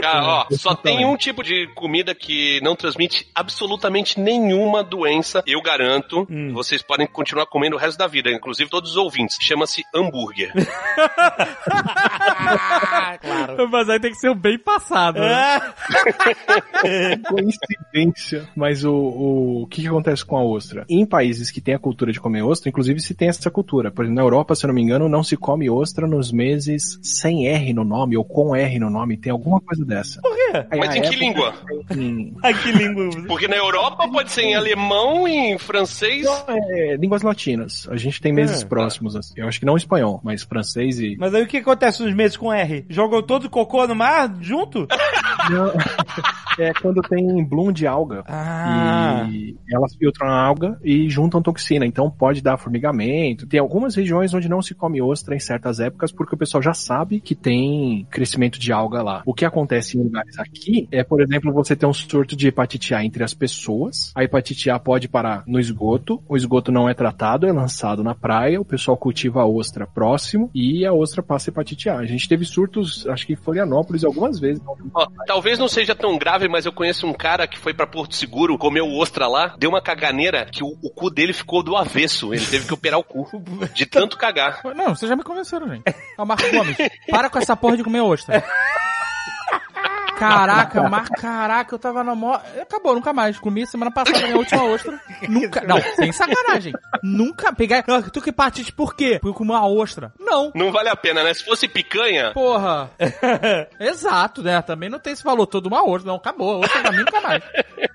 Cara, 0.00 0.26
ó, 0.26 0.46
só 0.52 0.74
tem 0.74 1.04
um 1.04 1.16
tipo 1.16 1.42
de 1.42 1.66
comida 1.74 2.14
que 2.14 2.60
não 2.62 2.76
transmite 2.76 3.26
absolutamente 3.34 4.20
nenhuma 4.20 4.82
doença, 4.82 5.42
eu 5.46 5.60
garanto. 5.62 6.26
Hum. 6.30 6.52
Vocês 6.52 6.82
podem 6.82 7.06
continuar 7.06 7.46
comendo 7.46 7.76
o 7.76 7.78
resto 7.78 7.98
da 7.98 8.06
vida, 8.06 8.30
inclusive 8.30 8.70
todos 8.70 8.92
os 8.92 8.96
ouvintes. 8.96 9.36
Chama-se 9.40 9.82
hambúrguer. 9.94 10.52
claro. 13.20 13.68
Mas 13.70 13.88
aí 13.88 14.00
tem 14.00 14.10
que 14.10 14.18
ser 14.18 14.30
o 14.30 14.34
bem 14.34 14.58
passado. 14.58 15.20
né? 15.20 15.60
É. 16.84 17.16
Coincidência. 17.16 18.48
Mas 18.56 18.84
o, 18.84 18.92
o, 18.92 19.62
o 19.62 19.66
que, 19.66 19.82
que 19.82 19.88
acontece 19.88 20.24
com 20.24 20.36
a 20.36 20.44
ostra? 20.44 20.84
Em 20.88 21.04
países 21.04 21.50
que 21.50 21.60
têm 21.60 21.74
a 21.74 21.78
cultura 21.78 22.12
de 22.12 22.20
comer 22.20 22.42
ostra, 22.42 22.68
inclusive 22.68 23.00
se 23.00 23.14
tem 23.14 23.28
essa 23.28 23.50
cultura. 23.50 23.90
Por 23.90 24.04
exemplo, 24.04 24.16
na 24.16 24.22
Europa, 24.22 24.54
se 24.54 24.64
eu 24.64 24.68
não 24.68 24.74
me 24.74 24.82
engano, 24.82 25.08
não 25.08 25.22
se 25.22 25.36
come 25.36 25.70
ostra 25.70 26.06
nos 26.06 26.32
meses 26.32 26.98
sem 27.02 27.46
R 27.46 27.72
no 27.72 27.84
nome 27.84 28.16
ou 28.16 28.24
com 28.24 28.54
R 28.54 28.78
no 28.78 28.90
nome. 28.90 29.16
Tem 29.16 29.32
alguma 29.32 29.60
coisa 29.60 29.77
dessa. 29.84 30.20
Por 30.20 30.34
quê? 30.34 30.76
Mas 30.78 30.94
em 30.96 31.02
que 31.02 31.16
língua? 31.16 31.54
Em, 31.90 32.34
que 32.62 32.72
língua. 32.72 33.08
Porque 33.26 33.46
na 33.48 33.56
Europa 33.56 34.08
pode 34.08 34.30
ser 34.32 34.42
em 34.42 34.54
alemão, 34.54 35.26
em 35.28 35.58
francês. 35.58 36.26
é, 36.48 36.96
línguas 36.96 37.22
latinas. 37.22 37.86
A 37.90 37.96
gente 37.96 38.20
tem 38.20 38.32
meses 38.32 38.62
É. 38.62 38.66
próximos, 38.66 39.14
assim. 39.16 39.34
Eu 39.36 39.48
acho 39.48 39.58
que 39.58 39.66
não 39.66 39.76
espanhol, 39.76 40.20
mas 40.22 40.42
francês 40.42 40.98
e. 41.00 41.16
Mas 41.18 41.34
aí 41.34 41.42
o 41.42 41.46
que 41.46 41.58
acontece 41.58 42.02
nos 42.02 42.14
meses 42.14 42.36
com 42.36 42.52
R? 42.52 42.84
Jogam 42.88 43.22
todo 43.22 43.44
o 43.44 43.50
cocô 43.50 43.86
no 43.86 43.94
mar 43.94 44.34
junto? 44.40 44.86
Não. 45.50 45.72
é 46.58 46.72
quando 46.74 47.00
tem 47.02 47.44
bloom 47.44 47.72
de 47.72 47.86
alga. 47.86 48.24
Ah. 48.26 49.26
E 49.30 49.56
elas 49.72 49.94
filtram 49.94 50.28
a 50.28 50.40
alga 50.40 50.78
e 50.82 51.08
juntam 51.08 51.42
toxina. 51.42 51.86
Então 51.86 52.10
pode 52.10 52.42
dar 52.42 52.58
formigamento. 52.58 53.46
Tem 53.46 53.60
algumas 53.60 53.94
regiões 53.94 54.34
onde 54.34 54.48
não 54.48 54.60
se 54.60 54.74
come 54.74 55.00
ostra 55.00 55.34
em 55.34 55.40
certas 55.40 55.80
épocas 55.80 56.12
porque 56.12 56.34
o 56.34 56.38
pessoal 56.38 56.62
já 56.62 56.74
sabe 56.74 57.20
que 57.20 57.34
tem 57.34 58.06
crescimento 58.10 58.58
de 58.58 58.72
alga 58.72 59.02
lá. 59.02 59.22
O 59.24 59.34
que 59.34 59.44
acontece 59.44 59.96
em 59.96 60.02
lugares 60.02 60.38
aqui 60.38 60.88
é, 60.90 61.04
por 61.04 61.20
exemplo, 61.20 61.52
você 61.52 61.76
ter 61.76 61.86
um 61.86 61.92
surto 61.92 62.36
de 62.36 62.48
hepatite 62.48 62.94
A 62.94 63.04
entre 63.04 63.22
as 63.22 63.34
pessoas. 63.34 64.12
A 64.14 64.24
hepatite 64.24 64.70
A 64.70 64.78
pode 64.78 65.08
parar 65.08 65.44
no 65.46 65.60
esgoto. 65.60 66.22
O 66.28 66.36
esgoto 66.36 66.72
não 66.72 66.88
é 66.88 66.94
tratado, 66.94 67.46
é 67.46 67.52
lançado 67.52 68.02
na 68.02 68.14
praia. 68.14 68.60
O 68.60 68.64
pessoal 68.64 68.96
cultiva 68.96 69.42
a 69.42 69.46
ostra 69.46 69.86
próximo 69.86 70.50
e 70.54 70.84
a 70.84 70.92
ostra 70.92 71.22
passa 71.22 71.50
hepatite 71.50 71.88
A. 71.88 71.98
A 71.98 72.06
gente 72.06 72.28
teve 72.28 72.44
surtos, 72.44 73.06
acho 73.06 73.26
que 73.26 73.32
em 73.34 73.36
Florianópolis 73.36 74.04
algumas 74.04 74.38
vezes. 74.38 74.62
Ó, 74.94 75.06
talvez 75.38 75.56
não 75.56 75.68
seja 75.68 75.94
tão 75.94 76.18
grave, 76.18 76.48
mas 76.48 76.66
eu 76.66 76.72
conheço 76.72 77.06
um 77.06 77.12
cara 77.12 77.46
que 77.46 77.56
foi 77.56 77.72
pra 77.72 77.86
Porto 77.86 78.16
Seguro, 78.16 78.58
comeu 78.58 78.92
ostra 78.92 79.28
lá, 79.28 79.54
deu 79.56 79.70
uma 79.70 79.80
caganeira 79.80 80.46
que 80.50 80.64
o, 80.64 80.76
o 80.82 80.90
cu 80.90 81.10
dele 81.10 81.32
ficou 81.32 81.62
do 81.62 81.76
avesso. 81.76 82.34
Ele 82.34 82.44
teve 82.44 82.66
que 82.66 82.74
operar 82.74 82.98
o 82.98 83.04
cu. 83.04 83.24
De 83.72 83.86
tanto 83.86 84.18
cagar. 84.18 84.60
Não, 84.74 84.96
vocês 84.96 85.08
já 85.08 85.14
me 85.14 85.22
convenceram, 85.22 85.68
gente. 85.68 85.84
Ó, 86.18 86.24
Marco 86.24 86.50
Gomes, 86.50 86.76
para 87.08 87.30
com 87.30 87.38
essa 87.38 87.56
porra 87.56 87.76
de 87.76 87.84
comer 87.84 88.00
ostra. 88.00 88.42
Caraca, 90.18 90.88
mas 90.88 91.08
caraca, 91.10 91.74
eu 91.74 91.78
tava 91.78 92.02
na 92.04 92.14
mó. 92.14 92.38
Acabou, 92.60 92.94
nunca 92.94 93.12
mais. 93.12 93.38
Comi 93.38 93.66
semana 93.66 93.90
passada 93.90 94.20
minha 94.22 94.36
última 94.36 94.64
ostra. 94.64 94.98
Nunca. 95.28 95.60
Não, 95.62 95.80
sem 95.96 96.12
sacanagem. 96.12 96.72
Nunca 97.02 97.52
peguei. 97.52 97.78
Ah, 97.78 98.02
Tu 98.12 98.20
que 98.20 98.30
hepatite 98.30 98.72
por 98.72 98.94
quê? 98.94 99.18
Porque 99.20 99.28
eu 99.28 99.34
comi 99.34 99.50
uma 99.50 99.66
ostra. 99.66 100.12
Não. 100.18 100.50
Não 100.54 100.72
vale 100.72 100.88
a 100.88 100.96
pena, 100.96 101.22
né? 101.22 101.32
Se 101.34 101.44
fosse 101.44 101.68
picanha, 101.68 102.32
Porra. 102.32 102.90
Exato, 103.80 104.42
né? 104.42 104.60
Também 104.62 104.88
não 104.88 104.98
tem 104.98 105.12
esse 105.12 105.22
valor 105.24 105.46
todo 105.46 105.66
uma 105.66 105.82
ostra. 105.84 106.08
Não, 106.10 106.16
acabou. 106.16 106.54
A 106.56 106.58
ostra 106.58 106.80
pra 106.80 106.90
mim 106.92 106.98
nunca 106.98 107.20
mais. 107.20 107.42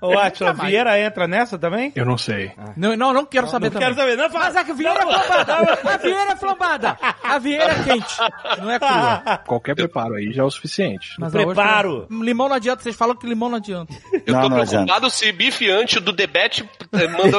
Ô, 0.00 0.18
Atila. 0.18 0.52
Vieira 0.52 0.98
entra 0.98 1.26
nessa 1.26 1.58
também? 1.58 1.92
Eu 1.94 2.04
não 2.06 2.16
sei. 2.18 2.52
Não, 2.76 2.96
não, 2.96 3.12
não 3.12 3.24
quero 3.26 3.46
saber 3.48 3.66
Não 3.66 3.72
também. 3.72 3.88
quero 3.94 4.00
saber, 4.00 4.16
não 4.16 4.30
fala. 4.30 4.44
Mas 4.44 4.56
a 4.56 4.62
Vieira 4.72 5.00
é 5.00 5.06
flambada. 5.06 5.54
A 5.84 5.96
Vieira 5.98 6.32
é 6.32 6.36
flambada. 6.36 6.98
A 7.22 7.38
Vieira 7.38 7.72
é 7.72 7.82
quente. 7.84 8.16
Não 8.60 8.70
é 8.70 8.78
crua. 8.78 9.38
Qualquer 9.46 9.74
preparo 9.74 10.14
aí 10.14 10.32
já 10.32 10.42
é 10.42 10.46
o 10.46 10.50
suficiente. 10.50 11.14
Mas 11.18 11.34
a 11.34 11.38
ostra- 11.38 11.54
Preparo. 11.54 12.06
Limão 12.22 12.48
não 12.48 12.56
adianta. 12.56 12.82
Vocês 12.82 12.96
falam 12.96 13.16
que 13.16 13.26
limão 13.26 13.48
não 13.48 13.56
adianta. 13.56 13.94
eu 14.26 14.34
Não, 14.34 14.42
tô 14.42 14.48
não 14.48 14.64
preocupado 14.66 15.10
se 15.10 15.32
bife 15.32 15.70
antes 15.70 16.00
do 16.02 16.12
debete 16.12 16.68
eh, 16.92 17.08
manda 17.08 17.38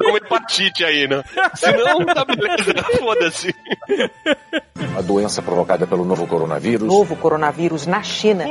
uma 0.00 0.16
hepatite 0.18 0.84
aí, 0.84 1.08
né? 1.08 1.22
Se 1.54 1.70
não, 1.72 2.04
tá 2.06 2.24
beleza. 2.24 2.74
Foda-se. 2.98 3.54
A 4.96 5.02
doença 5.02 5.42
provocada 5.42 5.86
pelo 5.86 6.04
novo 6.04 6.26
coronavírus 6.26 6.86
Novo 6.86 7.16
coronavírus 7.16 7.86
na 7.86 8.02
China. 8.02 8.44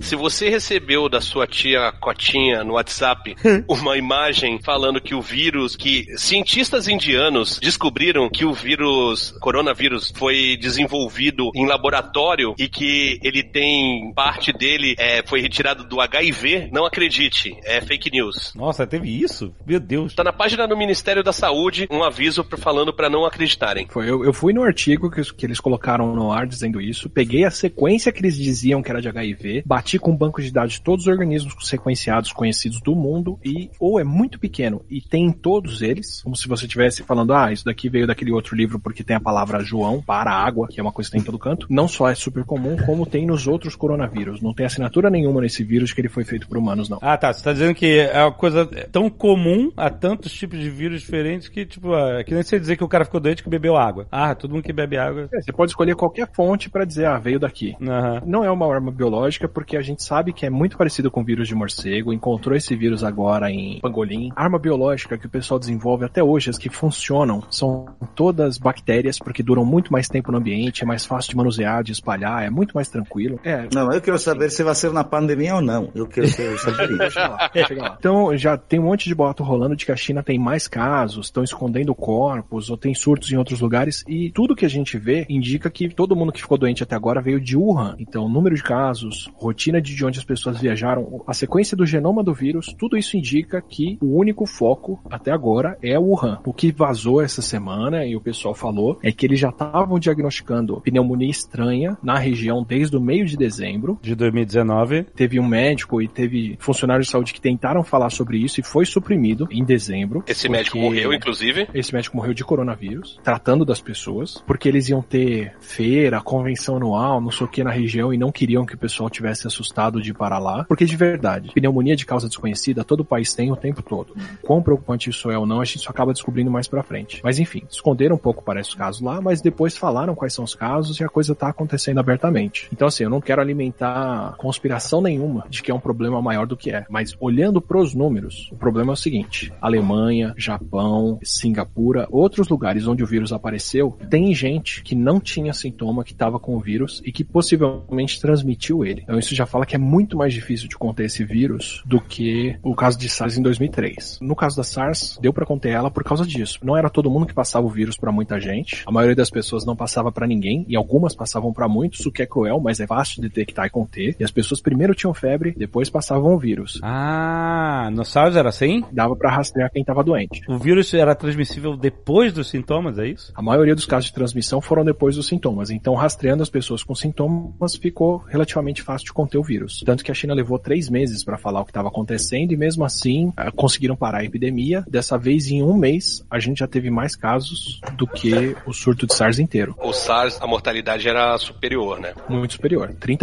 Se 0.00 0.16
você 0.16 0.48
recebeu 0.48 1.08
da 1.08 1.20
sua 1.20 1.46
tia 1.46 1.92
Cotinha 2.00 2.64
no 2.64 2.74
WhatsApp 2.74 3.36
uma 3.68 3.96
imagem 3.96 4.58
falando 4.62 5.00
que 5.00 5.14
o 5.14 5.22
vírus, 5.22 5.76
que 5.76 6.06
cientistas 6.16 6.88
indianos 6.88 7.58
descobriram 7.60 8.28
que 8.28 8.44
o 8.44 8.52
vírus, 8.52 9.32
coronavírus, 9.40 10.12
foi 10.16 10.56
desenvolvido 10.60 11.50
em 11.54 11.66
laboratório 11.66 12.54
e 12.58 12.68
que 12.68 13.18
ele 13.22 13.42
tem 13.42 13.83
parte 14.14 14.52
dele 14.52 14.94
é, 14.98 15.22
foi 15.26 15.40
retirado 15.40 15.84
do 15.84 16.00
HIV, 16.00 16.70
não 16.72 16.84
acredite, 16.86 17.56
é 17.64 17.80
fake 17.80 18.10
news. 18.10 18.52
Nossa, 18.54 18.86
teve 18.86 19.08
isso? 19.10 19.54
Meu 19.66 19.80
Deus. 19.80 20.14
Tá 20.14 20.24
na 20.24 20.32
página 20.32 20.66
do 20.66 20.76
Ministério 20.76 21.22
da 21.22 21.32
Saúde 21.32 21.86
um 21.90 22.02
aviso 22.02 22.44
pra- 22.44 22.58
falando 22.58 22.92
pra 22.92 23.10
não 23.10 23.24
acreditarem. 23.24 23.86
Foi, 23.90 24.08
eu, 24.08 24.24
eu 24.24 24.32
fui 24.32 24.52
no 24.52 24.62
artigo 24.62 25.10
que, 25.10 25.22
que 25.34 25.46
eles 25.46 25.60
colocaram 25.60 26.14
no 26.14 26.32
ar 26.32 26.46
dizendo 26.46 26.80
isso, 26.80 27.08
peguei 27.10 27.44
a 27.44 27.50
sequência 27.50 28.12
que 28.12 28.20
eles 28.20 28.36
diziam 28.36 28.82
que 28.82 28.90
era 28.90 29.00
de 29.00 29.08
HIV, 29.08 29.62
bati 29.66 29.98
com 29.98 30.12
o 30.12 30.16
banco 30.16 30.40
de 30.42 30.50
dados 30.52 30.74
de 30.74 30.80
todos 30.80 31.06
os 31.06 31.12
organismos 31.12 31.54
sequenciados 31.68 32.32
conhecidos 32.32 32.80
do 32.80 32.94
mundo 32.94 33.38
e 33.44 33.70
ou 33.78 33.98
é 34.00 34.04
muito 34.04 34.38
pequeno 34.38 34.84
e 34.90 35.00
tem 35.00 35.26
em 35.26 35.32
todos 35.32 35.82
eles, 35.82 36.22
como 36.22 36.36
se 36.36 36.48
você 36.48 36.64
estivesse 36.64 37.02
falando, 37.02 37.32
ah, 37.34 37.52
isso 37.52 37.64
daqui 37.64 37.88
veio 37.88 38.06
daquele 38.06 38.32
outro 38.32 38.56
livro 38.56 38.78
porque 38.78 39.04
tem 39.04 39.16
a 39.16 39.20
palavra 39.20 39.62
João 39.64 40.02
para 40.02 40.30
água, 40.32 40.68
que 40.68 40.78
é 40.78 40.82
uma 40.82 40.92
coisa 40.92 41.08
que 41.08 41.12
tem 41.12 41.20
em 41.22 41.24
todo 41.24 41.38
canto. 41.38 41.66
Não 41.70 41.88
só 41.88 42.08
é 42.08 42.14
super 42.14 42.44
comum, 42.44 42.76
como 42.84 43.06
tem 43.06 43.26
nos 43.26 43.46
outros 43.46 43.73
coronavírus. 43.76 44.40
Não 44.40 44.54
tem 44.54 44.66
assinatura 44.66 45.10
nenhuma 45.10 45.40
nesse 45.40 45.64
vírus 45.64 45.92
que 45.92 46.00
ele 46.00 46.08
foi 46.08 46.24
feito 46.24 46.48
por 46.48 46.56
humanos, 46.58 46.88
não. 46.88 46.98
Ah, 47.00 47.16
tá. 47.16 47.32
Você 47.32 47.42
tá 47.42 47.52
dizendo 47.52 47.74
que 47.74 47.98
é 47.98 48.22
uma 48.22 48.32
coisa 48.32 48.66
tão 48.90 49.08
comum 49.10 49.70
a 49.76 49.90
tantos 49.90 50.32
tipos 50.32 50.58
de 50.58 50.70
vírus 50.70 51.00
diferentes 51.00 51.48
que, 51.48 51.64
tipo, 51.64 51.94
é 51.94 52.24
que 52.24 52.32
nem 52.32 52.42
você 52.42 52.58
dizer 52.58 52.76
que 52.76 52.84
o 52.84 52.88
cara 52.88 53.04
ficou 53.04 53.20
doente 53.20 53.42
que 53.42 53.48
bebeu 53.48 53.76
água. 53.76 54.06
Ah, 54.10 54.34
todo 54.34 54.52
mundo 54.52 54.62
que 54.62 54.72
bebe 54.72 54.96
água. 54.96 55.28
É, 55.32 55.40
Você 55.40 55.52
pode 55.52 55.70
escolher 55.70 55.94
qualquer 55.94 56.28
fonte 56.32 56.70
para 56.70 56.84
dizer, 56.84 57.06
ah, 57.06 57.18
veio 57.18 57.38
daqui. 57.38 57.74
Aham. 57.80 58.22
Não 58.26 58.44
é 58.44 58.50
uma 58.50 58.72
arma 58.72 58.90
biológica 58.90 59.48
porque 59.48 59.76
a 59.76 59.82
gente 59.82 60.02
sabe 60.02 60.32
que 60.32 60.46
é 60.46 60.50
muito 60.50 60.76
parecido 60.76 61.10
com 61.10 61.20
o 61.20 61.24
vírus 61.24 61.48
de 61.48 61.54
morcego, 61.54 62.12
encontrou 62.12 62.56
esse 62.56 62.74
vírus 62.74 63.04
agora 63.04 63.50
em 63.50 63.80
pangolim. 63.80 64.30
Arma 64.34 64.58
biológica 64.58 65.18
que 65.18 65.26
o 65.26 65.30
pessoal 65.30 65.58
desenvolve 65.58 66.04
até 66.04 66.22
hoje, 66.22 66.50
as 66.50 66.58
que 66.58 66.68
funcionam, 66.68 67.42
são 67.50 67.86
todas 68.14 68.58
bactérias 68.58 69.18
porque 69.18 69.42
duram 69.42 69.64
muito 69.64 69.92
mais 69.92 70.08
tempo 70.08 70.32
no 70.32 70.38
ambiente, 70.38 70.82
é 70.82 70.86
mais 70.86 71.04
fácil 71.04 71.30
de 71.30 71.36
manusear, 71.36 71.82
de 71.82 71.92
espalhar, 71.92 72.44
é 72.44 72.50
muito 72.50 72.72
mais 72.72 72.88
tranquilo. 72.88 73.38
É, 73.44 73.53
Não, 73.72 73.92
eu 73.92 74.00
quero 74.00 74.18
saber 74.18 74.50
se 74.50 74.62
vai 74.62 74.74
ser 74.74 74.92
na 74.92 75.04
pandemia 75.04 75.56
ou 75.56 75.60
não. 75.60 75.90
Eu 75.94 76.06
quero 76.06 76.24
quero 76.32 76.58
saber 76.58 77.06
isso. 77.06 77.18
Lá, 77.18 77.50
chega 77.66 77.82
lá. 77.82 77.96
Então 77.98 78.36
já 78.36 78.56
tem 78.56 78.80
um 78.80 78.84
monte 78.84 79.08
de 79.08 79.14
boato 79.14 79.42
rolando 79.42 79.76
de 79.76 79.84
que 79.84 79.92
a 79.92 79.96
China 79.96 80.22
tem 80.22 80.38
mais 80.38 80.66
casos, 80.68 81.26
estão 81.26 81.42
escondendo 81.42 81.94
corpos, 81.94 82.70
ou 82.70 82.76
tem 82.76 82.94
surtos 82.94 83.32
em 83.32 83.36
outros 83.36 83.60
lugares, 83.60 84.04
e 84.08 84.30
tudo 84.30 84.56
que 84.56 84.64
a 84.64 84.70
gente 84.70 84.98
vê 84.98 85.26
indica 85.28 85.70
que 85.70 85.88
todo 85.88 86.16
mundo 86.16 86.32
que 86.32 86.40
ficou 86.40 86.58
doente 86.58 86.82
até 86.82 86.94
agora 86.94 87.20
veio 87.20 87.40
de 87.40 87.56
Wuhan. 87.56 87.96
Então, 87.98 88.28
número 88.28 88.54
de 88.54 88.62
casos, 88.62 89.30
rotina 89.34 89.80
de 89.80 90.04
onde 90.04 90.18
as 90.18 90.24
pessoas 90.24 90.60
viajaram, 90.60 91.22
a 91.26 91.34
sequência 91.34 91.76
do 91.76 91.86
genoma 91.86 92.22
do 92.22 92.34
vírus, 92.34 92.74
tudo 92.78 92.96
isso 92.96 93.16
indica 93.16 93.60
que 93.60 93.98
o 94.00 94.18
único 94.18 94.46
foco 94.46 95.00
até 95.10 95.30
agora 95.30 95.78
é 95.82 95.98
Wuhan. 95.98 96.40
O 96.44 96.52
que 96.52 96.72
vazou 96.72 97.20
essa 97.20 97.42
semana, 97.42 98.04
e 98.04 98.16
o 98.16 98.20
pessoal 98.20 98.54
falou, 98.54 98.98
é 99.02 99.12
que 99.12 99.26
eles 99.26 99.38
já 99.40 99.50
estavam 99.50 99.98
diagnosticando 99.98 100.80
pneumonia 100.80 101.30
estranha 101.30 101.96
na 102.02 102.18
região 102.18 102.64
desde 102.66 102.96
o 102.96 103.00
meio 103.00 103.26
de 103.26 103.36
dezembro, 103.44 103.98
De 104.00 104.14
2019. 104.14 105.04
teve 105.14 105.38
um 105.38 105.46
médico 105.46 106.00
e 106.00 106.08
teve 106.08 106.56
funcionários 106.58 107.06
de 107.06 107.12
saúde 107.12 107.32
que 107.34 107.40
tentaram 107.40 107.84
falar 107.84 108.08
sobre 108.10 108.38
isso 108.38 108.60
e 108.60 108.62
foi 108.62 108.86
suprimido 108.86 109.46
em 109.50 109.62
dezembro. 109.62 110.24
Esse 110.26 110.48
médico 110.48 110.78
morreu, 110.78 111.12
inclusive. 111.12 111.68
Esse 111.74 111.92
médico 111.92 112.16
morreu 112.16 112.32
de 112.32 112.42
coronavírus, 112.42 113.20
tratando 113.22 113.64
das 113.64 113.80
pessoas, 113.80 114.42
porque 114.46 114.68
eles 114.68 114.88
iam 114.88 115.02
ter 115.02 115.52
feira, 115.60 116.20
convenção 116.22 116.76
anual, 116.76 117.20
não 117.20 117.30
sei 117.30 117.46
o 117.46 117.50
que 117.50 117.62
na 117.62 117.70
região 117.70 118.12
e 118.14 118.18
não 118.18 118.32
queriam 118.32 118.64
que 118.64 118.74
o 118.74 118.78
pessoal 118.78 119.10
tivesse 119.10 119.46
assustado 119.46 120.00
de 120.00 120.10
ir 120.10 120.14
para 120.14 120.38
lá. 120.38 120.64
Porque 120.64 120.86
de 120.86 120.96
verdade, 120.96 121.50
pneumonia 121.52 121.96
de 121.96 122.06
causa 122.06 122.28
desconhecida 122.28 122.82
todo 122.82 123.04
país 123.04 123.34
tem 123.34 123.52
o 123.52 123.56
tempo 123.56 123.82
todo. 123.82 124.14
Quão 124.42 124.62
preocupante 124.62 125.10
isso 125.10 125.30
é 125.30 125.36
ou 125.36 125.44
não, 125.44 125.60
a 125.60 125.64
gente 125.64 125.80
só 125.80 125.90
acaba 125.90 126.12
descobrindo 126.12 126.50
mais 126.50 126.66
pra 126.66 126.82
frente. 126.82 127.20
Mas 127.22 127.38
enfim, 127.38 127.62
esconderam 127.70 128.16
um 128.16 128.18
pouco 128.18 128.42
parece 128.42 128.70
os 128.70 128.74
casos 128.74 129.02
lá, 129.02 129.20
mas 129.20 129.42
depois 129.42 129.76
falaram 129.76 130.14
quais 130.14 130.32
são 130.32 130.44
os 130.44 130.54
casos 130.54 130.98
e 130.98 131.04
a 131.04 131.08
coisa 131.08 131.34
tá 131.34 131.48
acontecendo 131.48 131.98
abertamente. 132.00 132.68
Então 132.72 132.88
assim, 132.88 133.04
eu 133.04 133.10
não 133.10 133.20
quero 133.20 133.33
alimentar 133.40 134.34
conspiração 134.36 135.00
nenhuma 135.00 135.46
de 135.48 135.62
que 135.62 135.70
é 135.70 135.74
um 135.74 135.80
problema 135.80 136.20
maior 136.20 136.46
do 136.46 136.56
que 136.56 136.70
é, 136.70 136.84
mas 136.88 137.16
olhando 137.20 137.60
pros 137.60 137.94
números, 137.94 138.50
o 138.52 138.56
problema 138.56 138.92
é 138.92 138.94
o 138.94 138.96
seguinte: 138.96 139.52
Alemanha, 139.60 140.34
Japão, 140.36 141.18
Singapura, 141.22 142.06
outros 142.10 142.48
lugares 142.48 142.86
onde 142.86 143.02
o 143.02 143.06
vírus 143.06 143.32
apareceu, 143.32 143.96
tem 144.10 144.34
gente 144.34 144.82
que 144.82 144.94
não 144.94 145.20
tinha 145.20 145.52
sintoma 145.52 146.04
que 146.04 146.12
estava 146.12 146.38
com 146.38 146.56
o 146.56 146.60
vírus 146.60 147.02
e 147.04 147.12
que 147.12 147.24
possivelmente 147.24 148.20
transmitiu 148.20 148.84
ele. 148.84 149.02
Então 149.02 149.18
isso 149.18 149.34
já 149.34 149.46
fala 149.46 149.66
que 149.66 149.74
é 149.74 149.78
muito 149.78 150.16
mais 150.16 150.32
difícil 150.32 150.68
de 150.68 150.76
conter 150.76 151.06
esse 151.06 151.24
vírus 151.24 151.82
do 151.84 152.00
que 152.00 152.56
o 152.62 152.74
caso 152.74 152.98
de 152.98 153.08
SARS 153.08 153.36
em 153.38 153.42
2003. 153.42 154.18
No 154.20 154.36
caso 154.36 154.56
da 154.56 154.64
SARS, 154.64 155.18
deu 155.20 155.32
para 155.32 155.46
conter 155.46 155.70
ela 155.70 155.90
por 155.90 156.04
causa 156.04 156.26
disso. 156.26 156.58
Não 156.62 156.76
era 156.76 156.90
todo 156.90 157.10
mundo 157.10 157.26
que 157.26 157.34
passava 157.34 157.66
o 157.66 157.70
vírus 157.70 157.96
para 157.96 158.12
muita 158.12 158.40
gente. 158.40 158.82
A 158.86 158.92
maioria 158.92 159.16
das 159.16 159.30
pessoas 159.30 159.64
não 159.64 159.76
passava 159.76 160.10
para 160.12 160.26
ninguém 160.26 160.64
e 160.68 160.76
algumas 160.76 161.14
passavam 161.14 161.52
para 161.52 161.68
muitos, 161.68 162.04
o 162.06 162.12
que 162.12 162.22
é 162.22 162.26
cruel, 162.26 162.60
mas 162.60 162.80
é 162.80 162.86
fácil 162.86 163.22
detectar 163.28 163.66
e 163.66 163.70
conter. 163.70 164.16
E 164.18 164.24
as 164.24 164.30
pessoas 164.30 164.60
primeiro 164.60 164.94
tinham 164.94 165.14
febre, 165.14 165.54
depois 165.56 165.90
passavam 165.90 166.34
o 166.34 166.38
vírus. 166.38 166.80
Ah, 166.82 167.88
no 167.92 168.04
SARS 168.04 168.36
era 168.36 168.48
assim? 168.48 168.84
Dava 168.92 169.16
para 169.16 169.30
rastrear 169.30 169.70
quem 169.70 169.82
estava 169.82 170.02
doente. 170.02 170.42
O 170.48 170.58
vírus 170.58 170.92
era 170.94 171.14
transmissível 171.14 171.76
depois 171.76 172.32
dos 172.32 172.48
sintomas, 172.48 172.98
é 172.98 173.06
isso? 173.08 173.32
A 173.34 173.42
maioria 173.42 173.74
dos 173.74 173.86
casos 173.86 174.06
de 174.06 174.14
transmissão 174.14 174.60
foram 174.60 174.84
depois 174.84 175.16
dos 175.16 175.26
sintomas. 175.26 175.70
Então, 175.70 175.94
rastreando 175.94 176.42
as 176.42 176.50
pessoas 176.50 176.82
com 176.82 176.94
sintomas, 176.94 177.76
ficou 177.76 178.18
relativamente 178.18 178.82
fácil 178.82 179.06
de 179.06 179.12
conter 179.12 179.38
o 179.38 179.42
vírus. 179.42 179.82
Tanto 179.84 180.04
que 180.04 180.10
a 180.10 180.14
China 180.14 180.34
levou 180.34 180.58
três 180.58 180.88
meses 180.88 181.24
para 181.24 181.36
falar 181.36 181.60
o 181.60 181.64
que 181.64 181.70
estava 181.70 181.88
acontecendo 181.88 182.52
e 182.52 182.56
mesmo 182.56 182.84
assim 182.84 183.32
eh, 183.36 183.50
conseguiram 183.50 183.96
parar 183.96 184.18
a 184.18 184.24
epidemia. 184.24 184.84
Dessa 184.88 185.18
vez, 185.18 185.48
em 185.48 185.62
um 185.62 185.74
mês, 185.74 186.24
a 186.30 186.38
gente 186.38 186.58
já 186.58 186.66
teve 186.66 186.90
mais 186.90 187.16
casos 187.16 187.80
do 187.96 188.06
que 188.06 188.56
o 188.66 188.72
surto 188.72 189.06
de 189.06 189.14
SARS 189.14 189.38
inteiro. 189.38 189.74
O 189.82 189.92
SARS, 189.92 190.40
a 190.40 190.46
mortalidade 190.46 191.08
era 191.08 191.36
superior, 191.38 192.00
né? 192.00 192.14
Muito 192.28 192.54
superior, 192.54 192.94
30% 192.94 193.13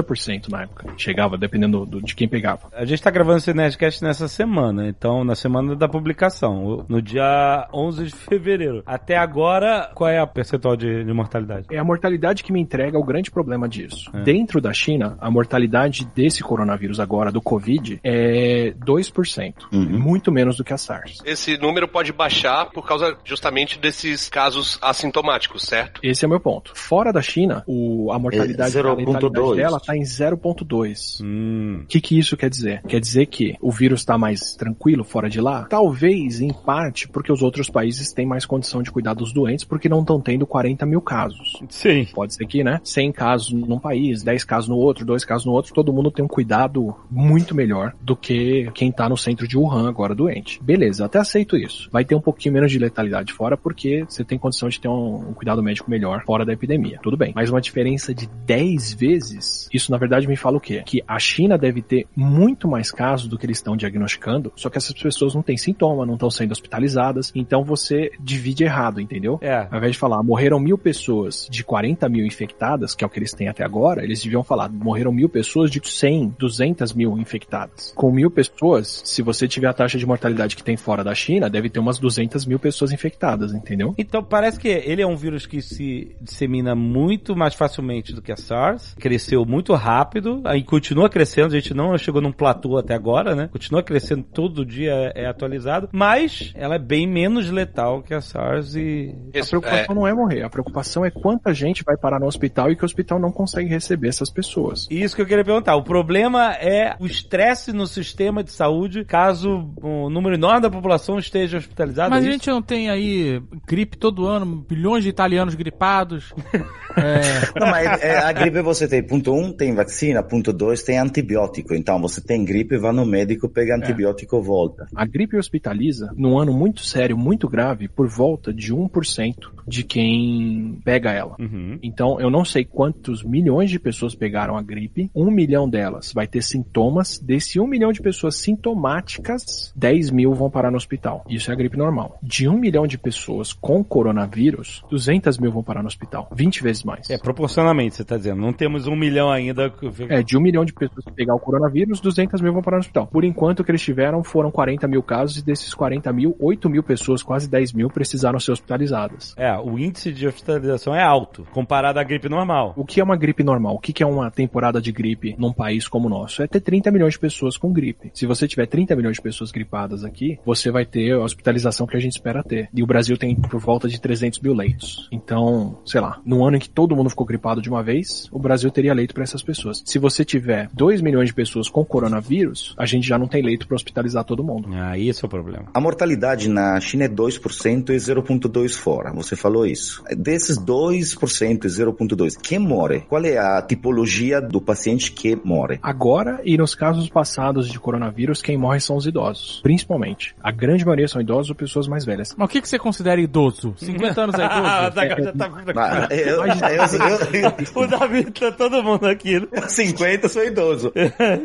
na 0.51 0.63
época. 0.63 0.85
Chegava, 0.97 1.37
dependendo 1.37 1.85
do- 1.85 2.01
de 2.01 2.15
quem 2.15 2.27
pegava. 2.27 2.67
A 2.73 2.85
gente 2.85 3.01
tá 3.01 3.09
gravando 3.11 3.37
esse 3.37 3.53
Nerdcast 3.53 4.03
nessa 4.03 4.27
semana, 4.27 4.87
então 4.87 5.23
na 5.23 5.35
semana 5.35 5.75
da 5.75 5.87
publicação, 5.87 6.85
no 6.87 7.01
dia 7.01 7.67
11 7.73 8.05
de 8.05 8.11
fevereiro. 8.11 8.83
Até 8.85 9.17
agora, 9.17 9.89
qual 9.93 10.09
é 10.09 10.19
a 10.19 10.27
percentual 10.27 10.75
de, 10.75 11.03
de 11.03 11.13
mortalidade? 11.13 11.67
É 11.71 11.77
a 11.77 11.83
mortalidade 11.83 12.43
que 12.43 12.51
me 12.53 12.59
entrega 12.61 12.97
o 12.97 13.03
grande 13.03 13.31
problema 13.31 13.67
disso. 13.67 14.09
É. 14.13 14.21
Dentro 14.21 14.61
da 14.61 14.73
China, 14.73 15.17
a 15.19 15.29
mortalidade 15.31 16.05
desse 16.15 16.41
coronavírus 16.43 16.99
agora, 16.99 17.31
do 17.31 17.41
Covid, 17.41 17.99
é 18.03 18.73
2%. 18.85 19.53
Uhum. 19.71 19.99
Muito 19.99 20.31
menos 20.31 20.57
do 20.57 20.63
que 20.63 20.73
a 20.73 20.77
SARS. 20.77 21.19
Esse 21.25 21.57
número 21.57 21.87
pode 21.87 22.11
baixar 22.13 22.65
por 22.71 22.85
causa 22.87 23.17
justamente 23.23 23.79
desses 23.79 24.29
casos 24.29 24.77
assintomáticos, 24.81 25.63
certo? 25.63 25.99
Esse 26.03 26.25
é 26.25 26.27
o 26.27 26.29
meu 26.29 26.39
ponto. 26.39 26.71
Fora 26.75 27.11
da 27.11 27.21
China, 27.21 27.63
o, 27.67 28.11
a 28.11 28.19
mortalidade, 28.19 28.75
É 28.77 28.79
a 28.79 28.83
letalidade 28.93 29.25
0.2. 29.27 29.55
dela 29.55 29.79
está 29.81 29.95
em 29.95 30.01
0.2. 30.01 31.23
Hum. 31.23 31.81
O 31.83 31.87
que, 31.87 32.01
que 32.01 32.17
isso 32.17 32.37
quer 32.37 32.49
dizer? 32.49 32.81
Quer 32.87 32.99
dizer 32.99 33.25
que 33.25 33.55
o 33.61 33.71
vírus 33.71 34.01
está 34.01 34.17
mais 34.17 34.55
tranquilo 34.55 35.03
fora 35.03 35.29
de 35.29 35.41
lá? 35.41 35.65
Talvez, 35.65 36.39
em 36.39 36.53
parte, 36.53 37.07
porque 37.07 37.31
os 37.31 37.41
outros 37.41 37.69
países 37.69 38.13
têm 38.13 38.25
mais 38.25 38.45
condição 38.45 38.81
de 38.81 38.91
cuidar 38.91 39.13
dos 39.13 39.33
doentes, 39.33 39.65
porque 39.65 39.89
não 39.89 40.01
estão 40.01 40.19
tendo 40.19 40.45
40 40.45 40.85
mil 40.85 41.01
casos. 41.01 41.61
Sim. 41.69 42.05
Pode 42.13 42.33
ser 42.33 42.45
que, 42.45 42.63
né? 42.63 42.79
100 42.83 43.11
casos 43.11 43.51
num 43.51 43.79
país, 43.79 44.23
10 44.23 44.43
casos 44.43 44.69
no 44.69 44.77
outro, 44.77 45.05
2 45.05 45.25
casos 45.25 45.45
no 45.45 45.51
outro, 45.51 45.73
todo 45.73 45.93
mundo 45.93 46.11
tem 46.11 46.23
um 46.23 46.27
cuidado 46.27 46.95
muito 47.09 47.55
melhor 47.55 47.93
do 48.01 48.15
que 48.15 48.69
quem 48.73 48.91
tá 48.91 49.09
no 49.09 49.17
centro 49.17 49.47
de 49.47 49.57
Wuhan 49.57 49.89
agora 49.89 50.15
doente. 50.15 50.61
Beleza, 50.63 51.05
até 51.05 51.19
aceito 51.19 51.57
isso. 51.57 51.89
Vai 51.91 52.05
ter 52.05 52.15
um 52.15 52.21
pouquinho 52.21 52.53
menos 52.53 52.71
de 52.71 52.79
letalidade 52.79 53.33
fora 53.33 53.57
porque 53.57 54.05
você 54.07 54.23
tem 54.23 54.37
condição 54.37 54.69
de 54.69 54.79
ter 54.79 54.87
um, 54.87 55.29
um 55.29 55.33
cuidado 55.33 55.61
médico 55.63 55.89
melhor 55.89 56.23
fora 56.25 56.45
da 56.45 56.53
epidemia. 56.53 56.99
Tudo 57.01 57.17
bem. 57.17 57.33
Mas 57.35 57.49
uma 57.49 57.61
diferença 57.61 58.13
de 58.13 58.27
10 58.45 58.93
vezes, 58.93 59.67
isso 59.73 59.91
na 59.91 59.97
verdade 59.97 60.27
me 60.27 60.35
fala 60.35 60.57
o 60.57 60.61
quê? 60.61 60.83
Que 60.85 61.03
a 61.07 61.19
China 61.19 61.57
deve 61.57 61.81
ter 61.81 62.07
muito 62.15 62.67
mais 62.67 62.91
casos 62.91 63.27
do 63.27 63.37
que 63.37 63.45
eles 63.45 63.57
estão 63.57 63.75
diagnosticando, 63.75 64.51
só 64.55 64.69
que 64.69 64.77
essas 64.77 64.93
pessoas 64.93 65.35
não 65.35 65.41
têm 65.41 65.57
sintoma, 65.57 66.05
não 66.05 66.15
estão 66.15 66.29
sendo 66.29 66.51
hospitalizadas, 66.51 67.31
então 67.35 67.63
você 67.63 68.11
divide 68.19 68.63
errado, 68.63 68.99
entendeu? 68.99 69.39
É. 69.41 69.67
Ao 69.69 69.77
invés 69.77 69.93
de 69.93 69.97
falar, 69.97 70.21
morreram 70.23 70.59
mil 70.59 70.77
pessoas 70.77 71.47
de 71.49 71.63
40 71.63 72.07
mil 72.09 72.25
infectadas, 72.25 72.95
que 72.95 73.03
é 73.03 73.07
o 73.07 73.09
que 73.09 73.19
eles 73.19 73.33
têm 73.33 73.47
até 73.47 73.63
agora, 73.63 74.03
eles 74.03 74.21
deviam 74.21 74.43
falar, 74.43 74.69
morreram 74.69 75.11
mil 75.11 75.29
pessoas 75.29 75.69
de 75.69 75.81
100, 75.83 76.35
200 76.37 76.93
mil 76.93 77.17
infectadas. 77.17 77.93
Com 77.95 78.11
mil 78.11 78.31
pessoas, 78.31 79.01
se 79.05 79.21
você 79.21 79.47
tiver 79.47 79.67
a 79.67 79.73
taxa 79.73 79.97
de 79.97 80.05
mortalidade 80.05 80.55
que 80.55 80.63
tem 80.63 80.77
fora 80.77 81.03
da 81.03 81.13
China, 81.13 81.49
deve 81.49 81.69
ter 81.69 81.79
umas 81.79 81.99
200 81.99 82.45
mil 82.45 82.59
pessoas 82.59 82.91
infectadas, 82.91 83.53
entendeu? 83.53 83.93
Então 83.97 84.23
parece 84.23 84.59
que 84.59 84.67
ele 84.67 85.01
é 85.01 85.07
um 85.07 85.15
vírus 85.15 85.45
que 85.45 85.61
se 85.61 86.15
dissemina 86.21 86.75
muito 86.75 87.35
mais 87.35 87.53
facilmente 87.53 88.13
do 88.13 88.21
que 88.21 88.31
a 88.31 88.37
SARS, 88.37 88.95
cresceu 88.99 89.45
muito 89.45 89.60
rápido, 89.73 90.41
aí 90.45 90.63
continua 90.63 91.09
crescendo, 91.09 91.53
a 91.55 91.59
gente 91.59 91.73
não 91.73 91.97
chegou 91.97 92.21
num 92.21 92.31
platô 92.31 92.77
até 92.77 92.93
agora, 92.93 93.35
né? 93.35 93.49
Continua 93.51 93.83
crescendo 93.83 94.23
todo 94.23 94.65
dia, 94.65 94.91
é, 95.15 95.23
é 95.23 95.27
atualizado, 95.27 95.89
mas 95.91 96.51
ela 96.55 96.75
é 96.75 96.79
bem 96.79 97.07
menos 97.07 97.49
letal 97.49 98.01
que 98.01 98.13
a 98.13 98.21
SARS 98.21 98.75
e 98.75 99.15
A 99.33 99.39
Esse- 99.39 99.49
preocupação 99.51 99.95
não 99.95 100.07
é 100.07 100.13
morrer, 100.13 100.43
a 100.43 100.49
preocupação 100.49 101.05
é 101.05 101.11
quanta 101.11 101.53
gente 101.53 101.83
vai 101.83 101.97
parar 101.97 102.19
no 102.19 102.25
hospital 102.27 102.71
e 102.71 102.75
que 102.75 102.83
o 102.83 102.85
hospital 102.85 103.19
não 103.19 103.31
consegue 103.31 103.69
receber 103.69 104.07
essas 104.09 104.29
pessoas. 104.29 104.87
Isso 104.89 105.15
que 105.15 105.21
eu 105.21 105.25
queria 105.25 105.43
perguntar. 105.45 105.75
O 105.75 105.83
problema 105.83 106.53
é 106.53 106.95
o 106.99 107.05
estresse 107.05 107.71
no 107.73 107.85
sistema 107.87 108.43
de 108.43 108.51
saúde 108.51 109.03
caso 109.05 109.69
um 109.83 110.09
número 110.09 110.35
enorme 110.35 110.61
da 110.61 110.69
população 110.69 111.17
esteja 111.19 111.57
hospitalizado. 111.57 112.09
Mas 112.09 112.23
é 112.23 112.27
a 112.27 112.29
isso? 112.29 112.39
gente 112.39 112.49
não 112.49 112.61
tem 112.61 112.89
aí 112.89 113.41
gripe 113.67 113.97
todo 113.97 114.25
ano, 114.27 114.65
bilhões 114.67 115.03
de 115.03 115.09
italianos 115.09 115.55
gripados. 115.55 116.33
É, 116.97 117.21
Não, 117.57 117.67
mas 117.71 118.01
é, 118.03 118.17
a 118.17 118.33
gripe 118.33 118.61
você 118.61 118.85
tem, 118.85 119.01
ponto 119.01 119.33
um, 119.33 119.50
tem 119.51 119.73
vacina, 119.73 120.23
ponto 120.23 120.51
dois, 120.53 120.83
tem 120.83 120.97
antibiótico. 120.97 121.73
Então 121.73 121.99
você 122.01 122.21
tem 122.21 122.43
gripe, 122.43 122.77
vai 122.77 122.91
no 122.91 123.05
médico, 123.05 123.49
pega 123.49 123.75
antibiótico, 123.75 124.41
volta. 124.41 124.87
A 124.95 125.05
gripe 125.05 125.37
hospitaliza, 125.37 126.13
num 126.15 126.39
ano 126.39 126.53
muito 126.53 126.81
sério, 126.83 127.17
muito 127.17 127.47
grave, 127.47 127.87
por 127.87 128.07
volta 128.07 128.53
de 128.53 128.73
1% 128.73 129.51
de 129.67 129.83
quem 129.83 130.79
pega 130.83 131.11
ela. 131.11 131.35
Uhum. 131.39 131.79
Então, 131.81 132.19
eu 132.19 132.29
não 132.29 132.45
sei 132.45 132.65
quantos 132.65 133.23
milhões 133.23 133.69
de 133.69 133.79
pessoas 133.79 134.15
pegaram 134.15 134.57
a 134.57 134.61
gripe. 134.61 135.09
Um 135.15 135.29
milhão 135.31 135.69
delas 135.69 136.11
vai 136.13 136.27
ter 136.27 136.41
sintomas. 136.41 137.19
Desse 137.19 137.59
um 137.59 137.67
milhão 137.67 137.91
de 137.91 138.01
pessoas 138.01 138.37
sintomáticas, 138.37 139.73
10 139.75 140.11
mil 140.11 140.33
vão 140.33 140.49
parar 140.49 140.71
no 140.71 140.77
hospital. 140.77 141.23
Isso 141.29 141.51
é 141.51 141.53
a 141.53 141.57
gripe 141.57 141.77
normal. 141.77 142.17
De 142.21 142.47
um 142.47 142.57
milhão 142.57 142.87
de 142.87 142.97
pessoas 142.97 143.53
com 143.53 143.83
coronavírus, 143.83 144.83
200 144.89 145.37
mil 145.37 145.51
vão 145.51 145.63
parar 145.63 145.81
no 145.81 145.87
hospital. 145.87 146.29
20 146.33 146.63
vezes 146.63 146.83
mais. 146.83 147.09
É, 147.09 147.17
proporcionalmente, 147.17 147.95
você 147.95 148.03
tá 148.03 148.17
dizendo. 148.17 148.41
Não 148.41 148.53
temos 148.53 148.87
um 148.87 148.95
milhão 148.95 149.31
ainda. 149.31 149.71
É, 150.09 150.23
de 150.23 150.37
um 150.37 150.41
milhão 150.41 150.65
de 150.65 150.73
pessoas 150.73 151.05
que 151.05 151.13
pegar 151.13 151.35
o 151.35 151.39
coronavírus, 151.39 151.99
200 151.99 152.41
mil 152.41 152.53
vão 152.53 152.61
parar 152.61 152.77
no 152.77 152.81
hospital. 152.81 153.07
Por 153.07 153.23
enquanto, 153.23 153.59
o 153.59 153.63
que 153.63 153.71
eles 153.71 153.81
tiveram 153.81 154.23
foram 154.23 154.51
40 154.51 154.87
mil 154.87 155.03
casos 155.03 155.37
e 155.37 155.45
desses 155.45 155.73
40 155.73 156.11
mil, 156.13 156.35
8 156.39 156.69
mil 156.69 156.83
pessoas, 156.83 157.23
quase 157.23 157.49
10 157.49 157.73
mil, 157.73 157.89
precisaram 157.89 158.39
ser 158.39 158.51
hospitalizadas. 158.51 159.33
É, 159.37 159.50
o 159.59 159.77
índice 159.79 160.11
de 160.11 160.27
hospitalização 160.27 160.95
é 160.95 161.03
alto, 161.03 161.45
comparado 161.51 161.99
à 161.99 162.03
gripe 162.03 162.29
normal. 162.29 162.73
O 162.75 162.85
que 162.85 162.99
é 162.99 163.03
uma 163.03 163.17
gripe 163.17 163.43
normal? 163.43 163.75
O 163.75 163.79
que 163.79 164.03
é 164.03 164.05
uma 164.05 164.29
temporada 164.29 164.81
de 164.81 164.91
gripe 164.91 165.35
num 165.37 165.51
país 165.51 165.87
como 165.87 166.07
o 166.07 166.09
nosso? 166.09 166.43
É 166.43 166.47
ter 166.47 166.61
30 166.61 166.91
milhões 166.91 167.13
de 167.13 167.19
pessoas 167.19 167.57
com 167.57 167.73
gripe. 167.73 168.11
Se 168.13 168.25
você 168.25 168.47
tiver 168.47 168.67
30 168.67 168.95
milhões 168.95 169.15
de 169.15 169.21
pessoas 169.21 169.51
gripadas 169.51 170.03
aqui, 170.03 170.39
você 170.45 170.71
vai 170.71 170.85
ter 170.85 171.13
a 171.13 171.19
hospitalização 171.19 171.87
que 171.87 171.97
a 171.97 171.99
gente 171.99 172.13
espera 172.13 172.43
ter. 172.43 172.69
E 172.73 172.83
o 172.83 172.87
Brasil 172.87 173.17
tem 173.17 173.35
por 173.35 173.59
volta 173.59 173.87
de 173.87 173.99
300 173.99 174.39
mil 174.39 174.53
leitos. 174.53 175.07
Então, 175.11 175.79
sei 175.85 176.01
lá, 176.01 176.19
no 176.25 176.45
ano 176.45 176.57
em 176.57 176.59
que 176.59 176.69
todo 176.69 176.95
mundo 176.95 177.09
ficou 177.09 177.25
gripado 177.25 177.61
de 177.61 177.69
uma 177.69 177.83
vez, 177.83 178.27
o 178.31 178.39
Brasil 178.39 178.69
teria 178.71 178.93
leito 178.93 179.13
para 179.13 179.23
essas 179.23 179.43
pessoas. 179.43 179.81
Se 179.85 179.99
você 179.99 180.23
tiver 180.23 180.69
2 180.73 181.01
milhões 181.01 181.27
de 181.27 181.33
pessoas 181.33 181.69
com 181.69 181.83
coronavírus, 181.83 182.75
a 182.77 182.85
gente 182.85 183.07
já 183.07 183.17
não 183.17 183.27
tem 183.27 183.41
leito 183.41 183.67
para 183.67 183.75
hospitalizar 183.75 184.23
todo 184.23 184.43
mundo. 184.43 184.69
Ah, 184.73 184.97
esse 184.97 185.23
é 185.23 185.27
o 185.27 185.29
problema. 185.29 185.67
A 185.73 185.79
mortalidade 185.79 186.49
na 186.49 186.79
China 186.79 187.05
é 187.05 187.09
2% 187.09 187.89
e 187.89 187.95
0,2% 187.95 188.75
fora. 188.75 189.13
Você 189.13 189.35
falou 189.41 189.65
isso. 189.65 190.03
Desses 190.15 190.57
2% 190.59 191.65
e 191.65 191.67
0,2%, 191.67 192.37
quem 192.41 192.59
morre? 192.59 193.01
Qual 193.01 193.23
é 193.25 193.37
a 193.37 193.61
tipologia 193.61 194.39
do 194.41 194.61
paciente 194.61 195.11
que 195.11 195.35
morre? 195.43 195.79
Agora 195.81 196.39
e 196.43 196.57
nos 196.57 196.75
casos 196.75 197.09
passados 197.09 197.67
de 197.67 197.79
coronavírus, 197.79 198.41
quem 198.41 198.57
morre 198.57 198.79
são 198.79 198.95
os 198.95 199.05
idosos, 199.05 199.59
principalmente. 199.63 200.35
A 200.41 200.51
grande 200.51 200.85
maioria 200.85 201.07
são 201.07 201.21
idosos 201.21 201.49
ou 201.49 201.55
pessoas 201.55 201.87
mais 201.87 202.05
velhas. 202.05 202.33
Mas 202.37 202.45
o 202.45 202.49
que, 202.51 202.61
que 202.61 202.69
você 202.69 202.77
considera 202.79 203.19
idoso? 203.19 203.73
50 203.77 204.21
anos 204.21 204.35
é 204.35 204.43
Ah, 204.51 204.87
idoso? 204.87 204.95
tá, 204.95 205.07
já 205.07 205.33
tá... 205.33 205.51
Ah, 205.81 206.07
eu, 206.13 206.45
eu, 206.45 206.45
eu, 206.45 207.71
O 207.83 207.87
Davi 207.87 208.25
tá 208.31 208.51
todo 208.51 208.83
mundo 208.83 209.05
aqui. 209.07 209.39
né? 209.39 209.47
eu, 209.51 209.67
50 209.69 210.29
sou 210.29 210.43
idoso. 210.45 210.91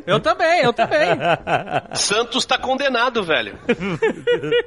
Eu 0.06 0.20
também, 0.20 0.62
eu 0.62 0.73
também. 0.73 1.09
Santos 1.94 2.44
tá 2.44 2.59
condenado, 2.59 3.23
velho. 3.24 3.55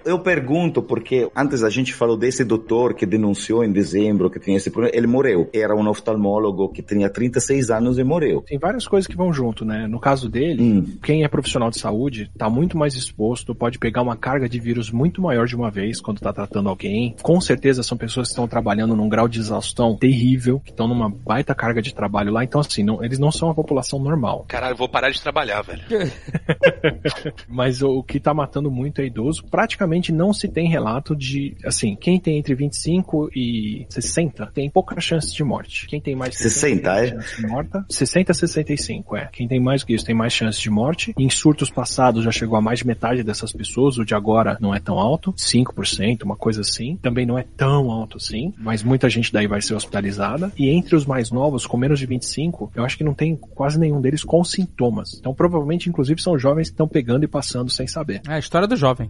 Eu 0.05 0.19
pergunto 0.19 0.81
porque 0.81 1.29
antes 1.35 1.63
a 1.63 1.69
gente 1.69 1.93
falou 1.93 2.17
desse 2.17 2.43
doutor 2.43 2.93
que 2.93 3.05
denunciou 3.19 3.63
em 3.63 3.71
dezembro 3.71 4.29
que 4.29 4.39
tinha 4.39 4.55
esse 4.57 4.69
problema. 4.71 4.95
Ele 4.95 5.07
morreu. 5.07 5.49
Era 5.53 5.75
um 5.75 5.87
oftalmólogo 5.89 6.69
que 6.69 6.81
tinha 6.81 7.09
36 7.09 7.69
anos 7.69 7.99
e 7.99 8.03
morreu. 8.03 8.41
Tem 8.47 8.57
várias 8.57 8.87
coisas 8.87 9.07
que 9.07 9.15
vão 9.15 9.31
junto, 9.33 9.65
né? 9.65 9.87
No 9.87 9.99
caso 9.99 10.29
dele, 10.29 10.61
Hum. 10.63 10.97
quem 11.03 11.23
é 11.23 11.27
profissional 11.27 11.69
de 11.69 11.79
saúde 11.79 12.31
tá 12.37 12.49
muito 12.49 12.77
mais 12.77 12.95
exposto, 12.95 13.53
pode 13.53 13.77
pegar 13.77 14.01
uma 14.01 14.15
carga 14.15 14.47
de 14.47 14.59
vírus 14.59 14.91
muito 14.91 15.21
maior 15.21 15.45
de 15.45 15.55
uma 15.55 15.69
vez 15.69 15.99
quando 16.01 16.19
tá 16.19 16.31
tratando 16.31 16.69
alguém. 16.69 17.15
Com 17.21 17.39
certeza 17.41 17.83
são 17.83 17.97
pessoas 17.97 18.27
que 18.27 18.31
estão 18.31 18.47
trabalhando 18.47 18.95
num 18.95 19.09
grau 19.09 19.27
de 19.27 19.39
exaustão 19.39 19.95
terrível, 19.97 20.59
que 20.59 20.71
estão 20.71 20.87
numa 20.87 21.09
baita 21.09 21.53
carga 21.53 21.81
de 21.81 21.93
trabalho 21.93 22.31
lá. 22.31 22.43
Então, 22.43 22.61
assim, 22.61 22.83
não- 22.83 23.03
eles 23.03 23.19
não 23.19 23.31
são 23.31 23.47
uma 23.49 23.55
população 23.55 23.99
normal. 23.99 24.45
Caralho, 24.47 24.73
eu 24.73 24.77
vou 24.77 24.87
parar 24.89 25.09
de 25.09 25.21
trabalhar, 25.21 25.61
velho. 25.61 25.81
Mas 27.47 27.81
o, 27.81 27.99
o 27.99 28.03
que 28.03 28.19
tá 28.19 28.33
matando 28.33 28.69
muito 28.71 29.01
é 29.01 29.05
idoso. 29.05 29.43
Praticamente 29.49 30.11
não 30.11 30.33
se 30.33 30.47
tem 30.47 30.67
relato 30.69 31.15
de, 31.15 31.55
assim, 31.65 31.95
quem 31.95 32.19
tem 32.19 32.37
entre 32.37 32.53
25 32.55 33.08
e 33.35 33.85
60 33.89 34.47
tem 34.53 34.69
pouca 34.69 34.99
chance 34.99 35.33
de 35.33 35.43
morte. 35.43 35.87
Quem 35.87 35.99
tem 35.99 36.15
mais 36.15 36.31
de 36.31 36.37
60, 36.37 36.81
tem 36.81 37.03
é? 37.03 37.07
chance 37.07 37.41
de 37.41 37.47
morta. 37.47 37.85
60 37.89 38.31
a 38.31 38.35
65, 38.35 39.17
é. 39.17 39.29
Quem 39.31 39.47
tem 39.47 39.59
mais 39.59 39.83
que 39.83 39.93
isso 39.93 40.05
tem 40.05 40.15
mais 40.15 40.33
chance 40.33 40.59
de 40.59 40.69
morte. 40.69 41.13
Em 41.17 41.29
surtos 41.29 41.69
passados 41.69 42.23
já 42.23 42.31
chegou 42.31 42.57
a 42.57 42.61
mais 42.61 42.79
de 42.79 42.87
metade 42.87 43.23
dessas 43.23 43.51
pessoas. 43.51 43.97
O 43.97 44.05
de 44.05 44.13
agora 44.13 44.57
não 44.59 44.73
é 44.73 44.79
tão 44.79 44.99
alto, 44.99 45.33
5%, 45.33 46.23
uma 46.23 46.35
coisa 46.35 46.61
assim. 46.61 46.97
Também 47.01 47.25
não 47.25 47.37
é 47.37 47.43
tão 47.57 47.91
alto 47.91 48.17
assim, 48.17 48.53
mas 48.57 48.83
muita 48.83 49.09
gente 49.09 49.31
daí 49.33 49.47
vai 49.47 49.61
ser 49.61 49.73
hospitalizada. 49.73 50.51
E 50.57 50.69
entre 50.69 50.95
os 50.95 51.05
mais 51.05 51.31
novos, 51.31 51.65
com 51.65 51.77
menos 51.77 51.99
de 51.99 52.05
25, 52.05 52.71
eu 52.75 52.83
acho 52.83 52.97
que 52.97 53.03
não 53.03 53.13
tem 53.13 53.35
quase 53.35 53.79
nenhum 53.79 54.01
deles 54.01 54.23
com 54.23 54.43
sintomas. 54.43 55.17
Então 55.19 55.33
provavelmente, 55.33 55.89
inclusive, 55.89 56.21
são 56.21 56.37
jovens 56.37 56.69
que 56.69 56.73
estão 56.73 56.87
pegando 56.87 57.23
e 57.23 57.27
passando 57.27 57.71
sem 57.71 57.87
saber. 57.87 58.21
É 58.27 58.33
a 58.33 58.39
história 58.39 58.67
do 58.67 58.75
jovem. 58.75 59.09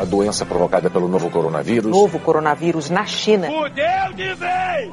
A 0.00 0.04
doença 0.04 0.44
provocada 0.46 0.90
pelo 0.90 1.08
novo 1.08 1.30
coronavírus 1.30 1.90
Novo 1.90 2.18
coronavírus 2.18 2.90
na 2.90 3.06
China. 3.06 3.33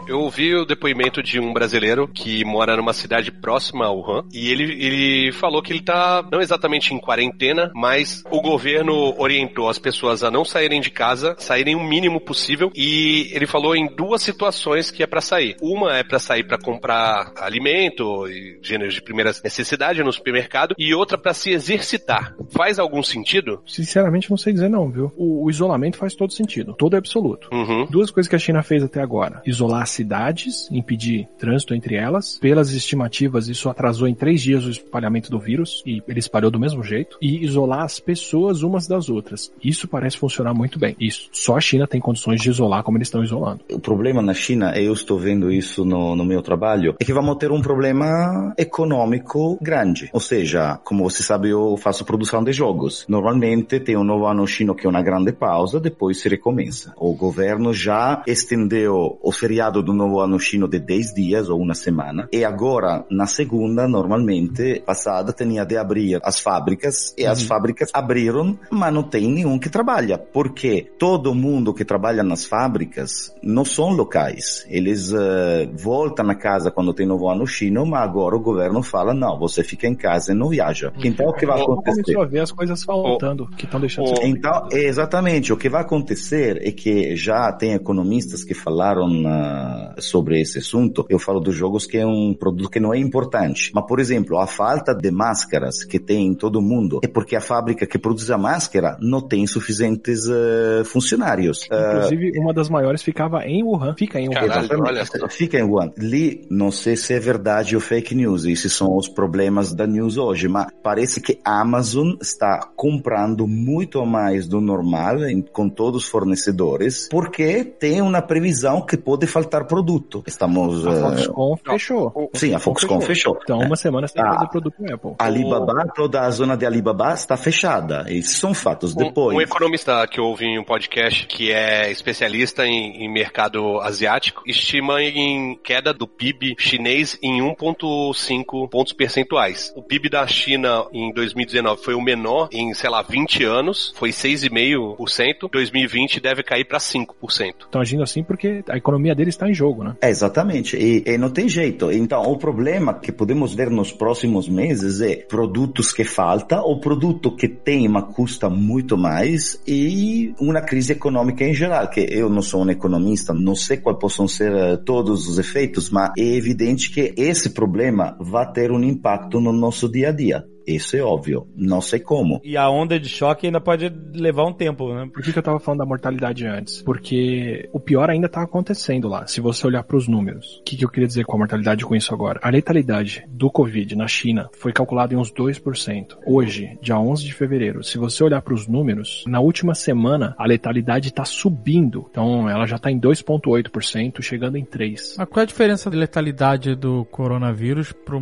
Eu 0.07 0.19
ouvi 0.19 0.55
o 0.55 0.65
depoimento 0.65 1.21
de 1.21 1.39
um 1.39 1.53
brasileiro 1.53 2.07
que 2.07 2.43
mora 2.45 2.75
numa 2.75 2.93
cidade 2.93 3.31
próxima 3.31 3.85
a 3.85 3.91
Wuhan 3.91 4.23
e 4.33 4.51
ele, 4.51 4.63
ele 4.63 5.31
falou 5.31 5.61
que 5.61 5.71
ele 5.71 5.81
tá 5.81 6.27
não 6.31 6.41
exatamente 6.41 6.93
em 6.93 6.99
quarentena, 6.99 7.71
mas 7.75 8.23
o 8.29 8.41
governo 8.41 9.13
orientou 9.17 9.69
as 9.69 9.77
pessoas 9.77 10.23
a 10.23 10.31
não 10.31 10.43
saírem 10.45 10.81
de 10.81 10.89
casa, 10.89 11.35
saírem 11.37 11.75
o 11.75 11.83
mínimo 11.83 12.19
possível 12.19 12.71
e 12.75 13.29
ele 13.33 13.47
falou 13.47 13.75
em 13.75 13.87
duas 13.95 14.21
situações 14.21 14.91
que 14.91 15.03
é 15.03 15.07
pra 15.07 15.21
sair. 15.21 15.55
Uma 15.61 15.97
é 15.97 16.03
pra 16.03 16.19
sair 16.19 16.43
pra 16.43 16.57
comprar 16.57 17.33
alimento 17.37 18.27
e 18.27 18.59
gêneros 18.61 18.93
de 18.93 19.01
primeira 19.01 19.31
necessidade 19.43 20.03
no 20.03 20.11
supermercado 20.11 20.75
e 20.77 20.93
outra 20.93 21.17
pra 21.17 21.33
se 21.33 21.51
exercitar. 21.51 22.35
Faz 22.49 22.79
algum 22.79 23.03
sentido? 23.03 23.61
Sinceramente, 23.65 24.29
não 24.29 24.37
sei 24.37 24.53
dizer 24.53 24.69
não, 24.69 24.89
viu? 24.89 25.11
O, 25.15 25.45
o 25.45 25.49
isolamento 25.49 25.97
faz 25.97 26.15
todo 26.15 26.33
sentido, 26.33 26.73
todo 26.73 26.95
é 26.95 26.99
absoluto. 26.99 27.49
Uhum. 27.51 27.85
Duas 27.89 28.11
coisas 28.11 28.29
que 28.31 28.35
a 28.35 28.39
China 28.39 28.63
fez 28.63 28.83
até 28.83 29.01
agora: 29.01 29.41
isolar 29.45 29.85
cidades, 29.85 30.69
impedir 30.71 31.27
trânsito 31.37 31.75
entre 31.75 31.95
elas. 31.95 32.39
Pelas 32.39 32.71
estimativas, 32.71 33.47
isso 33.47 33.69
atrasou 33.69 34.07
em 34.07 34.15
três 34.15 34.41
dias 34.41 34.65
o 34.65 34.69
espalhamento 34.69 35.29
do 35.29 35.39
vírus 35.39 35.83
e 35.85 36.01
ele 36.07 36.19
espalhou 36.19 36.49
do 36.49 36.59
mesmo 36.59 36.83
jeito. 36.83 37.17
E 37.21 37.43
isolar 37.43 37.83
as 37.83 37.99
pessoas 37.99 38.63
umas 38.63 38.87
das 38.87 39.09
outras. 39.09 39.51
Isso 39.63 39.87
parece 39.87 40.17
funcionar 40.17 40.53
muito 40.53 40.79
bem. 40.79 40.95
Isso. 40.99 41.29
Só 41.31 41.57
a 41.57 41.61
China 41.61 41.85
tem 41.85 41.99
condições 41.99 42.41
de 42.41 42.49
isolar 42.49 42.83
como 42.83 42.97
eles 42.97 43.07
estão 43.07 43.23
isolando. 43.23 43.61
O 43.71 43.79
problema 43.79 44.21
na 44.21 44.33
China, 44.33 44.73
eu 44.77 44.93
estou 44.93 45.19
vendo 45.19 45.51
isso 45.51 45.83
no, 45.83 46.15
no 46.15 46.23
meu 46.23 46.41
trabalho, 46.41 46.95
é 46.99 47.05
que 47.05 47.13
vamos 47.13 47.37
ter 47.37 47.51
um 47.51 47.61
problema 47.61 48.53
econômico 48.57 49.57
grande. 49.61 50.09
Ou 50.13 50.19
seja, 50.19 50.79
como 50.83 51.03
você 51.03 51.21
sabe, 51.21 51.49
eu 51.49 51.75
faço 51.77 52.05
produção 52.05 52.43
de 52.43 52.53
jogos. 52.53 53.05
Normalmente 53.07 53.79
tem 53.79 53.97
um 53.97 54.03
novo 54.03 54.25
ano 54.25 54.47
chino 54.47 54.73
que 54.73 54.87
é 54.87 54.89
uma 54.89 55.01
grande 55.01 55.33
pausa, 55.33 55.79
depois 55.79 56.21
se 56.21 56.29
recomeça. 56.29 56.93
O 56.95 57.13
governo 57.13 57.73
já 57.73 58.20
estendeu 58.27 59.17
o 59.21 59.31
feriado 59.31 59.81
do 59.81 59.93
novo 59.93 60.19
ano 60.19 60.39
chino 60.39 60.67
de 60.67 60.79
10 60.79 61.13
dias 61.13 61.49
ou 61.49 61.59
uma 61.59 61.73
semana. 61.73 62.27
E 62.31 62.43
agora, 62.43 63.05
na 63.09 63.25
segunda, 63.25 63.87
normalmente, 63.87 64.81
passada, 64.85 65.33
tinha 65.33 65.65
de 65.65 65.77
abrir 65.77 66.19
as 66.23 66.39
fábricas 66.39 67.13
e 67.17 67.25
as 67.25 67.43
fábricas 67.43 67.89
abriram, 67.93 68.57
mas 68.69 68.93
não 68.93 69.03
tem 69.03 69.29
nenhum 69.29 69.59
que 69.59 69.69
trabalha. 69.69 70.17
Porque 70.17 70.87
todo 70.97 71.33
mundo 71.33 71.73
que 71.73 71.85
trabalha 71.85 72.23
nas 72.23 72.45
fábricas 72.45 73.33
não 73.41 73.65
são 73.65 73.89
locais. 73.89 74.65
Eles 74.69 75.13
eh, 75.13 75.69
voltam 75.73 76.25
na 76.25 76.35
casa 76.35 76.71
quando 76.71 76.93
tem 76.93 77.05
novo 77.05 77.29
ano 77.29 77.45
chino, 77.45 77.85
mas 77.85 78.03
agora 78.03 78.35
o 78.35 78.39
governo 78.39 78.81
fala, 78.83 79.13
não, 79.13 79.37
você 79.37 79.63
fica 79.63 79.87
em 79.87 79.95
casa 79.95 80.31
e 80.31 80.35
não 80.35 80.49
viaja. 80.49 80.91
Então 81.03 81.27
o 81.27 81.33
que 81.33 81.45
vai 81.45 81.61
acontecer? 81.61 82.01
Começou 82.03 82.23
a 82.23 82.25
ver 82.25 82.39
as 82.39 82.51
coisas 82.51 82.83
faltando, 82.83 83.47
que 83.57 83.65
estão 83.65 83.79
deixando 83.79 84.13
de 84.13 84.19
ser 84.19 84.27
Então, 84.27 84.67
exatamente, 84.71 85.53
o 85.53 85.57
que 85.57 85.69
vai 85.69 85.81
acontecer 85.81 86.59
é 86.65 86.71
que 86.71 87.15
já 87.15 87.51
tem 87.51 87.73
economistas 88.11 88.43
que 88.43 88.53
falaram 88.53 89.23
ah, 89.25 89.95
sobre 89.99 90.39
esse 90.41 90.59
assunto. 90.59 91.05
Eu 91.09 91.17
falo 91.17 91.39
dos 91.39 91.55
jogos 91.55 91.85
que 91.85 91.97
é 91.97 92.05
um 92.05 92.33
produto 92.33 92.69
que 92.69 92.79
não 92.79 92.93
é 92.93 92.97
importante. 92.99 93.71
Mas, 93.73 93.85
por 93.85 93.99
exemplo, 93.99 94.37
a 94.37 94.45
falta 94.47 94.93
de 94.93 95.09
máscaras 95.11 95.83
que 95.83 95.99
tem 95.99 96.27
em 96.27 96.33
todo 96.33 96.61
mundo 96.61 96.99
é 97.03 97.07
porque 97.07 97.35
a 97.35 97.41
fábrica 97.41 97.85
que 97.85 97.97
produz 97.97 98.29
a 98.29 98.37
máscara 98.37 98.97
não 98.99 99.21
tem 99.21 99.47
suficientes 99.47 100.27
eh, 100.27 100.83
funcionários. 100.83 101.67
Ah, 101.71 101.93
Inclusive, 102.05 102.39
uma 102.39 102.53
das 102.53 102.69
maiores 102.69 103.01
ficava 103.01 103.45
em 103.45 103.63
Wuhan. 103.63 103.95
Fica 103.97 104.19
em 104.19 104.27
Wuhan. 104.27 104.47
Caralho, 104.47 104.83
olha. 104.83 105.05
Fica 105.29 105.57
em 105.57 105.63
Wuhan. 105.63 105.91
Li, 105.97 106.45
não 106.49 106.71
sei 106.71 106.95
se 106.95 107.13
é 107.13 107.19
verdade 107.19 107.75
ou 107.75 107.81
fake 107.81 108.13
news, 108.13 108.45
esses 108.45 108.73
são 108.73 108.95
os 108.95 109.07
problemas 109.07 109.73
da 109.73 109.87
news 109.87 110.17
hoje, 110.17 110.47
mas 110.47 110.67
parece 110.83 111.21
que 111.21 111.39
a 111.45 111.61
Amazon 111.61 112.13
está 112.21 112.67
comprando 112.75 113.47
muito 113.47 114.05
mais 114.05 114.47
do 114.47 114.59
normal 114.59 115.23
em- 115.25 115.41
com 115.41 115.69
todos 115.69 116.03
os 116.03 116.09
fornecedores, 116.09 117.07
porque 117.09 117.63
tem 117.63 118.00
tem 118.01 118.07
uma 118.07 118.21
previsão 118.21 118.81
que 118.81 118.97
pode 118.97 119.27
faltar 119.27 119.65
produto. 119.67 120.23
Estamos. 120.25 120.85
A 120.87 120.91
eh, 120.91 120.95
Foxconn 120.95 121.55
fechou. 121.57 122.29
Sim, 122.33 122.53
a 122.55 122.59
Foxconn 122.59 123.01
fechou. 123.01 123.37
Então, 123.43 123.61
É. 123.61 123.65
uma 123.65 123.75
semana 123.75 124.07
sem 124.07 124.21
Ah. 124.21 124.33
fazer 124.33 124.47
produto 124.49 124.75
Apple. 124.91 125.15
Alibaba, 125.19 125.87
toda 125.95 126.21
a 126.21 126.29
zona 126.31 126.57
de 126.57 126.65
Alibaba 126.65 127.13
está 127.13 127.37
fechada. 127.37 128.05
Esses 128.07 128.37
são 128.37 128.53
fatos. 128.53 128.93
Um, 128.95 128.97
Depois. 128.97 129.37
um 129.37 129.41
economista 129.41 130.05
que 130.07 130.19
eu 130.19 130.25
ouvi 130.25 130.45
em 130.45 130.59
um 130.59 130.63
podcast, 130.63 131.27
que 131.27 131.51
é 131.51 131.91
especialista 131.91 132.65
em, 132.65 133.03
em 133.05 133.11
mercado 133.11 133.79
asiático, 133.81 134.41
estima 134.47 135.01
em 135.01 135.55
queda 135.63 135.93
do 135.93 136.07
PIB 136.07 136.55
chinês 136.57 137.17
em 137.21 137.41
1,5 137.41 138.67
pontos 138.69 138.93
percentuais. 138.93 139.71
O 139.75 139.83
PIB 139.83 140.09
da 140.09 140.25
China 140.25 140.85
em 140.91 141.13
2019 141.13 141.83
foi 141.83 141.93
o 141.93 142.01
menor 142.01 142.49
em, 142.51 142.73
sei 142.73 142.89
lá, 142.89 143.01
20 143.03 143.43
anos, 143.43 143.93
foi 143.95 144.09
6,5%. 144.11 145.49
2020 145.51 146.19
deve 146.19 146.41
cair 146.43 146.65
para 146.65 146.79
5%. 146.79 147.67
Agindo 147.81 148.03
assim 148.03 148.23
porque 148.23 148.63
a 148.69 148.77
economia 148.77 149.15
deles 149.15 149.33
está 149.33 149.49
em 149.49 149.53
jogo, 149.53 149.83
né? 149.83 149.95
É, 150.01 150.09
exatamente. 150.09 150.77
E, 150.77 151.03
e 151.05 151.17
não 151.17 151.29
tem 151.29 151.49
jeito. 151.49 151.91
Então, 151.91 152.21
o 152.23 152.37
problema 152.37 152.93
que 152.93 153.11
podemos 153.11 153.53
ver 153.53 153.69
nos 153.69 153.91
próximos 153.91 154.47
meses 154.47 155.01
é 155.01 155.15
produtos 155.15 155.91
que 155.91 156.03
faltam, 156.03 156.63
ou 156.63 156.79
produto 156.79 157.35
que 157.35 157.47
tem, 157.47 157.87
mas 157.87 158.13
custa 158.13 158.49
muito 158.49 158.97
mais, 158.97 159.61
e 159.67 160.33
uma 160.39 160.61
crise 160.61 160.93
econômica 160.93 161.43
em 161.43 161.53
geral, 161.53 161.89
que 161.89 162.01
eu 162.01 162.29
não 162.29 162.41
sou 162.41 162.63
um 162.63 162.69
economista, 162.69 163.33
não 163.33 163.55
sei 163.55 163.77
quais 163.77 163.99
possam 163.99 164.27
ser 164.27 164.51
eh, 164.51 164.77
todos 164.77 165.27
os 165.27 165.39
efeitos, 165.39 165.89
mas 165.89 166.11
é 166.17 166.23
evidente 166.23 166.91
que 166.91 167.13
esse 167.17 167.51
problema 167.51 168.15
vai 168.19 168.51
ter 168.51 168.71
um 168.71 168.83
impacto 168.83 169.39
no 169.39 169.51
nosso 169.51 169.89
dia 169.89 170.09
a 170.09 170.11
dia. 170.11 170.50
Isso 170.65 170.95
é 170.95 171.01
óbvio. 171.01 171.47
Não 171.55 171.81
sei 171.81 171.99
como. 171.99 172.41
E 172.43 172.57
a 172.57 172.69
onda 172.69 172.99
de 172.99 173.09
choque 173.09 173.47
ainda 173.47 173.61
pode 173.61 173.91
levar 174.13 174.45
um 174.45 174.53
tempo, 174.53 174.93
né? 174.93 175.09
Por 175.11 175.23
que, 175.23 175.33
que 175.33 175.39
eu 175.39 175.43
tava 175.43 175.59
falando 175.59 175.79
da 175.79 175.85
mortalidade 175.85 176.45
antes? 176.45 176.81
Porque 176.81 177.69
o 177.73 177.79
pior 177.79 178.09
ainda 178.09 178.29
tá 178.29 178.41
acontecendo 178.41 179.07
lá, 179.07 179.25
se 179.27 179.41
você 179.41 179.65
olhar 179.67 179.83
para 179.83 179.97
os 179.97 180.07
números. 180.07 180.59
O 180.59 180.63
que, 180.63 180.77
que 180.77 180.85
eu 180.85 180.89
queria 180.89 181.07
dizer 181.07 181.25
com 181.25 181.35
a 181.35 181.39
mortalidade 181.39 181.85
com 181.85 181.95
isso 181.95 182.13
agora? 182.13 182.39
A 182.43 182.49
letalidade 182.49 183.23
do 183.29 183.49
Covid 183.49 183.95
na 183.95 184.07
China 184.07 184.49
foi 184.53 184.71
calculada 184.71 185.13
em 185.13 185.17
uns 185.17 185.31
2%. 185.31 186.17
Hoje, 186.25 186.77
dia 186.81 186.97
11 186.97 187.23
de 187.23 187.33
fevereiro, 187.33 187.83
se 187.83 187.97
você 187.97 188.23
olhar 188.23 188.41
para 188.41 188.53
os 188.53 188.67
números, 188.67 189.23
na 189.27 189.39
última 189.39 189.75
semana 189.75 190.35
a 190.37 190.45
letalidade 190.45 191.09
está 191.09 191.25
subindo. 191.25 192.05
Então 192.09 192.49
ela 192.49 192.65
já 192.65 192.77
tá 192.77 192.91
em 192.91 192.99
2,8%, 192.99 194.21
chegando 194.21 194.57
em 194.57 194.65
3%. 194.65 195.15
Mas 195.17 195.29
qual 195.29 195.41
é 195.41 195.43
a 195.43 195.45
diferença 195.45 195.89
de 195.89 195.97
letalidade 195.97 196.75
do 196.75 197.05
coronavírus 197.05 197.91
para 197.91 198.17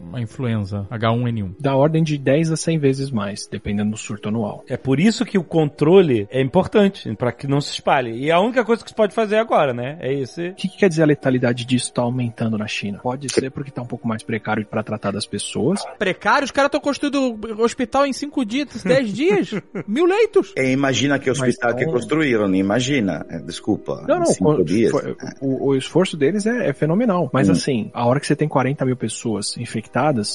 uma 0.00 0.20
influenza 0.20 0.86
H1N1? 0.90 1.54
Da 1.60 1.74
ordem 1.76 2.02
de 2.02 2.16
10 2.18 2.52
a 2.52 2.56
100 2.56 2.78
vezes 2.78 3.10
mais, 3.10 3.46
dependendo 3.50 3.90
do 3.92 3.96
surto 3.96 4.28
anual. 4.28 4.64
É 4.68 4.76
por 4.76 4.98
isso 5.00 5.24
que 5.24 5.38
o 5.38 5.44
controle 5.44 6.26
é 6.30 6.40
importante, 6.40 7.14
para 7.16 7.32
que 7.32 7.46
não 7.46 7.60
se 7.60 7.72
espalhe. 7.72 8.12
E 8.18 8.30
a 8.30 8.40
única 8.40 8.64
coisa 8.64 8.82
que 8.82 8.90
se 8.90 8.94
pode 8.96 9.14
fazer 9.14 9.36
agora, 9.36 9.72
né? 9.72 9.96
É 10.00 10.12
esse. 10.12 10.48
O 10.48 10.54
que, 10.54 10.68
que 10.68 10.76
quer 10.78 10.88
dizer 10.88 11.02
a 11.02 11.06
letalidade 11.06 11.64
disso 11.64 11.92
tá 11.92 12.02
aumentando 12.02 12.56
na 12.58 12.66
China? 12.66 12.98
Pode 13.02 13.32
ser 13.32 13.50
porque 13.50 13.70
tá 13.70 13.82
um 13.82 13.86
pouco 13.86 14.06
mais 14.06 14.22
precário 14.22 14.64
para 14.66 14.82
tratar 14.82 15.10
das 15.10 15.26
pessoas. 15.26 15.82
Precário? 15.98 16.44
Os 16.44 16.50
caras 16.50 16.68
estão 16.68 16.80
construindo 16.80 17.38
hospital 17.62 18.06
em 18.06 18.12
5 18.12 18.44
dias, 18.44 18.82
10 18.84 19.12
dias? 19.12 19.50
Mil 19.86 20.04
leitos? 20.06 20.52
E 20.56 20.70
imagina 20.72 21.18
que 21.18 21.30
hospital 21.30 21.74
que 21.74 21.84
não- 21.84 21.92
construíram, 21.92 22.54
imagina. 22.54 23.24
Eh, 23.30 23.38
Desculpa. 23.40 24.04
Não, 24.06 24.18
não, 24.18 24.26
cinco 24.26 24.54
foi- 24.56 24.64
dias. 24.64 24.90
foi- 24.90 25.16
o, 25.40 25.68
o 25.68 25.76
esforço 25.76 26.16
deles 26.16 26.46
é, 26.46 26.68
é 26.68 26.72
fenomenal. 26.72 27.30
Mas 27.32 27.48
Hum. 27.48 27.52
assim, 27.52 27.90
a 27.94 28.06
hora 28.06 28.20
que 28.20 28.26
você 28.26 28.36
tem 28.36 28.46
40 28.48 28.84
mil 28.84 28.96
pessoas 28.96 29.56
infectadas, 29.56 29.87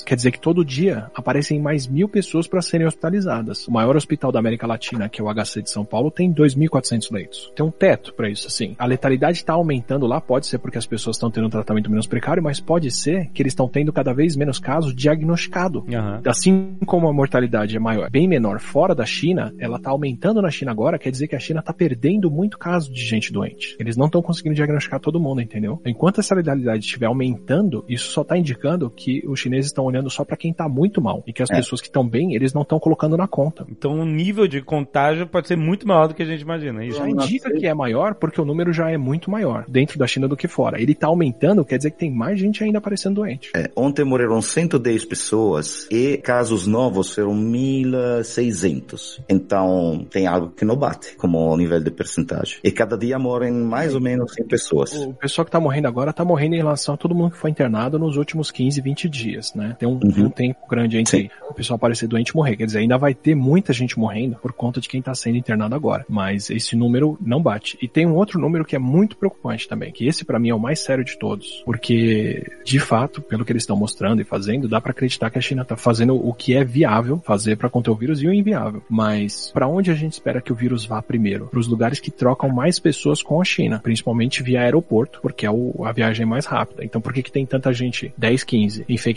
quer 0.06 0.16
dizer 0.16 0.32
que 0.32 0.40
todo 0.40 0.66
dia 0.66 1.12
aparecem 1.14 1.60
mais 1.60 1.88
mil 1.88 2.08
pessoas 2.08 2.48
para 2.48 2.62
serem 2.62 2.88
hospitalizadas. 2.88 3.68
O 3.68 3.72
maior 3.72 3.96
hospital 3.96 4.32
da 4.32 4.40
América 4.40 4.68
Latina, 4.68 5.10
que 5.10 5.22
é 5.22 5.24
o 5.24 5.34
HC 5.34 5.62
de 5.62 5.70
São 5.70 5.86
Paulo, 5.86 6.12
tem 6.12 6.34
2.400 6.34 7.12
leitos. 7.12 7.52
Tem 7.56 7.66
um 7.66 7.72
teto 7.72 8.14
para 8.14 8.30
isso, 8.30 8.48
assim. 8.48 8.76
A 8.78 8.86
letalidade 8.86 9.38
está 9.38 9.54
aumentando 9.54 10.06
lá, 10.06 10.20
pode 10.20 10.48
ser 10.48 10.58
porque 10.58 10.78
as 10.78 10.86
pessoas 10.86 11.16
estão 11.16 11.32
tendo 11.32 11.48
um 11.48 11.50
tratamento 11.50 11.90
menos 11.90 12.08
precário, 12.08 12.44
mas 12.44 12.60
pode 12.60 12.92
ser 12.92 13.30
que 13.34 13.42
eles 13.42 13.52
estão 13.52 13.68
tendo 13.68 13.94
cada 13.94 14.14
vez 14.14 14.36
menos 14.36 14.60
casos 14.60 14.94
diagnosticados. 14.96 15.84
Aham. 15.94 16.22
Assim 16.26 16.76
como 16.86 17.08
a 17.08 17.14
mortalidade 17.14 17.76
é 17.76 17.80
maior, 17.80 18.10
bem 18.10 18.28
menor 18.28 18.60
fora 18.60 18.96
da 18.96 19.06
China, 19.06 19.54
ela 19.60 19.80
tá 19.80 19.92
aumentando 19.92 20.42
na 20.42 20.50
China 20.50 20.72
agora, 20.72 20.98
quer 20.98 21.12
dizer 21.12 21.28
que 21.28 21.36
a 21.36 21.40
China 21.40 21.62
tá 21.62 21.74
perdendo 21.74 22.30
muito 22.30 22.58
caso 22.58 22.92
de 22.92 23.04
gente 23.04 23.32
doente. 23.32 23.76
Eles 23.80 23.98
não 23.98 24.06
estão 24.06 24.22
conseguindo 24.22 24.56
diagnosticar 24.56 25.00
todo 25.00 25.20
mundo, 25.20 25.42
entendeu? 25.42 25.82
Enquanto 25.86 26.20
essa 26.20 26.36
letalidade 26.36 26.86
estiver 26.86 27.06
aumentando, 27.06 27.84
isso 27.88 28.12
só 28.12 28.24
tá 28.24 28.38
indicando 28.38 28.90
que 28.90 29.24
os 29.28 29.40
chineses 29.44 29.68
estão 29.68 29.86
olhando 29.86 30.10
só 30.10 30.24
para 30.26 30.36
quem 30.38 30.52
tá 30.53 30.68
muito 30.68 31.02
mal 31.02 31.24
e 31.28 31.32
que 31.34 31.44
as 31.44 31.49
É. 31.52 31.56
pessoas 31.56 31.80
que 31.82 31.88
estão 31.88 32.07
bem, 32.07 32.34
eles 32.36 32.53
não 32.53 32.64
estão 32.64 32.80
colocando 32.80 33.15
na 33.15 33.28
conta. 33.28 33.65
Então 33.70 33.94
o 33.99 34.06
nível 34.06 34.48
de 34.48 34.61
contágio 34.61 35.28
pode 35.28 35.48
ser 35.48 35.56
muito 35.57 35.88
maior 35.88 36.07
do 36.07 36.14
que 36.14 36.24
a 36.24 36.26
gente 36.26 36.41
imagina. 36.41 36.84
é 36.84 36.88
Isso. 36.88 36.98
Já 36.98 37.07
indica 37.10 37.52
que 37.52 37.68
é 37.68 37.74
maior 37.74 38.15
porque 38.15 38.41
o 38.41 38.45
número 38.45 38.74
já 38.74 38.90
é 38.90 38.98
muito 38.98 39.30
maior 39.30 39.65
dentro 39.68 39.98
da 39.99 40.07
China 40.07 40.28
do 40.28 40.36
que 40.36 40.48
fora. 40.48 40.82
Ele 40.82 40.95
tá 40.95 41.07
aumentando, 41.07 41.64
quer 41.64 41.78
dizer 41.78 41.91
que 41.91 41.98
tem 41.98 42.11
mais 42.11 42.40
gente 42.40 42.64
ainda 42.64 42.78
aparecendo 42.80 43.15
doente. 43.15 43.52
É, 43.56 43.70
ontem 43.76 44.03
morreram 44.03 44.41
110 44.41 45.06
pessoas 45.06 45.88
e 45.91 46.18
casos 46.18 46.65
novos 46.68 47.14
foram 47.14 47.34
1.600. 47.36 49.22
Então, 49.30 50.06
tem 50.10 50.28
algo 50.28 50.49
que 50.52 50.65
não 50.65 50.76
bate 50.76 51.15
como 51.18 51.56
nível 51.57 51.80
de 51.80 51.91
percentagem. 51.91 52.57
E 52.64 52.72
cada 52.72 52.98
dia 52.98 53.18
morrem 53.20 53.52
mais 53.52 53.94
ou 53.95 54.02
menos 54.02 54.34
100 54.34 54.48
pessoas. 54.48 54.94
O 54.94 55.14
pessoal 55.14 55.45
que 55.45 55.52
tá 55.52 55.60
morrendo 55.60 55.88
agora 55.88 56.14
tá 56.14 56.24
morrendo 56.24 56.56
em 56.56 56.57
relação 56.57 56.95
a 56.95 56.98
todo 56.98 57.14
mundo 57.15 57.32
que 57.32 57.38
foi 57.38 57.49
internado 57.49 57.98
nos 57.99 58.18
últimos 58.18 58.52
15, 58.52 58.82
20 58.82 59.10
dias, 59.10 59.33
né? 59.56 59.76
Tem 59.80 59.88
um, 59.88 59.94
Uhum. 60.04 60.26
um 60.26 60.30
tempo 60.30 60.68
grande 60.70 60.98
entre 60.98 61.24
Sim. 61.24 61.30
o 61.50 61.54
pessoal 61.54 61.76
aparecer 61.76 62.08
doente 62.08 62.30
e 62.30 62.36
morrer. 62.36 62.56
Quer 62.58 62.66
dizer, 62.66 62.80
ainda 62.80 62.98
vai 62.98 63.14
ter 63.14 63.36
muita 63.36 63.74
gente 63.74 63.98
morrendo 64.00 64.36
por 64.38 64.54
conta 64.54 64.80
de 64.82 64.88
quem 64.90 65.02
tá 65.02 65.14
sendo 65.16 65.38
internado 65.38 65.76
agora. 65.76 66.06
Mas 66.10 66.50
esse 66.50 66.76
número 66.76 67.18
não 67.22 67.42
bate. 67.42 67.78
E 67.82 67.88
tem 67.88 68.06
um 68.06 68.16
outro 68.16 68.40
número 68.40 68.66
que 68.66 68.76
é 68.76 68.80
muito 68.80 69.18
preocupante 69.18 69.68
também, 69.68 69.92
que 69.92 70.08
esse 70.08 70.24
pra 70.26 70.40
mim 70.40 70.50
é 70.50 70.56
o 70.56 70.60
mais 70.60 70.80
sério 70.80 71.04
de 71.04 71.18
todos. 71.18 71.62
Porque, 71.66 72.46
de 72.64 72.80
fato, 72.80 73.22
pelo 73.22 73.44
que 73.46 73.52
eles 73.52 73.64
estão 73.64 73.76
mostrando 73.76 74.22
e 74.22 74.26
fazendo, 74.26 74.68
dá 74.68 74.80
pra 74.82 74.92
acreditar 74.92 75.30
que 75.30 75.38
a 75.38 75.42
China 75.42 75.64
tá 75.66 75.76
fazendo 75.76 76.16
o 76.16 76.34
que 76.34 76.56
é 76.56 76.64
viável 76.64 77.22
fazer 77.26 77.58
pra 77.58 77.70
conter 77.70 77.90
o 77.92 77.96
vírus 77.96 78.22
e 78.22 78.28
o 78.28 78.34
inviável. 78.34 78.82
Mas 78.90 79.52
pra 79.54 79.68
onde 79.68 79.92
a 79.92 79.96
gente 79.96 80.14
espera 80.14 80.42
que 80.42 80.52
o 80.52 80.56
vírus 80.56 80.86
vá 80.86 81.02
primeiro? 81.02 81.48
Para 81.48 81.60
os 81.60 81.68
lugares 81.68 82.00
que 82.00 82.12
trocam 82.12 82.50
mais 82.50 82.80
pessoas 82.80 83.22
com 83.22 83.42
a 83.42 83.44
China, 83.44 83.80
principalmente 83.82 84.42
via 84.44 84.62
aeroporto, 84.62 85.20
porque 85.22 85.46
é 85.46 85.52
o- 85.52 85.84
a 85.86 85.92
viagem 85.92 86.26
mais 86.26 86.46
rápida. 86.46 86.84
Então 86.84 87.02
por 87.02 87.14
que 87.14 87.24
que 87.24 87.32
tem 87.32 87.46
tanta 87.46 87.72
gente, 87.74 88.14
10, 88.18 88.44
15, 88.44 88.86
infectada 88.88 89.12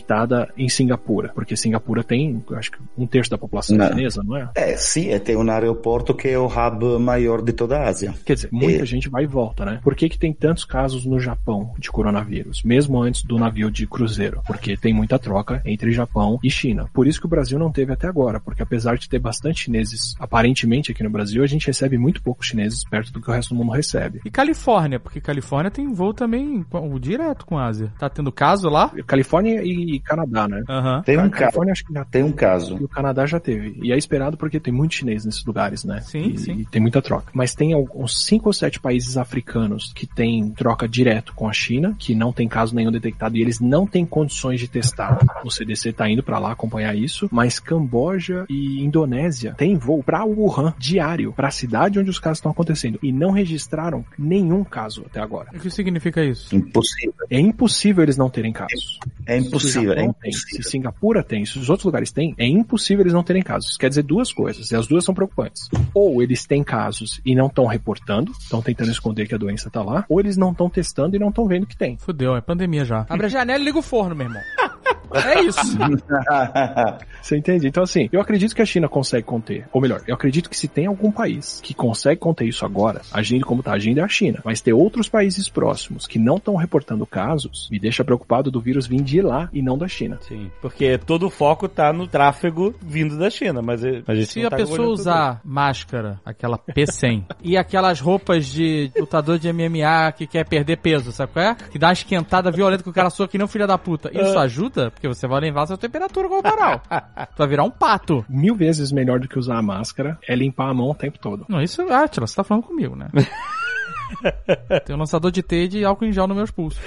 em 0.57 0.69
Singapura? 0.69 1.31
Porque 1.35 1.57
Singapura 1.57 2.03
tem, 2.05 2.43
acho 2.53 2.73
que 2.73 2.79
um 2.97 3.07
terço 3.07 3.31
da 3.31 3.39
população 3.39 3.77
Não. 3.77 3.89
chinesa, 3.89 4.23
não 4.25 4.37
é? 4.37 4.51
É, 4.55 4.77
sim, 4.77 5.09
é, 5.09 5.19
tem 5.19 5.37
um 5.37 5.51
aeroporto 5.51 6.15
que 6.15 6.29
é 6.29 6.39
o 6.39 6.47
hub 6.47 6.99
maior 7.01 7.43
de 7.43 7.53
toda 7.53 7.79
a 7.79 7.89
Ásia. 7.89 8.15
Quer 8.25 8.35
dizer, 8.35 8.49
muita 8.53 8.83
É. 8.83 8.87
gente 8.87 9.09
vai 9.09 9.25
e 9.25 9.27
volta, 9.27 9.65
né? 9.65 9.81
Por 9.83 9.95
que 9.95 10.09
que 10.09 10.19
tem 10.19 10.33
tantos 10.33 10.65
casos 10.65 11.05
no 11.05 11.19
Japão 11.21 11.73
de 11.79 11.91
coronavírus, 11.91 12.63
mesmo 12.63 13.01
antes 13.01 13.23
do 13.23 13.39
navio 13.39 13.71
de 13.71 13.87
cruzeiro? 13.87 14.41
Porque 14.47 14.77
tem 14.77 14.93
muita 14.93 15.19
troca 15.19 15.63
entre 15.65 15.91
Japão 15.93 16.39
e 16.43 16.51
China. 16.51 16.89
Por 16.93 17.07
isso 17.07 17.21
que 17.21 17.27
o 17.27 17.29
Brasil 17.31 17.59
não 17.59 17.71
teve 17.73 17.93
até 17.93 18.07
agora, 18.07 18.41
porque 18.41 18.63
apesar 18.63 18.97
de 18.97 19.09
ter 19.09 19.19
bastante 19.19 19.65
chineses, 19.65 20.15
aparentemente 20.19 20.93
aqui 20.93 21.03
no 21.03 21.11
Brasil, 21.11 21.43
a 21.43 21.47
gente 21.47 21.67
recebe 21.67 21.97
muito 21.99 22.23
poucos 22.23 22.47
chineses 22.49 22.85
perto 22.85 23.13
do 23.13 23.21
que 23.21 23.31
o 23.31 23.33
resto 23.33 23.55
do 23.55 23.57
mundo 23.59 23.73
recebe. 23.73 24.21
E 24.25 24.31
Califórnia, 24.31 24.99
porque 25.01 25.21
Califórnia 25.21 25.71
tem 25.71 25.93
voo 25.93 26.13
também 26.13 26.63
com- 26.65 26.99
direto 26.99 27.47
com 27.47 27.59
a 27.59 27.67
Ásia. 27.67 27.93
Tá 27.99 28.09
tendo 28.09 28.31
caso 28.33 28.69
lá? 28.69 28.91
Califórnia 29.07 29.63
e 29.63 29.86
Canadá, 30.01 30.49
né? 30.49 30.63
Aham. 30.69 31.03
Tem 31.03 31.19
um 31.19 31.27
A 31.27 31.31
caso. 31.31 31.63
Acho 31.71 31.85
que 31.85 31.93
já 31.93 32.05
Tem 32.05 32.23
um 32.23 32.33
caso. 32.33 32.79
E 32.81 32.85
o 32.85 32.89
Canadá 32.89 33.27
já 33.27 33.41
teve. 33.41 33.79
E 33.83 33.93
é 33.93 33.99
esperado 33.99 34.37
porque 34.37 34.61
tem 34.61 34.73
muito 34.73 34.95
chinês 34.95 35.25
nesses 35.25 35.45
lugares, 35.45 35.85
né? 35.85 36.01
Sim, 36.01 36.31
e, 36.31 36.39
sim. 36.39 36.53
e 36.61 36.65
tem 36.65 36.81
muita 36.81 37.03
troca. 37.03 37.31
Mas 37.33 37.55
tem 37.55 37.75
uns 37.75 38.25
cinco 38.25 38.49
ou 38.49 38.53
sete 38.53 38.79
países 38.79 39.17
africanos 39.17 39.93
que 39.95 40.07
têm 40.07 40.51
troca 40.51 40.89
direto 40.89 41.35
com 41.35 41.49
a 41.49 41.53
China, 41.53 41.95
que 41.99 42.15
não 42.15 42.33
tem 42.33 42.49
caso 42.49 42.75
nenhum 42.75 42.93
detectado 42.93 43.37
e 43.37 43.41
eles 43.41 43.61
não 43.61 43.87
têm 43.87 44.05
condições 44.05 44.61
de 44.61 44.69
testar. 44.69 45.19
O 45.45 45.51
CDC 45.51 45.93
tá 45.93 46.09
indo 46.09 46.23
pra 46.23 46.39
lá 46.39 46.53
acompanhar 46.53 46.95
isso, 46.97 47.29
mas 47.31 47.59
Camboja 47.59 48.47
e 48.49 48.83
Indonésia 48.85 49.55
têm 49.55 49.77
voo 49.77 50.03
pra 50.03 50.25
Wuhan 50.25 50.75
diário, 50.79 51.33
pra 51.33 51.51
cidade 51.51 51.99
onde 51.99 52.11
os 52.11 52.19
casos 52.19 52.39
estão 52.39 52.53
acontecendo 52.53 52.99
e 53.03 53.13
não 53.13 53.31
registraram 53.31 54.05
nenhum 54.19 54.65
caso 54.65 55.05
até 55.07 55.21
agora. 55.21 55.51
O 55.55 55.59
que 55.59 55.71
significa 55.71 56.25
isso? 56.25 56.55
Impossível. 56.55 57.15
É 57.31 57.41
impossível 57.41 58.03
eles 58.03 58.17
não 58.17 58.31
terem 58.31 58.53
casos. 58.53 58.99
É 59.27 59.37
impossível, 59.37 59.76
Se 59.81 59.87
é 59.87 59.89
Japão 59.89 60.13
tem, 60.21 60.31
impossível. 60.31 60.63
se 60.63 60.71
Singapura 60.71 61.23
tem, 61.23 61.45
se 61.45 61.59
os 61.59 61.71
outros 61.71 61.85
lugares 61.85 62.11
têm, 62.11 62.35
é 62.39 62.47
impossível 62.47 63.03
eles 63.03 63.13
não 63.13 63.23
terem 63.23 63.43
casos. 63.43 63.71
Isso 63.71 63.79
quer 63.79 63.89
dizer 63.89 64.03
duas 64.03 64.33
coisas, 64.33 64.71
e 64.71 64.77
as 64.77 64.87
duas 64.87 65.05
são 65.05 65.15
preocupantes. 65.15 65.69
Ou 65.95 66.23
eles 66.23 66.47
têm 66.47 66.63
casos 66.63 67.21
e 67.25 67.35
não 67.35 67.47
estão 67.47 67.67
reportando, 67.67 68.33
estão 68.33 68.63
tentando 68.63 68.91
esconder 68.91 69.27
que 69.27 69.35
a 69.35 69.39
doença 69.39 69.71
tá 69.71 69.83
lá, 69.83 70.05
ou 70.09 70.21
eles 70.21 70.37
não 70.37 70.53
estão 70.53 70.69
testando 70.69 71.17
e 71.17 71.19
não 71.19 71.29
estão 71.29 71.47
vendo 71.47 71.67
que 71.67 71.77
tem. 71.77 71.97
Fudeu, 71.99 72.37
é 72.37 72.41
pandemia 72.41 72.85
já. 72.85 73.07
Abre 73.09 73.27
a 73.27 73.29
janela 73.29 73.61
e 73.61 73.65
liga 73.65 73.79
o 73.79 73.83
forno, 73.83 74.15
meu 74.15 74.27
irmão. 74.27 74.43
É 75.15 75.41
isso. 75.41 75.61
Você 77.23 77.37
entende? 77.37 77.67
Então, 77.67 77.83
assim, 77.83 78.09
eu 78.13 78.21
acredito 78.21 78.55
que 78.55 78.63
a 78.63 78.67
China 78.67 78.89
consegue 78.89 79.25
conter. 79.25 79.67
Ou 79.73 79.81
melhor, 79.81 80.03
eu 80.07 80.15
acredito 80.15 80.49
que 80.49 80.57
se 80.57 80.69
tem 80.69 80.87
algum 80.87 81.11
país 81.11 81.61
que 81.63 81.75
consegue 81.75 82.21
conter 82.21 82.47
isso 82.47 82.65
agora, 82.65 83.03
agindo 83.13 83.45
como 83.45 83.63
tá 83.63 83.73
agindo 83.73 84.01
é 84.01 84.03
a 84.03 84.09
China. 84.09 84.41
Mas 84.45 84.61
ter 84.61 84.73
outros 84.73 85.09
países 85.09 85.49
próximos 85.49 86.07
que 86.07 86.19
não 86.19 86.37
estão 86.37 86.57
reportando 86.57 87.07
casos, 87.07 87.69
me 87.71 87.79
deixa 87.79 88.05
preocupado 88.05 88.51
do 88.51 88.61
vírus 88.61 88.87
vir 88.87 89.03
de 89.03 89.21
lá 89.21 89.49
e 89.53 89.63
não 89.63 89.77
da 89.77 89.89
China. 89.89 90.19
Sim, 90.21 90.51
porque 90.61 90.99
todo 90.99 91.27
o 91.27 91.31
foco 91.31 91.69
tá 91.69 91.93
no 91.93 92.07
tráfego 92.07 92.75
vindo 92.81 93.19
da 93.19 93.31
China, 93.31 93.61
mas 93.63 93.85
a 93.85 94.15
gente 94.15 94.27
Se 94.33 94.41
não 94.41 94.47
a 94.47 94.51
tá 94.51 94.57
pessoa 94.57 94.89
usar 94.89 95.41
máscara, 95.45 96.21
aquela 96.25 96.59
P100, 96.59 97.25
e 97.43 97.57
aquelas 97.57 98.01
roupas 98.01 98.47
de 98.47 98.91
lutador 98.97 99.39
de 99.39 99.53
MMA 99.53 100.13
que 100.13 100.27
quer 100.27 100.47
perder 100.47 100.79
peso, 100.79 101.13
sabe 101.13 101.33
qual 101.33 101.45
é? 101.45 101.55
Que 101.55 101.79
dá 101.79 101.89
uma 101.89 101.93
esquentada 101.93 102.51
violenta 102.51 102.83
que 102.83 102.91
o 102.91 102.93
cara 102.93 103.11
soa 103.11 103.29
que 103.29 103.39
nem 103.39 103.45
um 103.45 103.49
filho 103.49 103.67
da 103.67 103.79
puta. 103.79 104.11
Isso 104.13 104.39
ajuda? 104.39 104.93
Porque 104.97 105.09
você 105.09 105.29
vai 105.29 105.41
levar 105.41 105.63
a 105.63 105.67
sua 105.67 105.77
temperatura 105.77 106.27
corporal. 106.27 106.81
tu 107.37 107.37
vai 107.37 107.47
virar 107.47 107.65
um 107.65 107.71
pato. 107.71 108.25
Mil 108.29 108.55
vezes 108.55 108.91
melhor 108.91 109.21
do 109.21 109.29
que 109.29 109.39
usar 109.39 109.59
a 109.59 109.63
máscara 109.63 110.19
é 110.27 110.35
limpar 110.35 110.71
a 110.71 110.75
mão 110.75 110.91
o 110.91 110.95
tempo 110.95 111.19
todo. 111.19 111.45
Não, 111.51 111.61
isso 111.61 111.83
é 111.83 111.95
Atila, 111.95 112.27
você 112.27 112.35
tá 112.35 112.43
falando 112.43 112.65
comigo, 112.65 112.97
né? 112.97 113.09
Tem 114.87 114.97
um 114.97 114.99
lançador 114.99 115.31
de 115.31 115.43
T 115.43 115.69
de 115.69 115.85
álcool 115.85 116.07
em 116.07 116.13
gel 116.13 116.27
nos 116.27 116.37
meus 116.37 116.51
pulsos. 116.51 116.81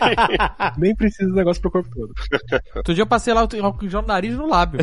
Nem 0.78 0.94
precisa 0.94 1.28
do 1.28 1.34
negócio 1.34 1.60
pro 1.60 1.70
corpo 1.70 1.90
todo. 1.90 2.14
Outro 2.76 2.94
dia 2.94 3.02
eu 3.02 3.06
passei 3.06 3.34
lá 3.34 3.42
o 3.42 3.64
álcool 3.64 3.84
em 3.84 3.90
gel 3.90 4.00
no 4.00 4.08
nariz 4.08 4.32
e 4.32 4.36
no 4.36 4.46
lábio. 4.46 4.80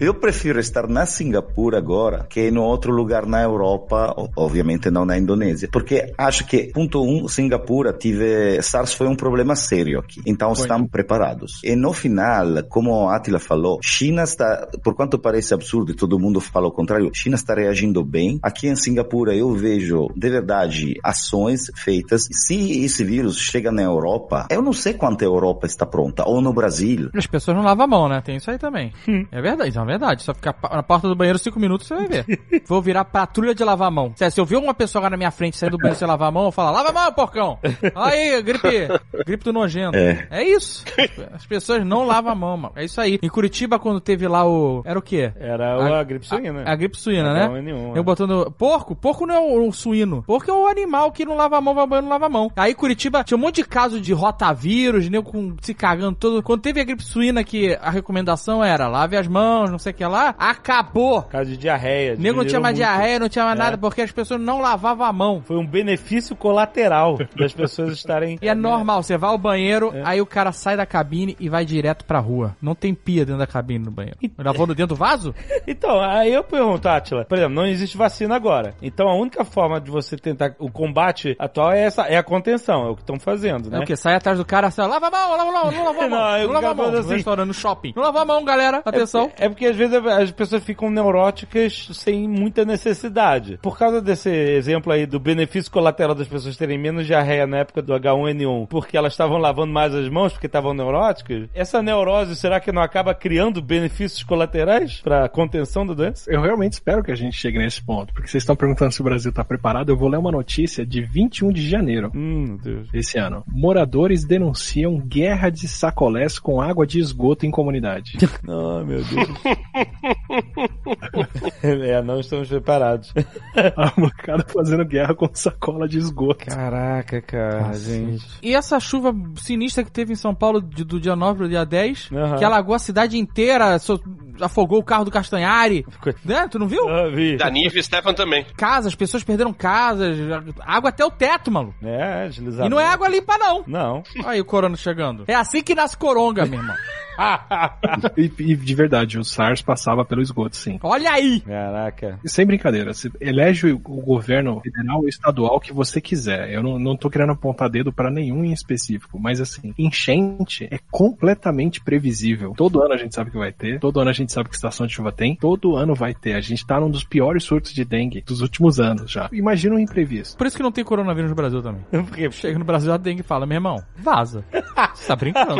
Eu 0.00 0.14
prefiro 0.14 0.60
estar 0.60 0.86
na 0.86 1.06
Singapura 1.06 1.78
agora 1.78 2.24
que 2.28 2.48
em 2.48 2.56
outro 2.56 2.92
lugar 2.92 3.26
na 3.26 3.42
Europa, 3.42 4.14
obviamente 4.36 4.90
não 4.90 5.04
na 5.04 5.18
Indonésia, 5.18 5.68
porque 5.72 6.12
acho 6.16 6.46
que, 6.46 6.72
ponto 6.72 7.02
um, 7.02 7.26
Singapura 7.26 7.92
tive, 7.92 8.62
SARS 8.62 8.94
foi 8.94 9.08
um 9.08 9.16
problema 9.16 9.56
sério 9.56 9.98
aqui, 9.98 10.20
então 10.24 10.54
Foi. 10.54 10.62
estamos 10.62 10.88
preparados. 10.88 11.60
E 11.64 11.74
no 11.74 11.92
final, 11.92 12.62
como 12.68 13.08
a 13.08 13.16
Atila 13.16 13.40
falou, 13.40 13.80
China 13.82 14.22
está, 14.22 14.68
por 14.84 14.94
quanto 14.94 15.18
parece 15.18 15.52
absurdo 15.52 15.90
e 15.90 15.96
todo 15.96 16.18
mundo 16.18 16.40
fala 16.40 16.68
o 16.68 16.72
contrário, 16.72 17.10
China 17.12 17.34
está 17.34 17.54
reagindo 17.54 18.04
bem. 18.04 18.38
Aqui 18.42 18.68
em 18.68 18.76
Singapura 18.76 19.34
eu 19.34 19.52
vejo, 19.52 20.08
de 20.14 20.30
verdade, 20.30 20.94
ações 21.02 21.72
feitas. 21.74 22.28
Se 22.30 22.84
esse 22.84 23.02
vírus 23.02 23.36
chega 23.36 23.72
na 23.72 23.82
Europa, 23.82 24.46
eu 24.50 24.62
não 24.62 24.72
sei 24.72 24.94
quanto 24.94 25.22
a 25.22 25.26
Europa 25.26 25.66
está 25.66 25.84
pronta, 25.84 26.24
ou 26.24 26.40
no 26.40 26.52
Brasil. 26.52 27.10
As 27.14 27.26
pessoas 27.26 27.56
não 27.56 27.64
lavam 27.64 27.84
a 27.84 27.88
mão, 27.88 28.08
né? 28.08 28.20
Tem 28.20 28.36
isso 28.36 28.50
aí 28.50 28.58
também. 28.58 28.87
É 29.30 29.40
verdade, 29.40 29.70
isso 29.70 29.80
é 29.80 29.84
verdade. 29.84 30.22
Só 30.22 30.34
ficar 30.34 30.54
na 30.70 30.82
porta 30.82 31.08
do 31.08 31.14
banheiro 31.16 31.38
cinco 31.38 31.58
minutos, 31.60 31.86
você 31.86 31.94
vai 31.94 32.06
ver. 32.06 32.40
Vou 32.66 32.80
virar 32.82 33.04
patrulha 33.04 33.54
de 33.54 33.62
lavar 33.64 33.88
a 33.88 33.90
mão. 33.90 34.12
Se 34.16 34.30
se 34.30 34.40
eu 34.40 34.44
ver 34.44 34.56
uma 34.56 34.74
pessoa 34.74 35.00
agora 35.00 35.10
na 35.12 35.16
minha 35.16 35.30
frente 35.30 35.56
saindo 35.56 35.72
do 35.72 35.78
banheiro 35.78 35.98
sem 35.98 36.06
lavar 36.06 36.28
a 36.28 36.32
mão, 36.32 36.44
eu 36.46 36.52
falo, 36.52 36.70
lava 36.76 36.90
a 36.90 36.92
mão, 36.92 37.12
porcão! 37.12 37.58
Aí, 37.94 38.40
gripe, 38.42 38.88
gripe 39.26 39.44
do 39.44 39.52
nojento. 39.52 39.96
É. 39.96 40.26
É 40.30 40.42
isso. 40.44 40.84
As 41.32 41.46
pessoas 41.46 41.84
não 41.84 42.06
lavam 42.06 42.32
a 42.32 42.34
mão, 42.34 42.56
mano. 42.56 42.72
É 42.76 42.84
isso 42.84 43.00
aí. 43.00 43.18
Em 43.22 43.28
Curitiba, 43.28 43.78
quando 43.78 44.00
teve 44.00 44.26
lá 44.28 44.46
o... 44.46 44.82
Era 44.84 44.98
o 44.98 45.02
quê? 45.02 45.32
Era 45.38 45.78
o- 45.78 45.94
a 45.94 46.02
gripe 46.04 46.26
suína. 46.26 46.62
A, 46.64 46.72
a 46.72 46.76
gripe 46.76 46.96
suína, 46.96 47.32
né? 47.32 47.48
H1N1, 47.48 47.96
Eu 47.96 48.00
é. 48.00 48.02
botando. 48.02 48.50
Porco? 48.58 48.94
Porco 48.94 49.26
não 49.26 49.34
é 49.34 49.40
o, 49.40 49.68
o 49.68 49.72
suíno. 49.72 50.22
Porco 50.22 50.50
é 50.50 50.54
o 50.54 50.66
animal 50.66 51.10
que 51.12 51.24
não 51.24 51.34
lava 51.36 51.56
a 51.56 51.60
mão, 51.60 51.74
vai 51.74 51.82
ao 51.82 51.88
banheiro, 51.88 52.04
não 52.06 52.12
lava 52.12 52.26
a 52.26 52.28
mão. 52.28 52.50
Aí 52.56 52.74
Curitiba 52.74 53.24
tinha 53.24 53.36
um 53.36 53.40
monte 53.40 53.56
de 53.56 53.64
casos 53.64 54.00
de 54.00 54.12
rotavírus, 54.12 55.08
nego 55.08 55.30
com, 55.30 55.56
se 55.60 55.74
cagando 55.74 56.16
todo. 56.16 56.42
Quando 56.42 56.60
teve 56.62 56.80
a 56.80 56.84
gripe 56.84 57.02
suína, 57.04 57.42
que 57.44 57.76
a 57.80 57.90
recomendação 57.90 58.62
era 58.62 58.77
lave 58.86 59.16
as 59.16 59.26
mãos, 59.26 59.70
não 59.70 59.78
sei 59.78 59.92
o 59.92 59.94
que 59.94 60.04
lá, 60.04 60.34
acabou. 60.38 61.22
Caso 61.22 61.50
de 61.50 61.56
diarreia. 61.56 62.14
Nego 62.18 62.38
não 62.38 62.44
tinha 62.44 62.60
mais 62.60 62.74
muito. 62.76 62.86
diarreia, 62.86 63.18
não 63.18 63.28
tinha 63.28 63.44
mais 63.44 63.58
É. 63.58 63.62
nada, 63.62 63.78
porque 63.78 64.02
as 64.02 64.12
pessoas 64.12 64.40
não 64.40 64.60
lavavam 64.60 65.06
a 65.06 65.12
mão. 65.12 65.42
Foi 65.44 65.56
um 65.56 65.66
benefício 65.66 66.36
colateral 66.36 67.18
das 67.36 67.52
pessoas 67.52 67.92
estarem. 67.94 68.38
E 68.40 68.48
é 68.48 68.54
normal, 68.54 69.02
você 69.02 69.16
vai 69.16 69.30
ao 69.30 69.38
banheiro, 69.38 69.90
É. 69.94 70.02
aí 70.04 70.20
o 70.20 70.26
cara 70.26 70.52
sai 70.52 70.76
da 70.76 70.84
cabine 70.86 71.36
e 71.40 71.48
vai 71.48 71.64
direto 71.64 72.04
pra 72.04 72.18
rua. 72.18 72.54
Não 72.60 72.74
tem 72.74 72.94
pia 72.94 73.24
dentro 73.24 73.38
da 73.38 73.46
cabine 73.46 73.84
no 73.84 73.90
banheiro. 73.90 74.18
Lavou 74.38 74.66
no 74.66 74.74
dentro 74.74 74.94
do 74.94 74.98
vaso? 74.98 75.34
Então, 75.66 76.00
aí 76.00 76.32
eu 76.32 76.42
pergunto, 76.42 76.88
Atila, 76.88 77.24
por 77.24 77.36
exemplo, 77.36 77.54
não 77.54 77.66
existe 77.66 77.96
vacina 77.96 78.34
agora. 78.34 78.74
Então 78.82 79.06
a 79.08 79.14
única 79.14 79.44
forma 79.44 79.80
de 79.80 79.90
você 79.90 80.16
tentar 80.16 80.54
o 80.58 80.70
combate 80.70 81.36
atual 81.38 81.72
é 81.72 81.82
essa, 81.84 82.02
é 82.02 82.16
a 82.16 82.22
contenção, 82.22 82.86
é 82.86 82.90
o 82.90 82.94
que 82.96 83.02
estão 83.02 83.18
fazendo, 83.18 83.70
né? 83.70 83.78
É 83.78 83.82
o 83.82 83.84
quê? 83.86 83.94
Sai 83.96 84.14
atrás 84.14 84.38
do 84.38 84.44
cara, 84.44 84.70
sai, 84.70 84.86
lava 84.88 85.08
a 85.08 85.10
mão, 85.10 85.30
lava 85.36 85.42
a 85.42 85.52
mão, 85.52 85.70
não 85.72 85.84
lava 85.84 86.04
a 86.04 86.08
mão, 86.08 86.18
Não, 86.38 86.46
não, 86.46 86.52
lava 86.54 86.66
a 86.70 86.74
mão. 86.74 86.76
falando 86.76 86.94
No 86.94 87.00
assim. 87.00 87.14
restaurante, 87.14 87.46
no 87.48 87.54
shopping. 87.54 87.92
Não 87.94 88.02
lava 88.02 88.22
a 88.22 88.24
mão, 88.24 88.44
galera, 88.44 88.57
atenção. 88.84 89.30
É 89.38 89.48
porque 89.48 89.66
às 89.66 89.76
vezes 89.76 89.94
as 89.94 90.30
pessoas 90.30 90.62
ficam 90.62 90.90
neuróticas 90.90 91.88
sem 91.92 92.28
muita 92.28 92.64
necessidade. 92.64 93.58
Por 93.62 93.78
causa 93.78 94.00
desse 94.00 94.30
exemplo 94.30 94.92
aí 94.92 95.06
do 95.06 95.18
benefício 95.20 95.70
colateral 95.70 96.14
das 96.14 96.28
pessoas 96.28 96.56
terem 96.56 96.78
menos 96.78 97.06
diarreia 97.06 97.46
na 97.46 97.58
época 97.58 97.82
do 97.82 97.92
H1N1, 97.94 98.66
porque 98.68 98.96
elas 98.96 99.12
estavam 99.12 99.38
lavando 99.38 99.72
mais 99.72 99.94
as 99.94 100.08
mãos 100.08 100.32
porque 100.32 100.46
estavam 100.46 100.74
neuróticas, 100.74 101.48
essa 101.54 101.82
neurose 101.82 102.36
será 102.36 102.60
que 102.60 102.72
não 102.72 102.82
acaba 102.82 103.14
criando 103.14 103.62
benefícios 103.62 104.22
colaterais 104.22 105.00
para 105.00 105.28
contenção 105.28 105.86
da 105.86 105.94
doença? 105.94 106.30
Eu 106.30 106.40
realmente 106.40 106.74
espero 106.74 107.02
que 107.02 107.12
a 107.12 107.16
gente 107.16 107.36
chegue 107.36 107.58
nesse 107.58 107.82
ponto, 107.82 108.12
porque 108.12 108.28
vocês 108.28 108.42
estão 108.42 108.56
perguntando 108.56 108.92
se 108.92 109.00
o 109.00 109.04
Brasil 109.04 109.30
está 109.30 109.44
preparado. 109.44 109.90
Eu 109.90 109.96
vou 109.96 110.08
ler 110.08 110.18
uma 110.18 110.32
notícia 110.32 110.84
de 110.84 111.02
21 111.02 111.52
de 111.52 111.68
janeiro 111.68 112.10
Hum, 112.14 112.58
desse 112.92 113.18
ano. 113.18 113.42
Moradores 113.46 114.24
denunciam 114.24 114.98
guerra 114.98 115.50
de 115.50 115.68
sacolés 115.68 116.38
com 116.38 116.60
água 116.60 116.86
de 116.86 116.98
esgoto 116.98 117.46
em 117.46 117.50
comunidade. 117.50 118.16
Oh, 118.50 118.82
meu 118.84 119.02
Deus. 119.04 119.28
é, 121.62 122.02
não 122.02 122.20
estamos 122.20 122.48
preparados. 122.48 123.12
A 123.76 123.92
molecada 123.96 124.44
fazendo 124.48 124.84
guerra 124.84 125.14
com 125.14 125.28
sacola 125.34 125.88
de 125.88 125.98
esgoto. 125.98 126.46
Caraca, 126.46 127.20
cara, 127.20 127.72
gente. 127.74 128.24
E 128.42 128.54
essa 128.54 128.78
chuva 128.80 129.12
sinistra 129.36 129.84
que 129.84 129.90
teve 129.90 130.12
em 130.12 130.16
São 130.16 130.34
Paulo 130.34 130.60
de- 130.62 130.84
do 130.84 131.00
dia 131.00 131.16
9 131.16 131.38
pro 131.38 131.48
dia 131.48 131.64
10, 131.64 132.10
Aham. 132.12 132.36
que 132.36 132.44
alagou 132.44 132.74
a 132.74 132.78
cidade 132.78 133.18
inteira, 133.18 133.78
so- 133.78 134.00
afogou 134.40 134.78
o 134.78 134.84
carro 134.84 135.04
do 135.04 135.10
Castanhari. 135.10 135.84
Né? 136.24 136.46
Tu 136.48 136.58
não 136.58 136.68
viu? 136.68 136.88
Ah, 136.88 137.08
vi. 137.08 137.36
Da 137.36 137.50
Nive 137.50 137.78
e 137.78 137.82
Stefan 137.82 138.14
também. 138.14 138.46
Casas, 138.56 138.94
pessoas 138.94 139.24
perderam 139.24 139.52
casas, 139.52 140.16
água 140.60 140.90
até 140.90 141.04
o 141.04 141.10
teto, 141.10 141.50
maluco. 141.50 141.74
É, 141.82 142.28
deslizamento. 142.28 142.66
E 142.66 142.70
não 142.70 142.80
é 142.80 142.86
água 142.86 143.08
limpa, 143.08 143.36
não. 143.36 143.64
Não. 143.66 144.02
Aí 144.24 144.40
o 144.40 144.44
corona 144.44 144.76
chegando. 144.76 145.24
É 145.26 145.34
assim 145.34 145.62
que 145.62 145.74
nasce 145.74 145.96
coronga, 145.96 146.46
meu 146.46 146.60
irmão. 146.60 146.76
E, 148.16 148.32
e 148.38 148.56
de 148.56 148.74
verdade, 148.74 149.18
o 149.18 149.24
SARS 149.24 149.62
passava 149.62 150.04
pelo 150.04 150.22
esgoto, 150.22 150.56
sim. 150.56 150.78
Olha 150.82 151.12
aí! 151.12 151.40
Caraca. 151.40 152.18
Sem 152.24 152.46
brincadeira, 152.46 152.92
você 152.92 153.10
elege 153.20 153.72
o 153.72 153.78
governo 153.78 154.60
federal 154.60 155.00
ou 155.00 155.08
estadual 155.08 155.60
que 155.60 155.72
você 155.72 156.00
quiser. 156.00 156.50
Eu 156.50 156.62
não, 156.62 156.78
não 156.78 156.96
tô 156.96 157.10
querendo 157.10 157.32
apontar 157.32 157.68
dedo 157.68 157.92
pra 157.92 158.10
nenhum 158.10 158.44
em 158.44 158.52
específico, 158.52 159.18
mas 159.18 159.40
assim, 159.40 159.74
enchente 159.78 160.68
é 160.70 160.78
completamente 160.90 161.80
previsível. 161.80 162.54
Todo 162.56 162.82
ano 162.82 162.94
a 162.94 162.96
gente 162.96 163.14
sabe 163.14 163.30
que 163.30 163.38
vai 163.38 163.52
ter, 163.52 163.78
todo 163.78 164.00
ano 164.00 164.10
a 164.10 164.14
gente 164.14 164.32
sabe 164.32 164.48
que 164.48 164.54
estação 164.54 164.86
de 164.86 164.94
chuva 164.94 165.12
tem, 165.12 165.36
todo 165.36 165.76
ano 165.76 165.94
vai 165.94 166.14
ter. 166.14 166.34
A 166.34 166.40
gente 166.40 166.66
tá 166.66 166.80
num 166.80 166.90
dos 166.90 167.04
piores 167.04 167.44
surtos 167.44 167.72
de 167.72 167.84
dengue 167.84 168.22
dos 168.22 168.40
últimos 168.40 168.80
anos 168.80 169.10
já. 169.10 169.28
Imagina 169.32 169.74
um 169.74 169.78
imprevisto. 169.78 170.36
Por 170.36 170.46
isso 170.46 170.56
que 170.56 170.62
não 170.62 170.72
tem 170.72 170.84
coronavírus 170.84 171.30
no 171.30 171.36
Brasil 171.36 171.62
também. 171.62 171.82
Porque 171.90 172.28
Chega 172.38 172.58
no 172.58 172.64
Brasil, 172.64 172.92
a 172.92 172.96
dengue 172.96 173.22
fala, 173.22 173.46
meu 173.46 173.56
irmão, 173.56 173.82
vaza. 173.96 174.44
Você 174.94 175.06
tá 175.06 175.16
brincando. 175.16 175.56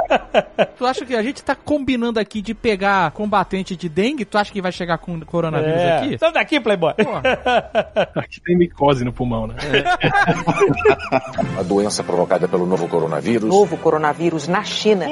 tu 0.84 0.86
acha 0.86 1.06
que 1.06 1.14
a 1.14 1.22
gente 1.22 1.42
tá 1.42 1.54
combinando 1.54 2.20
aqui 2.20 2.42
de 2.42 2.52
pegar 2.52 3.10
combatente 3.12 3.74
de 3.74 3.88
dengue? 3.88 4.26
Tu 4.26 4.36
acha 4.36 4.52
que 4.52 4.60
vai 4.60 4.70
chegar 4.70 4.98
com 4.98 5.18
coronavírus 5.20 5.80
é. 5.80 5.96
aqui? 5.96 6.18
Sai 6.18 6.32
daqui, 6.32 6.60
Playboy. 6.60 6.92
Porra. 6.94 7.22
Aqui 8.14 8.40
tem 8.40 8.56
micose 8.56 9.04
no 9.04 9.12
pulmão, 9.12 9.46
né? 9.46 9.54
A 11.58 11.62
doença 11.62 12.04
provocada 12.04 12.46
pelo 12.46 12.66
novo 12.66 12.86
coronavírus. 12.88 13.48
Novo 13.48 13.76
coronavírus 13.78 14.46
na 14.46 14.62
China. 14.62 15.06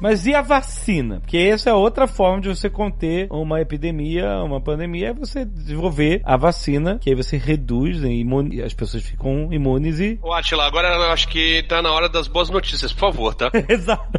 Mas 0.00 0.26
e 0.26 0.34
a 0.34 0.42
vacina? 0.42 1.20
Porque 1.20 1.38
essa 1.38 1.70
é 1.70 1.72
outra 1.72 2.06
forma 2.06 2.40
de 2.40 2.48
você 2.48 2.68
conter 2.68 3.28
uma 3.30 3.60
epidemia, 3.60 4.42
uma 4.42 4.60
pandemia, 4.60 5.08
é 5.08 5.12
você 5.12 5.44
desenvolver 5.44 6.20
a 6.24 6.36
vacina, 6.36 6.98
que 6.98 7.10
aí 7.10 7.16
você 7.16 7.36
reduz, 7.36 8.00
né, 8.00 8.10
imune- 8.10 8.62
as 8.62 8.74
pessoas 8.74 9.04
ficam 9.04 9.52
imunes 9.52 10.00
e. 10.00 10.18
Ô, 10.22 10.32
Atila, 10.32 10.66
agora 10.66 10.88
eu 10.88 11.12
acho 11.12 11.28
que 11.28 11.62
tá 11.68 11.80
na 11.80 11.92
hora 11.92 12.08
das 12.08 12.26
boas 12.28 12.50
notícias, 12.50 12.92
por 12.92 13.12
favor, 13.12 13.34
tá? 13.34 13.50
Exato. 13.68 14.15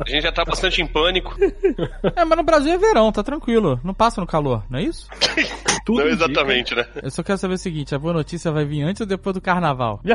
A 0.00 0.08
gente, 0.08 0.22
já 0.22 0.32
tá 0.32 0.44
bastante 0.44 0.80
em 0.82 0.86
pânico. 0.86 1.34
É, 2.16 2.24
mas 2.24 2.38
no 2.38 2.44
Brasil 2.44 2.72
é 2.72 2.78
verão, 2.78 3.12
tá 3.12 3.22
tranquilo. 3.22 3.78
Não 3.84 3.94
passa 3.94 4.20
no 4.20 4.26
calor, 4.26 4.64
não 4.70 4.78
é 4.78 4.82
isso? 4.82 5.08
Tudo 5.84 5.98
Não 6.00 6.08
indica- 6.08 6.24
exatamente, 6.24 6.74
né? 6.74 6.84
Eu 7.02 7.10
só 7.10 7.22
quero 7.22 7.36
saber 7.38 7.54
o 7.54 7.58
seguinte, 7.58 7.94
a 7.94 7.98
boa 7.98 8.14
notícia 8.14 8.50
vai 8.50 8.64
vir 8.64 8.82
antes 8.82 9.00
ou 9.02 9.06
depois 9.06 9.34
do 9.34 9.40
carnaval? 9.40 10.00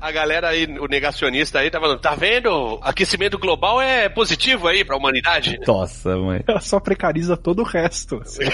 A 0.00 0.12
galera 0.12 0.48
aí, 0.50 0.64
o 0.78 0.86
negacionista 0.86 1.58
aí, 1.60 1.70
tá 1.70 1.80
falando, 1.80 2.00
tá 2.00 2.14
vendo? 2.14 2.78
Aquecimento 2.82 3.38
global 3.38 3.80
é 3.80 4.08
positivo 4.08 4.68
aí 4.68 4.84
pra 4.84 4.96
humanidade. 4.96 5.58
Nossa, 5.66 6.16
mãe. 6.16 6.44
Ela 6.46 6.60
só 6.60 6.78
precariza 6.78 7.36
todo 7.36 7.60
o 7.60 7.64
resto. 7.64 8.20
assim. 8.22 8.44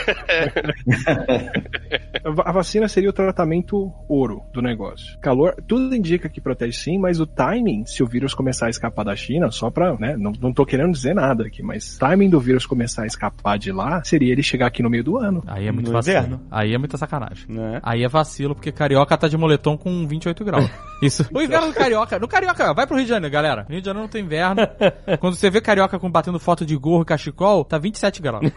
A 2.45 2.53
vacina 2.53 2.89
seria 2.89 3.11
o 3.11 3.13
tratamento 3.13 3.93
ouro 4.09 4.43
do 4.53 4.63
negócio. 4.63 5.19
Calor, 5.21 5.55
tudo 5.67 5.95
indica 5.95 6.29
que 6.29 6.41
protege 6.41 6.77
sim, 6.79 6.99
mas 6.99 7.21
o 7.21 7.27
timing, 7.27 7.85
se 7.87 8.02
se 8.03 8.05
o 8.05 8.07
vírus 8.07 8.35
começar 8.35 8.67
a 8.67 8.71
escapar 8.71 9.05
da 9.05 9.15
China, 9.15 9.51
só 9.51 9.71
pra, 9.71 9.95
né, 9.95 10.17
não, 10.19 10.33
não 10.41 10.53
tô 10.53 10.67
querendo 10.67 10.91
dizer 10.93 11.15
nada 11.15 11.47
aqui, 11.47 11.63
mas 11.63 11.97
timing 11.99 12.29
do 12.29 12.41
vírus 12.41 12.67
começar 12.67 13.05
a 13.05 13.07
escapar 13.07 13.57
de 13.59 13.71
lá 13.71 14.03
seria 14.03 14.33
ele 14.33 14.43
chegar 14.43 14.67
aqui 14.67 14.83
no 14.83 14.91
meio 14.91 15.05
do 15.05 15.17
ano. 15.17 15.43
Aí 15.47 15.69
é 15.69 15.73
muito 15.73 15.87
No 15.87 15.93
vacilo. 15.93 16.17
inverno. 16.19 16.41
Aí 16.51 16.75
é 16.75 16.79
muita 16.79 16.97
sacanagem. 16.97 17.45
Né? 17.49 17.81
Aí 17.83 18.03
é 18.03 18.09
vacilo, 18.09 18.55
porque 18.55 18.73
carioca 18.73 19.17
tá 19.17 19.29
de 19.29 19.37
moletom 19.37 19.77
com 19.77 20.07
28 20.07 20.45
graus. 20.45 20.69
Isso. 21.01 21.25
O 21.33 21.41
inverno 21.41 21.69
do 21.69 21.75
carioca. 21.75 22.19
No 22.19 22.27
carioca, 22.27 22.75
vai 22.75 22.87
pro 22.87 22.97
Rio 22.97 23.05
de 23.05 23.11
Janeiro, 23.11 23.33
galera. 23.33 23.67
Rio 23.69 23.81
de 23.81 23.87
Janeiro 23.87 24.05
não 24.07 24.11
tem 24.11 24.25
inverno. 24.25 24.63
Quando 25.21 25.37
você 25.37 25.49
vê 25.51 25.61
carioca 25.61 25.99
com 25.99 26.11
batendo 26.11 26.39
foto 26.41 26.67
de 26.67 26.77
gorro 26.77 27.03
e 27.03 27.07
cachecol, 27.07 27.65
tá 27.65 27.79
27 27.79 28.21
graus. 28.21 28.51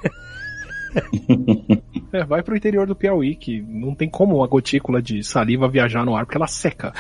É, 2.14 2.24
vai 2.24 2.42
pro 2.42 2.56
interior 2.56 2.88
do 2.88 2.96
Piauí, 2.96 3.36
que 3.36 3.62
não 3.62 3.94
tem 3.94 4.10
como 4.10 4.38
uma 4.38 4.48
gotícula 4.48 5.02
de 5.02 5.22
saliva 5.22 5.68
viajar 5.68 6.06
no 6.06 6.16
ar, 6.16 6.26
porque 6.26 6.38
ela 6.38 6.48
seca. 6.48 6.94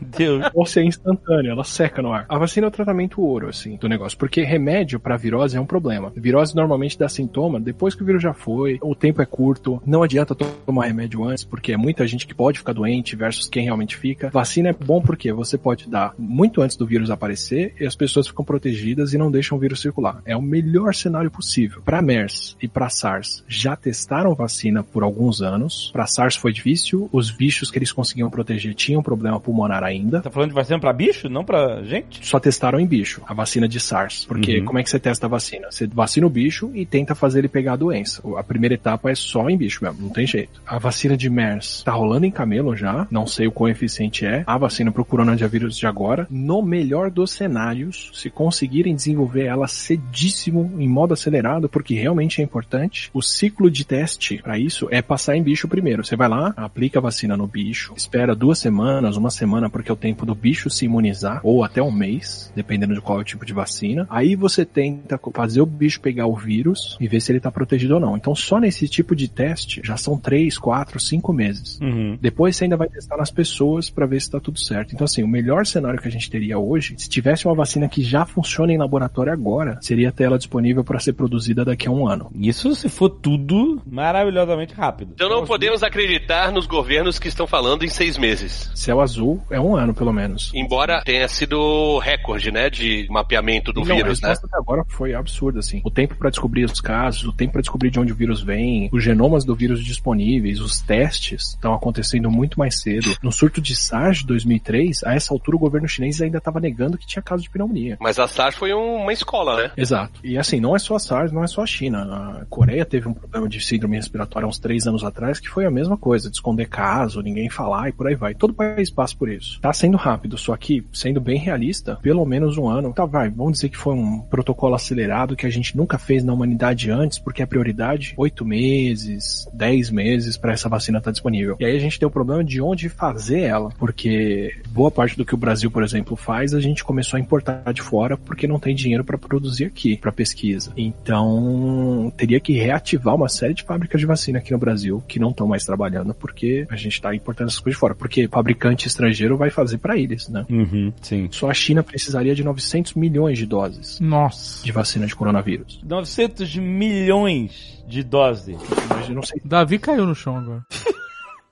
Deus. 0.00 0.44
Ou 0.54 0.66
se 0.66 0.80
é 0.80 0.84
instantânea, 0.84 1.50
ela 1.50 1.64
seca 1.64 2.02
no 2.02 2.12
ar. 2.12 2.26
A 2.28 2.38
vacina 2.38 2.66
é 2.66 2.68
o 2.68 2.72
tratamento 2.72 3.20
ouro, 3.20 3.48
assim, 3.48 3.76
do 3.76 3.88
negócio. 3.88 4.16
Porque 4.18 4.42
remédio 4.42 5.00
pra 5.00 5.16
virose 5.16 5.56
é 5.56 5.60
um 5.60 5.66
problema. 5.66 6.12
Virose 6.16 6.54
normalmente 6.54 6.98
dá 6.98 7.08
sintoma 7.08 7.60
depois 7.60 7.94
que 7.94 8.02
o 8.02 8.06
vírus 8.06 8.22
já 8.22 8.32
foi, 8.32 8.78
o 8.82 8.94
tempo 8.94 9.22
é 9.22 9.26
curto, 9.26 9.82
não 9.84 10.02
adianta 10.02 10.34
tomar 10.34 10.86
remédio 10.86 11.24
antes, 11.24 11.44
porque 11.44 11.72
é 11.72 11.76
muita 11.76 12.06
gente 12.06 12.26
que 12.26 12.34
pode 12.34 12.58
ficar 12.58 12.72
doente 12.72 13.16
versus 13.16 13.48
quem 13.48 13.64
realmente 13.64 13.96
fica. 13.96 14.30
Vacina 14.30 14.70
é 14.70 14.72
bom 14.72 15.00
porque 15.00 15.32
você 15.32 15.56
pode 15.56 15.88
dar 15.88 16.14
muito 16.18 16.62
antes 16.62 16.76
do 16.76 16.86
vírus 16.86 17.10
aparecer 17.10 17.74
e 17.78 17.86
as 17.86 17.96
pessoas 17.96 18.28
ficam 18.28 18.44
protegidas 18.44 19.12
e 19.12 19.18
não 19.18 19.30
deixam 19.30 19.56
o 19.56 19.60
vírus 19.60 19.80
circular. 19.80 20.20
É 20.24 20.36
o 20.36 20.42
melhor 20.42 20.94
cenário 20.94 21.30
possível. 21.30 21.82
Pra 21.84 22.02
MERS 22.02 22.56
e 22.60 22.68
pra 22.68 22.88
SARS, 22.88 23.44
já 23.48 23.76
testaram 23.76 24.34
vacina 24.34 24.82
por 24.82 25.02
alguns 25.02 25.42
anos. 25.42 25.90
Pra 25.92 26.06
SARS 26.06 26.36
foi 26.36 26.52
difícil, 26.52 27.08
os 27.12 27.30
bichos 27.30 27.70
que 27.70 27.78
eles 27.78 27.92
conseguiam 27.92 28.30
proteger 28.30 28.74
tinham 28.74 29.02
problema 29.02 29.40
pulmonar 29.44 29.84
ainda. 29.84 30.20
Tá 30.20 30.30
falando 30.30 30.48
de 30.50 30.54
vacina 30.54 30.78
pra 30.80 30.92
bicho, 30.92 31.28
não 31.28 31.44
pra 31.44 31.82
gente? 31.84 32.26
Só 32.26 32.40
testaram 32.40 32.80
em 32.80 32.86
bicho 32.86 33.22
a 33.26 33.34
vacina 33.34 33.68
de 33.68 33.78
SARS. 33.78 34.24
Porque 34.24 34.58
Uhum. 34.58 34.64
como 34.64 34.78
é 34.78 34.82
que 34.82 34.90
você 34.90 34.98
testa 34.98 35.26
a 35.26 35.28
vacina? 35.28 35.68
Você 35.70 35.86
vacina 35.86 36.26
o 36.26 36.30
bicho 36.30 36.70
e 36.74 36.84
tenta 36.86 37.14
fazer 37.14 37.40
ele 37.40 37.48
pegar 37.48 37.74
a 37.74 37.76
doença. 37.76 38.22
A 38.36 38.42
primeira 38.42 38.74
etapa 38.74 39.10
é 39.10 39.14
só 39.14 39.48
em 39.48 39.56
bicho 39.56 39.84
mesmo, 39.84 40.02
não 40.02 40.08
tem 40.10 40.26
jeito. 40.26 40.60
A 40.66 40.78
vacina 40.78 41.16
de 41.16 41.28
MERS 41.30 41.82
tá 41.84 41.92
rolando 41.92 42.26
em 42.26 42.30
camelo 42.30 42.76
já, 42.76 43.06
não 43.10 43.26
sei 43.26 43.46
o 43.46 43.52
quão 43.52 43.68
eficiente 43.70 44.24
é. 44.26 44.42
A 44.46 44.56
vacina 44.58 44.90
pro 44.90 45.04
coronavírus 45.04 45.76
de 45.76 45.86
agora, 45.86 46.26
no 46.30 46.62
melhor 46.62 47.10
dos 47.10 47.32
cenários, 47.32 48.10
se 48.14 48.30
conseguirem 48.30 48.94
desenvolver 48.94 49.44
ela 49.44 49.66
cedíssimo, 49.68 50.72
em 50.78 50.88
modo 50.88 51.14
acelerado, 51.14 51.68
porque 51.68 51.94
realmente 51.94 52.40
é 52.40 52.44
importante, 52.44 53.10
o 53.12 53.22
ciclo 53.22 53.70
de 53.70 53.84
teste 53.84 54.40
para 54.42 54.58
isso 54.58 54.88
é 54.90 55.02
passar 55.02 55.36
em 55.36 55.42
bicho 55.42 55.68
primeiro. 55.68 56.04
Você 56.04 56.16
vai 56.16 56.28
lá, 56.28 56.52
aplica 56.56 56.98
a 56.98 57.02
vacina 57.02 57.36
no 57.36 57.46
bicho, 57.46 57.92
espera 57.96 58.34
duas 58.34 58.58
semanas, 58.58 59.16
uma 59.16 59.23
semana, 59.30 59.70
porque 59.70 59.90
é 59.90 59.94
o 59.94 59.96
tempo 59.96 60.26
do 60.26 60.34
bicho 60.34 60.70
se 60.70 60.84
imunizar, 60.84 61.40
ou 61.42 61.64
até 61.64 61.82
um 61.82 61.92
mês, 61.92 62.52
dependendo 62.54 62.94
de 62.94 63.00
qual 63.00 63.18
é 63.18 63.20
o 63.22 63.24
tipo 63.24 63.44
de 63.44 63.52
vacina. 63.52 64.06
Aí 64.10 64.34
você 64.34 64.64
tenta 64.64 65.18
fazer 65.32 65.60
o 65.60 65.66
bicho 65.66 66.00
pegar 66.00 66.26
o 66.26 66.36
vírus 66.36 66.96
e 67.00 67.08
ver 67.08 67.20
se 67.20 67.32
ele 67.32 67.40
tá 67.40 67.50
protegido 67.50 67.94
ou 67.94 68.00
não. 68.00 68.16
Então 68.16 68.34
só 68.34 68.58
nesse 68.58 68.88
tipo 68.88 69.14
de 69.14 69.28
teste 69.28 69.80
já 69.84 69.96
são 69.96 70.18
três, 70.18 70.58
quatro, 70.58 70.98
cinco 71.00 71.32
meses. 71.32 71.78
Uhum. 71.80 72.18
Depois 72.20 72.56
você 72.56 72.64
ainda 72.64 72.76
vai 72.76 72.88
testar 72.88 73.16
nas 73.16 73.30
pessoas 73.30 73.90
para 73.90 74.06
ver 74.06 74.20
se 74.20 74.30
tá 74.30 74.40
tudo 74.40 74.58
certo. 74.58 74.94
Então, 74.94 75.04
assim, 75.04 75.22
o 75.22 75.28
melhor 75.28 75.66
cenário 75.66 76.00
que 76.00 76.08
a 76.08 76.10
gente 76.10 76.30
teria 76.30 76.58
hoje, 76.58 76.94
se 76.98 77.08
tivesse 77.08 77.46
uma 77.46 77.54
vacina 77.54 77.88
que 77.88 78.02
já 78.02 78.24
funciona 78.24 78.72
em 78.72 78.78
laboratório 78.78 79.32
agora, 79.32 79.78
seria 79.80 80.12
ter 80.12 80.24
ela 80.24 80.38
disponível 80.38 80.84
para 80.84 80.98
ser 80.98 81.12
produzida 81.12 81.64
daqui 81.64 81.88
a 81.88 81.90
um 81.90 82.06
ano. 82.08 82.30
Isso 82.34 82.74
se 82.74 82.88
for 82.88 83.08
tudo 83.08 83.80
maravilhosamente 83.86 84.74
rápido. 84.74 85.12
Então 85.14 85.28
não 85.28 85.44
podemos 85.44 85.82
acreditar 85.82 86.52
nos 86.52 86.66
governos 86.66 87.18
que 87.18 87.28
estão 87.28 87.46
falando 87.46 87.84
em 87.84 87.88
seis 87.88 88.18
meses. 88.18 88.70
Céu 88.74 89.00
azul 89.00 89.13
é 89.50 89.60
um 89.60 89.76
ano, 89.76 89.94
pelo 89.94 90.12
menos. 90.12 90.50
Embora 90.54 91.02
tenha 91.04 91.26
sido 91.28 91.98
recorde, 91.98 92.50
né, 92.50 92.68
de 92.70 93.06
mapeamento 93.10 93.72
do 93.72 93.80
Não, 93.84 93.92
a 93.92 93.96
vírus, 93.96 94.20
né? 94.20 94.28
resposta 94.28 94.46
até 94.46 94.56
agora 94.56 94.84
foi 94.88 95.14
absurda, 95.14 95.58
assim. 95.60 95.80
O 95.84 95.90
tempo 95.90 96.14
para 96.16 96.30
descobrir 96.30 96.64
os 96.64 96.80
casos, 96.80 97.24
o 97.24 97.32
tempo 97.32 97.52
para 97.52 97.60
descobrir 97.60 97.90
de 97.90 97.98
onde 98.00 98.12
o 98.12 98.16
vírus 98.16 98.42
vem, 98.42 98.88
os 98.92 99.02
genomas 99.02 99.44
do 99.44 99.54
vírus 99.54 99.84
disponíveis, 99.84 100.60
os 100.60 100.80
testes 100.80 101.50
estão 101.54 101.74
acontecendo 101.74 102.30
muito 102.30 102.58
mais 102.58 102.80
cedo. 102.80 103.14
No 103.22 103.32
surto 103.32 103.60
de 103.60 103.74
SARS 103.74 104.18
de 104.18 104.26
2003, 104.26 105.04
a 105.04 105.14
essa 105.14 105.32
altura 105.32 105.56
o 105.56 105.60
governo 105.60 105.88
chinês 105.88 106.20
ainda 106.20 106.38
estava 106.38 106.60
negando 106.60 106.96
que 106.98 107.06
tinha 107.06 107.22
caso 107.22 107.42
de 107.42 107.50
pneumonia. 107.50 107.96
Mas 108.00 108.18
a 108.18 108.26
SARS 108.26 108.54
foi 108.56 108.72
um- 108.74 108.96
uma 109.02 109.12
escola, 109.12 109.56
né? 109.62 109.70
Exato. 109.76 110.20
E 110.22 110.38
assim, 110.38 110.60
não 110.60 110.74
é 110.74 110.78
só 110.78 110.96
a 110.96 110.98
SARS, 110.98 111.32
não 111.32 111.42
é 111.44 111.46
só 111.46 111.62
a 111.62 111.66
China. 111.66 112.40
A 112.40 112.44
Coreia 112.46 112.84
teve 112.84 113.08
um 113.08 113.14
problema 113.14 113.48
de 113.48 113.60
síndrome 113.60 113.96
respiratória 113.96 114.46
há 114.46 114.48
uns 114.48 114.58
três 114.58 114.86
anos 114.86 115.04
atrás, 115.04 115.38
que 115.40 115.48
foi 115.48 115.64
a 115.66 115.70
mesma 115.70 115.96
coisa, 115.96 116.30
de 116.30 116.36
esconder 116.36 116.66
caso, 116.68 117.20
ninguém 117.20 117.48
falar 117.50 117.88
e 117.88 117.92
por 117.92 118.06
aí 118.06 118.14
vai. 118.14 118.34
Todo 118.34 118.54
país 118.54 118.90
passa 118.90 119.03
por 119.12 119.28
isso. 119.28 119.60
Tá 119.60 119.72
sendo 119.72 119.96
rápido, 119.96 120.38
só 120.38 120.56
que, 120.56 120.84
sendo 120.92 121.20
bem 121.20 121.38
realista, 121.38 121.98
pelo 122.02 122.24
menos 122.24 122.56
um 122.56 122.68
ano. 122.68 122.92
Tá, 122.92 123.04
vai, 123.04 123.28
vamos 123.28 123.54
dizer 123.54 123.68
que 123.68 123.76
foi 123.76 123.94
um 123.94 124.20
protocolo 124.20 124.74
acelerado 124.74 125.36
que 125.36 125.46
a 125.46 125.50
gente 125.50 125.76
nunca 125.76 125.98
fez 125.98 126.24
na 126.24 126.32
humanidade 126.32 126.90
antes, 126.90 127.18
porque 127.18 127.42
a 127.42 127.46
prioridade, 127.46 128.14
oito 128.16 128.44
meses, 128.44 129.48
dez 129.52 129.90
meses 129.90 130.36
para 130.36 130.52
essa 130.52 130.68
vacina 130.68 130.98
estar 130.98 131.10
disponível. 131.10 131.56
E 131.60 131.64
aí 131.64 131.76
a 131.76 131.80
gente 131.80 131.98
tem 131.98 132.06
o 132.06 132.10
problema 132.10 132.44
de 132.44 132.60
onde 132.60 132.88
fazer 132.88 133.40
ela, 133.40 133.70
porque 133.78 134.54
boa 134.68 134.90
parte 134.90 135.16
do 135.16 135.24
que 135.24 135.34
o 135.34 135.38
Brasil, 135.38 135.70
por 135.70 135.82
exemplo, 135.82 136.16
faz, 136.16 136.54
a 136.54 136.60
gente 136.60 136.84
começou 136.84 137.16
a 137.16 137.20
importar 137.20 137.72
de 137.72 137.82
fora 137.82 138.16
porque 138.16 138.46
não 138.46 138.58
tem 138.58 138.74
dinheiro 138.74 139.04
para 139.04 139.18
produzir 139.18 139.66
aqui, 139.66 139.96
para 139.96 140.12
pesquisa. 140.12 140.72
Então, 140.76 142.12
teria 142.16 142.40
que 142.40 142.52
reativar 142.52 143.14
uma 143.14 143.28
série 143.28 143.54
de 143.54 143.62
fábricas 143.62 144.00
de 144.00 144.06
vacina 144.06 144.38
aqui 144.38 144.52
no 144.52 144.58
Brasil 144.58 145.02
que 145.08 145.18
não 145.18 145.30
estão 145.30 145.46
mais 145.46 145.64
trabalhando 145.64 146.14
porque 146.14 146.66
a 146.70 146.76
gente 146.76 146.94
está 146.94 147.14
importando 147.14 147.48
essas 147.48 147.60
coisas 147.60 147.76
de 147.76 147.80
fora, 147.80 147.94
porque 147.94 148.28
fabricante 148.28 148.86
estrangeiro 148.94 149.36
vai 149.36 149.50
fazer 149.50 149.78
para 149.78 149.96
eles, 149.98 150.28
né? 150.28 150.46
Uhum, 150.48 150.92
sim. 151.02 151.28
Só 151.30 151.50
a 151.50 151.54
China 151.54 151.82
precisaria 151.82 152.34
de 152.34 152.44
900 152.44 152.94
milhões 152.94 153.36
de 153.38 153.46
doses 153.46 154.00
Nossa. 154.00 154.64
de 154.64 154.72
vacina 154.72 155.06
de 155.06 155.14
coronavírus. 155.14 155.80
900 155.84 156.56
milhões 156.56 157.84
de 157.86 158.02
doses. 158.02 158.56
Mas 158.88 159.08
eu 159.08 159.14
não 159.14 159.22
sei 159.22 159.40
Davi 159.44 159.78
caiu 159.78 160.06
no 160.06 160.14
chão 160.14 160.36
agora. 160.36 160.64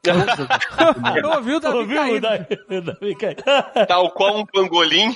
Eu 0.04 1.30
ouvi 1.36 1.54
o 1.54 1.60
Davi 1.60 1.76
Ouviu? 1.78 1.96
cair. 1.96 2.20
Davi, 2.20 2.46
Davi 2.84 3.14
cai. 3.14 3.36
Tal 3.86 4.10
qual 4.10 4.36
um 4.40 4.44
pangolim. 4.46 5.14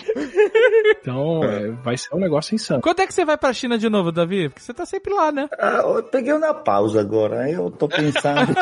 Então, 1.01 1.43
é, 1.43 1.71
vai 1.83 1.97
ser 1.97 2.15
um 2.15 2.21
negócio 2.21 2.55
insano. 2.55 2.81
Quando 2.81 3.01
é 3.01 3.07
que 3.07 3.13
você 3.13 3.25
vai 3.25 3.37
pra 3.37 3.53
China 3.53 3.77
de 3.77 3.89
novo, 3.89 4.13
Davi? 4.13 4.49
Porque 4.49 4.61
você 4.63 4.73
tá 4.73 4.87
sempre 4.87 5.13
lá, 5.13 5.33
né? 5.33 5.49
Ah, 5.59 5.83
eu 5.85 6.05
peguei 6.05 6.33
uma 6.33 6.55
pausa 6.55 7.01
agora, 7.01 7.51
eu 7.51 7.69
tô 7.71 7.89
pensando. 7.89 8.55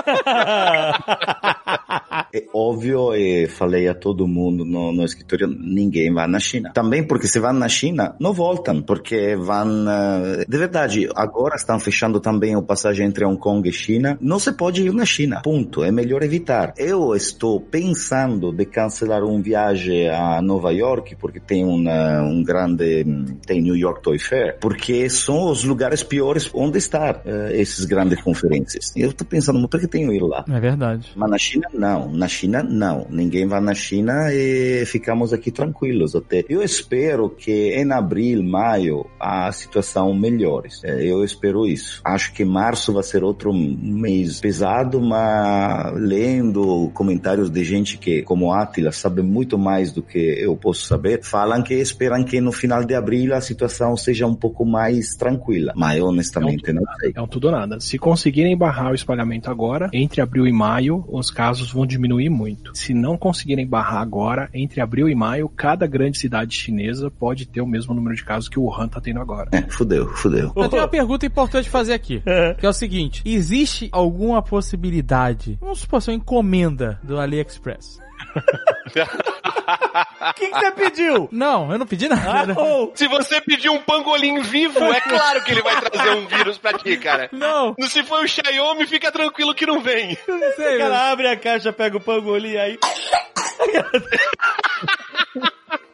É 2.33 2.45
óbvio, 2.53 3.15
e 3.15 3.47
falei 3.47 3.87
a 3.89 3.95
todo 3.95 4.27
mundo 4.27 4.65
no, 4.65 4.93
no 4.93 5.05
escritório, 5.05 5.47
ninguém 5.47 6.13
vai 6.13 6.27
na 6.27 6.41
China. 6.41 6.73
Também 6.73 7.07
porque 7.07 7.29
se 7.29 7.39
vão 7.39 7.53
na 7.53 7.69
China, 7.69 8.17
não 8.21 8.33
voltam, 8.33 8.83
porque 8.83 9.37
vão... 9.37 9.89
eh, 9.89 10.45
De 10.49 10.59
verdade, 10.59 11.09
agora 11.15 11.55
estão 11.55 11.79
fechando 11.79 12.19
também 12.21 12.57
o 12.57 12.63
passagem 12.63 13.07
entre 13.07 13.25
Hong 13.25 13.39
Kong 13.39 13.69
e 13.69 13.73
China. 13.73 14.19
Não 14.21 14.39
se 14.41 14.53
pode 14.53 14.83
ir 14.85 14.93
na 14.93 15.05
China, 15.05 15.43
ponto. 15.43 15.85
É 15.85 15.93
melhor 15.93 16.14
evitar. 16.23 16.75
Eu 16.77 17.15
estou 17.15 17.61
pensando 17.61 18.53
de 18.53 18.65
cancelar 18.65 19.25
um 19.25 19.41
viagem 19.41 20.09
a 20.09 20.41
Nova 20.43 20.73
York, 20.73 21.17
porque 21.17 21.41
tem 21.41 21.65
uma, 21.65 22.23
um 22.23 22.43
grande... 22.43 23.05
tem 23.47 23.63
New 23.63 23.77
York 23.77 24.03
Toy 24.03 24.19
Fair, 24.19 24.59
porque 24.61 25.09
são 25.09 25.51
os 25.51 25.65
lugares 25.65 26.03
piores 26.03 26.51
onde 26.55 26.79
estar 26.79 27.23
eh, 27.25 27.61
esses 27.61 27.85
grandes 27.85 28.21
conferências. 28.23 28.93
Eu 28.97 29.11
estou 29.11 29.27
pensando, 29.27 29.67
por 29.69 29.81
que 29.81 29.87
tenho 29.87 30.11
que 30.11 30.17
ir 30.17 30.23
lá? 30.23 30.45
É 30.49 30.61
verdade. 30.61 31.11
Mas 31.17 31.31
na 31.31 31.39
China, 31.39 31.69
não. 31.73 32.13
Na 32.13 32.29
China, 32.29 32.63
não. 32.63 33.07
Ninguém 33.11 33.47
vai 33.47 33.61
na 33.61 33.75
China 33.75 34.33
e 34.33 34.85
ficamos 34.87 35.33
aqui 35.33 35.51
tranquilos 35.51 36.15
até. 36.15 36.45
Eu 36.49 36.63
espero 36.63 37.29
que 37.31 37.75
em 37.75 37.91
abril, 37.93 38.43
maio, 38.43 39.07
a 39.19 39.51
situação 39.53 40.15
melhore. 40.15 40.69
É, 40.83 41.05
Eu 41.05 41.25
espero 41.25 41.67
isso. 41.67 42.01
Acho 42.05 42.33
que 42.33 42.45
março 42.45 42.93
vai 42.93 43.03
ser 43.03 43.23
outro 43.23 43.53
mês 43.53 44.41
pesado, 44.41 45.01
mas 45.01 45.93
lendo 46.05 46.91
comentários 46.95 47.51
de 47.51 47.65
gente 47.65 47.99
que, 47.99 48.23
como 48.23 48.53
Atila, 48.53 48.93
sabe 48.93 49.23
muito 49.23 49.59
mais 49.59 49.93
do 49.93 50.03
que 50.03 50.19
eu 50.19 50.55
posso 50.57 50.87
saber, 50.87 51.23
falam 51.23 51.63
que 51.63 51.75
esperam 51.75 52.23
que 52.23 52.41
no 52.41 52.53
final 52.53 52.85
de 52.85 52.95
abril 52.95 53.35
a 53.35 53.41
situação 53.41 53.97
seja 53.97 54.27
um 54.27 54.35
pouco 54.35 54.65
mais 54.65 55.17
tranquila. 55.17 55.73
Mas 55.75 55.99
eu 55.99 56.07
honestamente 56.07 56.73
não 56.73 56.83
sei. 57.01 57.13
É 57.15 57.23
um 57.23 57.27
tudo 57.27 57.47
ou 57.47 57.53
nada. 57.53 57.81
Se 57.81 57.99
conseguirem 57.99 58.57
barrar 58.57 58.93
o 58.93 58.95
espalhamento 58.95 59.51
agora, 59.51 59.89
entre 59.93 60.21
abril 60.21 60.47
e 60.47 60.53
maio, 60.53 61.05
os 61.09 61.31
casos 61.31 61.73
vão 61.73 61.87
diminuir 61.87 62.29
muito. 62.29 62.77
Se 62.77 62.93
não 62.93 63.17
conseguirem 63.17 63.67
barrar 63.67 64.01
agora, 64.01 64.49
entre 64.53 64.81
abril 64.81 65.09
e 65.09 65.15
maio, 65.15 65.49
cada 65.49 65.87
grande 65.87 66.19
cidade 66.19 66.55
chinesa 66.55 67.11
pode 67.11 67.47
ter 67.47 67.61
o 67.61 67.67
mesmo 67.67 67.95
número 67.95 68.15
de 68.15 68.25
casos 68.25 68.49
que 68.49 68.59
o 68.59 68.65
Wuhan 68.65 68.89
tá 68.89 69.01
tendo 69.01 69.21
agora. 69.21 69.49
É, 69.53 69.63
fudeu, 69.63 70.09
fudeu. 70.09 70.53
Eu 70.55 70.69
tenho 70.69 70.83
uma 70.83 70.89
pergunta 70.89 71.27
importante 71.27 71.69
fazer 71.71 71.93
aqui, 71.93 72.23
que 72.59 72.67
é 72.67 72.69
o 72.69 72.73
seguinte: 72.73 73.23
existe 73.25 73.89
alguma 73.93 74.43
possibilidade? 74.43 75.59
Vamos 75.61 75.81
supor, 75.81 75.94
se 76.01 76.11
uma 76.11 76.17
encomenda 76.17 76.99
do 77.03 77.19
AliExpress. 77.21 78.01
O 79.65 80.35
que 80.35 80.49
que 80.49 80.55
você 80.59 80.71
pediu? 80.73 81.29
Não, 81.31 81.71
eu 81.73 81.79
não 81.79 81.87
pedi 81.87 82.09
nada. 82.09 82.47
né? 82.49 82.55
Oh, 82.59 82.91
Se 82.95 83.07
você 83.09 83.41
pedir 83.41 83.69
um 83.71 83.81
pangolim 83.81 84.41
vivo, 84.41 84.79
é 84.93 85.01
claro 85.01 85.43
que 85.45 85.53
ele 85.53 85.63
vai 85.63 85.81
trazer 85.81 86.11
um 86.17 86.27
vírus 86.27 86.59
pra 86.59 86.73
ti, 86.75 86.97
cara. 86.97 87.29
Não, 87.33 87.75
Se 87.89 88.03
for 88.03 88.23
o 88.25 88.29
Xiaomi, 88.29 88.87
fica 88.87 89.11
tranquilo 89.13 89.55
que 89.55 89.65
não 89.67 89.81
vem. 89.81 90.19
eu 90.27 90.37
não 90.39 90.53
sei. 90.55 90.77
o 90.77 90.79
cara 90.81 91.11
abre 91.13 91.29
a 91.29 91.37
caixa, 91.37 91.73
pega 91.73 91.97
o 91.97 92.01
pangolim 92.01 92.57
aí. 92.57 92.79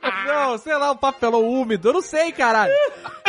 papelão, 0.01 0.59
sei 0.59 0.77
lá, 0.77 0.93
um 0.93 0.97
papelão 0.97 1.49
úmido. 1.49 1.89
Eu 1.89 1.93
não 1.95 2.03
sei, 2.03 2.33
caralho. 2.33 2.73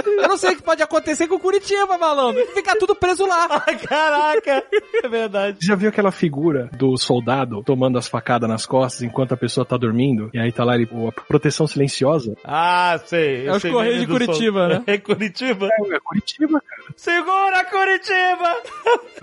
Eu 0.05 0.27
não 0.27 0.37
sei 0.37 0.51
o 0.53 0.55
que 0.55 0.63
pode 0.63 0.81
acontecer 0.83 1.27
com 1.27 1.39
Curitiba, 1.39 1.97
malandro. 1.97 2.45
Fica 2.53 2.75
tudo 2.77 2.95
preso 2.95 3.25
lá. 3.25 3.47
Caraca, 3.87 4.63
é 5.03 5.07
verdade. 5.07 5.57
Já 5.61 5.75
viu 5.75 5.89
aquela 5.89 6.11
figura 6.11 6.69
do 6.77 6.97
soldado 6.97 7.63
tomando 7.63 7.97
as 7.97 8.07
facadas 8.07 8.49
nas 8.49 8.65
costas 8.65 9.01
enquanto 9.03 9.33
a 9.33 9.37
pessoa 9.37 9.65
tá 9.65 9.77
dormindo? 9.77 10.29
E 10.33 10.39
aí 10.39 10.51
tá 10.51 10.63
lá 10.63 10.75
ele, 10.75 10.85
pô, 10.85 11.07
a 11.09 11.11
proteção 11.11 11.67
silenciosa. 11.67 12.35
Ah, 12.43 12.99
sei. 13.05 13.47
É 13.47 13.51
os 13.51 13.61
Correios 13.63 14.01
de 14.01 14.07
Curitiba, 14.07 14.59
sol- 14.59 14.69
né? 14.69 14.83
É 14.87 14.97
Curitiba. 14.97 15.67
É, 15.67 15.95
é 15.95 15.99
Curitiba, 15.99 16.61
cara. 16.61 16.80
Segura 17.01 17.65
Curitiba! 17.65 18.61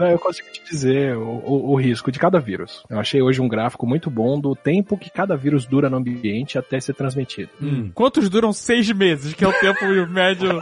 Não, 0.01 0.11
eu 0.11 0.19
consigo 0.19 0.49
te 0.51 0.61
dizer 0.69 1.17
o, 1.17 1.23
o- 1.29 1.71
o 1.71 1.77
risco 1.77 2.11
de 2.11 2.19
cada 2.19 2.41
vírus. 2.41 2.83
Eu 2.91 2.99
achei 2.99 3.23
hoje 3.23 3.41
um 3.41 3.47
gráfico 3.47 3.87
muito 3.87 4.11
bom 4.11 4.37
do 4.41 4.57
tempo 4.57 4.99
que 4.99 5.09
cada 5.09 5.37
vírus 5.37 5.65
dura 5.65 5.89
no 5.89 5.97
ambiente 5.97 6.59
até 6.59 6.81
ser 6.81 6.95
transmitido. 6.95 7.51
Hum. 7.63 7.93
Quantos 7.95 8.29
duram 8.29 8.53
seis 8.53 8.91
meses, 8.91 9.33
que 9.33 9.45
é 9.45 9.49
o 9.49 9.53
tempo 9.53 9.85
médio? 10.11 10.61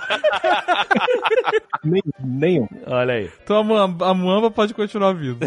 Nem- 1.83 2.03
nenhum. 2.23 2.69
Olha 2.87 3.15
aí. 3.15 3.31
Então 3.43 3.57
a 3.57 3.65
Muamba, 3.65 4.11
a 4.11 4.13
Muamba 4.15 4.51
pode 4.51 4.75
continuar 4.75 5.15
viva. 5.15 5.47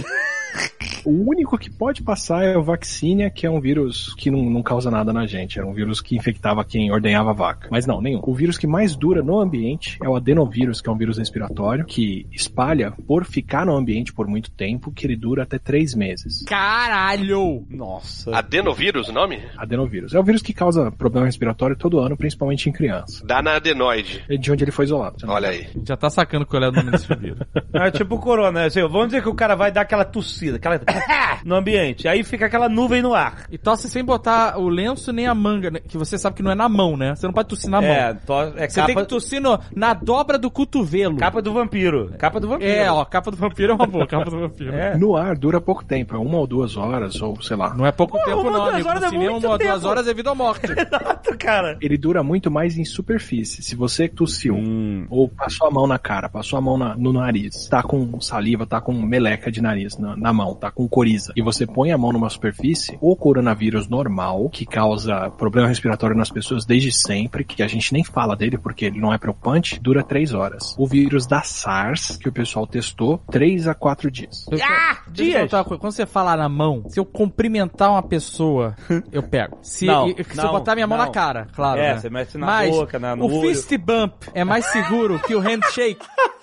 O 1.06 1.30
único 1.30 1.58
que 1.58 1.70
pode 1.70 2.04
passar 2.04 2.44
é 2.44 2.58
o 2.58 2.64
Vaccinia, 2.64 3.30
que 3.30 3.46
é 3.46 3.50
um 3.50 3.60
vírus 3.60 4.14
que 4.16 4.30
não, 4.30 4.44
não 4.50 4.62
causa 4.62 4.92
nada 4.92 5.14
na 5.14 5.26
gente. 5.26 5.58
Era 5.58 5.68
um 5.68 5.74
vírus 5.74 6.02
que 6.02 6.16
infectava 6.16 6.64
quem 6.64 6.92
ordenhava 6.92 7.32
a 7.32 7.34
vaca. 7.34 7.68
Mas 7.72 7.86
não, 7.86 8.02
nenhum. 8.02 8.22
O 8.24 8.34
vírus 8.34 8.58
que 8.58 8.68
mais 8.68 8.96
dura 8.96 9.22
no 9.24 9.40
ambiente 9.40 9.98
é 10.04 10.10
o 10.10 10.16
adenovírus, 10.16 10.82
que 10.82 10.90
é 10.90 10.92
um 10.92 10.98
vírus 10.98 11.18
respiratório, 11.18 11.86
que 11.86 12.28
espalha 12.32 12.92
por 13.08 13.26
ficar 13.26 13.66
no 13.66 13.76
ambiente 13.76 14.14
por 14.14 14.28
muito 14.28 14.52
tempo, 14.52 14.92
que 14.92 15.06
ele 15.06 15.16
dura 15.16 15.44
até 15.44 15.58
três 15.58 15.96
meses. 15.96 16.44
Caralho! 16.44 17.66
Nossa. 17.70 18.36
Adenovírus, 18.36 19.10
o 19.10 19.14
nome? 19.14 19.42
Adenovírus. 19.58 20.14
É 20.14 20.20
o 20.20 20.24
vírus 20.24 20.42
que 20.42 20.54
causa 20.54 20.92
problema 20.92 21.26
respiratório 21.26 21.76
todo 21.76 22.00
ano, 22.00 22.18
principalmente 22.18 22.70
em 22.70 22.74
criança. 22.74 23.26
Dá 23.26 23.42
na 23.42 23.56
adenoide. 23.56 24.24
É 24.30 24.36
de 24.36 24.52
onde 24.52 24.64
ele 24.64 24.72
foi 24.72 24.86
isolado. 24.86 25.18
Olha 25.28 25.50
aí. 25.50 25.68
Já 25.86 25.96
tá 25.96 26.10
sacando 26.10 26.46
qual 26.46 26.64
é 26.64 26.70
o 26.70 26.72
nome 26.72 26.92
desse 26.92 27.08
vírus. 27.16 27.40
É 27.74 27.92
tipo 27.92 28.16
o 28.16 28.20
corona, 28.20 28.62
né? 28.62 28.66
Assim, 28.66 28.82
vamos 28.82 29.08
dizer 29.08 29.22
que 29.22 29.30
o 29.30 29.36
cara 29.36 29.56
vai 29.56 29.72
dar 29.72 29.82
aquela 29.82 30.04
tossida, 30.04 30.39
aquela 30.56 30.80
no 31.46 31.56
ambiente. 31.56 32.08
Aí 32.08 32.24
fica 32.24 32.46
aquela 32.46 32.70
nuvem 32.70 33.02
no 33.02 33.14
ar. 33.14 33.46
E 33.52 33.58
tosse 33.58 33.90
sem 33.90 34.04
botar 34.04 34.58
o 34.58 34.68
lenço 34.70 35.12
nem 35.12 35.28
a 35.28 35.36
manga, 35.36 35.70
né? 35.72 35.80
que 35.80 35.98
você 35.98 36.18
sabe 36.18 36.36
que 36.38 36.44
não 36.44 36.52
é 36.52 36.56
na 36.56 36.70
mão, 36.70 36.96
né? 36.98 37.16
Você 37.16 37.26
não 37.26 37.34
pode 37.34 37.48
tossir 37.50 37.70
na 37.70 37.82
É, 37.84 38.14
mão. 38.14 38.22
to, 38.26 38.34
é 38.58 38.68
Você 38.70 38.76
capa, 38.80 38.88
tem 38.88 38.96
que 38.96 39.06
tossir 39.10 39.42
no- 39.42 39.60
na 39.76 39.94
dobra 39.94 40.38
do 40.38 40.50
cotovelo. 40.52 41.18
capa 41.18 41.42
do 41.42 41.54
vampiro. 41.54 42.12
Capa 42.18 42.40
do 42.40 42.48
vampiro. 42.48 42.70
É, 42.72 42.92
ó, 42.92 43.04
capa 43.06 43.32
do 43.32 43.38
vampiro 43.38 43.72
é 43.72 43.76
uma 43.76 43.86
boa, 43.88 44.06
capa 44.08 44.30
do 44.30 44.40
vampiro. 44.40 44.74
É. 44.74 44.98
No 44.98 45.16
ar 45.16 45.36
dura 45.38 45.60
pouco 45.62 45.84
tempo, 45.84 46.16
é 46.16 46.20
uma 46.20 46.38
ou 46.38 46.48
duas 46.48 46.76
horas, 46.78 47.22
ou 47.22 47.42
sei 47.42 47.58
lá. 47.58 47.74
Não 47.74 47.86
é 47.86 47.92
pouco 47.92 48.18
Pô, 48.18 48.24
tempo, 48.26 48.42
uma, 48.42 48.52
não, 48.52 48.60
duas 48.64 48.74
amigo. 48.74 48.90
horas 48.90 49.02
No 49.02 49.08
é 49.08 49.10
cinema, 49.10 49.32
muito 49.32 49.48
uma, 49.48 49.58
duas 49.58 49.74
tempo. 49.76 49.88
horas 49.88 50.08
é 50.08 50.14
vida 50.14 50.30
ou 50.30 50.36
morte. 50.36 50.66
Exato, 50.72 51.38
cara. 51.38 51.78
Ele 51.82 51.98
dura 51.98 52.24
muito 52.24 52.50
mais 52.52 52.78
em 52.78 52.86
superfície. 52.86 53.62
Se 53.64 53.76
você 53.76 54.08
tossiu, 54.08 54.56
Hum. 54.56 55.06
ou 55.10 55.28
passou 55.30 55.68
a 55.68 55.72
mão 55.72 55.88
na 55.88 55.98
cara, 56.00 56.30
passou 56.30 56.58
a 56.58 56.62
mão 56.62 56.78
na- 56.78 56.96
no 56.96 57.12
nariz, 57.14 57.68
tá 57.68 57.82
com 57.84 58.20
saliva, 58.22 58.66
tá 58.66 58.80
com 58.82 58.94
meleca 58.94 59.52
de 59.52 59.62
nariz 59.62 59.98
na, 59.98 60.16
na 60.16 60.29
mão, 60.34 60.54
tá 60.56 60.72
com 60.72 60.88
coriza, 60.88 61.34
e 61.36 61.42
você 61.42 61.66
põe 61.66 61.92
a 61.92 61.98
mão 61.98 62.12
numa 62.12 62.30
superfície, 62.30 62.98
o 63.02 63.16
coronavírus 63.16 63.88
normal, 63.88 64.50
que 64.50 64.66
causa 64.66 65.30
problema 65.32 65.68
respiratório 65.68 66.16
nas 66.16 66.30
pessoas 66.30 66.66
desde 66.66 66.92
sempre, 66.92 67.44
que 67.44 67.62
a 67.64 67.68
gente 67.68 67.94
nem 67.94 68.04
fala 68.04 68.36
dele 68.36 68.58
porque 68.58 68.86
ele 68.86 69.00
não 69.00 69.14
é 69.14 69.18
preocupante, 69.18 69.80
dura 69.80 70.04
três 70.04 70.34
horas. 70.34 70.76
O 70.78 70.88
vírus 70.88 71.26
da 71.28 71.42
SARS, 71.42 72.18
que 72.18 72.30
o 72.30 72.32
pessoal 72.32 72.66
testou, 72.68 73.18
três 73.32 73.68
a 73.68 73.74
quatro 73.74 74.10
dias. 74.12 74.46
Ah, 74.62 74.98
eu 75.08 75.12
dias. 75.14 75.52
Quando 75.80 75.92
você 75.92 76.06
falar 76.06 76.38
na 76.38 76.50
mão, 76.50 76.84
se 76.90 77.00
eu 77.00 77.06
cumprimentar 77.06 77.92
uma 77.92 78.04
pessoa, 78.04 78.76
eu 79.12 79.24
pego. 79.24 79.58
Se, 79.62 79.86
Não, 79.86 80.08
e- 80.10 80.24
se 80.24 80.36
não, 80.38 80.46
eu 80.46 80.52
botar 80.52 80.76
minha 80.76 80.88
mão 80.88 80.98
não. 80.98 81.06
na 81.06 81.12
cara, 81.12 81.48
claro. 81.56 81.80
É, 81.80 81.94
né? 81.94 82.00
você 82.00 82.10
mexe 82.10 82.38
na 82.38 82.46
Mas 82.46 82.76
boca, 82.76 83.00
na- 83.00 83.16
no 83.16 83.26
o 83.26 83.40
olho. 83.40 83.50
fist 83.50 83.72
bump 83.78 84.14
é 84.34 84.44
mais 84.44 84.66
seguro 84.66 85.20
que 85.20 85.36
o 85.36 85.40
handshake. 85.40 86.06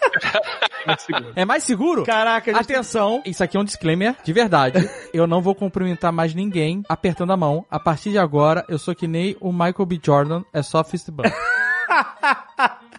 É 1.35 1.45
mais 1.45 1.65
seguro? 1.65 2.05
Caraca, 2.05 2.53
gente 2.53 2.61
Atenção, 2.63 3.23
isso 3.27 3.43
aqui 3.43 3.57
é 3.57 3.61
um 3.61 3.65
disclaimer 3.65 4.15
de 4.23 4.33
verdade. 4.33 4.89
Eu 5.13 5.27
não 5.27 5.41
vou 5.43 5.55
cumprimentar 5.55 6.13
mais 6.13 6.35
ninguém 6.35 6.83
apertando 6.89 7.33
a 7.33 7.37
mão. 7.37 7.65
A 7.71 7.79
partir 7.81 8.11
de 8.11 8.19
agora, 8.19 8.65
eu 8.69 8.79
sou 8.79 8.95
que 8.95 9.07
nem 9.09 9.37
o 9.41 9.53
Michael 9.53 9.87
B. 9.87 10.01
Jordan, 10.03 10.43
é 10.53 10.63
só 10.63 10.83
fist 10.85 11.11
bump. 11.11 11.29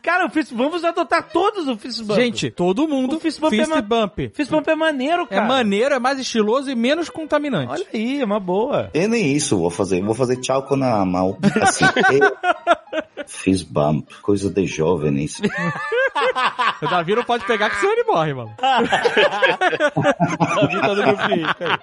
Cara, 0.01 0.25
o 0.25 0.29
fist, 0.29 0.53
vamos 0.53 0.83
adotar 0.85 1.27
todos 1.31 1.67
o 1.67 1.75
fist 1.77 2.01
bump. 2.03 2.15
Gente, 2.19 2.49
todo 2.49 2.87
mundo 2.87 3.17
O 3.17 3.19
fist 3.19 3.39
bump 3.41 3.53
é 3.53 3.57
fist 3.57 3.69
ma- 3.69 3.81
bump. 3.81 4.31
fist 4.33 4.49
bump 4.49 4.67
é 4.69 4.75
maneiro, 4.75 5.23
É 5.23 5.35
cara. 5.35 5.45
maneiro, 5.45 5.95
é 5.95 5.99
mais 5.99 6.17
estiloso 6.19 6.69
e 6.71 6.75
menos 6.75 7.09
contaminante. 7.09 7.73
Olha 7.73 7.85
aí, 7.93 8.21
é 8.21 8.25
uma 8.25 8.39
boa. 8.39 8.89
Eu 8.93 9.09
nem 9.09 9.33
isso 9.35 9.57
vou 9.57 9.69
fazer. 9.69 10.01
Vou 10.01 10.15
fazer 10.15 10.37
tchau 10.37 10.63
com 10.63 10.75
a 10.75 11.05
mão. 11.05 11.37
Assim, 11.61 11.83
eu 11.85 13.16
fiz 13.27 13.61
bump. 13.61 14.09
Coisa 14.21 14.49
de 14.49 14.65
jovem 14.65 15.23
isso. 15.23 15.41
O 16.81 16.87
Davi 16.87 17.15
não 17.15 17.23
pode 17.23 17.45
pegar 17.45 17.69
que 17.69 17.77
senão 17.77 17.93
ele 17.93 18.03
morre, 18.03 18.33
mano. 18.33 18.51
Meu 20.95 21.17
filho. 21.17 21.55
cara. 21.55 21.79